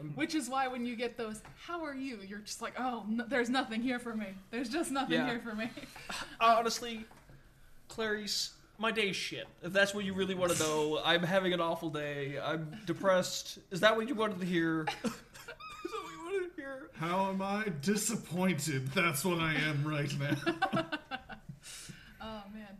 [0.00, 2.18] Um, which is why when you get those, how are you?
[2.26, 4.26] You're just like, oh, no, there's nothing here for me.
[4.50, 5.26] There's just nothing Yeah.
[5.26, 5.70] here for me.
[6.40, 7.04] Honestly,
[7.88, 9.48] Clarice, my day's shit.
[9.62, 12.38] If that's what you really want to know, I'm having an awful day.
[12.40, 13.58] I'm depressed.
[13.72, 14.82] Is that what you wanted to hear?
[15.04, 15.12] is that
[16.02, 16.90] what you wanted to hear?
[16.94, 18.88] How am I disappointed?
[18.92, 20.86] That's what I am right now.
[22.20, 22.76] Oh man.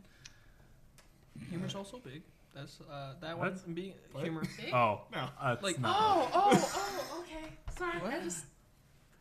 [1.48, 2.22] Humor's also big.
[2.58, 3.52] That's uh, that one.
[3.52, 3.64] What?
[3.66, 4.24] and Being What?
[4.24, 4.42] humor.
[4.60, 4.74] Big?
[4.74, 5.28] Oh, No.
[5.40, 5.96] uh, it's Like- not.
[5.98, 7.52] Oh, oh, oh, okay.
[7.76, 8.24] Sorry, I What?
[8.24, 8.44] just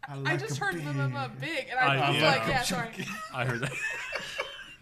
[0.09, 1.39] I, I just a heard blah, blah, blah, big.
[1.41, 2.29] big, and I I- was yeah.
[2.31, 2.89] like, yeah, sorry.
[3.35, 3.71] I heard that.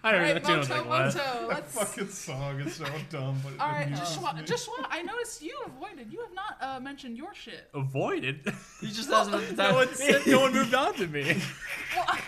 [0.03, 0.53] I All heard right, that too.
[0.53, 1.05] I was Moto, like, what?
[1.15, 1.73] Moto, That let's.
[1.73, 4.43] fucking song is so dumb, but it All right, amuses just want, me.
[4.45, 4.85] just want.
[4.91, 6.13] I noticed you avoided.
[6.13, 7.67] You have not uh, mentioned your shit.
[7.73, 8.39] Avoided.
[8.81, 9.57] He just doesn't.
[9.57, 10.21] no one said.
[10.27, 11.41] No one moved on to me.
[11.95, 12.19] Well, I,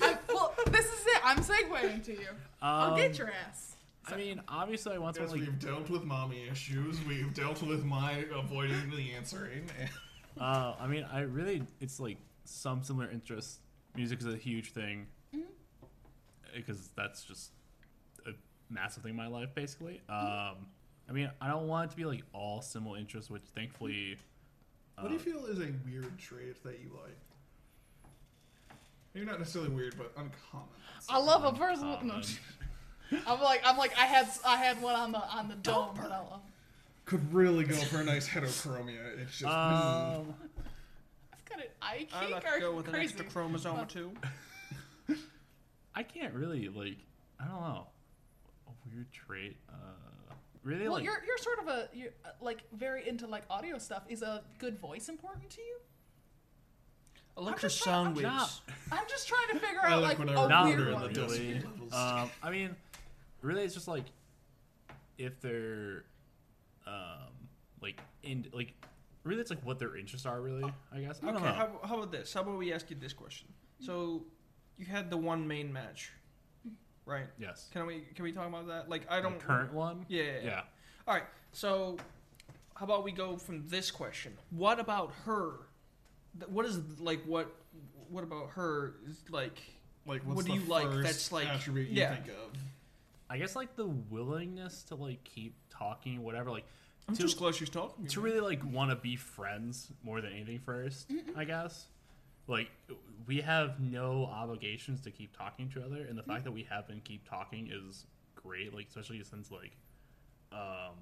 [0.00, 1.20] I, well, this is it.
[1.24, 2.26] I'm segueing to you.
[2.60, 3.67] I'll Um, get your ass.
[4.12, 5.50] I mean, obviously, I want Yes, something like.
[5.50, 7.04] we've dealt with mommy issues.
[7.04, 9.68] We've dealt with my avoiding the answering.
[9.80, 9.90] And
[10.40, 13.58] Uh, I mean, I really, it's like some similar interests.
[13.96, 15.06] Music is a huge thing
[16.54, 17.50] because that's just
[18.26, 18.30] a
[18.72, 20.00] massive thing in my life, basically.
[20.08, 20.66] Um,
[21.08, 24.16] I mean, I don't want it to be like all similar interests, which thankfully.
[24.96, 27.16] what do you uh, feel is a weird trait that you like?
[29.14, 30.68] Maybe not necessarily weird, but uncommon.
[31.08, 31.88] I love a person.
[31.88, 32.22] uh, No, um,
[33.26, 36.10] I'm like, I'm like, I had, I had one on the on the dome, but
[36.10, 36.40] I love.
[37.04, 39.18] Could really go for a nice heterochromia.
[39.22, 39.44] It's just.
[39.44, 40.34] um,
[41.32, 44.12] I've got an eye I'd cake like to go with an extra chromosome or two.
[45.94, 46.98] I can't really like.
[47.40, 47.86] I don't know.
[48.66, 49.56] A weird trait.
[49.70, 49.74] Uh,
[50.62, 51.04] really Well, like.
[51.04, 54.02] you're you're sort of a you're uh, like very into like audio stuff.
[54.08, 55.76] Is a good voice important to you?
[57.38, 58.60] Electro just trying- sound I'm waves.
[58.92, 60.94] I'm just trying to figure I out like like when a I Not record weird
[60.94, 61.14] one.
[61.14, 61.62] really.
[61.92, 62.76] Um, I mean,
[63.42, 64.04] really, it's just like
[65.16, 66.04] if they're
[66.86, 67.32] um
[67.80, 68.72] like in like
[69.24, 70.40] really, it's like what their interests are.
[70.40, 71.20] Really, I guess.
[71.22, 71.52] I don't Okay, know.
[71.52, 72.32] how, how about this?
[72.34, 73.48] How about we ask you this question?
[73.80, 74.24] So,
[74.76, 76.12] you had the one main match,
[77.06, 77.26] right?
[77.38, 77.68] yes.
[77.72, 78.88] Can we can we talk about that?
[78.88, 79.38] Like, I don't.
[79.38, 80.04] current one.
[80.08, 80.44] Yeah, yeah, yeah.
[80.44, 80.60] Yeah.
[81.06, 81.24] All right.
[81.52, 81.96] So,
[82.74, 84.32] how about we go from this question?
[84.50, 85.60] What about her?
[86.48, 87.54] What is like what?
[88.08, 88.94] What about her?
[89.06, 89.58] Is like
[90.06, 92.14] like, what's what do the you like that's, like- attribute you yeah.
[92.14, 92.58] think of?
[93.30, 96.50] I guess like the willingness to like keep talking, whatever.
[96.50, 96.64] Like
[97.08, 98.06] I'm to, just glad she's talking.
[98.06, 101.04] to really like want to be friends more than anything 1st
[101.36, 101.86] I guess.
[102.46, 102.70] Like
[103.26, 106.66] we have no obligations to keep talking to each other, and the fact that we
[106.70, 108.74] have been keep talking is great.
[108.74, 109.76] Like especially since like,
[110.50, 110.94] um,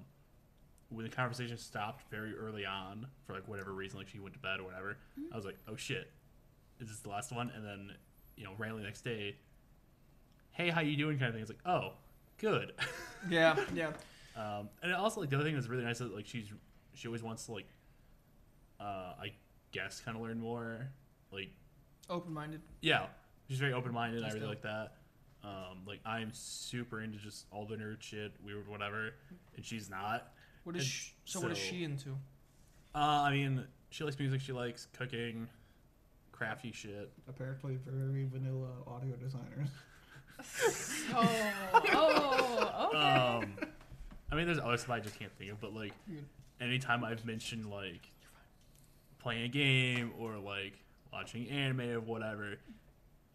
[0.89, 4.39] when the conversation stopped very early on for like whatever reason, like she went to
[4.39, 4.97] bed or whatever.
[5.31, 6.11] I was like, oh shit,
[6.81, 7.49] is this the last one?
[7.55, 7.91] And then
[8.37, 9.35] you know, randomly the next day,
[10.51, 11.17] hey, how you doing?
[11.17, 11.41] Kind of thing.
[11.41, 11.93] It's like, oh,
[12.37, 12.73] good.
[13.29, 13.91] Yeah, yeah.
[14.35, 16.45] Um, and also like the other thing that's really nice is like she's
[16.93, 17.67] she always wants to like
[18.79, 19.31] uh I
[19.71, 20.87] guess kind of learn more.
[21.31, 21.49] Like
[22.09, 22.61] Open minded.
[22.81, 23.07] yeah,
[23.49, 24.23] she's very open minded.
[24.23, 24.49] I really dope.
[24.49, 24.93] like that.
[25.43, 29.11] Um, like I'm super into just all the nerd shit, weird whatever,
[29.55, 30.31] and she's not.
[30.63, 32.09] What is she, so, What is she into?
[32.93, 35.47] Uh, I mean, she likes music, she likes cooking,
[36.31, 37.11] crafty shit.
[37.29, 39.69] Apparently, very vanilla audio designers.
[41.13, 41.51] Oh,
[41.93, 42.97] oh, okay.
[42.97, 43.53] Um,
[44.31, 45.93] I mean, there's other stuff I just can't think of, but like,
[46.59, 48.11] anytime I've mentioned like
[49.19, 50.73] playing a game or like
[51.11, 52.55] watching anime or whatever,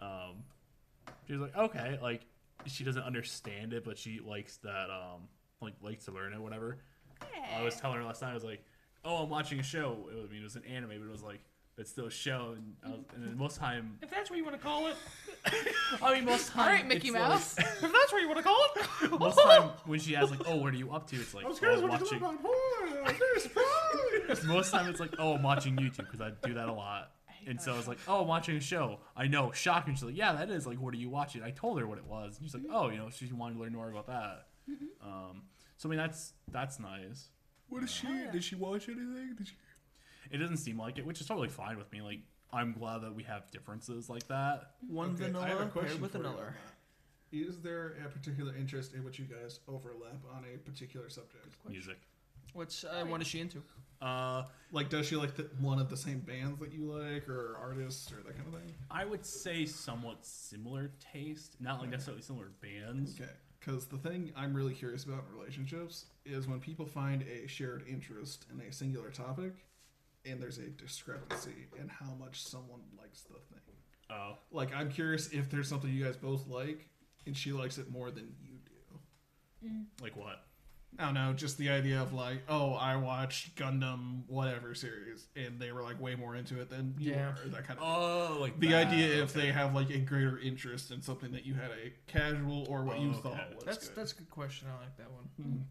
[0.01, 0.45] um,
[1.27, 2.23] she's like, okay, like
[2.67, 5.29] she doesn't understand it, but she likes that, um,
[5.61, 6.79] like likes to learn it, whatever.
[7.57, 8.65] I was telling her last night, I was like,
[9.05, 10.09] oh, I'm watching a show.
[10.11, 11.41] It was, I mean, it was an anime, but it was like.
[11.83, 14.31] It's still a show, and, uh, I was, and then most time, um, If that's
[14.31, 14.95] what you want to call it.
[16.01, 17.59] I mean, most time, All right, Mickey it's like- Mouse.
[17.59, 19.11] if that's what you want to call it.
[19.19, 21.49] most time when she asks like, "Oh, what are you up to?" It's like, I
[21.49, 23.19] was "Oh, curious I'm what watching." you thought about.
[23.19, 24.45] Very surprised.
[24.45, 27.11] Most time it's like, "Oh, I'm watching YouTube" because I do that a lot.
[27.49, 29.95] And so I was like, "Oh, I'm watching a show." I know, shocking.
[29.95, 32.07] She's like, "Yeah, that is like, what are you watching?" I told her what it
[32.07, 32.39] was.
[32.39, 32.77] And she's like, mm-hmm.
[32.77, 35.09] "Oh, you know, she wanted to learn more about that." Mm-hmm.
[35.09, 35.43] Um,
[35.77, 37.31] so I mean, that's that's nice.
[37.69, 38.07] What is she?
[38.07, 38.31] Oh, yeah.
[38.31, 39.35] Did she watch anything?
[39.37, 39.55] Did she?
[40.33, 42.01] It doesn't seem like it, which is totally fine with me.
[42.03, 42.21] Like,
[42.53, 44.73] I'm glad that we have differences like that.
[44.89, 46.55] One Okay, I have a vanilla question paired with for you on another.
[47.31, 47.37] that.
[47.37, 51.47] Is there a particular interest in which you guys overlap on a particular subject?
[51.69, 51.99] Music.
[52.53, 53.63] What's uh, what is she into?
[54.03, 57.57] Uh, Like, does she like the, one of the same bands that you like, or
[57.61, 58.75] artists, or that kind of thing?
[58.91, 63.15] I would say somewhat similar taste, not like necessarily similar bands.
[63.19, 63.31] Okay.
[63.61, 67.85] Because the thing I'm really curious about in relationships is when people find a shared
[67.89, 69.53] interest in a singular topic,
[70.25, 73.61] and there's a discrepancy in how much someone likes the thing.
[74.11, 76.89] Oh, Like, I'm curious if there's something you guys both like,
[77.27, 78.59] and she likes it more than you
[79.63, 79.71] do.
[80.03, 80.45] like what?
[80.99, 85.59] I don't know, just the idea of like, oh, I watched Gundam whatever series, and
[85.59, 87.33] they were like way more into it than you Yeah.
[87.43, 87.49] were.
[87.49, 87.87] That kind of.
[87.89, 88.89] Oh, like the that.
[88.89, 92.67] idea if they have like a greater interest in something that you had a casual
[92.69, 93.21] or what you Oh, okay.
[93.23, 93.97] thought was That's good.
[93.97, 94.69] that's a good question.
[94.71, 95.25] I like that one.
[95.41, 95.63] Hmm.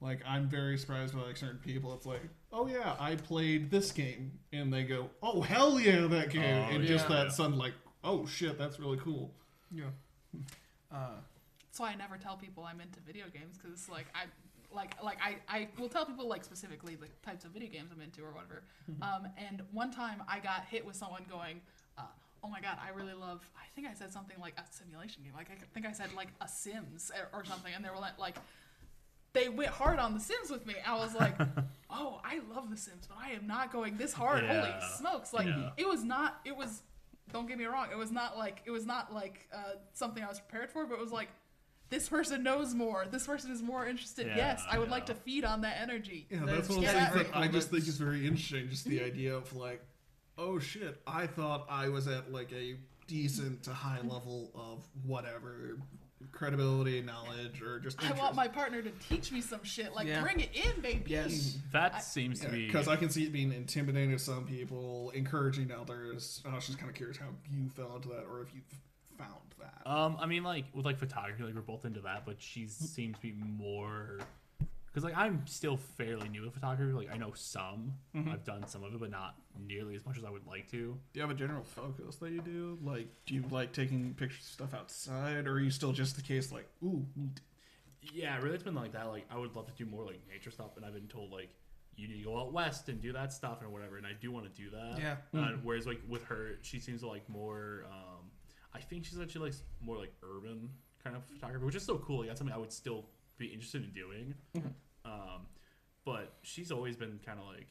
[0.00, 1.92] Like I'm very surprised by like certain people.
[1.94, 2.22] It's like,
[2.52, 6.74] oh yeah, I played this game, and they go, oh hell yeah, that game, Oh,
[6.74, 7.24] and just yeah.
[7.24, 9.32] that sudden like, oh shit, that's really cool.
[9.70, 9.84] Yeah.
[10.92, 11.10] Uh,
[11.68, 14.24] That's why I never tell people I'm into video games because like I,
[14.74, 18.00] like like I I will tell people like specifically the types of video games I'm
[18.00, 18.64] into or whatever.
[18.90, 19.02] Mm-hmm.
[19.04, 21.60] Um, and one time I got hit with someone going.
[21.96, 22.02] Uh,
[22.42, 23.46] Oh my god, I really love.
[23.54, 25.32] I think I said something like a simulation game.
[25.36, 28.18] Like I think I said like a Sims or, or something, and they were like,
[28.18, 28.36] like
[29.32, 30.74] they went hard on The Sims with me.
[30.86, 31.34] I was like,
[31.90, 34.44] oh, I love The Sims, but I am not going this hard.
[34.44, 35.32] Holy smokes!
[35.32, 35.70] Like Yeah.
[35.76, 36.40] it was not.
[36.44, 36.82] It was.
[37.32, 37.86] Don't get me wrong.
[37.92, 40.94] It was not like it was not like uh, something I was prepared for, but
[40.94, 41.28] it was like.
[41.88, 43.04] This person knows more.
[43.10, 44.28] This person is more interested.
[44.28, 46.24] Yeah, yes, I would like to feed on that energy.
[46.30, 48.68] Yeah, That's- that's one of yeah, the things that I just think is very interesting.
[48.70, 49.82] Just the idea of like,
[50.38, 52.76] oh shit, I thought I was at like a
[53.08, 55.78] decent to high level of whatever
[56.32, 58.02] credibility, knowledge, or just.
[58.02, 59.92] I want my partner to teach me some shit.
[59.94, 60.22] Like, Yeah.
[60.22, 61.10] bring it in, baby.
[61.10, 61.58] Yes.
[61.72, 65.10] That I- seems to be because I can see it being intimidating to some people,
[65.10, 66.42] encouraging others.
[66.44, 68.60] I was just kind of curious how you fell into that, or if you
[69.18, 69.82] found that.
[69.90, 73.16] Um, I mean, like with like photography, like we're both into that, but she seems
[73.16, 74.18] to be more
[74.90, 76.92] because like I'm still fairly new to photography.
[76.92, 80.24] Like I know some, I've done some of it, but not nearly as much as
[80.24, 80.76] I would like to.
[80.76, 82.78] do you have a general focus that you do?
[82.82, 86.22] Like, do you like taking pictures of stuff outside, or are you still just the
[86.22, 87.40] case like, ooh, neat?
[88.14, 89.08] Yeah, really, it's been like that.
[89.08, 91.50] Like I would love to do more like nature stuff, and I've been told like
[91.96, 94.32] you need to go out west and do that stuff and whatever, and I do
[94.32, 94.98] want to do that.
[94.98, 95.16] Yeah.
[95.38, 97.84] Uh, whereas like with her, she seems to like more.
[97.90, 98.30] Um,
[98.74, 100.70] I think she's actually likes more like urban
[101.02, 102.20] kind of photography, which is so cool.
[102.20, 103.06] Like that's something I would still
[103.40, 104.34] be interested in doing.
[105.04, 105.46] Um,
[106.04, 107.68] but she's always been kind of like,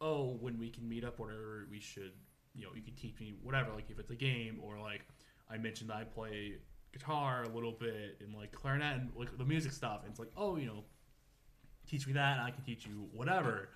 [0.00, 2.12] oh, when we can meet up, whatever, we should,
[2.54, 3.72] you know, you can teach me whatever.
[3.74, 5.02] Like if it's a game or like
[5.50, 6.54] I mentioned I play
[6.92, 10.00] guitar a little bit and like clarinet and like the music stuff.
[10.02, 10.84] And it's like, oh, you know,
[11.88, 13.68] teach me that, and I can teach you whatever.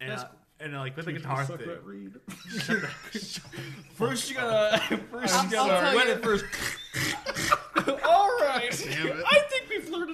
[0.00, 0.28] And That's uh,
[0.60, 1.68] and like with the guitar suck thing.
[1.68, 2.12] that reed.
[3.94, 4.96] First you gotta.
[5.10, 6.44] First I'll- you gotta I'll wet it first.
[8.04, 8.70] All right.
[8.70, 9.24] Damn it.
[9.30, 9.57] I think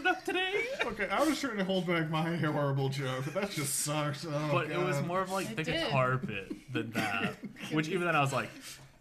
[0.05, 0.65] we've enough today.
[0.85, 4.25] Okay, I was trying to hold back my horrible joke, but that just sucks.
[4.27, 5.85] Oh, but it was more of like It the did.
[5.85, 7.35] guitar bit than that.
[7.73, 8.51] Which even then I was like,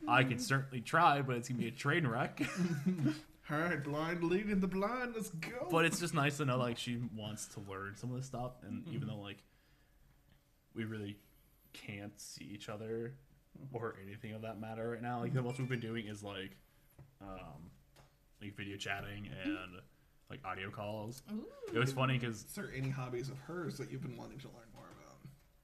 [0.08, 2.42] I could certainly try, but it's gonna be a train wreck.
[3.52, 5.14] All right, blind leading the blind.
[5.16, 5.68] Let's go.
[5.70, 8.54] but it's just nice to know like she wants to learn some of this stuff,
[8.66, 9.44] and even though like
[10.74, 11.18] we really
[11.74, 13.14] can't see each other
[13.74, 16.52] or anything of that matter right now, like the most we've been doing is like,
[17.22, 17.70] um,
[18.42, 19.82] like video chatting and
[20.34, 21.22] like audio calls.
[21.32, 21.46] Ooh.
[21.74, 24.48] It was funny because is there any hobbies of hers that you've been wanting to
[24.48, 24.86] learn more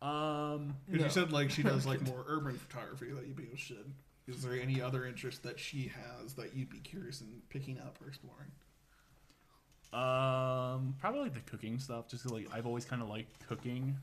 [0.02, 0.56] about?
[0.56, 1.06] um, Because No.
[1.06, 3.92] you said like she does like more urban photography that you'd be interested.
[4.28, 5.88] Is there any other interest that she
[6.22, 8.52] has that you'd be curious in picking up or exploring?
[9.92, 12.08] Um, probably like the cooking stuff.
[12.08, 13.98] Just 'cause, like I've always kind of liked cooking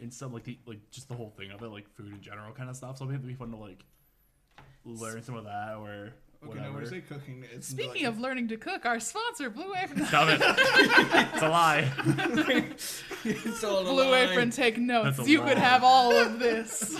[0.00, 2.52] and stuff like the like just the whole thing of it, like food in general,
[2.54, 2.96] kind of stuff.
[2.96, 3.84] So maybe it'd be fun to like
[4.86, 6.86] learn some of that or Okay, now when whatever.
[6.86, 10.06] I say cooking, it's Speaking like, of learning to cook, our sponsor, Blue Apron.
[10.06, 10.40] Stop it!
[11.34, 11.90] it's a lie.
[13.24, 14.28] It's all Blue line.
[14.30, 15.16] Apron, take notes.
[15.18, 15.64] That's a You could lie.
[15.64, 16.98] have all of this.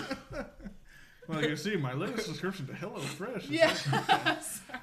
[1.28, 3.44] well, you see, my latest subscription to HelloFresh.
[3.44, 3.72] is- yeah.
[3.74, 4.78] Sorry.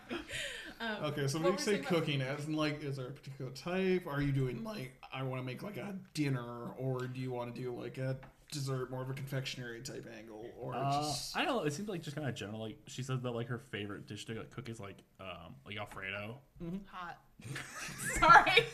[0.80, 2.98] Um, Okay, so when what you were say saying about- cooking, as in like, is
[2.98, 4.06] there a particular type?
[4.08, 7.54] Are you doing like, I want to make like a dinner, or do you want
[7.56, 8.18] to do like a
[8.52, 11.64] dessert, more of a confectionery type angle, or Uh, just I don't know.
[11.64, 12.60] It seems like just kind of general.
[12.62, 16.38] Like she says that like her favorite dish to cook is like um like Alfredo.
[16.64, 17.18] mmm Hot.
[18.20, 18.66] Sorry.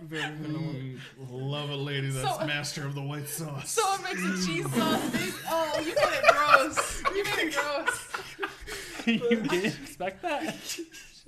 [0.00, 0.98] very mm,
[1.30, 3.70] love a lady that's So- master of the white sauce?
[3.70, 5.10] Someone makes a cheese sauce.
[5.10, 7.02] They, oh, you made it gross.
[7.14, 9.06] You made it gross.
[9.06, 10.42] you didn't expect that?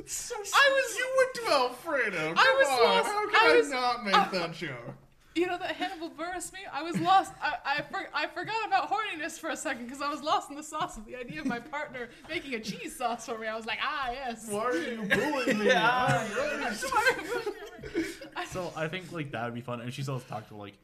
[0.01, 0.97] I was.
[0.97, 2.35] you went to Alfredo.
[2.35, 3.07] Come I was on, lost.
[3.07, 4.95] how can I I, not make uh, that joke?
[5.35, 6.59] You know that Hannibal Buress me?
[6.73, 7.33] I was lost.
[7.41, 10.57] I I, for, I forgot about horniness for a second because I was lost in
[10.57, 13.47] the sauce of the idea of my partner making a cheese sauce for me.
[13.47, 14.49] I was like, ah, yes.
[14.51, 15.67] Why are you bullying me?
[15.67, 16.27] Yeah.
[16.37, 17.97] I'm
[18.37, 18.47] right.
[18.49, 19.81] So I think like that would be fun.
[19.81, 20.75] And she's always talked to like,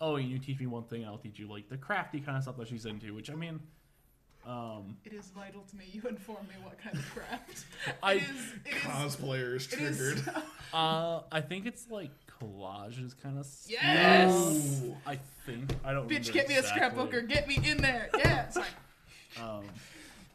[0.00, 2.44] oh, you teach me one thing, and I'll teach you like the crafty kind of
[2.44, 3.12] stuff that she's into.
[3.12, 3.58] Which I mean,
[4.46, 5.86] um, It is vital to me.
[5.92, 7.64] You inform me what kind of craft.
[8.04, 8.28] I- it is.
[8.66, 8.82] It is.
[8.82, 9.96] Cosplayers It is.
[9.98, 10.30] triggered.
[10.72, 13.46] uh, I think it's like collages kind of.
[13.66, 14.82] Yes!
[14.84, 14.96] Ooh.
[15.06, 16.04] I think I don't.
[16.08, 17.04] Bitch, remember get me a exactly.
[17.04, 17.28] scrapbooker.
[17.28, 18.08] Get me in there.
[18.16, 18.48] Yeah.
[18.50, 18.66] Sorry.
[19.42, 19.64] Um,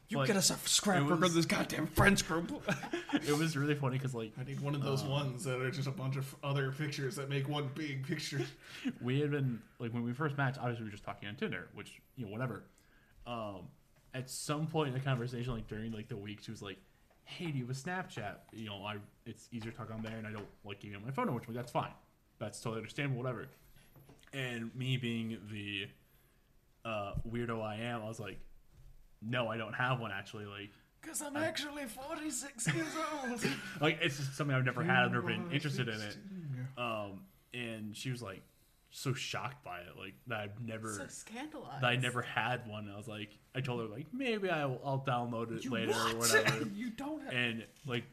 [0.10, 2.52] You but get us a scrapbook was- of this goddamn friends group.
[3.14, 5.88] it was really funny because like I need one of those ones that are just
[5.88, 8.42] a bunch of other pictures that make one big picture.
[9.02, 11.68] we had been like when we first matched obviously we were just talking on tinder
[11.74, 12.64] which you know whatever
[13.28, 13.62] um
[14.14, 16.78] at some point in the conversation like during like the week she was like
[17.24, 18.36] hey do you have snapchat?
[18.54, 21.06] You know i it's easier to talk on there and i don't like giving out
[21.06, 21.92] my phone number which that's fine.
[22.40, 23.48] That's totally understandable whatever.
[24.34, 25.88] And me being the
[26.84, 28.40] uh weirdo i am i was like
[29.22, 32.88] no i don't have one actually like Because I'm actually 46 years
[33.24, 33.46] old.
[33.82, 36.18] like it's just something i've never had i've never been interested in it.
[36.78, 37.22] um
[37.54, 38.42] and she was like
[38.92, 41.82] so shocked by it, like that I've never So scandalized.
[41.82, 42.90] that I never had one.
[42.94, 46.14] I was like, I told her like maybe I'll, I'll download it You later what?
[46.14, 46.66] or whatever.
[46.76, 47.34] you don't have.
[47.34, 48.04] and like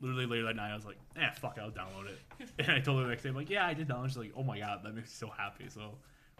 [0.00, 2.18] literally later that night, I was like, eh, fuck, I'll download it.
[2.60, 4.04] And I told her the next day, I'm like, yeah, I did download.
[4.06, 4.08] it.
[4.10, 5.68] She's like, oh my god, that makes me so happy.
[5.68, 5.90] So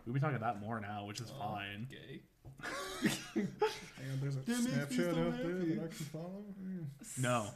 [0.06, 1.88] we've been talking about that more now, which is Oh, fine.
[1.90, 2.20] Gay.
[3.34, 6.44] And there's a That Snapchat so out there that I can follow.
[6.60, 6.84] Yeah.
[7.20, 7.46] No,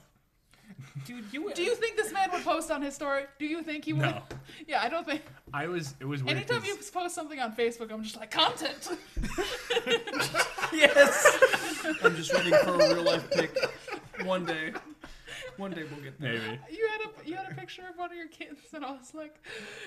[1.06, 1.42] Dude, you.
[1.44, 1.54] would.
[1.54, 3.24] Do you think this man would post on his story?
[3.38, 4.02] Do you think he would?
[4.02, 4.22] no.
[4.68, 5.22] Yeah, I don't think.
[5.54, 5.94] I was.
[6.00, 6.36] It was weird.
[6.38, 8.90] Anytime 'cause- you post something on Facebook, I'm just like content.
[10.72, 11.38] Yes.
[12.02, 13.56] I'm just waiting for a real life pic.
[14.24, 14.72] One day.
[15.58, 16.32] One day we'll get there.
[16.32, 16.58] maybe.
[16.70, 19.12] You had a you had a picture of one of your kids, and I was
[19.14, 19.34] like,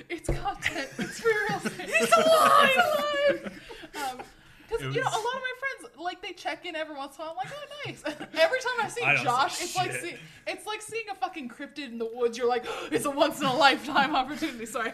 [0.09, 0.89] "It's content.
[0.99, 1.59] It's for real.
[1.87, 3.61] He's alive."
[3.95, 4.21] Um,
[4.67, 7.15] because It you know, a lot of my friends like they check in every once
[7.17, 7.37] in a while.
[7.41, 8.03] I'm like, "Oh, nice."
[8.39, 10.15] Every time I see I Josh, say it's like see,
[10.47, 12.37] it's like seeing a fucking cryptid in the woods.
[12.37, 14.91] You're like, "It's a once in a lifetime opportunity." Sorry.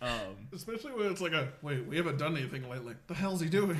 [0.00, 2.94] Um, Especially when it's like a wait, we haven't done anything lately.
[3.06, 3.78] The hell's he doing?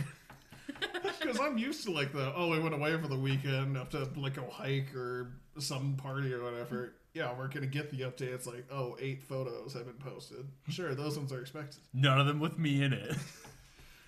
[1.21, 4.09] Because I'm used to like the oh, we went away for the weekend, have to
[4.17, 6.95] like go hike or some party or whatever.
[7.15, 10.47] Yeah, we're gonna get the updates like oh, eight photos have been posted.
[10.69, 11.81] Sure, those ones are expected.
[11.93, 13.17] none of them with me in it.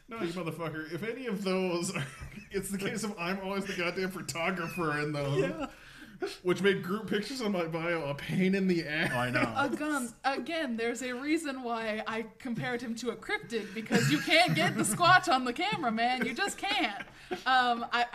[0.09, 0.93] No, you motherfucker.
[0.93, 2.05] If any of those, are,
[2.51, 5.69] it's the case of I'm always the goddamn photographer in those.
[6.43, 9.11] Which made group pictures on my bio a pain in the ass.
[9.15, 9.55] Oh, I know.
[9.59, 14.55] Again, again, there's a reason why I compared him to a cryptid because you can't
[14.55, 16.25] get the squatch on the camera, man.
[16.25, 17.03] You just can't.
[17.47, 18.07] Um, I,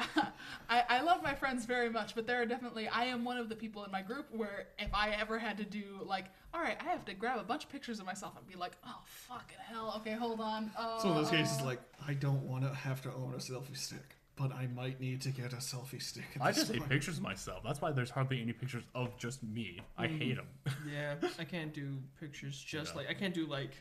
[0.69, 3.49] I I love my friends very much, but there are definitely I am one of
[3.49, 6.77] the people in my group where if I ever had to do like, all right,
[6.79, 9.57] I have to grab a bunch of pictures of myself and be like, oh fucking
[9.67, 10.71] hell, okay, hold on.
[10.77, 13.75] Uh, So in those cases, like I don't want to have to own a selfie
[13.75, 16.24] stick, but I might need to get a selfie stick.
[16.35, 17.61] At I this just hate pictures of myself.
[17.64, 19.82] That's why there's hardly any pictures of just me.
[19.98, 20.18] I Mm.
[20.18, 20.48] hate them.
[20.92, 22.98] Yeah, I can't do pictures just Yeah.
[22.98, 23.72] like I can't do like.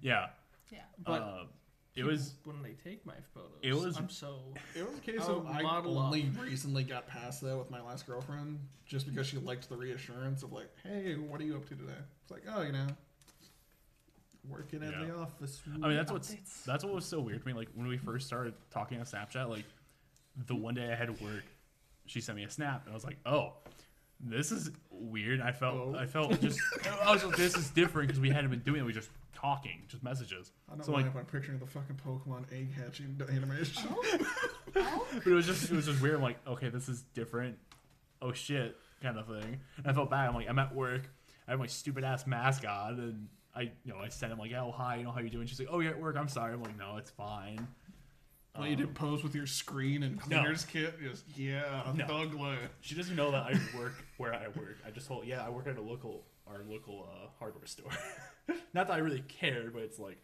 [0.00, 0.28] yeah.
[0.70, 0.82] yeah.
[1.04, 1.44] But uh,
[1.96, 2.34] it was.
[2.44, 3.50] when they take my photos.
[3.62, 4.40] it was- I'm so.
[4.76, 6.04] It was a case Oh, of I model up.
[6.06, 10.42] only recently got past that with my last girlfriend, just because she liked the reassurance
[10.44, 12.86] of like, "Hey, what are you up to today?" It's like, "Oh, you know,
[14.48, 15.04] working at Yeah.
[15.06, 16.64] the office." I mean, that's what's Updates.
[16.64, 17.52] that's what was so weird to me.
[17.52, 19.64] Like when we first started talking on Snapchat, like
[20.46, 21.44] the one day I had to work,
[22.06, 23.54] she sent me a snap, and I was like, "Oh,
[24.20, 25.96] this is weird." I felt Oh.
[25.98, 26.60] I felt just
[27.04, 28.82] I was like, "This is different" because we hadn't been doing it.
[28.82, 30.52] We were just talking, just messages.
[30.70, 33.88] I don't So mind like, if I'm picturing the fucking Pokemon egg hatching animation.
[33.90, 34.24] Oh.
[35.14, 36.16] but it was just it was just weird.
[36.16, 37.58] I'm like, okay, this is different.
[38.22, 39.60] Oh shit, kind of thing.
[39.78, 40.28] And I felt bad.
[40.28, 41.08] I'm like, I'm at work.
[41.46, 44.52] I have my stupid ass mask on, and I, you know, I sent him like,
[44.52, 45.46] oh hi, you know how you doing?
[45.46, 46.16] She's like, oh you're at work.
[46.16, 46.54] I'm sorry.
[46.54, 47.66] I'm like, no, it's fine.
[48.56, 50.94] Well, you didn't pose with your screen and cleaners kit.
[51.02, 52.06] Just yeah, No.
[52.06, 52.58] thug life.
[52.80, 54.76] She doesn't know that I work where I work.
[54.86, 57.90] I just told, yeah, I work at a local, our local uh, hardware store.
[58.74, 60.18] Not that I really cared, but it's like,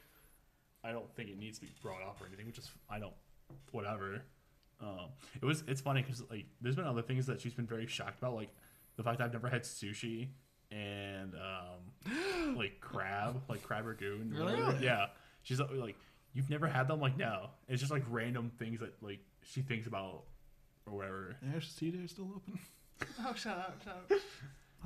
[0.85, 2.47] I don't think it needs to be brought up or anything.
[2.47, 3.15] Which is, I don't,
[3.73, 4.23] whatever.
[4.81, 5.09] Um,
[5.43, 8.19] it was, it's funny because like, there's been other things that she's been very shocked
[8.19, 8.51] about, like
[8.97, 10.29] the fact that I've never had sushi
[10.71, 14.33] and um, like crab, like crab ragoon.
[14.33, 14.85] Really?
[14.85, 15.07] Yeah.
[15.43, 15.97] She's like,
[16.35, 17.01] you've never had them?
[17.01, 17.51] Like, no.
[17.69, 20.25] It's just like random things that like she thinks about
[20.87, 21.37] or whatever.
[21.57, 22.59] Ash Day still open.
[23.25, 24.13] Oh, shut up, shut up.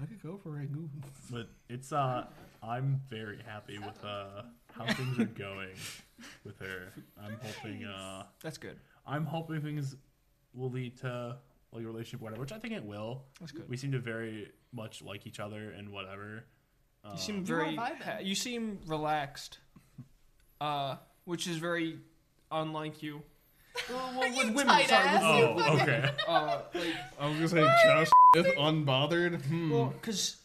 [0.00, 0.88] I could go for ragu.
[1.32, 2.26] But it's uh
[2.62, 4.42] I'm very happy with uh
[4.72, 5.74] how things are going
[6.44, 6.92] with her.
[7.20, 8.78] I'm hoping uh That's good.
[9.04, 9.96] I'm hoping things
[10.54, 11.36] will lead to
[11.72, 13.24] like a relationship whatever, which I think it will.
[13.40, 13.68] That's good.
[13.68, 16.44] We seem to very much like each other and whatever.
[17.04, 17.76] You Um, seem You are very.
[17.76, 18.00] vibing.
[18.02, 19.58] ha- you seem relaxed.
[20.60, 21.98] Uh, which is very
[22.50, 23.22] unlike you.
[23.90, 25.78] Well, well, You with women, tight sorry, with ass, Oh, women.
[25.78, 26.10] fucking- okay.
[26.28, 29.42] Uh, like, I was gonna say Josh Smith, unbothered.
[29.46, 29.70] Hmm.
[29.70, 30.36] well, because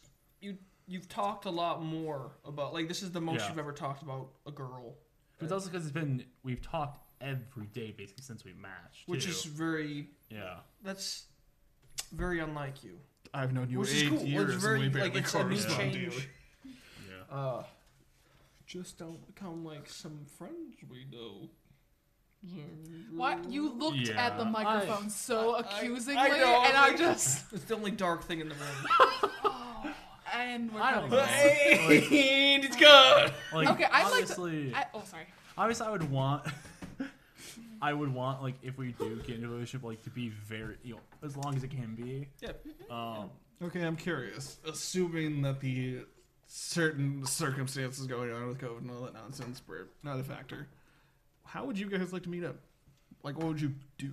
[0.41, 3.49] you you've talked a lot more about like this is the most Yeah.
[3.49, 4.95] you've ever talked about a girl,
[5.37, 9.07] But it's also because it's been we've talked every day basically since we matched.
[9.07, 9.29] which too.
[9.31, 10.55] is very yeah.
[10.83, 11.25] that's
[12.11, 12.97] very unlike you.
[13.31, 14.17] I've known you which is eight cool.
[14.21, 14.55] It's years.
[14.55, 16.29] very- and we like, it's a new correspond change.
[16.65, 17.35] Yeah.
[17.37, 17.63] Uh,
[18.69, 21.49] just don't become like some friends we know.
[23.11, 26.87] Why you looked at the Yeah, microphone so I- I- accusingly, I know, and I
[26.89, 29.93] like- just It's the only dark thing in the room.
[30.33, 31.17] and we're I don't know.
[31.17, 31.25] this.
[31.27, 33.33] Hey, it's good.
[33.53, 35.25] Like Okay, I'd like to- obviously I, oh, sorry.
[35.57, 36.47] obviously I would want
[37.81, 40.75] I would want like if we do get into a relationship like to be very
[40.83, 42.27] you know as long as it can be.
[42.41, 42.51] Yeah.
[42.91, 43.31] Um
[43.61, 44.57] Okay, I'm curious.
[44.65, 46.05] Assuming that the
[46.49, 50.67] certain circumstances going on with COVID and all that nonsense were not a factor,
[51.45, 52.55] how would you guys like to meet up?
[53.23, 54.11] Like, what would you do?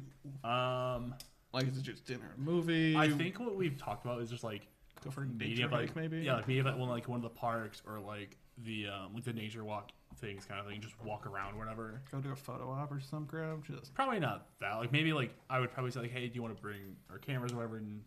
[0.49, 1.15] um
[1.53, 2.95] Like, is it just dinner, a movie?
[2.95, 4.69] I think what we've talked about is just like
[5.03, 6.19] go for a nature up like hike, maybe.
[6.19, 9.25] yeah like up at one like one of the parks or like the um, like
[9.25, 12.01] the nature walk things kind of thing, just walk around whatever.
[12.11, 13.65] Go do a photo op or some crap.
[13.65, 14.75] Just Probably not that.
[14.75, 17.19] Like maybe like I would probably say like, hey, do you want to bring our
[17.19, 18.03] cameras or whatever and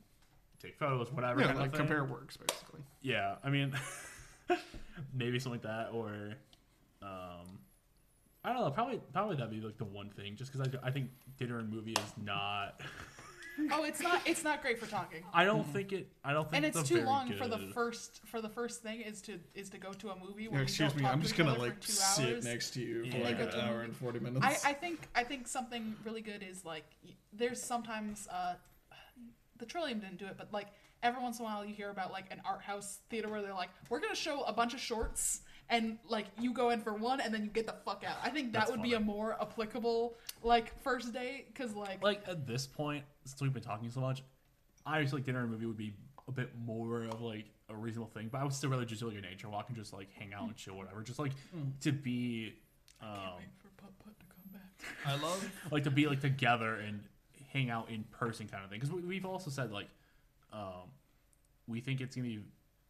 [0.62, 1.40] take photos, whatever.
[1.42, 2.82] yeah, kind like compare works basically.
[3.02, 3.74] Yeah, I mean,
[5.14, 6.36] maybe something like that, or
[7.02, 7.60] um,
[8.44, 8.72] I don't know.
[8.72, 11.70] Probably, probably that'd be like the one thing, just because I, I think dinner and
[11.70, 12.82] movie is not.
[13.72, 15.22] Oh, it's not it's not great for talking.
[15.34, 16.08] I don't think it.
[16.24, 18.82] I don't think And it's a too very long for the first for the first
[18.82, 21.12] thing is to is to go to a movie where we excuse don't me, talk
[21.14, 22.46] I'm just gonna like sit hours.
[22.46, 24.46] next to you for like Go an hour and forty minutes.
[24.46, 26.86] I, I think I think something really good is like
[27.34, 28.54] there's sometimes uh,
[29.58, 30.68] the Trillium didn't do it, but like
[31.04, 33.54] every once in a while you hear about like an art house theater where they're
[33.54, 37.22] like, we're gonna show a bunch of shorts and like you go in for one
[37.22, 38.18] and then you get the fuck out.
[38.24, 42.22] I think that That's would be a more applicable like first date because like, like
[42.28, 44.24] at this point, since we've been talking so much,
[44.86, 45.94] I just like dinner and movie would be
[46.28, 48.30] a bit more of like a reasonable thing.
[48.32, 50.34] But I would still rather just do like a nature walk and just like hang
[50.34, 51.02] out and chill, whatever.
[51.02, 51.34] Just like
[51.82, 52.56] to be,
[53.00, 54.72] can't um, wait for Putt Putt to come back.
[55.06, 55.52] I love.
[55.72, 57.04] like to be like together and
[57.52, 58.80] hang out in person kind of thing.
[58.80, 59.88] Because we've also said like,
[60.54, 60.90] um,
[61.68, 62.42] we think it's gonna be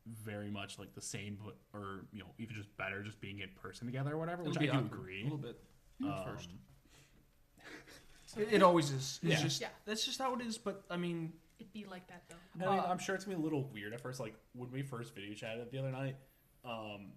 [0.08, 3.50] very much like the same, but or you know even just better, just being in
[3.62, 4.42] person together or whatever.
[4.44, 5.22] It'll Which I do awkward agree.
[5.22, 5.60] a little bit
[6.08, 6.50] at first.
[6.50, 6.60] Um,
[8.38, 9.20] It, it always is.
[9.24, 9.42] It's Yeah.
[9.42, 9.70] just Yeah.
[9.86, 10.58] that's just how it is.
[10.58, 12.36] But I mean, It'd be like that though.
[12.66, 14.20] I mean, Uh, I'm sure it's gonna be a little weird at first.
[14.20, 16.16] Like when we first video chatted the other night,
[16.64, 17.12] um,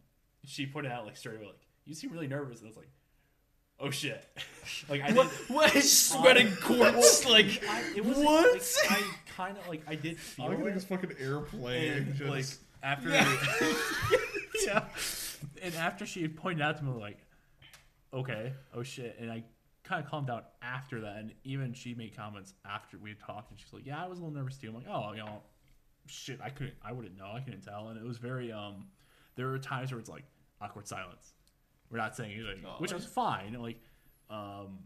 [0.44, 2.90] she put out like straight away like, "You seem really nervous," and I was like,
[3.83, 4.25] "Oh shit!"
[4.89, 5.28] like I what?
[5.31, 5.55] did.
[5.55, 7.28] What is sweating quartz?
[7.28, 8.55] Like I, it was What?
[8.89, 9.02] Like, I
[9.36, 10.75] kind of like I did feel I think it.
[10.75, 11.93] this fucking airplane.
[11.93, 12.47] and just, like
[12.83, 13.39] after Yeah.
[14.67, 14.85] yeah
[15.62, 17.19] and after she pointed out to me like
[18.12, 19.43] okay oh shit and i
[19.85, 23.51] kind of calmed down after that and even she made comments after we had talked
[23.51, 25.41] and she's like yeah i was a little nervous too i'm like oh you know
[26.07, 28.86] shit i couldn't i wouldn't know i couldn't tell and it was very um
[29.36, 30.25] there were times where it's like
[30.61, 31.33] awkward silence
[31.92, 33.78] we're not saying anything Oh, which was fine like
[34.30, 34.78] um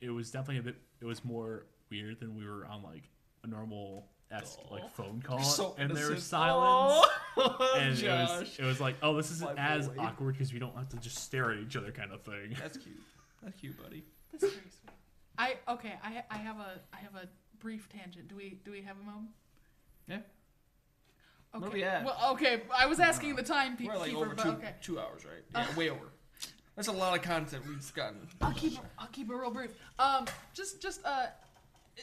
[0.00, 3.04] it was definitely a bit it was more weird than we were on like
[3.44, 4.74] a normal esque Aw.
[4.74, 7.06] like phone call so and there was silence
[7.36, 9.94] Oh, and it was, it was like, oh, this isn't My as boy.
[10.02, 12.54] awkward because we don't have to just stare at each other, kind of thing.
[12.60, 13.00] That's cute.
[13.42, 14.04] That's cute, buddy.
[14.30, 14.92] That's very sweet.
[15.38, 15.94] I okay.
[16.04, 17.26] I I have a I have a
[17.58, 18.28] brief tangent.
[18.28, 19.30] Do we do we have a moment?
[20.06, 20.18] Yeah.
[21.54, 21.62] Okay.
[21.62, 22.04] Where we at?
[22.04, 22.62] Well, okay.
[22.76, 24.74] I was asking the time pe- We're like keeper, over but two okay.
[24.82, 25.42] two hours, right?
[25.54, 26.12] Yeah, way over.
[26.76, 28.26] That's a lot of content we've gotten.
[28.40, 29.70] I'll keep it, I'll keep it real brief.
[29.98, 31.26] Um, just just uh,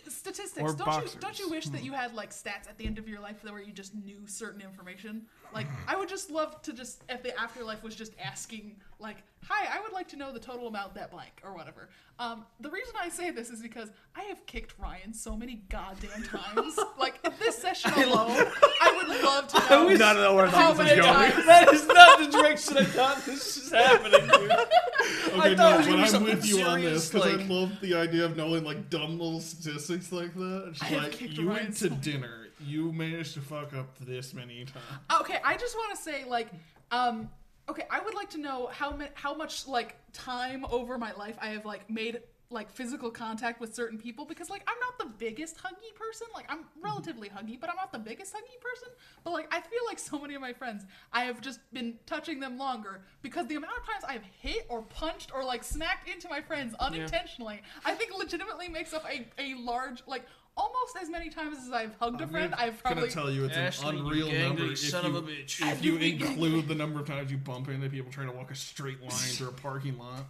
[0.07, 0.61] statistics.
[0.61, 1.15] Or don't boxers.
[1.15, 3.43] you don't you wish that you had like stats at the end of your life
[3.43, 5.25] where you just knew certain information?
[5.53, 9.65] Like I would just love to just if the afterlife was just asking like, hi,
[9.75, 11.89] I would like to know the total amount that blank or whatever.
[12.19, 16.23] Um, the reason I say this is because I have kicked Ryan so many goddamn
[16.23, 16.77] times.
[16.99, 18.45] like in this session alone,
[18.81, 19.87] I would love to know.
[19.87, 21.31] wish- Not know where I How this was many going.
[21.31, 21.45] times?
[21.45, 24.51] that is not the direction I thought this was happening, dude.
[24.51, 27.09] Okay, thought no, it was but gonna be I'm something with you on this serious,
[27.09, 30.65] because I like- love the idea of knowing like dumb little statistics like that.
[30.71, 33.73] It's I have like kicked you Ryan went to many dinner, you managed to fuck
[33.73, 35.21] up this many times.
[35.21, 36.47] Okay, I just want to say like
[36.91, 37.29] um
[37.69, 41.38] okay, I would like to know how ma- how much like time over my life
[41.39, 42.21] I have like made
[42.51, 46.25] like physical contact with certain people because like I'm not the biggest huggy person.
[46.33, 48.89] Like I'm relatively huggy, but I'm not the biggest huggy person.
[49.23, 52.39] But like I feel like so many of my friends, I have just been touching
[52.39, 56.27] them longer because the amount of times I've hit or punched or like smacked into
[56.27, 60.25] my friends unintentionally, I think legitimately makes up a, a large like
[60.59, 62.53] almost as many times as I've hugged a friend.
[62.55, 63.09] I've probably.
[63.09, 64.71] gonna probably tell you it's Ashley, an you unreal gangly number.
[64.73, 65.71] If son you, of a bitch.
[65.71, 68.51] If you You include the number of times you bump into people trying to walk
[68.51, 70.25] a straight line through a parking lot.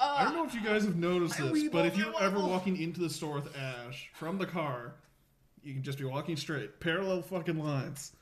[0.00, 2.80] uh, I don't know if you guys have noticed this, but if you're ever walking
[2.80, 4.94] into the store with Ash from the car,
[5.62, 8.12] you can just be walking straight, parallel fucking lines,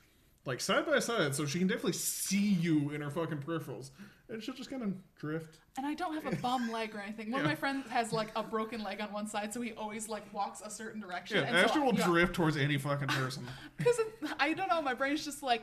[0.46, 3.90] like side by side, so she can definitely see you in her fucking peripherals,
[4.28, 5.58] and she'll just kind of drift.
[5.76, 7.30] And I don't have a bum leg or anything.
[7.30, 10.08] One of my friends has like a broken leg on one side, so he always
[10.08, 11.38] like walks a certain direction.
[11.38, 12.06] Yeah, and Ashley so, will yeah.
[12.06, 13.46] drift towards any fucking person.
[13.76, 14.00] Because
[14.38, 15.62] I don't know, my brain's just like,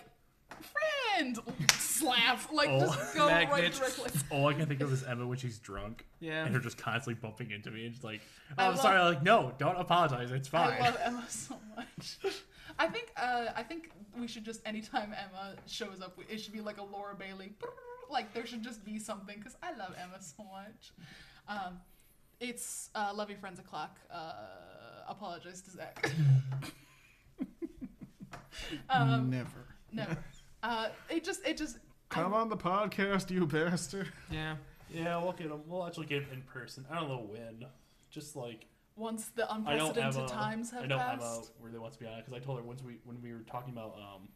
[0.49, 1.39] friend,
[1.77, 2.79] slap, like Oh.
[2.81, 4.11] just go right directly.
[4.29, 6.05] All I can think of is Emma when she's drunk.
[6.19, 6.45] Yeah.
[6.45, 8.99] And her just constantly bumping into me and just like, oh, I I'm love- sorry.
[8.99, 10.31] I'm like, no, don't apologize.
[10.31, 10.73] It's fine.
[10.73, 12.17] I love Emma so much.
[12.79, 16.61] I think uh, I think we should just anytime Emma shows up, it should be
[16.61, 17.53] like a Laura Bailey.
[18.11, 20.91] Like there should just be something because I love Emma so much.
[21.47, 21.79] Um,
[22.39, 23.99] it's uh, love your friends o'clock.
[24.11, 24.33] Uh,
[25.07, 26.11] apologize to Zach.
[28.89, 29.65] um, Never.
[29.91, 30.17] Never.
[30.63, 31.77] Uh, it just, it just.
[32.09, 34.11] Come on the podcast, you bastard.
[34.31, 34.55] Yeah.
[34.93, 35.61] yeah, we'll get him.
[35.65, 36.85] We'll actually get him in person.
[36.91, 37.65] I don't know when.
[38.09, 38.65] Just like
[38.97, 40.27] Once the unprecedented Emma.
[40.27, 40.91] times have passed.
[40.91, 41.21] I know passed.
[41.21, 43.31] Emma really wants to be on it because I told her once we when we
[43.31, 44.27] were talking about um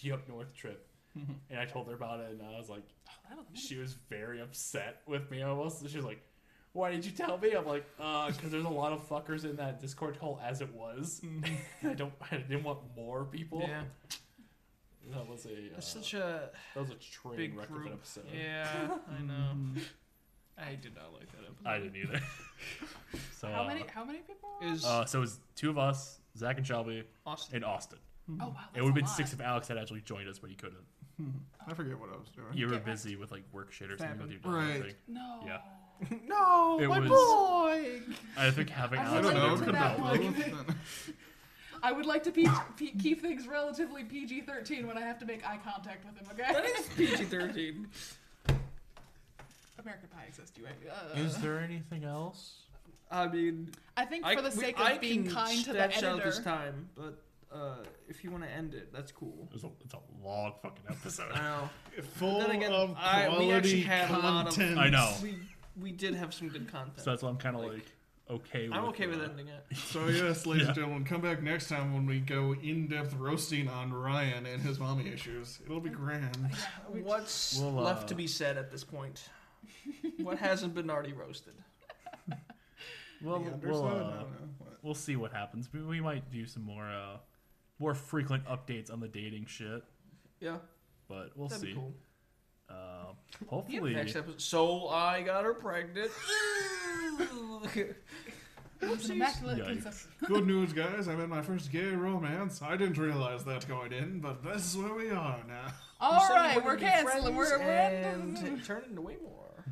[0.00, 0.86] the up north trip,
[1.50, 2.82] and I told her about it, and I was like,
[3.30, 5.88] I don't she was very upset with me almost.
[5.88, 6.22] She was like,
[6.72, 9.56] "Why did you tell me?" I'm like, "Uh, because there's a lot of fuckers in
[9.56, 11.20] that Discord call as it was.
[11.82, 13.60] I don't, I didn't want more people.
[13.60, 13.82] Yeah,
[15.12, 17.86] That was a, uh, it's such a that was a train big wreck of group.
[17.86, 18.24] an episode.
[18.32, 19.80] Yeah, I know.
[20.56, 21.66] I did not like that episode.
[21.66, 22.20] I didn't either.
[23.36, 23.84] so How uh, many?
[23.92, 24.50] How many people?
[24.62, 27.56] Is Uh, so it was two of us, Zach and Shelby, Austin?
[27.56, 27.98] and Austin.
[28.28, 28.38] on?
[28.40, 30.50] oh wow, it would have been that's six if Alex had actually joined us, but
[30.50, 30.84] he couldn't.
[31.66, 32.48] I forget what I was doing.
[32.52, 34.70] You were Get busy with like work shit or something with your Right.
[34.70, 34.82] right.
[34.84, 34.94] thing.
[35.08, 35.40] No.
[35.46, 35.58] Yeah.
[36.26, 38.00] no, It my was- boy.
[38.36, 39.42] I think having I I Alex don't know.
[39.44, 40.00] related to Could that have
[40.66, 40.76] one.
[41.82, 42.44] I would like to pe-
[42.78, 46.26] pe- keep things relatively PG-13 when I have to make eye contact with him.
[46.32, 46.50] Okay.
[46.52, 47.88] That is PG thirteen.
[49.78, 50.64] American Pie exists, you.
[50.90, 52.54] Uh, Is there anything else?
[53.10, 53.68] I mean,
[53.98, 56.02] I think I, for the we- sake I of being can kind to the stretch
[56.02, 57.18] out this time, but
[57.54, 57.76] uh,
[58.08, 59.48] if you want to end it, that's cool.
[59.54, 61.30] It's a, it's a long fucking episode.
[61.32, 61.70] I know.
[62.16, 64.78] Full Then again, of I- we actually quality had a lot of- content.
[64.78, 65.12] I know.
[65.22, 65.36] We
[65.80, 67.00] we did have some good content.
[67.00, 67.86] so that's why I'm kind of Like, like,
[68.30, 68.68] okay.
[68.70, 69.64] I'm with, okay with ending it.
[69.76, 70.68] So yes, ladies Yeah.
[70.68, 74.78] and gentlemen, come back next time when we go in-depth roasting on Ryan and his
[74.78, 75.58] mommy issues.
[75.64, 76.36] It'll be grand.
[76.88, 79.28] What's We'll, left uh, to be said at this point?
[80.22, 81.54] what hasn't been already roasted?
[83.22, 84.26] Well, we'll, uh, don't know.
[84.58, 84.78] What?
[84.82, 85.70] we'll see what happens.
[85.72, 87.16] We, we might do some more uh,
[87.84, 89.84] more frequent updates on the dating shit,
[90.40, 90.56] Yeah,
[91.06, 91.68] but we'll that'd see.
[91.68, 91.92] be cool.
[92.70, 93.12] Uh,
[93.46, 94.40] hopefully, Next episode.
[94.40, 96.10] So I got her pregnant.
[98.82, 100.06] It's an immaculate Yikes.
[100.26, 101.08] Good news, guys.
[101.08, 102.60] I'm in my first gay romance.
[102.60, 105.72] I didn't realize that going in, but this is where we are now.
[106.00, 107.34] All You said you right, we're to be canceling.
[107.34, 108.58] We're, we're and ending.
[108.58, 109.64] it turned into way more.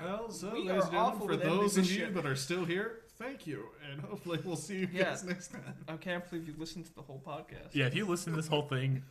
[0.00, 3.46] Well, so, We ladies and gentlemen, for those of you that are still here, thank
[3.46, 5.04] you, and hopefully we'll see you Yeah.
[5.04, 5.74] guys next time.
[5.88, 7.74] I can't believe you listened to the whole podcast.
[7.74, 7.86] yeah.
[7.86, 9.02] If you listen to this whole thing,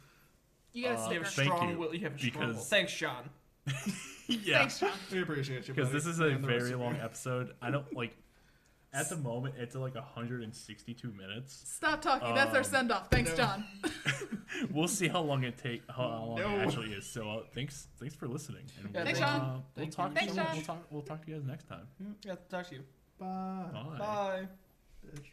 [0.74, 1.50] You get a Uh, You have a sticker.
[1.50, 1.94] Thank strong you, will.
[1.96, 2.54] You have a strong will.
[2.54, 3.30] because- Thanks, Sean.
[4.28, 4.92] yeah, Thanks, John.
[5.12, 7.02] We appreciate you, because buddy, this is a and the rest very of long you.
[7.02, 7.56] episode.
[7.62, 8.16] I don't like.
[8.94, 11.54] At the moment, it's at like 162 minutes.
[11.76, 12.34] Stop talking.
[12.34, 13.10] That's our Um, send off.
[13.12, 13.36] Thanks, no.
[13.38, 13.66] John.
[14.72, 16.56] We'll see how long it take how long No.
[16.60, 17.06] it actually is.
[17.06, 18.64] So uh, thanks, thanks for listening.
[18.82, 19.52] And Yeah, we'll, Thanks, uh, John.
[19.52, 20.10] we'll Thank talk.
[20.10, 20.56] you Thanks, we'll, John.
[20.56, 20.86] we'll talk.
[20.92, 21.88] We'll talk to you guys next time.
[22.26, 22.84] Yeah, talk to you.
[23.20, 23.70] Bye.
[23.74, 23.98] Bye.
[24.00, 24.48] Bye.
[25.06, 25.32] Bitch.